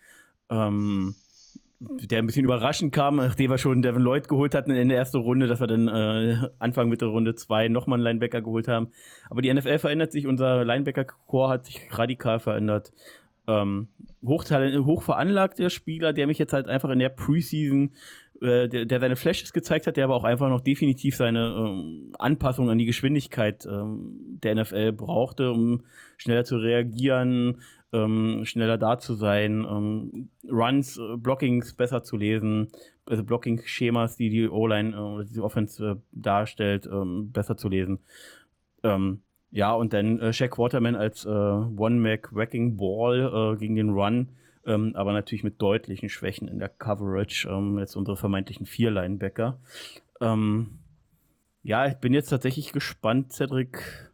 Ähm, 0.49 1.15
der 1.81 2.19
ein 2.19 2.27
bisschen 2.27 2.45
überraschend 2.45 2.93
kam, 2.93 3.17
nachdem 3.17 3.51
wir 3.51 3.59
schon 3.59 3.81
Devin 3.81 4.03
Lloyd 4.03 4.29
geholt 4.29 4.55
hatten 4.55 4.71
in 4.71 4.91
der 4.91 4.99
ersten 4.99 5.17
Runde, 5.17 5.47
dass 5.47 5.61
wir 5.61 5.67
dann 5.67 5.89
äh, 5.89 6.37
Anfang 6.59 6.91
Mitte 6.91 7.07
Runde 7.07 7.35
2 7.35 7.69
nochmal 7.69 7.97
einen 7.97 8.05
Linebacker 8.05 8.43
geholt 8.43 8.69
haben. 8.69 8.89
Aber 9.31 9.41
die 9.41 9.53
NFL 9.53 9.79
verändert 9.79 10.13
sich, 10.13 10.27
unser 10.27 10.65
Linebacker-Core 10.65 11.49
hat 11.49 11.65
sich 11.65 11.89
radikal 11.91 12.39
verändert. 12.39 12.93
Ähm, 13.47 13.89
hochtalent, 14.25 14.85
hoch 14.85 15.03
veranlagter 15.03 15.71
Spieler, 15.71 16.13
der 16.13 16.27
mich 16.27 16.39
jetzt 16.39 16.53
halt 16.53 16.69
einfach 16.69 16.91
in 16.91 16.99
der 16.99 17.09
Preseason, 17.09 17.93
äh, 18.43 18.69
der, 18.69 18.85
der, 18.85 19.01
seine 19.01 19.17
Flashes 19.17 19.55
gezeigt 19.55 19.87
hat, 19.87 19.97
der 19.97 20.05
aber 20.05 20.17
auch 20.17 20.25
einfach 20.25 20.51
noch 20.51 20.61
definitiv 20.61 21.17
seine 21.17 21.47
ähm, 21.57 22.13
Anpassung 22.19 22.69
an 22.69 22.77
die 22.77 22.85
Geschwindigkeit 22.85 23.65
ähm, 23.65 24.39
der 24.43 24.55
NFL 24.55 24.93
brauchte, 24.93 25.51
um 25.51 25.83
schneller 26.19 26.45
zu 26.45 26.59
reagieren, 26.59 27.63
ähm, 27.93 28.43
schneller 28.45 28.79
da 28.79 28.99
zu 28.99 29.15
sein, 29.15 29.67
ähm, 29.69 30.29
Runs, 30.51 30.99
äh, 30.99 31.17
Blockings 31.17 31.75
besser 31.75 32.03
zu 32.03 32.17
lesen, 32.17 32.69
also 33.07 33.25
Blocking-Schemas, 33.25 34.17
die 34.17 34.31
die 34.31 34.49
O-Line 34.49 35.23
äh, 35.23 35.25
die 35.25 35.41
Offense 35.41 35.85
äh, 35.85 35.97
darstellt, 36.13 36.89
ähm, 36.91 37.33
besser 37.33 37.57
zu 37.57 37.69
lesen. 37.69 38.01
Ähm, 38.83 39.23
ja, 39.51 39.73
und 39.73 39.93
dann 39.93 40.21
äh, 40.21 40.33
Shaq 40.33 40.59
Waterman 40.59 40.95
als 40.95 41.25
äh, 41.25 41.29
One-Mac-Wrecking 41.29 42.77
Ball 42.77 43.55
äh, 43.55 43.59
gegen 43.59 43.75
den 43.75 43.91
Run, 43.91 44.29
ähm, 44.65 44.93
aber 44.95 45.13
natürlich 45.13 45.43
mit 45.43 45.61
deutlichen 45.61 46.09
Schwächen 46.09 46.47
in 46.49 46.59
der 46.59 46.69
Coverage. 46.69 47.49
Ähm, 47.51 47.79
jetzt 47.79 47.97
unsere 47.97 48.17
vermeintlichen 48.17 48.67
vier 48.67 48.91
Linebacker. 48.91 49.59
Ja, 51.63 51.87
ich 51.87 51.95
bin 51.95 52.15
jetzt 52.15 52.29
tatsächlich 52.29 52.73
gespannt, 52.73 53.33
Cedric, 53.33 54.10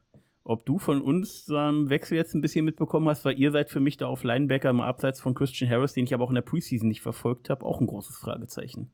ob 0.47 0.65
du 0.65 0.79
von 0.79 1.03
uns 1.03 1.49
ähm, 1.49 1.91
Wechsel 1.91 2.17
jetzt 2.17 2.35
ein 2.35 2.41
bisschen 2.41 2.65
mitbekommen 2.65 3.09
hast, 3.09 3.25
weil 3.25 3.39
ihr 3.39 3.51
seid 3.51 3.69
für 3.69 3.81
mich 3.81 3.97
da 3.97 4.07
auf 4.07 4.23
Linebacker 4.23 4.71
im 4.71 4.81
Abseits 4.81 5.21
von 5.21 5.35
Christian 5.35 5.69
Harris, 5.69 5.93
den 5.93 6.05
ich 6.05 6.15
aber 6.15 6.25
auch 6.25 6.31
in 6.31 6.37
der 6.37 6.43
Preseason 6.43 6.89
nicht 6.89 7.03
verfolgt 7.03 7.51
habe, 7.51 7.67
auch 7.67 7.81
ein 7.81 7.89
großes 7.89 8.17
Fragezeichen. 8.17 8.91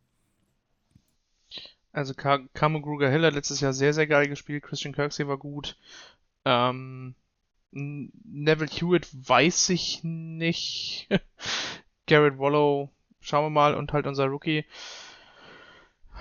Also 1.92 2.14
Camo 2.14 2.80
Gruger 2.80 3.10
Hill 3.10 3.26
hat 3.26 3.34
letztes 3.34 3.60
Jahr 3.60 3.74
sehr, 3.74 3.92
sehr 3.92 4.06
geil 4.06 4.28
gespielt, 4.28 4.62
Christian 4.62 4.94
Kirksey 4.94 5.28
war 5.28 5.36
gut. 5.36 5.76
Ähm, 6.46 7.14
Neville 7.70 8.70
Hewitt 8.70 9.08
weiß 9.12 9.68
ich 9.68 10.00
nicht. 10.02 11.08
Garrett 12.06 12.38
Wallow, 12.38 12.90
schauen 13.20 13.44
wir 13.44 13.50
mal, 13.50 13.74
und 13.74 13.92
halt 13.92 14.06
unser 14.06 14.26
Rookie. 14.26 14.64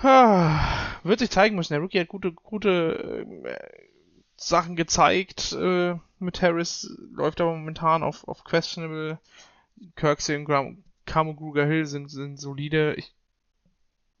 Wird 0.02 1.18
sich 1.20 1.30
zeigen 1.30 1.56
müssen. 1.56 1.72
Der 1.72 1.80
Rookie 1.80 2.00
hat 2.00 2.08
gute, 2.08 2.32
gute 2.32 3.24
äh, 3.44 3.91
Sachen 4.48 4.76
gezeigt 4.76 5.52
äh, 5.52 5.94
mit 6.18 6.42
Harris, 6.42 6.90
läuft 7.12 7.40
aber 7.40 7.54
momentan 7.54 8.02
auf, 8.02 8.26
auf 8.26 8.44
questionable. 8.44 9.18
Kirksey 9.96 10.36
und 10.36 10.44
Graham, 10.44 10.84
Camo 11.06 11.34
Gruger 11.34 11.66
Hill 11.66 11.86
sind, 11.86 12.08
sind 12.08 12.38
solide. 12.38 12.94
Ich 12.94 13.12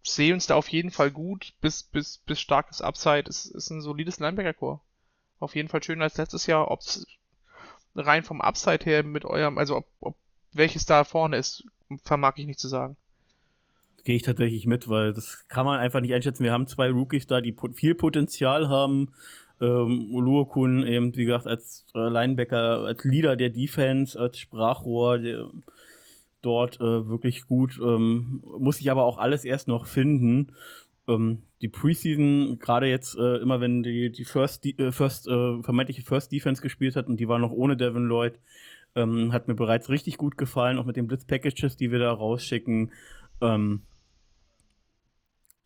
sehe 0.02 0.34
uns 0.34 0.46
da 0.46 0.56
auf 0.56 0.68
jeden 0.68 0.90
Fall 0.90 1.10
gut, 1.10 1.52
bis, 1.60 1.82
bis, 1.82 2.18
bis 2.18 2.40
starkes 2.40 2.80
Upside. 2.80 3.24
Es 3.28 3.46
ist 3.46 3.70
ein 3.70 3.80
solides 3.80 4.18
Linebacker-Core. 4.18 4.80
Auf 5.38 5.54
jeden 5.54 5.68
Fall 5.68 5.82
schöner 5.82 6.04
als 6.04 6.16
letztes 6.16 6.46
Jahr. 6.46 6.70
Ob's 6.70 7.06
rein 7.94 8.24
vom 8.24 8.40
Upside 8.40 8.84
her 8.84 9.02
mit 9.02 9.24
eurem, 9.24 9.58
also 9.58 9.76
ob, 9.76 9.86
ob 10.00 10.16
welches 10.52 10.86
da 10.86 11.04
vorne 11.04 11.36
ist, 11.36 11.64
vermag 12.02 12.34
ich 12.36 12.46
nicht 12.46 12.58
zu 12.58 12.68
sagen. 12.68 12.96
Gehe 14.04 14.16
ich 14.16 14.22
tatsächlich 14.22 14.66
mit, 14.66 14.88
weil 14.88 15.12
das 15.12 15.46
kann 15.48 15.64
man 15.64 15.78
einfach 15.78 16.00
nicht 16.00 16.12
einschätzen. 16.12 16.42
Wir 16.42 16.52
haben 16.52 16.66
zwei 16.66 16.90
Rookies 16.90 17.26
da, 17.26 17.40
die 17.40 17.54
viel 17.74 17.94
Potenzial 17.94 18.68
haben 18.68 19.12
ähm, 19.62 20.12
Oluokun 20.12 20.84
eben, 20.86 21.16
wie 21.16 21.24
gesagt, 21.24 21.46
als 21.46 21.86
äh, 21.94 22.08
Linebacker, 22.08 22.80
als 22.84 23.04
Leader 23.04 23.36
der 23.36 23.50
Defense, 23.50 24.18
als 24.18 24.38
Sprachrohr, 24.38 25.18
der, 25.18 25.48
dort 26.42 26.80
äh, 26.80 27.08
wirklich 27.08 27.46
gut. 27.46 27.78
Ähm, 27.80 28.42
muss 28.58 28.80
ich 28.80 28.90
aber 28.90 29.04
auch 29.04 29.18
alles 29.18 29.44
erst 29.44 29.68
noch 29.68 29.86
finden. 29.86 30.52
Ähm, 31.08 31.42
die 31.60 31.68
Preseason, 31.68 32.58
gerade 32.58 32.88
jetzt 32.88 33.16
äh, 33.16 33.36
immer, 33.36 33.60
wenn 33.60 33.84
die, 33.84 34.10
die 34.10 34.24
First, 34.24 34.64
die, 34.64 34.76
äh, 34.78 34.90
First 34.90 35.28
äh, 35.28 35.62
vermeintliche 35.62 36.02
First 36.02 36.32
Defense 36.32 36.60
gespielt 36.60 36.96
hat 36.96 37.06
und 37.06 37.18
die 37.18 37.28
war 37.28 37.38
noch 37.38 37.52
ohne 37.52 37.76
Devin 37.76 38.06
Lloyd, 38.06 38.40
ähm, 38.96 39.32
hat 39.32 39.46
mir 39.46 39.54
bereits 39.54 39.88
richtig 39.88 40.18
gut 40.18 40.36
gefallen, 40.36 40.78
auch 40.78 40.84
mit 40.84 40.96
den 40.96 41.06
Blitz-Packages, 41.06 41.76
die 41.76 41.92
wir 41.92 42.00
da 42.00 42.12
rausschicken. 42.12 42.90
Ähm, 43.40 43.82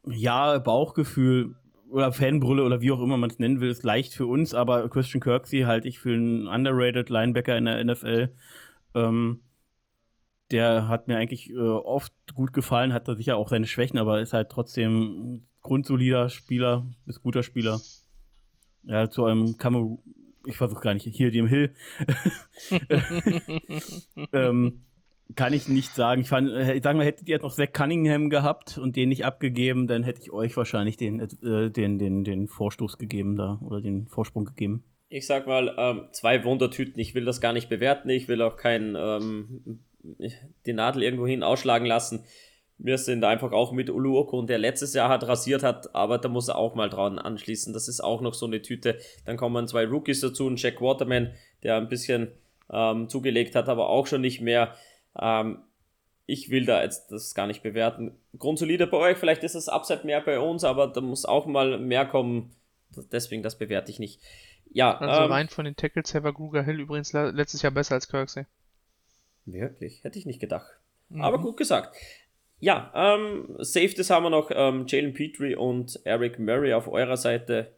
ja, 0.07 0.59
Bauchgefühl 0.59 1.57
oder 1.91 2.13
Fanbrille 2.13 2.65
oder 2.65 2.81
wie 2.81 2.91
auch 2.91 3.01
immer 3.01 3.17
man 3.17 3.31
es 3.31 3.39
nennen 3.39 3.61
will, 3.61 3.71
ist 3.71 3.85
leicht 3.85 4.15
für 4.15 4.27
uns, 4.27 4.55
aber 4.55 4.89
Christian 4.89 5.21
Kirksey 5.21 5.63
halte 5.63 5.89
ich 5.89 5.99
für 5.99 6.13
einen 6.13 6.47
underrated 6.47 7.11
Linebacker 7.11 7.57
in 7.57 7.67
der 7.67 7.85
NFL. 7.85 8.35
Ähm, 8.95 9.41
der 10.51 10.89
hat 10.89 11.09
mir 11.09 11.17
eigentlich 11.17 11.51
äh, 11.51 11.57
oft 11.59 12.13
gut 12.35 12.53
gefallen, 12.53 12.93
hat 12.93 13.09
da 13.09 13.15
sicher 13.15 13.37
auch 13.37 13.49
seine 13.49 13.67
Schwächen, 13.67 13.99
aber 13.99 14.21
ist 14.21 14.33
halt 14.33 14.51
trotzdem 14.51 15.35
ein 15.35 15.49
grundsolider 15.63 16.29
Spieler, 16.29 16.87
ist 17.07 17.23
guter 17.23 17.43
Spieler. 17.43 17.81
Ja, 18.85 19.11
zu 19.11 19.25
einem 19.25 19.57
Kamerun, 19.57 19.99
ich 20.47 20.57
versuche 20.57 20.81
gar 20.81 20.95
nicht, 20.95 21.07
hier 21.07 21.33
dem 21.33 21.49
Hill. 21.49 21.75
ähm, 24.33 24.85
kann 25.35 25.53
ich 25.53 25.69
nicht 25.69 25.95
sagen. 25.95 26.21
Ich 26.23 26.29
fand, 26.29 26.51
äh, 26.51 26.75
ich 26.75 26.83
sag 26.83 26.97
mal, 26.97 27.05
hättet 27.05 27.29
ihr 27.29 27.39
noch 27.41 27.55
Zach 27.55 27.73
Cunningham 27.73 28.31
gehabt 28.31 28.79
und 28.79 28.97
den 28.97 29.09
nicht 29.09 29.25
abgegeben, 29.25 29.87
dann 29.87 30.03
hätte 30.05 30.23
ich 30.23 30.31
euch 30.31 30.57
wahrscheinlich 30.57 30.97
den, 30.97 31.21
äh, 31.21 31.71
den, 31.71 31.99
den, 31.99 32.25
den 32.25 32.47
Vorstoß 32.47 32.99
gegeben 32.99 33.37
da 33.37 33.59
oder 33.63 33.81
den 33.81 34.07
Vorsprung 34.07 34.45
gegeben. 34.45 34.85
Ich 35.09 35.27
sag 35.27 35.47
mal, 35.47 35.75
ähm, 35.79 36.09
zwei 36.13 36.45
Wundertüten. 36.45 36.99
Ich 37.01 37.15
will 37.15 37.25
das 37.25 37.41
gar 37.41 37.53
nicht 37.53 37.69
bewerten. 37.69 38.09
Ich 38.11 38.29
will 38.29 38.43
auch 38.43 38.57
kein 38.57 38.97
ähm, 38.97 39.81
die 40.67 40.73
Nadel 40.73 41.03
irgendwo 41.03 41.27
hin 41.27 41.43
ausschlagen 41.43 41.87
lassen. 41.87 42.25
Wir 42.79 42.99
sind 42.99 43.25
einfach 43.25 43.53
auch 43.53 43.73
mit 43.73 43.89
Uluokun, 43.89 44.47
der 44.47 44.59
letztes 44.59 44.93
Jahr 44.93 45.09
hat 45.09 45.27
rasiert 45.27 45.63
hat, 45.63 45.95
aber 45.95 46.19
da 46.19 46.29
muss 46.29 46.49
er 46.49 46.59
auch 46.59 46.75
mal 46.75 46.91
dran 46.91 47.19
anschließen. 47.19 47.73
Das 47.73 47.89
ist 47.89 48.01
auch 48.01 48.21
noch 48.21 48.35
so 48.35 48.47
eine 48.47 48.61
Tüte. 48.61 48.99
Dann 49.25 49.39
kommen 49.39 49.67
zwei 49.67 49.87
Rookies 49.87 50.21
dazu, 50.21 50.47
ein 50.47 50.57
Jack 50.57 50.83
Waterman, 50.83 51.33
der 51.63 51.77
ein 51.79 51.89
bisschen 51.89 52.33
ähm, 52.71 53.09
zugelegt 53.09 53.55
hat, 53.55 53.69
aber 53.69 53.89
auch 53.89 54.07
schon 54.07 54.21
nicht 54.21 54.43
mehr. 54.43 54.75
Ähm, 55.21 55.59
ich 56.27 56.51
will 56.51 56.67
da 56.67 56.83
jetzt 56.83 57.13
das 57.13 57.35
gar 57.35 57.47
nicht 57.47 57.63
bewerten. 57.63 58.13
Grundsolide 58.37 58.87
bei 58.87 58.97
euch, 58.97 59.17
vielleicht 59.17 59.45
ist 59.45 59.55
das 59.55 59.69
Upside 59.69 60.05
mehr 60.05 60.21
bei 60.21 60.41
uns, 60.41 60.65
aber 60.65 60.89
da 60.89 61.01
muss 61.01 61.25
auch 61.25 61.47
mal 61.47 61.79
mehr 61.79 62.05
kommen. 62.05 62.51
Deswegen, 63.13 63.43
das 63.43 63.59
bewerte 63.59 63.91
ich 63.91 63.99
nicht. 63.99 64.21
Ja, 64.73 64.99
also 64.99 65.25
ähm, 65.25 65.33
rein 65.33 65.49
von 65.49 65.65
den 65.65 65.77
Tackles 65.77 66.13
her 66.13 66.25
war 66.25 66.33
Gruger 66.33 66.63
Hill 66.63 66.81
übrigens 66.81 67.13
letztes 67.13 67.63
Jahr 67.63 67.73
besser 67.73 67.95
als 67.95 68.09
Kirksey. 68.09 68.45
Wirklich? 69.45 70.03
Hätte 70.03 70.19
ich 70.19 70.27
nicht 70.27 70.41
gedacht. 70.41 70.67
Mhm. 71.09 71.23
Aber 71.23 71.39
gut 71.39 71.57
gesagt. 71.57 71.97
Ja, 72.59 72.91
ähm, 72.95 73.55
Safeties 73.59 74.11
haben 74.11 74.25
wir 74.25 74.31
noch 74.31 74.51
ähm, 74.51 74.87
Jalen 74.89 75.15
Petrie 75.15 75.55
und 75.55 76.01
Eric 76.05 76.39
Murray 76.39 76.73
auf 76.73 76.89
eurer 76.89 77.17
Seite 77.17 77.73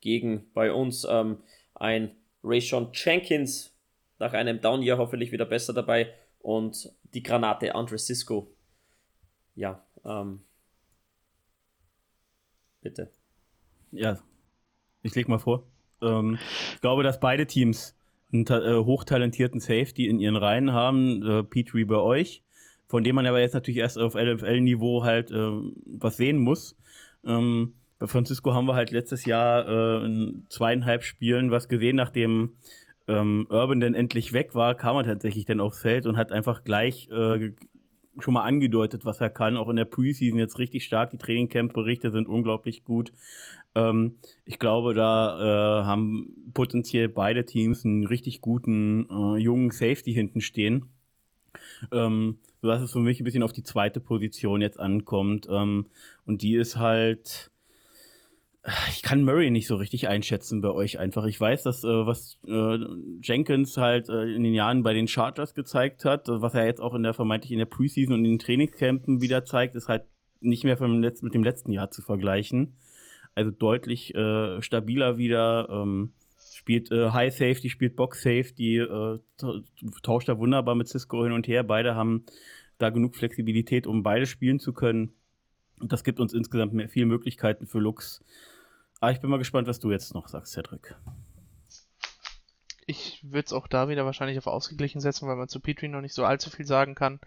gegen 0.00 0.50
bei 0.54 0.72
uns 0.72 1.06
ähm, 1.08 1.38
ein 1.74 2.16
Rayshon 2.42 2.90
Jenkins 2.92 3.76
nach 4.18 4.32
einem 4.32 4.60
Down 4.60 4.82
Year 4.82 4.98
hoffentlich 4.98 5.32
wieder 5.32 5.44
besser 5.44 5.72
dabei 5.72 6.12
und 6.42 6.92
die 7.14 7.22
Granate 7.22 7.74
Andre 7.74 7.98
Cisco. 7.98 8.50
Ja, 9.54 9.84
ähm, 10.04 10.40
bitte. 12.80 13.10
Ja, 13.90 14.18
ich 15.02 15.14
leg 15.14 15.28
mal 15.28 15.38
vor. 15.38 15.64
Ähm, 16.00 16.38
ich 16.74 16.80
glaube, 16.80 17.02
dass 17.02 17.20
beide 17.20 17.46
Teams 17.46 17.96
einen 18.32 18.46
äh, 18.46 18.84
hochtalentierten 18.84 19.60
Safety 19.60 20.08
in 20.08 20.18
ihren 20.18 20.36
Reihen 20.36 20.72
haben, 20.72 21.22
äh, 21.22 21.42
Petrie 21.42 21.84
bei 21.84 21.96
euch, 21.96 22.42
von 22.88 23.04
dem 23.04 23.14
man 23.14 23.26
aber 23.26 23.40
jetzt 23.40 23.52
natürlich 23.54 23.78
erst 23.78 23.98
auf 23.98 24.14
LFL-Niveau 24.14 25.04
halt 25.04 25.30
äh, 25.30 25.50
was 25.86 26.16
sehen 26.16 26.38
muss. 26.38 26.76
Ähm, 27.24 27.74
bei 27.98 28.06
Francisco 28.06 28.52
haben 28.54 28.66
wir 28.66 28.74
halt 28.74 28.90
letztes 28.90 29.26
Jahr 29.26 29.68
äh, 29.68 30.04
in 30.06 30.46
zweieinhalb 30.48 31.04
Spielen 31.04 31.50
was 31.50 31.68
gesehen, 31.68 31.96
nachdem 31.96 32.54
ähm, 33.08 33.46
Urban 33.50 33.80
dann 33.80 33.94
endlich 33.94 34.32
weg 34.32 34.54
war, 34.54 34.74
kam 34.74 34.96
er 34.96 35.04
tatsächlich 35.04 35.44
dann 35.44 35.60
aufs 35.60 35.80
Feld 35.80 36.06
und 36.06 36.16
hat 36.16 36.32
einfach 36.32 36.64
gleich 36.64 37.08
äh, 37.10 37.52
schon 38.18 38.34
mal 38.34 38.42
angedeutet, 38.42 39.04
was 39.04 39.20
er 39.20 39.30
kann. 39.30 39.56
Auch 39.56 39.68
in 39.68 39.76
der 39.76 39.84
Preseason 39.84 40.38
jetzt 40.38 40.58
richtig 40.58 40.84
stark. 40.84 41.10
Die 41.10 41.18
Trainingcamp-Berichte 41.18 42.10
sind 42.10 42.28
unglaublich 42.28 42.84
gut. 42.84 43.12
Ähm, 43.74 44.16
ich 44.44 44.58
glaube, 44.58 44.94
da 44.94 45.80
äh, 45.80 45.84
haben 45.84 46.50
potenziell 46.54 47.08
beide 47.08 47.44
Teams 47.44 47.84
einen 47.84 48.06
richtig 48.06 48.40
guten 48.40 49.08
äh, 49.10 49.38
jungen 49.38 49.70
Safety 49.70 50.12
hinten 50.12 50.40
stehen. 50.40 50.86
Ähm, 51.90 52.38
sodass 52.60 52.82
es 52.82 52.92
für 52.92 53.00
mich 53.00 53.20
ein 53.20 53.24
bisschen 53.24 53.42
auf 53.42 53.52
die 53.52 53.62
zweite 53.62 54.00
Position 54.00 54.60
jetzt 54.60 54.78
ankommt. 54.78 55.48
Ähm, 55.50 55.86
und 56.26 56.42
die 56.42 56.56
ist 56.56 56.76
halt. 56.76 57.50
Ich 58.90 59.02
kann 59.02 59.24
Murray 59.24 59.50
nicht 59.50 59.66
so 59.66 59.74
richtig 59.74 60.06
einschätzen 60.06 60.60
bei 60.60 60.70
euch 60.70 60.98
einfach. 60.98 61.24
Ich 61.24 61.40
weiß, 61.40 61.64
dass 61.64 61.82
äh, 61.82 61.88
was 61.88 62.38
äh, 62.46 62.78
Jenkins 63.20 63.76
halt 63.76 64.08
äh, 64.08 64.34
in 64.34 64.44
den 64.44 64.54
Jahren 64.54 64.84
bei 64.84 64.94
den 64.94 65.08
Chargers 65.08 65.54
gezeigt 65.54 66.04
hat, 66.04 66.28
was 66.28 66.54
er 66.54 66.66
jetzt 66.66 66.80
auch 66.80 66.94
in 66.94 67.02
der 67.02 67.12
vermeintlich 67.12 67.50
in 67.50 67.58
der 67.58 67.66
Preseason 67.66 68.14
und 68.14 68.24
in 68.24 68.32
den 68.32 68.38
Trainingscampen 68.38 69.20
wieder 69.20 69.44
zeigt, 69.44 69.74
ist 69.74 69.88
halt 69.88 70.04
nicht 70.40 70.62
mehr 70.62 70.76
vom 70.76 71.02
Letz 71.02 71.22
mit 71.22 71.34
dem 71.34 71.42
letzten 71.42 71.72
Jahr 71.72 71.90
zu 71.90 72.02
vergleichen 72.02 72.76
also 73.34 73.50
deutlich 73.50 74.14
äh, 74.14 74.60
stabiler 74.62 75.18
wieder. 75.18 75.68
Ähm, 75.70 76.12
spielt 76.54 76.92
äh, 76.92 77.10
High 77.10 77.32
Safety, 77.32 77.70
spielt 77.70 77.96
Box 77.96 78.22
Safety, 78.22 78.78
äh, 78.78 79.18
tauscht 80.02 80.28
da 80.28 80.38
wunderbar 80.38 80.74
mit 80.74 80.88
Cisco 80.88 81.24
hin 81.24 81.32
und 81.32 81.48
her. 81.48 81.64
Beide 81.64 81.94
haben 81.94 82.24
da 82.78 82.90
genug 82.90 83.16
Flexibilität, 83.16 83.86
um 83.86 84.02
beide 84.02 84.26
spielen 84.26 84.58
zu 84.58 84.72
können. 84.72 85.12
Und 85.80 85.92
das 85.92 86.04
gibt 86.04 86.20
uns 86.20 86.32
insgesamt 86.32 86.74
mehr, 86.74 86.88
viele 86.88 87.06
Möglichkeiten 87.06 87.66
für 87.66 87.78
Lux. 87.80 88.22
Aber 89.02 89.10
ich 89.10 89.20
bin 89.20 89.30
mal 89.30 89.38
gespannt, 89.38 89.66
was 89.66 89.80
du 89.80 89.90
jetzt 89.90 90.14
noch 90.14 90.28
sagst, 90.28 90.52
Cedric. 90.52 90.94
Ich 92.86 93.18
würde 93.24 93.46
es 93.46 93.52
auch 93.52 93.66
da 93.66 93.88
wieder 93.88 94.04
wahrscheinlich 94.04 94.38
auf 94.38 94.46
ausgeglichen 94.46 95.00
setzen, 95.00 95.26
weil 95.26 95.34
man 95.34 95.48
zu 95.48 95.58
Petrie 95.58 95.88
noch 95.88 96.02
nicht 96.02 96.14
so 96.14 96.24
allzu 96.24 96.50
viel 96.50 96.66
sagen 96.66 96.94
kann. 96.94 97.18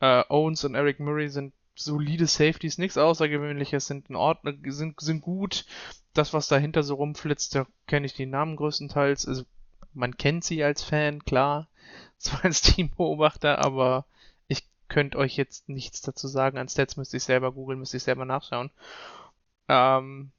Äh, 0.00 0.24
Owens 0.28 0.64
und 0.64 0.74
Eric 0.74 0.98
Murray 0.98 1.28
sind 1.28 1.54
solide 1.76 2.26
Safeties, 2.26 2.78
nichts 2.78 2.98
Außergewöhnliches, 2.98 3.86
sind 3.86 4.10
in 4.10 4.16
Ordnung, 4.16 4.58
sind, 4.72 5.00
sind 5.00 5.20
gut. 5.20 5.66
Das, 6.14 6.32
was 6.32 6.48
dahinter 6.48 6.82
so 6.82 6.96
rumflitzt, 6.96 7.54
da 7.54 7.68
kenne 7.86 8.06
ich 8.06 8.14
die 8.14 8.26
Namen 8.26 8.56
größtenteils. 8.56 9.28
Also, 9.28 9.44
man 9.92 10.16
kennt 10.16 10.42
sie 10.42 10.64
als 10.64 10.82
Fan, 10.82 11.24
klar, 11.24 11.68
zwar 12.18 12.46
als 12.46 12.60
Teambeobachter, 12.60 13.64
aber 13.64 14.04
ich 14.48 14.66
könnte 14.88 15.18
euch 15.18 15.36
jetzt 15.36 15.68
nichts 15.68 16.00
dazu 16.00 16.26
sagen. 16.26 16.58
An 16.58 16.68
Stats 16.68 16.96
müsste 16.96 17.18
ich 17.18 17.22
selber 17.22 17.52
googeln, 17.52 17.78
müsste 17.78 17.98
ich 17.98 18.02
selber 18.02 18.24
nachschauen. 18.24 18.72
Ähm, 19.68 20.32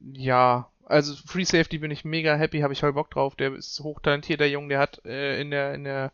ja, 0.00 0.68
also 0.84 1.14
Free 1.26 1.44
Safety 1.44 1.78
bin 1.78 1.90
ich 1.90 2.04
mega 2.04 2.36
happy, 2.36 2.60
habe 2.60 2.72
ich 2.72 2.80
voll 2.80 2.92
Bock 2.92 3.10
drauf. 3.10 3.34
Der 3.34 3.54
ist 3.54 3.80
hochtalentiert, 3.80 4.40
der 4.40 4.50
Junge, 4.50 4.68
der 4.68 4.78
hat 4.78 5.04
äh, 5.04 5.40
in 5.40 5.50
der, 5.50 5.74
in 5.74 5.84
der, 5.84 6.12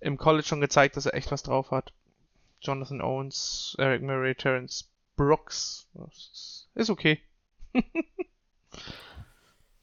im 0.00 0.18
College 0.18 0.46
schon 0.46 0.60
gezeigt, 0.60 0.96
dass 0.96 1.06
er 1.06 1.14
echt 1.14 1.30
was 1.30 1.42
drauf 1.42 1.70
hat. 1.70 1.92
Jonathan 2.60 3.00
Owens, 3.00 3.74
Eric 3.78 4.02
Murray, 4.02 4.34
Terence 4.34 4.88
Brooks. 5.16 5.86
Ist 6.74 6.90
okay. 6.90 7.20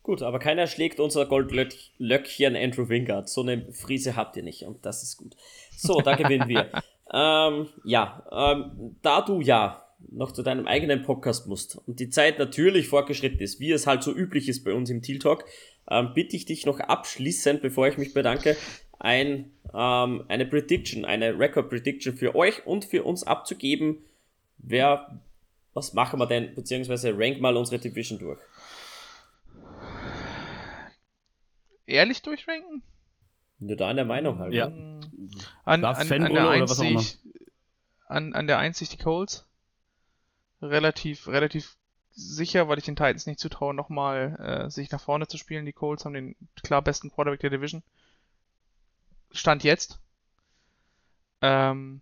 Gut, 0.04 0.22
aber 0.24 0.40
keiner 0.40 0.66
schlägt 0.66 1.00
unser 1.00 1.26
Goldlöckchen 1.26 2.56
Andrew 2.56 2.90
Wingard. 2.90 3.30
So 3.30 3.42
eine 3.42 3.72
Friese 3.74 4.16
habt 4.16 4.38
ihr 4.38 4.44
nicht 4.44 4.64
und 4.64 4.86
das 4.86 5.04
ist 5.04 5.18
gut. 5.18 5.36
So, 5.76 6.02
da 6.02 6.16
gewinnen 6.16 6.48
wir. 6.48 6.72
ähm, 7.14 7.70
ja, 7.84 8.24
ähm, 8.32 8.96
da 9.04 9.22
du 9.22 9.42
ja 9.42 9.86
noch 10.08 10.32
zu 10.32 10.44
deinem 10.44 10.68
eigenen 10.68 11.04
Podcast 11.04 11.48
musst 11.48 11.78
und 11.88 12.00
die 12.00 12.10
Zeit 12.10 12.40
natürlich 12.40 12.88
fortgeschritten 12.88 13.40
ist, 13.40 13.60
wie 13.60 13.72
es 13.72 13.86
halt 13.86 14.04
so 14.04 14.14
üblich 14.14 14.48
ist 14.48 14.64
bei 14.64 14.74
uns 14.74 14.90
im 14.90 15.02
Teal 15.02 15.20
Talk, 15.20 15.46
ähm, 15.90 16.14
bitte 16.14 16.36
ich 16.36 16.46
dich 16.46 16.66
noch 16.66 16.80
abschließend, 16.80 17.62
bevor 17.62 17.88
ich 17.88 17.98
mich 17.98 18.14
bedanke, 18.14 18.56
ein, 19.00 19.52
ähm, 19.74 20.26
eine 20.28 20.46
Prediction, 20.46 21.06
eine 21.06 21.38
Record 21.38 21.70
Prediction 21.70 22.16
für 22.16 22.36
euch 22.36 22.66
und 22.66 22.86
für 22.86 23.04
uns 23.04 23.24
abzugeben. 23.24 24.04
Wer, 24.58 25.22
was 25.74 25.94
machen 25.94 26.20
wir 26.20 26.28
denn, 26.28 26.54
beziehungsweise 26.54 27.18
rank 27.18 27.40
mal 27.40 27.56
unsere 27.56 27.80
Division 27.80 28.20
durch. 28.20 28.40
Ehrlich 31.86 32.22
durchranken? 32.22 32.84
Nur 33.60 33.76
deine 33.76 34.06
Meinung 34.06 34.40
halt. 34.40 34.54
Ja. 34.54 34.68
An, 34.68 35.02
an, 35.66 35.86
an, 35.86 36.34
der 36.34 36.50
1 36.50 36.78
sehe 36.78 36.94
ich, 36.94 37.18
an, 38.06 38.34
an 38.34 38.48
der 38.48 38.60
1 38.60 38.78
sehe 38.78 38.86
ich 38.86 38.98
die 38.98 39.04
Colts. 39.04 39.49
Relativ, 40.62 41.28
relativ 41.28 41.78
sicher, 42.12 42.68
weil 42.68 42.78
ich 42.78 42.86
den 42.86 42.96
Titans 42.96 43.26
nicht 43.26 43.40
zutraue, 43.40 43.74
nochmal 43.74 44.66
äh, 44.66 44.70
sich 44.70 44.92
nach 44.92 45.02
vorne 45.02 45.28
zu 45.28 45.38
spielen. 45.38 45.66
Die 45.66 45.74
Colts 45.74 46.06
haben 46.06 46.14
den 46.14 46.36
klar 46.64 46.82
besten 46.82 47.12
Quarterback 47.12 47.40
der 47.40 47.50
Division. 47.50 47.84
Stand 49.32 49.64
jetzt. 49.64 50.00
Ähm, 51.42 52.02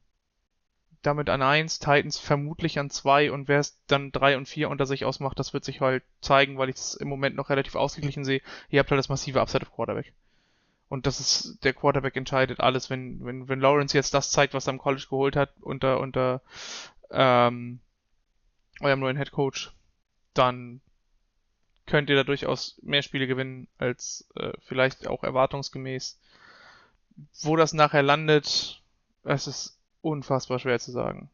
damit 1.03 1.29
an 1.29 1.41
1, 1.41 1.79
Titans 1.79 2.17
vermutlich 2.17 2.79
an 2.79 2.89
2 2.89 3.31
und 3.31 3.47
wer 3.47 3.59
es 3.59 3.77
dann 3.87 4.11
3 4.11 4.37
und 4.37 4.47
4 4.47 4.69
unter 4.69 4.85
sich 4.85 5.05
ausmacht, 5.05 5.37
das 5.37 5.53
wird 5.53 5.63
sich 5.63 5.79
halt 5.79 6.03
zeigen, 6.21 6.57
weil 6.57 6.69
ich 6.69 6.75
es 6.75 6.95
im 6.95 7.07
Moment 7.07 7.35
noch 7.35 7.49
relativ 7.49 7.75
ausgeglichen 7.75 8.25
sehe. 8.25 8.41
Ihr 8.69 8.79
habt 8.79 8.89
halt 8.89 8.99
das 8.99 9.09
massive 9.09 9.39
Upside 9.39 9.63
of 9.63 9.73
Quarterback. 9.73 10.13
Und 10.89 11.05
das 11.05 11.19
ist, 11.19 11.63
der 11.63 11.73
Quarterback 11.73 12.15
entscheidet 12.15 12.59
alles. 12.59 12.89
Wenn, 12.89 13.23
wenn, 13.25 13.47
wenn 13.47 13.59
Lawrence 13.59 13.95
jetzt 13.95 14.13
das 14.13 14.31
zeigt, 14.31 14.53
was 14.53 14.67
er 14.67 14.73
im 14.73 14.79
College 14.79 15.05
geholt 15.09 15.35
hat, 15.35 15.51
unter, 15.61 15.99
unter, 15.99 16.41
ähm, 17.11 17.79
eurem 18.81 18.99
neuen 18.99 19.17
Head 19.17 19.31
Coach, 19.31 19.71
dann 20.33 20.81
könnt 21.85 22.09
ihr 22.09 22.15
da 22.15 22.23
durchaus 22.23 22.79
mehr 22.81 23.01
Spiele 23.01 23.27
gewinnen 23.27 23.67
als 23.77 24.27
äh, 24.35 24.51
vielleicht 24.65 25.07
auch 25.07 25.23
erwartungsgemäß. 25.23 26.19
Wo 27.41 27.55
das 27.55 27.73
nachher 27.73 28.03
landet, 28.03 28.83
es 29.23 29.47
ist 29.47 29.79
unfassbar 30.01 30.59
schwer 30.59 30.79
zu 30.79 30.91
sagen. 30.91 31.29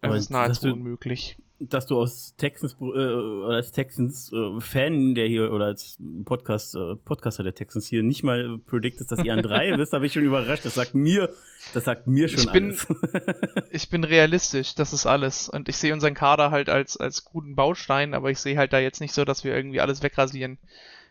Es 0.00 0.14
ist 0.14 0.30
nahezu 0.30 0.72
unmöglich. 0.72 1.36
Dass 1.60 1.86
du 1.86 1.98
aus 1.98 2.34
Texans 2.36 2.76
äh, 2.80 2.84
oder 2.84 3.56
als 3.56 3.72
Texans 3.72 4.32
äh, 4.32 4.60
Fan, 4.60 5.14
der 5.14 5.26
hier 5.26 5.52
oder 5.52 5.66
als 5.66 5.98
Podcast 6.24 6.74
äh, 6.74 6.94
Podcaster 6.96 7.42
der 7.42 7.54
Texans 7.54 7.86
hier 7.86 8.02
nicht 8.02 8.22
mal 8.22 8.58
prediktest, 8.66 9.10
dass 9.10 9.24
ihr 9.24 9.32
an 9.32 9.42
drei 9.42 9.72
bist, 9.76 9.92
habe 9.92 10.06
ich 10.06 10.12
schon 10.12 10.22
überrascht. 10.22 10.64
Das 10.64 10.74
sagt 10.74 10.94
mir, 10.94 11.30
das 11.74 11.84
sagt 11.84 12.06
mir 12.06 12.28
schon 12.28 12.44
ich 12.44 12.52
bin, 12.52 12.64
alles. 12.64 12.86
ich 13.70 13.90
bin 13.90 14.04
realistisch, 14.04 14.74
das 14.74 14.92
ist 14.92 15.06
alles. 15.06 15.48
Und 15.48 15.68
ich 15.68 15.76
sehe 15.76 15.92
unseren 15.92 16.14
Kader 16.14 16.50
halt 16.50 16.68
als 16.68 16.96
als 16.96 17.24
guten 17.24 17.56
Baustein, 17.56 18.14
aber 18.14 18.30
ich 18.30 18.38
sehe 18.38 18.56
halt 18.56 18.72
da 18.72 18.78
jetzt 18.78 19.00
nicht 19.00 19.12
so, 19.12 19.24
dass 19.24 19.42
wir 19.42 19.54
irgendwie 19.54 19.80
alles 19.80 20.02
wegrasieren. 20.02 20.58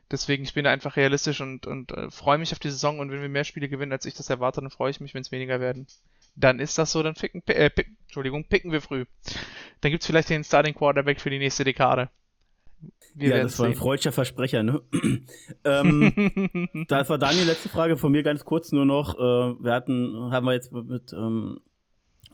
Deswegen, 0.09 0.43
ich 0.43 0.53
bin 0.53 0.63
da 0.63 0.71
einfach 0.71 0.95
realistisch 0.95 1.41
und, 1.41 1.67
und 1.67 1.91
äh, 1.91 2.09
freue 2.09 2.37
mich 2.37 2.53
auf 2.53 2.59
die 2.59 2.69
Saison 2.69 2.99
und 2.99 3.11
wenn 3.11 3.21
wir 3.21 3.27
mehr 3.27 3.43
Spiele 3.43 3.67
gewinnen, 3.67 3.91
als 3.91 4.05
ich 4.05 4.13
das 4.13 4.29
erwarte, 4.29 4.61
dann 4.61 4.69
freue 4.69 4.91
ich 4.91 5.01
mich, 5.01 5.13
wenn 5.13 5.21
es 5.21 5.33
weniger 5.33 5.59
werden. 5.59 5.85
Dann 6.37 6.59
ist 6.59 6.77
das 6.77 6.91
so, 6.91 7.01
dann 7.01 7.15
ficken, 7.15 7.41
äh, 7.47 7.69
picken, 7.69 7.97
Entschuldigung, 8.03 8.45
picken 8.45 8.71
wir 8.71 8.81
früh. 8.81 9.05
Dann 9.81 9.91
gibt's 9.91 10.05
vielleicht 10.05 10.29
den 10.29 10.43
Starting 10.43 10.75
Quarterback 10.75 11.19
für 11.19 11.31
die 11.31 11.39
nächste 11.39 11.63
Dekade. 11.63 12.09
Wir 13.15 13.29
ja, 13.29 13.43
das 13.43 13.57
war 13.57 13.65
ein 13.65 13.73
freudscher 13.73 14.11
Versprecher, 14.11 14.61
ne? 14.61 14.81
ähm, 15.65 16.85
das 16.87 17.09
war 17.09 17.17
Daniel, 17.17 17.47
letzte 17.47 17.69
Frage 17.69 17.97
von 17.97 18.11
mir 18.11 18.21
ganz 18.21 18.45
kurz 18.45 18.71
nur 18.71 18.85
noch. 18.85 19.15
Äh, 19.15 19.63
wir 19.63 19.73
hatten, 19.73 20.31
haben 20.31 20.45
wir 20.45 20.53
jetzt 20.53 20.71
mit, 20.71 21.11
ähm, 21.13 21.59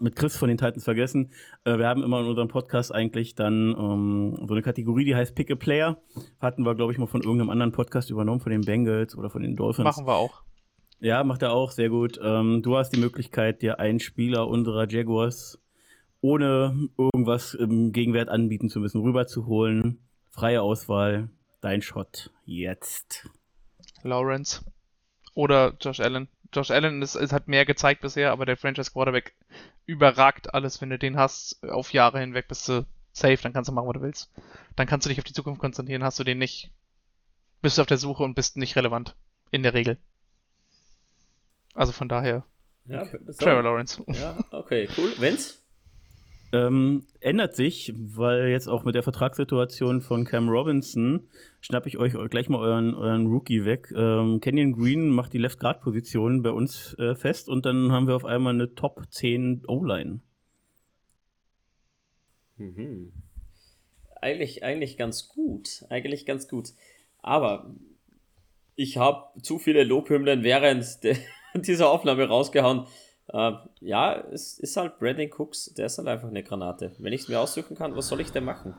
mit 0.01 0.17
Chris 0.17 0.35
von 0.35 0.49
den 0.49 0.57
Titans 0.57 0.83
vergessen. 0.83 1.31
Äh, 1.63 1.77
wir 1.77 1.87
haben 1.87 2.03
immer 2.03 2.19
in 2.19 2.25
unserem 2.25 2.49
Podcast 2.49 2.93
eigentlich 2.93 3.35
dann 3.35 3.73
ähm, 3.77 4.35
so 4.45 4.53
eine 4.53 4.61
Kategorie, 4.61 5.05
die 5.05 5.15
heißt 5.15 5.33
Pick 5.35 5.49
a 5.49 5.55
Player. 5.55 6.01
Hatten 6.41 6.65
wir, 6.65 6.75
glaube 6.75 6.91
ich, 6.91 6.97
mal 6.97 7.07
von 7.07 7.21
irgendeinem 7.21 7.51
anderen 7.51 7.71
Podcast 7.71 8.09
übernommen, 8.09 8.41
von 8.41 8.51
den 8.51 8.61
Bengals 8.61 9.15
oder 9.15 9.29
von 9.29 9.41
den 9.41 9.55
Dolphins. 9.55 9.85
Machen 9.85 10.05
wir 10.05 10.15
auch. 10.15 10.43
Ja, 11.03 11.25
macht 11.25 11.41
er 11.41 11.51
auch, 11.51 11.71
sehr 11.71 11.89
gut. 11.89 12.17
Ähm, 12.23 12.61
du 12.63 12.77
hast 12.77 12.91
die 12.91 12.99
Möglichkeit, 12.99 13.61
dir 13.61 13.77
einen 13.77 13.99
Spieler 13.99 14.47
unserer 14.47 14.89
Jaguars 14.89 15.59
ohne 16.21 16.87
irgendwas 16.97 17.55
im 17.55 17.91
Gegenwert 17.91 18.29
anbieten 18.29 18.69
zu 18.69 18.79
müssen, 18.79 19.01
rüberzuholen. 19.01 19.99
Freie 20.31 20.61
Auswahl, 20.61 21.27
dein 21.59 21.81
Shot 21.81 22.31
jetzt. 22.45 23.27
Lawrence 24.03 24.63
oder 25.33 25.75
Josh 25.81 25.99
Allen. 25.99 26.29
Josh 26.53 26.71
Allen 26.71 27.01
ist, 27.01 27.15
ist, 27.15 27.33
hat 27.33 27.49
mehr 27.49 27.65
gezeigt 27.65 27.99
bisher, 27.99 28.31
aber 28.31 28.45
der 28.45 28.55
Franchise 28.55 28.91
Quarterback 28.91 29.35
überragt 29.85 30.53
alles. 30.53 30.79
Wenn 30.79 30.89
du 30.89 30.97
den 30.97 31.17
hast, 31.17 31.61
auf 31.69 31.91
Jahre 31.91 32.21
hinweg 32.21 32.47
bist 32.47 32.69
du 32.69 32.85
safe, 33.11 33.43
dann 33.43 33.51
kannst 33.51 33.67
du 33.67 33.73
machen, 33.73 33.89
was 33.89 33.95
du 33.95 34.01
willst. 34.01 34.31
Dann 34.77 34.87
kannst 34.87 35.05
du 35.05 35.09
dich 35.09 35.19
auf 35.19 35.25
die 35.25 35.33
Zukunft 35.33 35.59
konzentrieren. 35.59 36.05
Hast 36.05 36.17
du 36.17 36.23
den 36.23 36.37
nicht, 36.37 36.71
bist 37.61 37.77
du 37.77 37.81
auf 37.81 37.87
der 37.87 37.97
Suche 37.97 38.23
und 38.23 38.35
bist 38.35 38.55
nicht 38.55 38.77
relevant. 38.77 39.17
In 39.51 39.63
der 39.63 39.73
Regel. 39.73 39.97
Also 41.73 41.91
von 41.91 42.09
daher. 42.09 42.45
Ja, 42.85 43.05
Trevor 43.05 43.63
Lawrence. 43.63 44.03
Ja, 44.07 44.37
okay, 44.51 44.87
cool. 44.97 45.13
Vince? 45.17 45.55
Ähm, 46.53 47.07
ändert 47.19 47.55
sich, 47.55 47.91
weil 47.97 48.49
jetzt 48.49 48.67
auch 48.67 48.83
mit 48.83 48.93
der 48.93 49.01
Vertragssituation 49.01 50.01
von 50.01 50.23
Cam 50.23 50.49
Robinson 50.49 51.27
schnappe 51.61 51.89
ich 51.89 51.97
euch 51.97 52.13
gleich 52.29 52.47
mal 52.47 52.59
euren, 52.59 52.93
euren 52.93 53.25
Rookie 53.25 53.65
weg. 53.65 53.91
Ähm, 53.95 54.39
Kenyon 54.39 54.73
Green 54.73 55.09
macht 55.09 55.33
die 55.33 55.39
Left-Guard-Position 55.39 56.43
bei 56.43 56.51
uns 56.51 56.95
äh, 56.99 57.15
fest 57.15 57.49
und 57.49 57.65
dann 57.65 57.91
haben 57.91 58.05
wir 58.07 58.15
auf 58.15 58.25
einmal 58.25 58.53
eine 58.53 58.75
Top 58.75 59.01
10 59.09 59.63
O-Line. 59.67 60.19
Mhm. 62.57 63.13
Eigentlich, 64.21 64.63
eigentlich 64.63 64.95
ganz 64.95 65.27
gut. 65.29 65.83
Eigentlich 65.89 66.27
ganz 66.27 66.47
gut. 66.47 66.69
Aber 67.23 67.73
ich 68.75 68.97
habe 68.97 69.41
zu 69.41 69.57
viele 69.57 69.83
Lobhymnen 69.83 70.43
während 70.43 71.03
der, 71.03 71.17
dieser 71.67 71.89
Aufnahme 71.89 72.27
rausgehauen. 72.27 72.85
Uh, 73.31 73.53
ja, 73.79 74.15
es 74.31 74.59
ist 74.59 74.75
halt 74.75 74.99
Brandon 74.99 75.29
Cooks, 75.37 75.73
der 75.75 75.85
ist 75.85 75.97
halt 75.97 76.07
einfach 76.07 76.27
eine 76.27 76.43
Granate. 76.43 76.93
Wenn 76.99 77.13
ich 77.13 77.21
es 77.21 77.27
mir 77.29 77.39
aussuchen 77.39 77.75
kann, 77.75 77.95
was 77.95 78.07
soll 78.07 78.19
ich 78.19 78.31
denn 78.31 78.43
machen? 78.43 78.75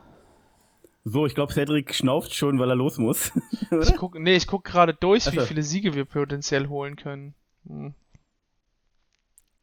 So, 1.05 1.26
ich 1.26 1.34
glaube, 1.34 1.52
Cedric 1.52 1.94
schnauft 1.94 2.34
schon, 2.34 2.59
weil 2.59 2.70
er 2.70 2.76
los 2.76 2.98
muss. 2.98 3.32
ich 3.82 3.96
guck, 3.96 4.18
nee, 4.18 4.36
ich 4.36 4.46
gucke 4.46 4.70
gerade 4.70 4.94
durch, 4.94 5.26
also. 5.26 5.40
wie 5.40 5.46
viele 5.46 5.62
Siege 5.62 5.94
wir 5.94 6.05
potenziell 6.05 6.68
holen 6.68 6.96
können. 6.96 7.34
Hm. 7.66 7.94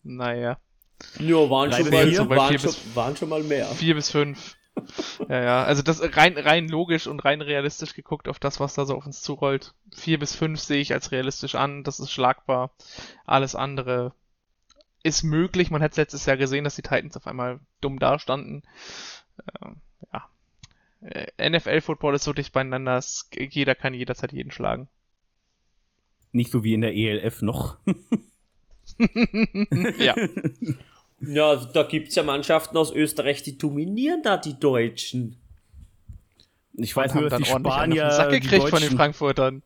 Naja. 0.03 0.59
Ja, 1.19 1.49
waren, 1.49 1.71
schon 1.71 1.89
mal, 1.89 2.37
waren, 2.37 2.59
schon, 2.59 2.73
waren 2.93 3.15
schon 3.15 3.29
mal 3.29 3.43
mehr. 3.43 3.65
Vier 3.67 3.95
bis 3.95 4.11
fünf. 4.11 4.55
Ja, 5.27 5.43
ja, 5.43 5.63
also 5.63 5.81
das 5.81 6.01
rein, 6.15 6.37
rein 6.37 6.67
logisch 6.67 7.07
und 7.07 7.23
rein 7.23 7.41
realistisch 7.41 7.93
geguckt 7.93 8.27
auf 8.27 8.39
das, 8.39 8.59
was 8.59 8.73
da 8.73 8.85
so 8.85 8.95
auf 8.95 9.05
uns 9.05 9.21
zurollt. 9.21 9.73
Vier 9.93 10.19
bis 10.19 10.35
fünf 10.35 10.59
sehe 10.59 10.81
ich 10.81 10.93
als 10.93 11.11
realistisch 11.11 11.55
an, 11.55 11.83
das 11.83 11.99
ist 11.99 12.11
schlagbar. 12.11 12.71
Alles 13.25 13.55
andere 13.55 14.13
ist 15.03 15.23
möglich. 15.23 15.71
Man 15.71 15.81
hat 15.81 15.97
letztes 15.97 16.25
Jahr 16.25 16.37
gesehen, 16.37 16.63
dass 16.63 16.75
die 16.75 16.83
Titans 16.83 17.17
auf 17.17 17.27
einmal 17.27 17.59
dumm 17.81 17.99
dastanden. 17.99 18.63
Äh, 19.45 19.69
ja. 20.13 20.29
Äh, 21.01 21.49
NFL-Football 21.49 22.15
ist 22.15 22.23
so 22.23 22.33
dicht 22.33 22.53
beieinander, 22.53 22.95
dass 22.95 23.29
jeder 23.33 23.75
kann 23.75 23.93
jederzeit 23.93 24.31
jeden 24.31 24.51
schlagen. 24.51 24.87
Nicht 26.31 26.51
so 26.51 26.63
wie 26.63 26.73
in 26.73 26.81
der 26.81 26.95
ELF 26.95 27.41
noch. 27.41 27.77
ja. 29.97 30.15
Ja, 31.21 31.55
da 31.55 31.83
gibt 31.83 32.09
es 32.09 32.15
ja 32.15 32.23
Mannschaften 32.23 32.75
aus 32.77 32.91
Österreich, 32.91 33.43
die 33.43 33.57
dominieren 33.57 34.23
da 34.23 34.37
die 34.37 34.59
Deutschen. 34.59 35.37
Ich 36.73 36.95
weiß 36.95 37.13
nur, 37.13 37.29
dass 37.29 37.39
die 37.39 37.45
Spanier. 37.45 38.11
Sack 38.11 38.31
gekriegt 38.31 38.69
von 38.69 38.81
den 38.81 38.91
Frankfurtern. 38.91 39.61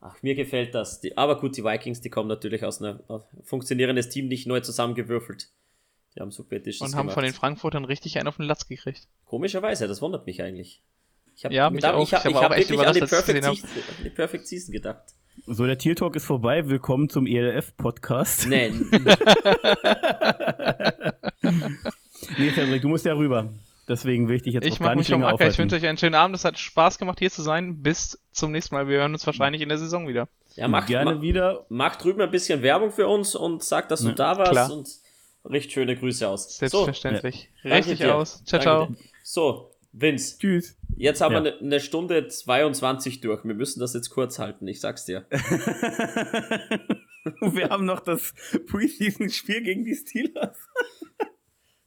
Ach, 0.00 0.20
mir 0.22 0.34
gefällt 0.34 0.74
das. 0.74 1.00
Die, 1.00 1.16
aber 1.16 1.38
gut, 1.38 1.56
die 1.56 1.64
Vikings, 1.64 2.00
die 2.00 2.10
kommen 2.10 2.28
natürlich 2.28 2.64
aus 2.64 2.82
einem 2.82 3.00
funktionierendes 3.44 4.08
Team, 4.08 4.28
nicht 4.28 4.46
neu 4.46 4.60
zusammengewürfelt. 4.60 5.48
Die 6.14 6.20
haben 6.20 6.30
super 6.30 6.56
Und 6.56 6.66
haben 6.66 6.90
gemacht. 6.90 7.14
von 7.14 7.22
den 7.22 7.32
Frankfurtern 7.32 7.84
richtig 7.84 8.18
einen 8.18 8.28
auf 8.28 8.36
den 8.36 8.46
Latz 8.46 8.66
gekriegt. 8.66 9.08
Komischerweise, 9.24 9.88
das 9.88 10.02
wundert 10.02 10.26
mich 10.26 10.42
eigentlich. 10.42 10.82
Ich 11.34 11.44
habe 11.44 11.54
ja, 11.54 11.70
mich 11.70 11.84
auch. 11.84 12.02
Ich 12.02 12.12
habe 12.12 12.34
hab, 12.34 12.42
hab 12.50 12.56
wirklich 12.56 12.80
an 12.80 12.94
die 12.94 13.00
Perfect, 13.00 13.44
Season, 13.44 13.70
die 14.04 14.10
Perfect 14.10 14.46
Season 14.46 14.72
gedacht. 14.72 15.14
So, 15.46 15.66
der 15.66 15.78
Tier 15.78 15.96
Talk 15.96 16.14
ist 16.14 16.24
vorbei. 16.24 16.68
Willkommen 16.68 17.08
zum 17.08 17.26
ELF-Podcast. 17.26 18.46
Nein. 18.48 18.88
nee, 22.38 22.50
Cedric, 22.54 22.82
du 22.82 22.88
musst 22.88 23.04
ja 23.04 23.14
rüber. 23.14 23.52
Deswegen 23.88 24.28
will 24.28 24.36
ich 24.36 24.42
dich 24.42 24.54
jetzt 24.54 24.66
ich 24.66 24.74
auch 24.74 24.80
gar 24.80 24.94
nicht 24.94 25.08
länger 25.08 25.32
aufhalten. 25.32 25.52
Ich 25.52 25.58
wünsche 25.58 25.76
euch 25.76 25.86
einen 25.86 25.98
schönen 25.98 26.14
Abend. 26.14 26.36
Es 26.36 26.44
hat 26.44 26.58
Spaß 26.58 26.98
gemacht, 26.98 27.18
hier 27.18 27.30
zu 27.30 27.42
sein. 27.42 27.82
Bis 27.82 28.20
zum 28.30 28.52
nächsten 28.52 28.74
Mal. 28.74 28.88
Wir 28.88 28.98
hören 28.98 29.12
uns 29.12 29.26
wahrscheinlich 29.26 29.62
in 29.62 29.68
der 29.68 29.78
Saison 29.78 30.06
wieder. 30.06 30.28
Ja, 30.54 30.68
mach 30.68 30.86
gerne 30.86 31.16
mach, 31.16 31.22
wieder. 31.22 31.66
Mach 31.68 31.96
drüben 31.96 32.20
ein 32.20 32.30
bisschen 32.30 32.62
Werbung 32.62 32.92
für 32.92 33.08
uns 33.08 33.34
und 33.34 33.64
sag, 33.64 33.88
dass 33.88 34.02
du 34.02 34.08
ja, 34.08 34.14
da 34.14 34.38
warst 34.38 34.52
klar. 34.52 34.72
und 34.72 34.88
richt 35.50 35.72
schöne 35.72 35.96
Grüße 35.96 36.28
aus. 36.28 36.56
Selbstverständlich. 36.56 37.50
So. 37.62 37.68
Ja. 37.68 37.74
Richtig 37.74 38.04
aus. 38.04 38.44
Ciao, 38.44 38.60
ciao. 38.60 38.88
So, 39.24 39.71
Vince. 39.92 40.38
Tschüss. 40.38 40.76
Jetzt 40.96 41.20
haben 41.20 41.34
ja. 41.34 41.44
wir 41.44 41.60
eine 41.60 41.80
Stunde 41.80 42.26
22 42.28 43.20
durch. 43.20 43.44
Wir 43.44 43.54
müssen 43.54 43.80
das 43.80 43.94
jetzt 43.94 44.10
kurz 44.10 44.38
halten, 44.38 44.66
ich 44.66 44.80
sag's 44.80 45.04
dir. 45.04 45.26
wir 47.40 47.68
haben 47.68 47.84
noch 47.84 48.00
das 48.00 48.34
Preseason-Spiel 48.66 49.62
gegen 49.62 49.84
die 49.84 49.94
Steelers. 49.94 50.56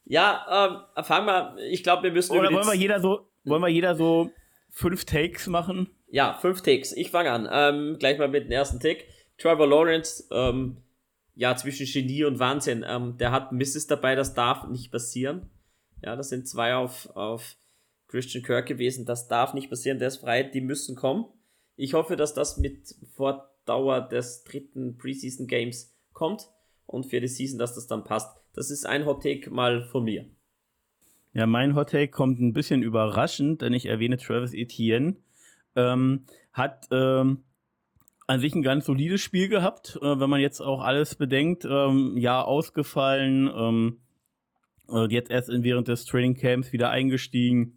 Ja, 0.08 0.86
ähm, 0.96 1.04
fangen 1.04 1.26
wir, 1.26 1.56
ich 1.68 1.82
glaube, 1.82 2.04
wir 2.04 2.12
müssen 2.12 2.36
Oder 2.36 2.52
wollen 2.52 2.68
wir 2.68 2.74
jeder 2.74 3.00
so, 3.00 3.28
wollen 3.42 3.60
wir 3.60 3.66
jeder 3.66 3.96
so 3.96 4.30
fünf 4.70 5.04
Takes 5.04 5.48
machen? 5.48 5.90
Ja, 6.08 6.34
fünf 6.34 6.62
Takes. 6.62 6.92
Ich 6.92 7.10
fange 7.10 7.32
an. 7.32 7.48
Ähm, 7.50 7.96
gleich 7.98 8.16
mal 8.16 8.28
mit 8.28 8.44
dem 8.44 8.52
ersten 8.52 8.78
Take. 8.78 9.02
Trevor 9.36 9.66
Lawrence, 9.66 10.28
ähm, 10.30 10.76
ja, 11.34 11.56
zwischen 11.56 11.86
Genie 11.86 12.22
und 12.22 12.38
Wahnsinn. 12.38 12.84
Ähm, 12.88 13.18
der 13.18 13.32
hat 13.32 13.50
Misses 13.50 13.88
dabei, 13.88 14.14
das 14.14 14.34
darf 14.34 14.68
nicht 14.68 14.92
passieren. 14.92 15.50
Ja, 16.04 16.14
das 16.14 16.28
sind 16.28 16.46
zwei 16.46 16.76
auf, 16.76 17.10
auf 17.16 17.56
Christian 18.08 18.44
Kirk 18.44 18.66
gewesen. 18.66 19.04
Das 19.04 19.28
darf 19.28 19.54
nicht 19.54 19.70
passieren, 19.70 19.98
der 19.98 20.08
ist 20.08 20.18
frei, 20.18 20.42
die 20.42 20.60
müssen 20.60 20.96
kommen. 20.96 21.26
Ich 21.76 21.94
hoffe, 21.94 22.16
dass 22.16 22.34
das 22.34 22.56
mit 22.56 22.94
Fortdauer 23.14 24.00
des 24.08 24.44
dritten 24.44 24.96
Preseason 24.96 25.46
Games 25.46 25.94
kommt 26.12 26.48
und 26.86 27.06
für 27.06 27.20
die 27.20 27.28
Season, 27.28 27.58
dass 27.58 27.74
das 27.74 27.86
dann 27.86 28.04
passt. 28.04 28.36
Das 28.54 28.70
ist 28.70 28.86
ein 28.86 29.04
Hot 29.04 29.22
Take 29.22 29.50
mal 29.50 29.84
von 29.84 30.04
mir. 30.04 30.24
Ja, 31.34 31.46
mein 31.46 31.74
Hot 31.74 31.90
Take 31.90 32.10
kommt 32.10 32.40
ein 32.40 32.54
bisschen 32.54 32.82
überraschend, 32.82 33.60
denn 33.60 33.74
ich 33.74 33.86
erwähne 33.86 34.16
Travis 34.16 34.54
Etienne. 34.54 35.16
Ähm, 35.74 36.24
hat 36.52 36.86
ähm, 36.90 37.44
an 38.26 38.40
sich 38.40 38.54
ein 38.54 38.62
ganz 38.62 38.86
solides 38.86 39.20
Spiel 39.20 39.48
gehabt, 39.48 39.98
äh, 40.00 40.18
wenn 40.18 40.30
man 40.30 40.40
jetzt 40.40 40.60
auch 40.62 40.80
alles 40.80 41.14
bedenkt. 41.14 41.66
Ähm, 41.66 42.16
ja, 42.16 42.42
ausgefallen, 42.42 43.50
ähm, 43.54 43.98
äh, 44.88 45.12
jetzt 45.12 45.30
erst 45.30 45.50
während 45.50 45.88
des 45.88 46.06
Training 46.06 46.34
Camps 46.34 46.72
wieder 46.72 46.88
eingestiegen 46.88 47.76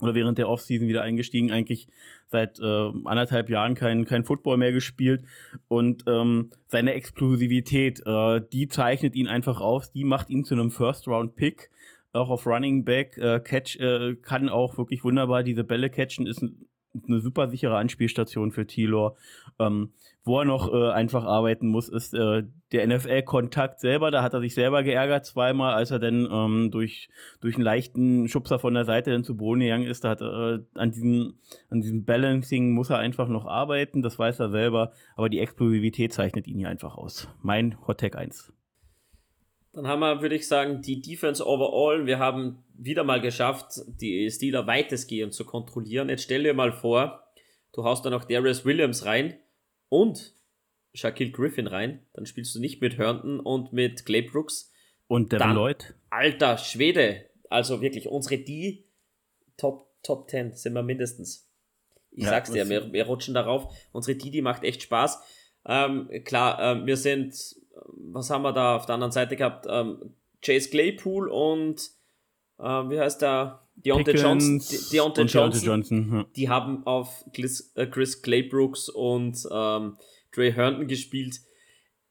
oder 0.00 0.14
während 0.14 0.38
der 0.38 0.48
Offseason 0.48 0.88
wieder 0.88 1.02
eingestiegen, 1.02 1.50
eigentlich 1.50 1.88
seit 2.28 2.58
äh, 2.60 2.90
anderthalb 3.04 3.48
Jahren 3.48 3.74
kein, 3.74 4.04
kein 4.04 4.24
Football 4.24 4.58
mehr 4.58 4.72
gespielt. 4.72 5.24
Und 5.68 6.04
ähm, 6.06 6.50
seine 6.66 6.94
Explosivität, 6.94 8.02
äh, 8.04 8.40
die 8.52 8.68
zeichnet 8.68 9.14
ihn 9.14 9.28
einfach 9.28 9.60
aus, 9.60 9.92
die 9.92 10.04
macht 10.04 10.28
ihn 10.28 10.44
zu 10.44 10.54
einem 10.54 10.70
First-Round-Pick, 10.70 11.70
auch 12.12 12.30
auf 12.30 12.46
Running 12.46 12.84
Back, 12.84 13.16
äh, 13.18 13.40
Catch, 13.40 13.76
äh, 13.76 14.16
kann 14.16 14.48
auch 14.48 14.76
wirklich 14.78 15.04
wunderbar 15.04 15.42
diese 15.42 15.64
Bälle 15.64 15.90
catchen, 15.90 16.26
ist 16.26 16.44
eine 17.06 17.20
super 17.20 17.48
sichere 17.48 17.76
Anspielstation 17.76 18.52
für 18.52 18.66
Tilor. 18.66 19.16
Ähm, 19.58 19.90
wo 20.26 20.40
er 20.40 20.44
noch 20.44 20.72
äh, 20.72 20.90
einfach 20.90 21.24
arbeiten 21.24 21.68
muss, 21.68 21.88
ist 21.88 22.12
äh, 22.12 22.42
der 22.72 22.86
NFL-Kontakt 22.88 23.78
selber. 23.78 24.10
Da 24.10 24.24
hat 24.24 24.34
er 24.34 24.40
sich 24.40 24.54
selber 24.54 24.82
geärgert 24.82 25.24
zweimal, 25.24 25.74
als 25.74 25.92
er 25.92 26.00
dann 26.00 26.28
ähm, 26.30 26.70
durch, 26.72 27.08
durch 27.40 27.54
einen 27.54 27.64
leichten 27.64 28.28
Schubser 28.28 28.58
von 28.58 28.74
der 28.74 28.84
Seite 28.84 29.12
dann 29.12 29.22
zu 29.22 29.36
Boden 29.36 29.60
gegangen 29.60 29.86
ist. 29.86 30.02
Da 30.02 30.10
hat 30.10 30.22
äh, 30.22 30.58
an, 30.74 30.90
diesem, 30.90 31.34
an 31.70 31.80
diesem 31.80 32.04
Balancing 32.04 32.72
muss 32.72 32.90
er 32.90 32.98
einfach 32.98 33.28
noch 33.28 33.46
arbeiten, 33.46 34.02
das 34.02 34.18
weiß 34.18 34.40
er 34.40 34.50
selber. 34.50 34.90
Aber 35.14 35.28
die 35.28 35.38
Explosivität 35.38 36.12
zeichnet 36.12 36.48
ihn 36.48 36.58
hier 36.58 36.68
einfach 36.68 36.96
aus. 36.96 37.28
Mein 37.40 37.76
Hot 37.86 38.00
Tag 38.00 38.16
1. 38.16 38.52
Dann 39.76 39.88
haben 39.88 40.00
wir, 40.00 40.22
würde 40.22 40.34
ich 40.34 40.48
sagen, 40.48 40.80
die 40.80 41.02
Defense 41.02 41.46
overall. 41.46 42.06
Wir 42.06 42.18
haben 42.18 42.64
wieder 42.78 43.04
mal 43.04 43.20
geschafft, 43.20 43.82
die 43.86 44.30
Steeler 44.30 44.66
weitestgehend 44.66 45.34
zu 45.34 45.44
kontrollieren. 45.44 46.08
Jetzt 46.08 46.22
stell 46.22 46.44
dir 46.44 46.54
mal 46.54 46.72
vor, 46.72 47.30
du 47.74 47.84
haust 47.84 48.02
da 48.06 48.08
noch 48.08 48.24
Darius 48.24 48.64
Williams 48.64 49.04
rein 49.04 49.38
und 49.90 50.34
Shaquille 50.94 51.30
Griffin 51.30 51.66
rein. 51.66 52.06
Dann 52.14 52.24
spielst 52.24 52.54
du 52.54 52.58
nicht 52.58 52.80
mit 52.80 52.96
Herndon 52.96 53.38
und 53.38 53.74
mit 53.74 54.06
Clay 54.06 54.22
Brooks. 54.22 54.72
Und 55.08 55.32
Devin 55.32 55.48
dann, 55.48 55.56
Lloyd. 55.56 55.94
Alter 56.08 56.56
Schwede. 56.56 57.26
Also 57.50 57.82
wirklich, 57.82 58.08
unsere 58.08 58.38
die 58.38 58.86
Top, 59.58 59.90
Top 60.02 60.30
10 60.30 60.54
sind 60.54 60.72
wir 60.72 60.82
mindestens. 60.82 61.50
Ich 62.12 62.24
ja, 62.24 62.30
sag's 62.30 62.50
dir, 62.50 62.66
wir, 62.70 62.94
wir 62.94 63.04
rutschen 63.04 63.34
darauf. 63.34 63.74
Unsere 63.92 64.16
die, 64.16 64.30
die 64.30 64.40
macht 64.40 64.64
echt 64.64 64.82
Spaß. 64.84 65.20
Ähm, 65.66 66.08
klar, 66.24 66.78
äh, 66.78 66.86
wir 66.86 66.96
sind 66.96 67.34
was 67.84 68.30
haben 68.30 68.42
wir 68.42 68.52
da 68.52 68.76
auf 68.76 68.86
der 68.86 68.94
anderen 68.94 69.12
Seite 69.12 69.36
gehabt? 69.36 69.66
Ähm, 69.68 70.14
Chase 70.42 70.70
Claypool 70.70 71.28
und 71.28 71.80
äh, 72.58 72.62
wie 72.62 72.98
heißt 72.98 73.22
der? 73.22 73.62
Deontay 73.76 74.16
Johnson. 74.16 74.58
De 74.58 74.78
Deontay 74.92 75.24
Johnson. 75.24 75.64
Johnson 75.64 76.12
ja. 76.12 76.26
Die 76.34 76.48
haben 76.48 76.86
auf 76.86 77.24
Chris, 77.34 77.72
äh, 77.74 77.86
Chris 77.86 78.22
Claybrooks 78.22 78.88
und 78.88 79.46
ähm, 79.50 79.96
Dre 80.32 80.52
Herndon 80.52 80.86
gespielt. 80.86 81.40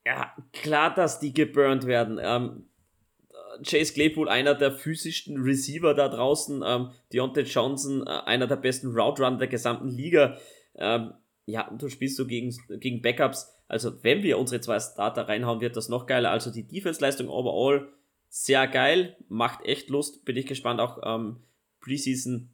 Ja, 0.06 0.32
klar, 0.54 0.94
dass 0.94 1.20
die 1.20 1.34
geburnt 1.34 1.88
werden. 1.88 2.20
Ähm, 2.22 2.66
Chase 3.64 3.94
Claypool, 3.94 4.30
einer 4.30 4.54
der 4.54 4.72
physischsten 4.72 5.42
Receiver 5.42 5.94
da 5.94 6.08
draußen. 6.08 6.64
Ähm, 6.66 6.92
Deontay 7.12 7.44
Johnson, 7.44 8.06
äh, 8.06 8.10
einer 8.26 8.46
der 8.48 8.58
besten 8.58 8.88
Route 8.88 9.24
Runner 9.24 9.38
der 9.38 9.48
gesamten 9.48 9.88
Liga. 9.88 10.38
Ähm, 10.76 11.14
ja, 11.48 11.70
du 11.76 11.90
spielst 11.90 12.18
so 12.18 12.28
gegen, 12.28 12.56
gegen 12.80 13.02
Backups. 13.02 13.55
Also, 13.68 14.04
wenn 14.04 14.24
wir 14.24 14.38
unsere 14.38 14.62
zwei 14.62 14.80
Starter 14.80 15.28
reinhauen, 15.28 15.62
wird 15.62 15.76
das 15.76 15.90
noch 15.90 16.06
geiler. 16.06 16.32
Also, 16.32 16.52
die 16.52 16.68
Defense-Leistung 16.68 17.30
overall 17.30 17.88
sehr 18.30 18.68
geil, 18.68 19.16
macht 19.30 19.64
echt 19.66 19.90
Lust. 19.90 20.26
Bin 20.26 20.36
ich 20.36 20.46
gespannt. 20.46 20.80
Auch 20.80 21.00
ähm, 21.04 21.38
Preseason 21.80 22.50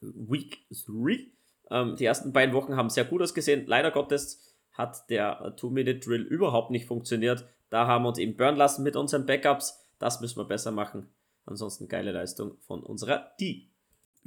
Week 0.00 0.58
3. 0.70 1.26
Ähm, 1.70 1.96
die 1.96 2.04
ersten 2.04 2.32
beiden 2.32 2.54
Wochen 2.54 2.76
haben 2.76 2.90
sehr 2.90 3.04
gut 3.04 3.22
ausgesehen. 3.22 3.66
Leider 3.66 3.90
Gottes 3.90 4.54
hat 4.72 5.08
der 5.08 5.54
Two-Minute-Drill 5.56 6.22
überhaupt 6.22 6.70
nicht 6.70 6.86
funktioniert. 6.86 7.46
Da 7.70 7.86
haben 7.86 8.04
wir 8.04 8.08
uns 8.08 8.18
eben 8.18 8.36
burn 8.36 8.56
lassen 8.56 8.82
mit 8.82 8.96
unseren 8.96 9.26
Backups. 9.26 9.80
Das 9.98 10.20
müssen 10.20 10.38
wir 10.38 10.44
besser 10.44 10.72
machen. 10.72 11.08
Ansonsten 11.46 11.88
geile 11.88 12.12
Leistung 12.12 12.56
von 12.60 12.82
unserer 12.82 13.32
D. 13.40 13.68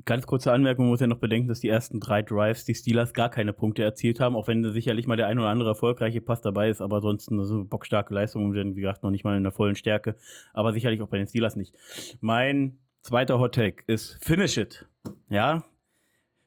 Ganz 0.05 0.27
kurze 0.27 0.51
Anmerkung, 0.51 0.85
man 0.85 0.91
muss 0.91 0.99
ja 0.99 1.07
noch 1.07 1.17
bedenken, 1.17 1.47
dass 1.47 1.59
die 1.59 1.69
ersten 1.69 1.99
drei 1.99 2.21
Drives 2.21 2.65
die 2.65 2.75
Steelers 2.75 3.13
gar 3.13 3.29
keine 3.29 3.51
Punkte 3.51 3.83
erzielt 3.83 4.19
haben, 4.19 4.35
auch 4.35 4.47
wenn 4.47 4.71
sicherlich 4.71 5.07
mal 5.07 5.17
der 5.17 5.27
ein 5.27 5.39
oder 5.39 5.49
andere 5.49 5.69
erfolgreiche 5.69 6.21
Pass 6.21 6.41
dabei 6.41 6.69
ist, 6.69 6.81
aber 6.81 7.01
sonst 7.01 7.31
eine 7.31 7.45
so 7.45 7.65
bockstarke 7.65 8.13
Leistung, 8.13 8.53
denn 8.53 8.75
wie 8.75 8.81
gesagt, 8.81 9.01
noch 9.01 9.09
nicht 9.09 9.23
mal 9.23 9.35
in 9.35 9.43
der 9.43 9.51
vollen 9.51 9.75
Stärke, 9.75 10.15
aber 10.53 10.71
sicherlich 10.71 11.01
auch 11.01 11.09
bei 11.09 11.17
den 11.17 11.27
Steelers 11.27 11.55
nicht. 11.55 11.73
Mein 12.21 12.77
zweiter 13.01 13.39
Hot 13.39 13.55
Take 13.55 13.83
ist 13.87 14.23
Finish 14.23 14.57
It. 14.57 14.85
Ja, 15.29 15.63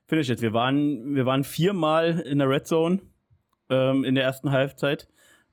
Finish 0.06 0.30
It. 0.30 0.42
Wir 0.42 0.52
waren, 0.52 1.16
wir 1.16 1.26
waren 1.26 1.42
viermal 1.42 2.20
in 2.20 2.38
der 2.38 2.48
Red 2.48 2.68
Zone 2.68 3.00
ähm, 3.68 4.04
in 4.04 4.14
der 4.14 4.24
ersten 4.24 4.52
Halbzeit, 4.52 5.08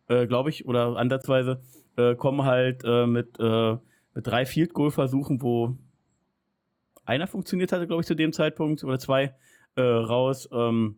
äh, 0.07 0.27
glaube 0.27 0.51
ich, 0.51 0.67
oder 0.67 0.97
ansatzweise, 0.97 1.61
äh, 1.97 2.15
kommen 2.15 2.43
halt 2.43 2.83
äh, 2.85 3.07
mit, 3.07 3.39
äh, 3.39 3.77
mit 4.13 4.27
drei 4.27 4.45
Field 4.45 4.73
Goal 4.73 4.91
Versuchen, 4.91 5.41
wo 5.41 5.77
einer 7.07 7.27
funktioniert 7.27 7.71
hatte, 7.71 7.87
glaube 7.87 8.01
ich, 8.01 8.07
zu 8.07 8.15
dem 8.15 8.33
Zeitpunkt 8.33 8.83
oder 8.83 8.99
zwei 8.99 9.33
äh, 9.75 9.81
raus. 9.81 10.49
Ähm, 10.51 10.97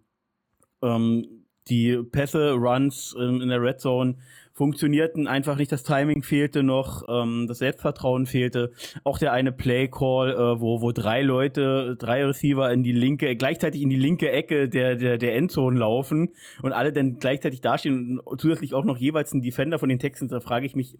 ähm, 0.81 1.45
die 1.68 2.02
Pässe, 2.02 2.53
Runs 2.53 3.15
in, 3.18 3.41
in 3.41 3.49
der 3.49 3.61
Red 3.61 3.80
Zone 3.80 4.18
funktionierten 4.53 5.27
einfach 5.27 5.56
nicht, 5.56 5.72
das 5.72 5.84
Timing 5.84 6.23
fehlte 6.23 6.64
noch, 6.64 7.03
ähm, 7.07 7.45
das 7.48 7.60
Selbstvertrauen 7.60 8.26
fehlte. 8.26 8.72
Auch 9.03 9.19
der 9.19 9.31
eine 9.34 9.52
Play 9.52 9.88
Call, 9.88 10.31
äh, 10.31 10.60
wo, 10.60 10.81
wo 10.81 10.91
drei 10.91 11.22
Leute, 11.22 11.95
drei 11.98 12.26
Receiver 12.26 12.72
in 12.72 12.84
die 12.84 12.91
linke, 12.91 13.36
gleichzeitig 13.36 13.81
in 13.81 13.90
die 13.90 13.95
linke 13.95 14.31
Ecke 14.31 14.68
der, 14.68 14.95
der, 14.95 15.18
der 15.18 15.36
Endzone 15.36 15.80
laufen 15.80 16.34
und 16.64 16.73
alle 16.73 16.91
dann 16.91 17.19
gleichzeitig 17.19 17.61
dastehen 17.61 18.19
und 18.19 18.41
zusätzlich 18.41 18.73
auch 18.73 18.84
noch 18.84 18.98
jeweils 18.98 19.31
ein 19.34 19.41
Defender 19.41 19.80
von 19.80 19.90
den 19.90 19.99
Texans, 19.99 20.31
da 20.31 20.40
frage 20.40 20.65
ich 20.65 20.76
mich, 20.76 20.98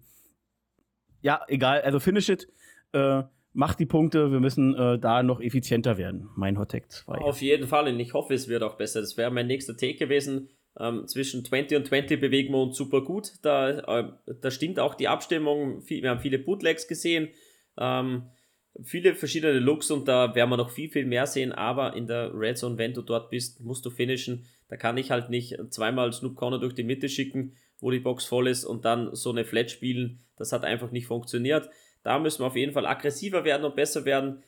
ja, 1.20 1.40
egal, 1.48 1.82
also 1.82 2.00
finish 2.00 2.28
it. 2.28 2.48
Äh, 2.92 3.24
macht 3.52 3.80
die 3.80 3.86
Punkte, 3.86 4.30
wir 4.30 4.40
müssen 4.40 4.74
äh, 4.74 4.98
da 4.98 5.22
noch 5.22 5.40
effizienter 5.40 5.98
werden. 5.98 6.28
Mein 6.36 6.58
Hot 6.58 6.70
Take 6.70 6.88
2. 6.88 7.18
Auf 7.18 7.42
jeden 7.42 7.66
Fall 7.66 7.88
und 7.88 7.98
ich 8.00 8.14
hoffe, 8.14 8.34
es 8.34 8.48
wird 8.48 8.62
auch 8.62 8.76
besser. 8.76 9.00
Das 9.00 9.16
wäre 9.16 9.30
mein 9.30 9.46
nächster 9.46 9.76
Take 9.76 9.96
gewesen. 9.96 10.50
Ähm, 10.78 11.06
zwischen 11.06 11.44
20 11.44 11.78
und 11.78 11.86
20 11.86 12.20
bewegen 12.20 12.52
wir 12.52 12.62
uns 12.62 12.76
super 12.76 13.02
gut. 13.02 13.32
Da, 13.42 13.70
äh, 13.70 14.12
da 14.40 14.50
stimmt 14.50 14.78
auch 14.78 14.94
die 14.94 15.08
Abstimmung. 15.08 15.82
Wir 15.88 16.10
haben 16.10 16.20
viele 16.20 16.38
Bootlegs 16.38 16.86
gesehen, 16.86 17.28
ähm, 17.76 18.30
viele 18.84 19.14
verschiedene 19.16 19.58
Looks 19.58 19.90
und 19.90 20.06
da 20.06 20.34
werden 20.34 20.50
wir 20.50 20.56
noch 20.56 20.70
viel, 20.70 20.88
viel 20.88 21.06
mehr 21.06 21.26
sehen. 21.26 21.52
Aber 21.52 21.96
in 21.96 22.06
der 22.06 22.32
Red 22.32 22.56
Zone, 22.56 22.78
wenn 22.78 22.94
du 22.94 23.02
dort 23.02 23.30
bist, 23.30 23.60
musst 23.60 23.84
du 23.84 23.90
finishen. 23.90 24.46
Da 24.68 24.76
kann 24.76 24.96
ich 24.96 25.10
halt 25.10 25.28
nicht 25.28 25.58
zweimal 25.70 26.12
Snoop 26.12 26.36
Corner 26.36 26.60
durch 26.60 26.74
die 26.74 26.84
Mitte 26.84 27.08
schicken, 27.08 27.56
wo 27.80 27.90
die 27.90 27.98
Box 27.98 28.24
voll 28.24 28.46
ist 28.46 28.64
und 28.64 28.84
dann 28.84 29.14
so 29.14 29.30
eine 29.30 29.44
Flat 29.44 29.72
spielen. 29.72 30.20
Das 30.36 30.52
hat 30.52 30.64
einfach 30.64 30.92
nicht 30.92 31.06
funktioniert. 31.06 31.68
Da 32.02 32.18
müssen 32.18 32.42
wir 32.42 32.46
auf 32.46 32.56
jeden 32.56 32.72
Fall 32.72 32.86
aggressiver 32.86 33.44
werden 33.44 33.64
und 33.64 33.76
besser 33.76 34.04
werden. 34.04 34.42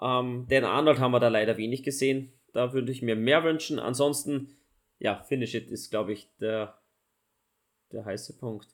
Ähm, 0.00 0.46
den 0.48 0.64
Arnold 0.64 0.98
haben 0.98 1.12
wir 1.12 1.20
da 1.20 1.28
leider 1.28 1.56
wenig 1.56 1.82
gesehen. 1.82 2.32
Da 2.52 2.72
würde 2.72 2.90
ich 2.90 3.02
mir 3.02 3.16
mehr 3.16 3.44
wünschen. 3.44 3.78
Ansonsten, 3.78 4.56
ja, 4.98 5.22
Finish 5.22 5.54
It 5.54 5.70
ist, 5.70 5.90
glaube 5.90 6.12
ich, 6.12 6.28
der, 6.40 6.78
der 7.92 8.04
heiße 8.04 8.38
Punkt. 8.38 8.68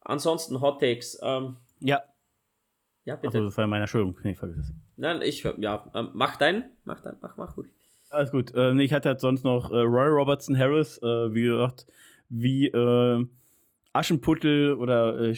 Ansonsten 0.00 0.60
Hot 0.60 0.80
Takes. 0.80 1.18
Ähm, 1.22 1.56
ja. 1.80 2.02
Ja, 3.04 3.16
bitte. 3.16 3.38
Also, 3.38 3.44
das 3.46 3.56
war 3.56 3.66
meine 3.66 3.84
Entschuldigung. 3.84 4.18
Nee, 4.22 4.34
vergiss 4.34 4.72
Nein, 4.96 5.22
ich, 5.22 5.44
ja, 5.58 5.90
ähm, 5.94 6.10
mach 6.14 6.36
deinen. 6.36 6.64
Mach 6.84 7.00
deinen, 7.00 7.18
mach, 7.20 7.36
mach 7.36 7.54
gut. 7.54 7.66
Alles 8.10 8.30
gut. 8.30 8.52
Ähm, 8.54 8.80
ich 8.80 8.92
hatte 8.92 9.10
halt 9.10 9.20
sonst 9.20 9.44
noch 9.44 9.70
äh, 9.70 9.76
Roy 9.76 10.08
Robertson 10.08 10.56
Harris, 10.58 10.98
äh, 11.02 11.34
wie 11.34 11.42
gesagt, 11.42 11.86
wie 12.28 12.66
äh, 12.68 13.26
Aschenputtel 13.92 14.74
oder 14.74 15.20
äh, 15.20 15.34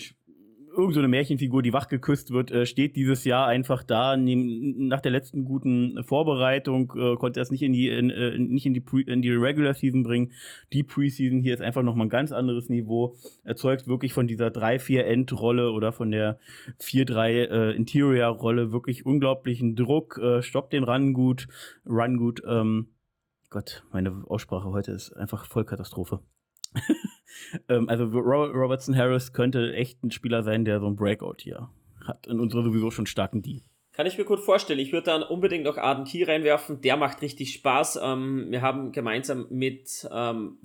irgend 0.78 0.94
so 0.94 1.00
eine 1.00 1.08
Märchenfigur, 1.08 1.62
die 1.62 1.72
wach 1.72 1.88
geküsst 1.88 2.30
wird, 2.30 2.50
äh, 2.50 2.64
steht 2.64 2.96
dieses 2.96 3.24
Jahr 3.24 3.46
einfach 3.46 3.82
da. 3.82 4.16
Nach 4.16 5.00
der 5.00 5.10
letzten 5.10 5.44
guten 5.44 6.02
Vorbereitung 6.04 6.92
äh, 6.96 7.16
konnte 7.16 7.40
er 7.40 7.42
es 7.42 7.50
nicht 7.50 7.62
in 7.62 7.72
die, 7.72 7.88
in, 7.88 8.10
äh, 8.10 8.38
nicht 8.38 8.64
in 8.64 8.74
die, 8.74 8.80
Pre 8.80 9.02
in 9.02 9.20
die 9.20 9.32
Regular 9.32 9.74
Season 9.74 10.04
bringen. 10.04 10.32
Die 10.72 10.84
Preseason 10.84 11.40
hier 11.40 11.54
ist 11.54 11.60
einfach 11.60 11.82
nochmal 11.82 12.06
ein 12.06 12.10
ganz 12.10 12.32
anderes 12.32 12.68
Niveau. 12.68 13.16
Erzeugt 13.44 13.88
wirklich 13.88 14.12
von 14.12 14.28
dieser 14.28 14.48
3-4-End-Rolle 14.48 15.72
oder 15.72 15.92
von 15.92 16.10
der 16.10 16.38
4-3 16.80 17.74
äh, 17.76 18.72
wirklich 18.72 19.04
unglaublichen 19.04 19.74
Druck. 19.74 20.18
Äh, 20.18 20.42
stoppt 20.42 20.72
den 20.72 20.84
Run 20.84 21.12
gut, 21.12 21.48
Run 21.86 22.16
gut. 22.16 22.40
Ähm, 22.46 22.88
Gott, 23.50 23.82
meine 23.92 24.24
Aussprache 24.28 24.70
heute 24.70 24.92
ist 24.92 25.12
einfach 25.14 25.46
Vollkatastrophe. 25.46 26.20
Ähm, 27.68 27.88
also 27.88 28.04
Robertson 28.06 28.96
Harris 28.96 29.32
könnte 29.32 29.74
echt 29.74 30.02
ein 30.02 30.10
Spieler 30.10 30.42
sein, 30.42 30.64
der 30.64 30.80
so 30.80 30.86
ein 30.86 30.96
Breakout 30.96 31.36
hier 31.38 31.68
hat 32.08 32.26
in 32.26 32.40
unserer 32.40 32.64
sowieso 32.64 32.90
schon 32.90 33.06
starken 33.06 33.42
D. 33.42 33.62
Kann 33.92 34.06
ich 34.06 34.16
mir 34.16 34.24
gut 34.24 34.38
vorstellen. 34.38 34.78
Ich 34.78 34.92
würde 34.92 35.06
dann 35.06 35.24
unbedingt 35.24 35.64
noch 35.64 35.76
Arden 35.76 36.04
Key 36.04 36.22
reinwerfen. 36.22 36.80
Der 36.80 36.96
macht 36.96 37.20
richtig 37.20 37.52
Spaß. 37.54 37.98
Ähm, 38.02 38.46
wir 38.50 38.62
haben 38.62 38.92
gemeinsam 38.92 39.46
mit 39.50 40.08
ähm, 40.12 40.58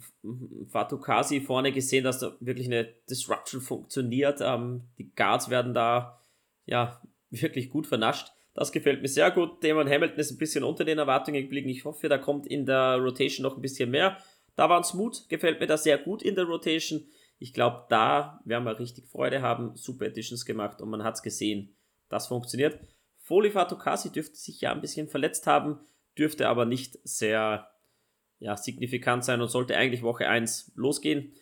Fatukasi 0.69 1.41
vorne 1.41 1.71
gesehen, 1.71 2.03
dass 2.03 2.19
da 2.19 2.35
wirklich 2.39 2.67
eine 2.67 2.85
Disruption 3.09 3.59
funktioniert. 3.59 4.39
Ähm, 4.41 4.83
die 4.99 5.11
Guards 5.15 5.49
werden 5.49 5.73
da 5.73 6.19
ja 6.65 7.01
wirklich 7.31 7.71
gut 7.71 7.87
vernascht. 7.87 8.27
Das 8.53 8.71
gefällt 8.71 9.01
mir 9.01 9.07
sehr 9.07 9.31
gut. 9.31 9.63
Damon 9.63 9.89
Hamilton 9.89 10.19
ist 10.19 10.31
ein 10.31 10.37
bisschen 10.37 10.63
unter 10.63 10.85
den 10.85 10.99
Erwartungen 10.99 11.41
geblieben. 11.41 11.69
Ich 11.69 11.85
hoffe, 11.85 12.09
da 12.09 12.19
kommt 12.19 12.45
in 12.45 12.67
der 12.67 12.97
Rotation 12.97 13.43
noch 13.43 13.55
ein 13.55 13.61
bisschen 13.61 13.89
mehr. 13.89 14.17
Da 14.55 14.69
war 14.69 14.83
Smooth, 14.83 15.29
gefällt 15.29 15.59
mir 15.59 15.67
das 15.67 15.83
sehr 15.83 15.97
gut 15.97 16.21
in 16.21 16.35
der 16.35 16.45
Rotation. 16.45 17.07
Ich 17.39 17.53
glaube, 17.53 17.85
da 17.89 18.41
werden 18.45 18.63
wir 18.63 18.79
richtig 18.79 19.07
Freude 19.07 19.41
haben. 19.41 19.75
Super 19.75 20.05
Editions 20.05 20.45
gemacht 20.45 20.81
und 20.81 20.89
man 20.89 21.03
hat 21.03 21.15
es 21.15 21.23
gesehen. 21.23 21.75
Das 22.09 22.27
funktioniert. 22.27 22.79
Foley 23.19 23.51
Fatukasi 23.51 24.11
dürfte 24.11 24.35
sich 24.35 24.61
ja 24.61 24.71
ein 24.71 24.81
bisschen 24.81 25.07
verletzt 25.07 25.47
haben, 25.47 25.79
dürfte 26.17 26.47
aber 26.47 26.65
nicht 26.65 26.99
sehr 27.03 27.69
ja, 28.39 28.57
signifikant 28.57 29.23
sein 29.23 29.41
und 29.41 29.49
sollte 29.49 29.77
eigentlich 29.77 30.03
Woche 30.03 30.27
1 30.27 30.73
losgehen. 30.75 31.33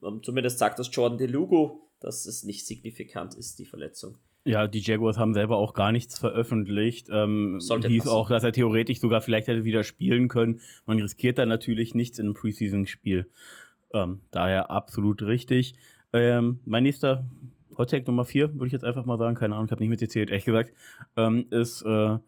Um, 0.00 0.22
zumindest 0.22 0.58
sagt 0.58 0.78
das 0.78 0.90
Jordan 0.92 1.18
DeLugo, 1.18 1.90
dass 2.00 2.26
es 2.26 2.44
nicht 2.44 2.66
signifikant 2.66 3.34
ist, 3.34 3.58
die 3.58 3.66
Verletzung. 3.66 4.18
Ja, 4.44 4.66
die 4.66 4.80
Jaguars 4.80 5.18
haben 5.18 5.34
selber 5.34 5.56
auch 5.56 5.74
gar 5.74 5.92
nichts 5.92 6.18
veröffentlicht. 6.18 7.08
Ähm, 7.10 7.60
Sollte 7.60 7.88
hieß 7.88 8.04
passen. 8.04 8.14
auch, 8.14 8.28
dass 8.30 8.44
er 8.44 8.52
theoretisch 8.52 9.00
sogar 9.00 9.20
vielleicht 9.20 9.48
hätte 9.48 9.64
wieder 9.64 9.84
spielen 9.84 10.28
können. 10.28 10.60
Man 10.86 10.98
riskiert 10.98 11.38
da 11.38 11.44
natürlich 11.44 11.94
nichts 11.94 12.18
in 12.18 12.26
einem 12.26 12.34
Preseason-Spiel. 12.34 13.28
Ähm, 13.92 14.20
daher 14.30 14.70
absolut 14.70 15.22
richtig. 15.22 15.74
Ähm, 16.12 16.60
mein 16.64 16.84
nächster 16.84 17.26
Hot 17.76 17.90
Take 17.90 18.06
Nummer 18.06 18.24
4, 18.24 18.54
würde 18.54 18.66
ich 18.66 18.72
jetzt 18.72 18.84
einfach 18.84 19.04
mal 19.04 19.18
sagen, 19.18 19.36
keine 19.36 19.54
Ahnung, 19.54 19.66
ich 19.66 19.72
habe 19.72 19.82
nicht 19.82 19.90
mitgezählt, 19.90 20.30
ehrlich 20.30 20.44
gesagt, 20.44 20.72
ähm, 21.16 21.46
ist 21.50 21.82
äh, 21.82 22.18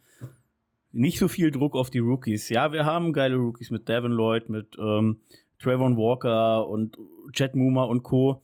nicht 0.93 1.19
so 1.19 1.29
viel 1.29 1.51
Druck 1.51 1.75
auf 1.75 1.91
die 1.91 1.99
Rookies. 1.99 2.49
Ja, 2.51 2.73
wir 2.73 2.85
haben 2.85 3.13
geile 3.13 3.37
Rookies 3.37 3.71
mit 3.71 3.89
Devin 3.89 4.13
Lloyd, 4.13 4.49
mit 4.49 4.77
ähm, 4.79 5.21
Trayvon 5.59 5.97
Walker 5.97 6.69
und 6.69 6.99
Chet 7.33 7.55
Muma 7.55 7.85
und 7.85 8.03
Co. 8.03 8.43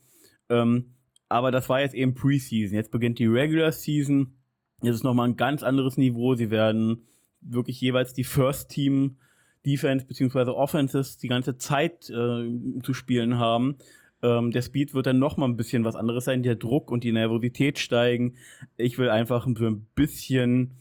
Ähm, 0.49 0.93
aber 1.29 1.51
das 1.51 1.69
war 1.69 1.81
jetzt 1.81 1.95
eben 1.95 2.13
Preseason. 2.13 2.75
Jetzt 2.75 2.91
beginnt 2.91 3.19
die 3.19 3.25
Regular 3.25 3.71
Season. 3.71 4.33
Jetzt 4.81 4.95
ist 4.95 5.03
nochmal 5.03 5.29
ein 5.29 5.37
ganz 5.37 5.63
anderes 5.63 5.97
Niveau. 5.97 6.35
Sie 6.35 6.49
werden 6.49 7.07
wirklich 7.41 7.81
jeweils 7.81 8.13
die 8.13 8.23
First 8.23 8.69
Team 8.69 9.17
Defense 9.65 10.05
bzw. 10.05 10.51
Offenses 10.51 11.17
die 11.17 11.27
ganze 11.27 11.57
Zeit 11.57 12.09
äh, 12.09 12.79
zu 12.81 12.93
spielen 12.93 13.37
haben. 13.37 13.77
Ähm, 14.23 14.51
der 14.51 14.61
Speed 14.61 14.93
wird 14.93 15.05
dann 15.05 15.19
nochmal 15.19 15.49
ein 15.49 15.57
bisschen 15.57 15.83
was 15.83 15.95
anderes 15.95 16.25
sein. 16.25 16.43
Der 16.43 16.55
Druck 16.55 16.91
und 16.91 17.03
die 17.03 17.11
Nervosität 17.11 17.77
steigen. 17.79 18.35
Ich 18.77 18.97
will 18.97 19.09
einfach 19.09 19.47
für 19.55 19.67
ein 19.67 19.87
bisschen 19.95 20.75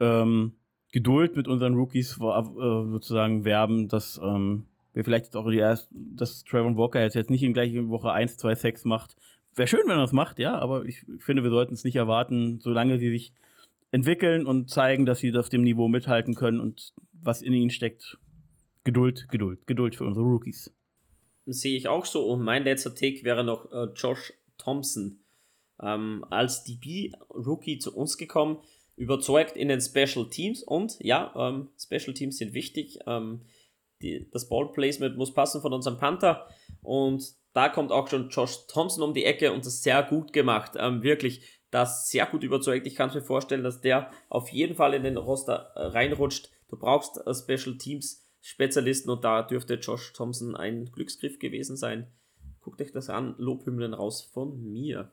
ähm, 0.00 0.52
Geduld 0.92 1.36
mit 1.36 1.48
unseren 1.48 1.74
Rookies 1.74 2.18
äh, 2.18 2.42
sozusagen 2.90 3.44
werben, 3.44 3.88
dass 3.88 4.20
ähm, 4.22 4.66
wir 4.92 5.04
vielleicht 5.04 5.26
jetzt 5.26 5.36
auch 5.36 5.48
die 5.50 5.58
erst, 5.58 5.88
dass 5.92 6.44
Trayvon 6.44 6.76
Walker 6.76 7.00
jetzt, 7.02 7.14
jetzt 7.14 7.30
nicht 7.30 7.42
in 7.42 7.52
gleichen 7.52 7.90
Woche 7.90 8.12
1, 8.12 8.38
2, 8.38 8.54
6 8.54 8.84
macht. 8.86 9.16
Wäre 9.56 9.66
schön, 9.66 9.82
wenn 9.86 9.96
er 9.96 10.02
das 10.02 10.12
macht, 10.12 10.38
ja, 10.38 10.58
aber 10.58 10.84
ich 10.84 11.04
finde, 11.18 11.42
wir 11.42 11.50
sollten 11.50 11.74
es 11.74 11.82
nicht 11.82 11.96
erwarten, 11.96 12.60
solange 12.60 12.98
sie 12.98 13.10
sich 13.10 13.32
entwickeln 13.90 14.46
und 14.46 14.68
zeigen, 14.68 15.06
dass 15.06 15.20
sie 15.20 15.34
auf 15.34 15.48
dem 15.48 15.62
Niveau 15.62 15.88
mithalten 15.88 16.34
können 16.34 16.60
und 16.60 16.92
was 17.12 17.40
in 17.40 17.54
ihnen 17.54 17.70
steckt. 17.70 18.18
Geduld, 18.84 19.28
Geduld, 19.30 19.66
Geduld 19.66 19.96
für 19.96 20.04
unsere 20.04 20.24
Rookies. 20.24 20.72
Sehe 21.46 21.76
ich 21.76 21.88
auch 21.88 22.04
so. 22.04 22.26
Und 22.26 22.42
mein 22.42 22.64
letzter 22.64 22.94
Take 22.94 23.24
wäre 23.24 23.42
noch 23.42 23.72
äh, 23.72 23.88
Josh 23.94 24.32
Thompson. 24.58 25.20
Ähm, 25.82 26.24
als 26.30 26.64
DB-Rookie 26.64 27.78
zu 27.78 27.96
uns 27.96 28.16
gekommen, 28.16 28.58
überzeugt 28.96 29.56
in 29.56 29.68
den 29.68 29.80
Special 29.80 30.28
Teams 30.28 30.62
und 30.62 30.96
ja, 31.00 31.32
ähm, 31.36 31.68
Special 31.78 32.14
Teams 32.14 32.38
sind 32.38 32.54
wichtig. 32.54 32.98
Ähm, 33.06 33.42
die, 34.02 34.28
das 34.30 34.48
Ballplacement 34.48 35.16
muss 35.16 35.34
passen 35.34 35.60
von 35.60 35.72
unserem 35.72 35.98
Panther 35.98 36.48
und 36.82 37.24
da 37.56 37.70
kommt 37.70 37.90
auch 37.90 38.08
schon 38.08 38.28
Josh 38.28 38.66
Thompson 38.66 39.02
um 39.02 39.14
die 39.14 39.24
Ecke 39.24 39.50
und 39.50 39.64
das 39.64 39.82
sehr 39.82 40.02
gut 40.02 40.34
gemacht. 40.34 40.72
Ähm, 40.76 41.02
wirklich, 41.02 41.62
das 41.70 42.06
sehr 42.10 42.26
gut 42.26 42.44
überzeugt. 42.44 42.86
Ich 42.86 42.94
kann 42.94 43.12
mir 43.14 43.22
vorstellen, 43.22 43.64
dass 43.64 43.80
der 43.80 44.10
auf 44.28 44.50
jeden 44.50 44.76
Fall 44.76 44.92
in 44.92 45.04
den 45.04 45.16
Roster 45.16 45.72
äh, 45.74 45.86
reinrutscht. 45.86 46.50
Du 46.68 46.76
brauchst 46.76 47.16
äh, 47.26 47.34
Special 47.34 47.78
Teams 47.78 48.28
Spezialisten 48.42 49.08
und 49.08 49.24
da 49.24 49.42
dürfte 49.42 49.76
Josh 49.76 50.12
Thompson 50.12 50.54
ein 50.54 50.92
Glücksgriff 50.92 51.38
gewesen 51.38 51.78
sein. 51.78 52.08
Guckt 52.60 52.82
euch 52.82 52.92
das 52.92 53.08
an, 53.08 53.34
Lobhymnen 53.38 53.94
raus 53.94 54.20
von 54.20 54.62
mir. 54.62 55.10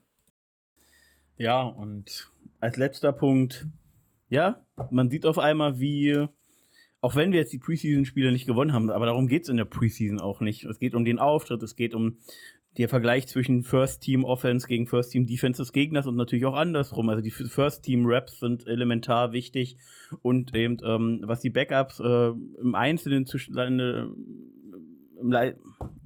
Ja, 1.38 1.64
und 1.64 2.30
als 2.60 2.76
letzter 2.76 3.14
Punkt, 3.14 3.68
ja, 4.28 4.66
man 4.92 5.10
sieht 5.10 5.26
auf 5.26 5.40
einmal, 5.40 5.80
wie, 5.80 6.28
auch 7.04 7.18
wenn 7.18 7.34
wir 7.34 7.40
jetzt 7.40 7.52
die 7.52 7.60
Preseason-Spiele 7.60 8.32
nicht 8.32 8.48
gewonnen 8.48 8.72
haben, 8.72 8.90
aber 8.90 9.08
darum 9.08 9.28
geht 9.28 9.44
es 9.44 9.50
in 9.50 9.58
der 9.58 9.66
Preseason 9.66 10.22
auch 10.22 10.40
nicht. 10.40 10.64
Es 10.64 10.80
geht 10.80 10.96
um 10.96 11.04
den 11.04 11.20
Auftritt, 11.20 11.62
es 11.62 11.76
geht 11.76 11.94
um 11.94 12.18
den 12.78 12.88
Vergleich 12.88 13.28
zwischen 13.28 13.64
First 13.64 14.02
Team 14.02 14.24
Offense 14.24 14.66
gegen 14.68 14.88
First 14.88 15.12
Team 15.12 15.28
Defense 15.28 15.62
des 15.62 15.74
Gegners 15.74 16.08
und 16.08 16.16
natürlich 16.16 16.46
auch 16.46 16.56
andersrum. 16.56 17.10
Also 17.10 17.22
die 17.22 17.30
First 17.30 17.84
Team 17.84 18.06
Raps 18.06 18.40
sind 18.40 18.66
elementar 18.68 19.34
wichtig 19.34 19.76
und 20.22 20.56
eben 20.56 20.78
ähm, 20.82 21.20
was 21.26 21.42
die 21.42 21.50
Backups 21.50 22.00
äh, 22.00 22.30
im 22.62 22.74
Einzelnen 22.74 23.26
zustande, 23.26 24.10
im, 25.20 25.30
Le 25.30 25.58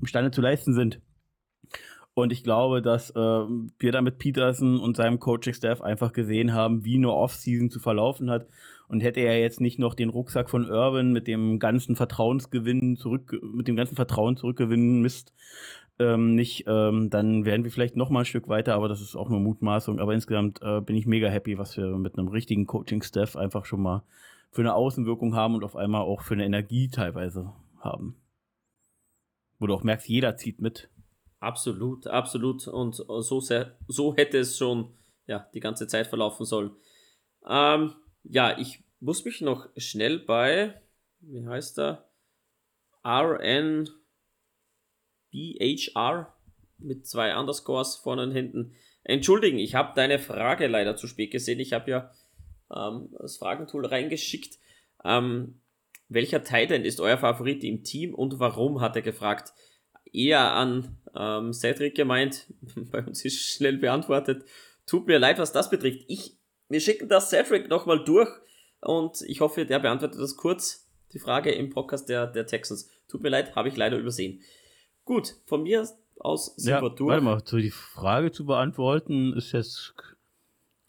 imstande 0.01 0.31
zu 0.31 0.41
leisten 0.41 0.73
sind. 0.73 0.99
Und 2.15 2.33
ich 2.33 2.43
glaube, 2.43 2.81
dass 2.81 3.11
äh, 3.11 3.13
wir 3.13 3.91
da 3.91 4.01
mit 4.01 4.17
Peterson 4.17 4.79
und 4.79 4.97
seinem 4.97 5.19
Coaching-Staff 5.19 5.83
einfach 5.83 6.11
gesehen 6.11 6.53
haben, 6.53 6.83
wie 6.83 6.95
eine 6.95 7.13
Offseason 7.13 7.69
zu 7.69 7.79
verlaufen 7.79 8.31
hat. 8.31 8.47
Und 8.87 9.01
hätte 9.01 9.19
er 9.19 9.39
jetzt 9.39 9.59
nicht 9.59 9.79
noch 9.79 9.95
den 9.95 10.09
Rucksack 10.09 10.49
von 10.49 10.65
Irvin 10.65 11.11
mit 11.11 11.27
dem 11.27 11.59
ganzen 11.59 11.95
Vertrauensgewinn 11.95 12.95
zurück, 12.95 13.37
mit 13.41 13.67
dem 13.67 13.75
ganzen 13.75 13.95
Vertrauen 13.95 14.37
zurückgewinnen 14.37 15.01
Mist, 15.01 15.33
ähm, 15.99 16.35
nicht, 16.35 16.65
ähm, 16.67 17.09
dann 17.09 17.45
wären 17.45 17.63
wir 17.63 17.71
vielleicht 17.71 17.95
noch 17.95 18.09
mal 18.09 18.19
ein 18.19 18.25
Stück 18.25 18.47
weiter, 18.47 18.75
aber 18.75 18.87
das 18.87 19.01
ist 19.01 19.15
auch 19.15 19.29
nur 19.29 19.39
Mutmaßung. 19.39 19.99
Aber 19.99 20.13
insgesamt 20.13 20.61
äh, 20.61 20.79
bin 20.81 20.95
ich 20.95 21.07
mega 21.07 21.27
happy, 21.27 21.57
was 21.57 21.75
wir 21.75 21.87
mit 21.97 22.17
einem 22.17 22.27
richtigen 22.27 22.67
Coaching-Staff 22.67 23.35
einfach 23.35 23.65
schon 23.65 23.81
mal 23.81 24.03
für 24.51 24.61
eine 24.61 24.75
Außenwirkung 24.75 25.35
haben 25.35 25.55
und 25.55 25.63
auf 25.63 25.75
einmal 25.75 26.01
auch 26.01 26.21
für 26.21 26.35
eine 26.35 26.45
Energie 26.45 26.89
teilweise 26.89 27.51
haben. 27.79 28.15
Wo 29.59 29.65
du 29.65 29.73
auch 29.73 29.83
merkst, 29.83 30.07
jeder 30.07 30.37
zieht 30.37 30.61
mit. 30.61 30.89
Absolut, 31.39 32.05
absolut. 32.07 32.67
Und 32.67 32.95
so, 32.95 33.39
sehr, 33.39 33.75
so 33.87 34.15
hätte 34.15 34.37
es 34.37 34.57
schon 34.57 34.91
ja, 35.25 35.47
die 35.53 35.59
ganze 35.59 35.87
Zeit 35.87 36.07
verlaufen 36.07 36.45
sollen. 36.45 36.71
Ähm, 37.47 37.93
ja, 38.29 38.57
ich 38.57 38.83
muss 38.99 39.25
mich 39.25 39.41
noch 39.41 39.69
schnell 39.77 40.19
bei, 40.19 40.81
wie 41.19 41.47
heißt 41.47 41.79
er? 41.79 42.09
RN 43.05 43.89
BHR 45.31 46.33
mit 46.77 47.07
zwei 47.07 47.37
Underscores 47.37 47.95
vorne 47.95 48.23
und 48.23 48.31
hinten. 48.31 48.73
Entschuldigen, 49.03 49.57
ich 49.57 49.75
habe 49.75 49.93
deine 49.95 50.19
Frage 50.19 50.67
leider 50.67 50.95
zu 50.95 51.07
spät 51.07 51.31
gesehen. 51.31 51.59
Ich 51.59 51.73
habe 51.73 51.89
ja 51.89 52.11
ähm, 52.75 53.09
das 53.17 53.37
Fragentool 53.37 53.85
reingeschickt. 53.85 54.59
Ähm, 55.03 55.61
welcher 56.09 56.43
Titan 56.43 56.83
ist 56.83 56.99
euer 56.99 57.17
Favorit 57.17 57.63
im 57.63 57.83
Team 57.83 58.13
und 58.13 58.39
warum, 58.39 58.81
hat 58.81 58.95
er 58.95 59.01
gefragt. 59.01 59.53
Eher 60.11 60.53
an 60.53 60.97
ähm, 61.15 61.53
Cedric 61.53 61.95
gemeint. 61.95 62.47
Bei 62.91 63.03
uns 63.03 63.23
ist 63.25 63.39
schnell 63.39 63.77
beantwortet. 63.77 64.45
Tut 64.85 65.07
mir 65.07 65.19
leid, 65.19 65.37
was 65.37 65.51
das 65.51 65.69
betrifft. 65.69 66.03
Ich, 66.07 66.36
wir 66.69 66.79
schicken 66.79 67.07
das 67.09 67.29
Cedric 67.29 67.69
nochmal 67.69 68.03
durch 68.03 68.29
und 68.81 69.21
ich 69.27 69.41
hoffe, 69.41 69.65
der 69.65 69.79
beantwortet 69.79 70.19
das 70.19 70.35
kurz. 70.37 70.85
Die 71.13 71.19
Frage 71.19 71.51
im 71.51 71.69
Podcast 71.69 72.09
der, 72.09 72.27
der 72.27 72.45
Texans. 72.45 72.89
Tut 73.07 73.23
mir 73.23 73.29
leid, 73.29 73.55
habe 73.55 73.69
ich 73.69 73.77
leider 73.77 73.97
übersehen. 73.97 74.41
Gut, 75.05 75.35
von 75.45 75.63
mir 75.63 75.87
aus 76.19 76.53
sind 76.57 76.71
ja, 76.71 76.81
wir 76.81 76.89
durch. 76.89 77.09
Warte 77.09 77.23
mal, 77.23 77.41
so 77.45 77.57
die 77.57 77.71
Frage 77.71 78.31
zu 78.31 78.45
beantworten 78.45 79.33
ist 79.33 79.53
jetzt 79.53 79.93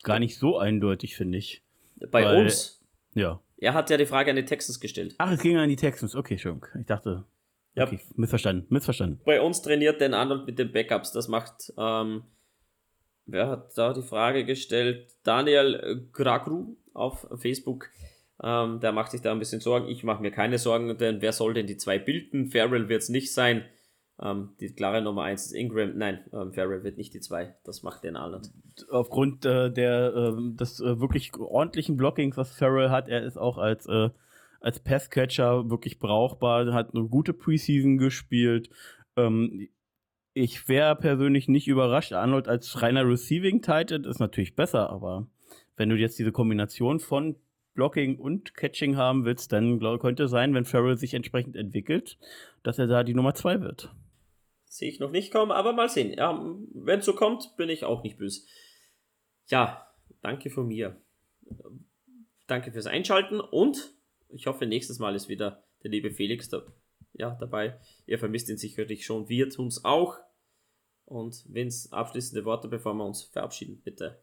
gar 0.03 0.19
nicht 0.19 0.37
so 0.37 0.59
eindeutig, 0.59 1.17
finde 1.17 1.39
ich. 1.39 1.63
Bei 2.11 2.25
Weil, 2.25 2.43
uns? 2.43 2.85
Ja. 3.15 3.41
Er 3.59 3.75
hat 3.75 3.91
ja 3.91 3.97
die 3.97 4.07
Frage 4.07 4.31
an 4.31 4.37
die 4.37 4.45
Texans 4.45 4.81
gestellt. 4.81 5.15
Ach, 5.19 5.31
es 5.31 5.41
ging 5.41 5.57
an 5.57 5.69
die 5.69 5.77
Texans. 5.77 6.15
Okay, 6.15 6.39
schon. 6.39 6.61
Ich 6.79 6.87
dachte. 6.87 7.25
Ja. 7.75 7.85
Okay, 7.85 8.01
missverstanden, 8.17 8.67
missverstanden. 8.71 9.21
Bei 9.25 9.41
uns 9.41 9.63
trainiert 9.63 10.01
Dan 10.01 10.15
Arnold 10.15 10.47
mit 10.47 10.59
den 10.59 10.73
Backups. 10.73 11.13
Das 11.13 11.29
macht, 11.29 11.73
ähm, 11.79 12.25
wer 13.29 13.49
hat 13.49 13.79
da 13.79 13.93
die 13.93 14.03
Frage 14.03 14.45
gestellt? 14.45 15.07
Daniel 15.23 16.09
Gragru 16.13 16.77
auf 16.95 17.27
Facebook. 17.37 17.91
Ähm, 18.43 18.81
der 18.81 18.93
macht 18.93 19.11
sich 19.11 19.21
da 19.21 19.33
ein 19.33 19.39
bisschen 19.39 19.61
Sorgen. 19.61 19.89
Ich 19.89 20.05
mache 20.05 20.23
mir 20.23 20.31
keine 20.31 20.59
Sorgen, 20.59 20.97
denn 20.99 21.21
wer 21.21 21.33
soll 21.33 21.55
denn 21.55 21.67
die 21.67 21.77
zwei 21.77 21.99
bilden? 21.99 22.49
Farrell 22.49 22.89
wird 22.89 23.03
es 23.03 23.09
nicht 23.09 23.33
sein. 23.33 23.65
Ähm, 24.21 24.51
die 24.61 24.73
klare 24.73 25.03
Nummer 25.03 25.23
1 25.25 25.47
ist 25.47 25.53
Ingram. 25.53 25.97
Nein, 25.97 26.21
ähm, 26.33 26.53
Farrell 26.53 26.85
wird 26.85 26.99
nicht 26.99 27.15
die 27.15 27.21
2. 27.21 27.55
Das 27.65 27.83
macht 27.83 28.05
den 28.05 28.17
Arnold. 28.17 28.51
Aufgrund 28.91 29.45
äh, 29.45 29.73
der, 29.73 30.15
äh, 30.15 30.57
des 30.57 30.81
äh, 30.81 31.01
wirklich 31.01 31.37
ordentlichen 31.37 31.97
Blockings, 31.97 32.37
was 32.37 32.53
Farrell 32.53 32.91
hat, 32.91 33.09
er 33.09 33.25
ist 33.25 33.37
auch 33.37 33.59
als, 33.59 33.87
äh, 33.87 34.11
als 34.61 34.81
Passcatcher 34.81 35.69
wirklich 35.71 35.99
brauchbar, 35.99 36.73
hat 36.73 36.95
eine 36.95 37.05
gute 37.09 37.33
Preseason 37.33 37.99
gespielt. 37.99 38.71
Ähm, 39.17 39.69
ich 40.39 40.69
wäre 40.69 40.97
persönlich 40.97 41.49
nicht 41.49 41.69
überrascht. 41.69 42.13
Arnold 42.13 42.49
als 42.49 42.81
reiner 42.83 43.07
Receiving 43.07 43.61
Titan 43.61 44.05
ist 44.05 44.21
natürlich 44.21 44.55
besser, 44.55 44.91
aber 44.91 45.27
wenn 45.77 45.89
du 45.89 45.97
jetzt 45.97 46.19
diese 46.19 46.33
Kombination 46.33 47.01
von 47.01 47.37
Blocking 47.75 48.19
und 48.19 48.55
Catching 48.55 48.97
haben 48.97 49.25
willst, 49.25 49.53
dann 49.53 49.79
glaub, 49.79 50.01
könnte 50.01 50.25
es 50.25 50.31
sein, 50.31 50.55
wenn 50.55 50.65
Farrell 50.65 50.99
sich 50.99 51.15
entsprechend 51.15 51.57
entwickelt, 51.57 52.19
dass 52.63 52.79
er 52.79 52.87
da 52.87 53.05
die 53.05 53.15
Nummer 53.15 53.35
2 53.35 53.61
wird. 53.61 53.95
Sehe 54.65 54.89
ich 54.89 55.01
noch 55.01 55.11
nicht 55.11 55.33
kommen, 55.33 55.53
aber 55.53 55.73
mal 55.73 55.89
sehen. 55.89 56.13
Ja, 56.13 56.45
wenn 56.75 57.01
es 57.01 57.07
so 57.07 57.15
kommt, 57.15 57.57
bin 57.57 57.69
ich 57.69 57.85
auch 57.85 58.03
nicht 58.03 58.19
böse. 58.19 58.43
Ja, 59.47 59.87
danke 60.23 60.51
von 60.51 60.67
mir. 60.67 61.01
Danke 62.47 62.73
fürs 62.73 62.87
Einschalten 62.87 63.41
und 63.41 63.93
ich 64.29 64.47
hoffe, 64.47 64.67
nächstes 64.67 64.99
Mal 64.99 65.15
ist 65.15 65.29
wieder 65.29 65.65
der 65.83 65.91
liebe 65.91 66.11
Felix 66.11 66.49
da, 66.49 66.63
ja, 67.15 67.37
dabei. 67.39 67.79
Ihr 68.07 68.19
vermisst 68.19 68.49
ihn 68.49 68.59
sicherlich 68.59 69.05
schon, 69.05 69.29
wir 69.29 69.49
tun 69.51 69.69
es 69.69 69.85
auch. 69.85 70.19
Und 71.09 71.47
es 71.55 71.91
abschließende 71.93 72.45
Worte, 72.45 72.69
bevor 72.69 72.93
wir 72.95 73.05
uns 73.05 73.23
verabschieden, 73.23 73.81
bitte. 73.83 74.19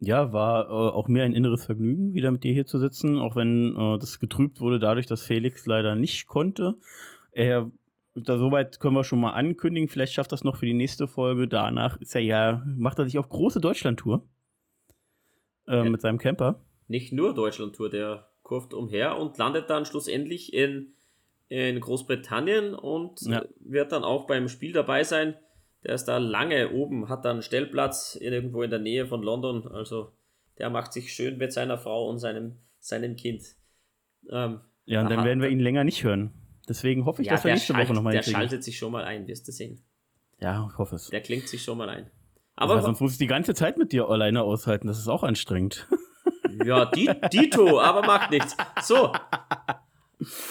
Ja, 0.00 0.32
war 0.32 0.66
äh, 0.66 0.70
auch 0.72 1.06
mir 1.06 1.22
ein 1.22 1.32
inneres 1.32 1.64
Vergnügen, 1.64 2.12
wieder 2.12 2.32
mit 2.32 2.42
dir 2.42 2.52
hier 2.52 2.66
zu 2.66 2.78
sitzen, 2.80 3.18
auch 3.20 3.36
wenn 3.36 3.76
äh, 3.76 3.98
das 3.98 4.18
getrübt 4.18 4.60
wurde 4.60 4.80
dadurch, 4.80 5.06
dass 5.06 5.22
Felix 5.22 5.64
leider 5.66 5.94
nicht 5.94 6.26
konnte. 6.26 6.74
Er 7.30 7.70
da 8.14 8.36
soweit 8.36 8.78
können 8.80 8.94
wir 8.94 9.04
schon 9.04 9.20
mal 9.20 9.30
ankündigen. 9.30 9.88
Vielleicht 9.88 10.12
schafft 10.12 10.32
das 10.32 10.44
noch 10.44 10.56
für 10.56 10.66
die 10.66 10.74
nächste 10.74 11.08
Folge. 11.08 11.48
Danach 11.48 11.98
ist 12.00 12.14
er 12.14 12.20
ja, 12.20 12.62
macht 12.66 12.98
er 12.98 13.06
sich 13.06 13.16
auf 13.18 13.28
große 13.28 13.60
Deutschland-Tour. 13.60 14.26
äh, 15.68 15.76
Ja. 15.76 15.84
mit 15.84 16.00
seinem 16.00 16.18
Camper. 16.18 16.60
Nicht 16.88 17.12
nur 17.12 17.32
Deutschland-Tour, 17.34 17.88
der 17.88 18.28
kurft 18.42 18.74
umher 18.74 19.16
und 19.16 19.38
landet 19.38 19.70
dann 19.70 19.86
schlussendlich 19.86 20.52
in, 20.52 20.94
in 21.48 21.78
Großbritannien 21.80 22.74
und 22.74 23.22
Ja. 23.22 23.42
äh, 23.42 23.48
wird 23.60 23.92
dann 23.92 24.02
auch 24.02 24.26
beim 24.26 24.48
Spiel 24.48 24.72
dabei 24.72 25.04
sein. 25.04 25.36
Der 25.84 25.94
ist 25.94 26.04
da 26.04 26.18
lange 26.18 26.70
oben, 26.70 27.08
hat 27.08 27.24
dann 27.24 27.32
einen 27.36 27.42
Stellplatz 27.42 28.16
irgendwo 28.20 28.62
in 28.62 28.70
der 28.70 28.78
Nähe 28.78 29.06
von 29.06 29.22
London. 29.22 29.66
Also 29.66 30.12
der 30.58 30.70
macht 30.70 30.92
sich 30.92 31.12
schön 31.12 31.38
mit 31.38 31.52
seiner 31.52 31.76
Frau 31.78 32.08
und 32.08 32.18
seinem, 32.18 32.56
seinem 32.78 33.16
Kind. 33.16 33.42
Ähm, 34.30 34.60
Ja, 34.84 35.00
und 35.02 35.10
dann 35.10 35.20
Aha. 35.20 35.26
werden 35.26 35.42
wir 35.42 35.48
ihn 35.48 35.60
länger 35.60 35.82
nicht 35.84 36.04
hören. 36.04 36.32
Deswegen 36.68 37.04
hoffe 37.04 37.22
ich, 37.22 37.28
dass 37.28 37.42
wir 37.44 37.52
nächste 37.52 37.72
schalt- 37.72 37.88
Woche 37.88 37.94
nochmal 37.94 38.12
der 38.12 38.22
hinkriegen. 38.22 38.40
schaltet 38.48 38.64
sich 38.64 38.78
schon 38.78 38.92
mal 38.92 39.02
ein, 39.04 39.26
wirst 39.26 39.48
du 39.48 39.52
sehen. 39.52 39.82
Ja, 40.38 40.68
ich 40.70 40.78
hoffe 40.78 40.94
es. 40.96 41.08
Der 41.08 41.20
klingt 41.20 41.48
sich 41.48 41.62
schon 41.64 41.78
mal 41.78 41.88
ein. 41.88 42.10
Aber 42.54 42.74
Aber 42.74 42.82
sonst 42.82 43.00
muss 43.00 43.12
ich 43.12 43.18
die 43.18 43.26
ganze 43.26 43.54
Zeit 43.54 43.78
mit 43.78 43.92
dir 43.92 44.08
alleine 44.08 44.42
aushalten. 44.42 44.86
Das 44.86 44.98
ist 44.98 45.08
auch 45.08 45.22
anstrengend. 45.24 45.86
Ja, 46.66 46.84
die, 46.84 47.10
Dito, 47.32 47.80
aber 47.80 48.02
macht 48.06 48.30
nichts. 48.30 48.54
So. 48.82 49.10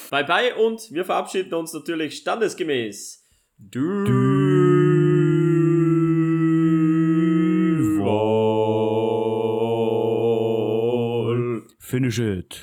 Bye 0.09 0.25
bye 0.25 0.55
und 0.55 0.91
wir 0.91 1.05
verabschieden 1.05 1.53
uns 1.53 1.73
natürlich 1.73 2.17
standesgemäß. 2.17 3.23
Finish 11.91 12.19
it. 12.19 12.61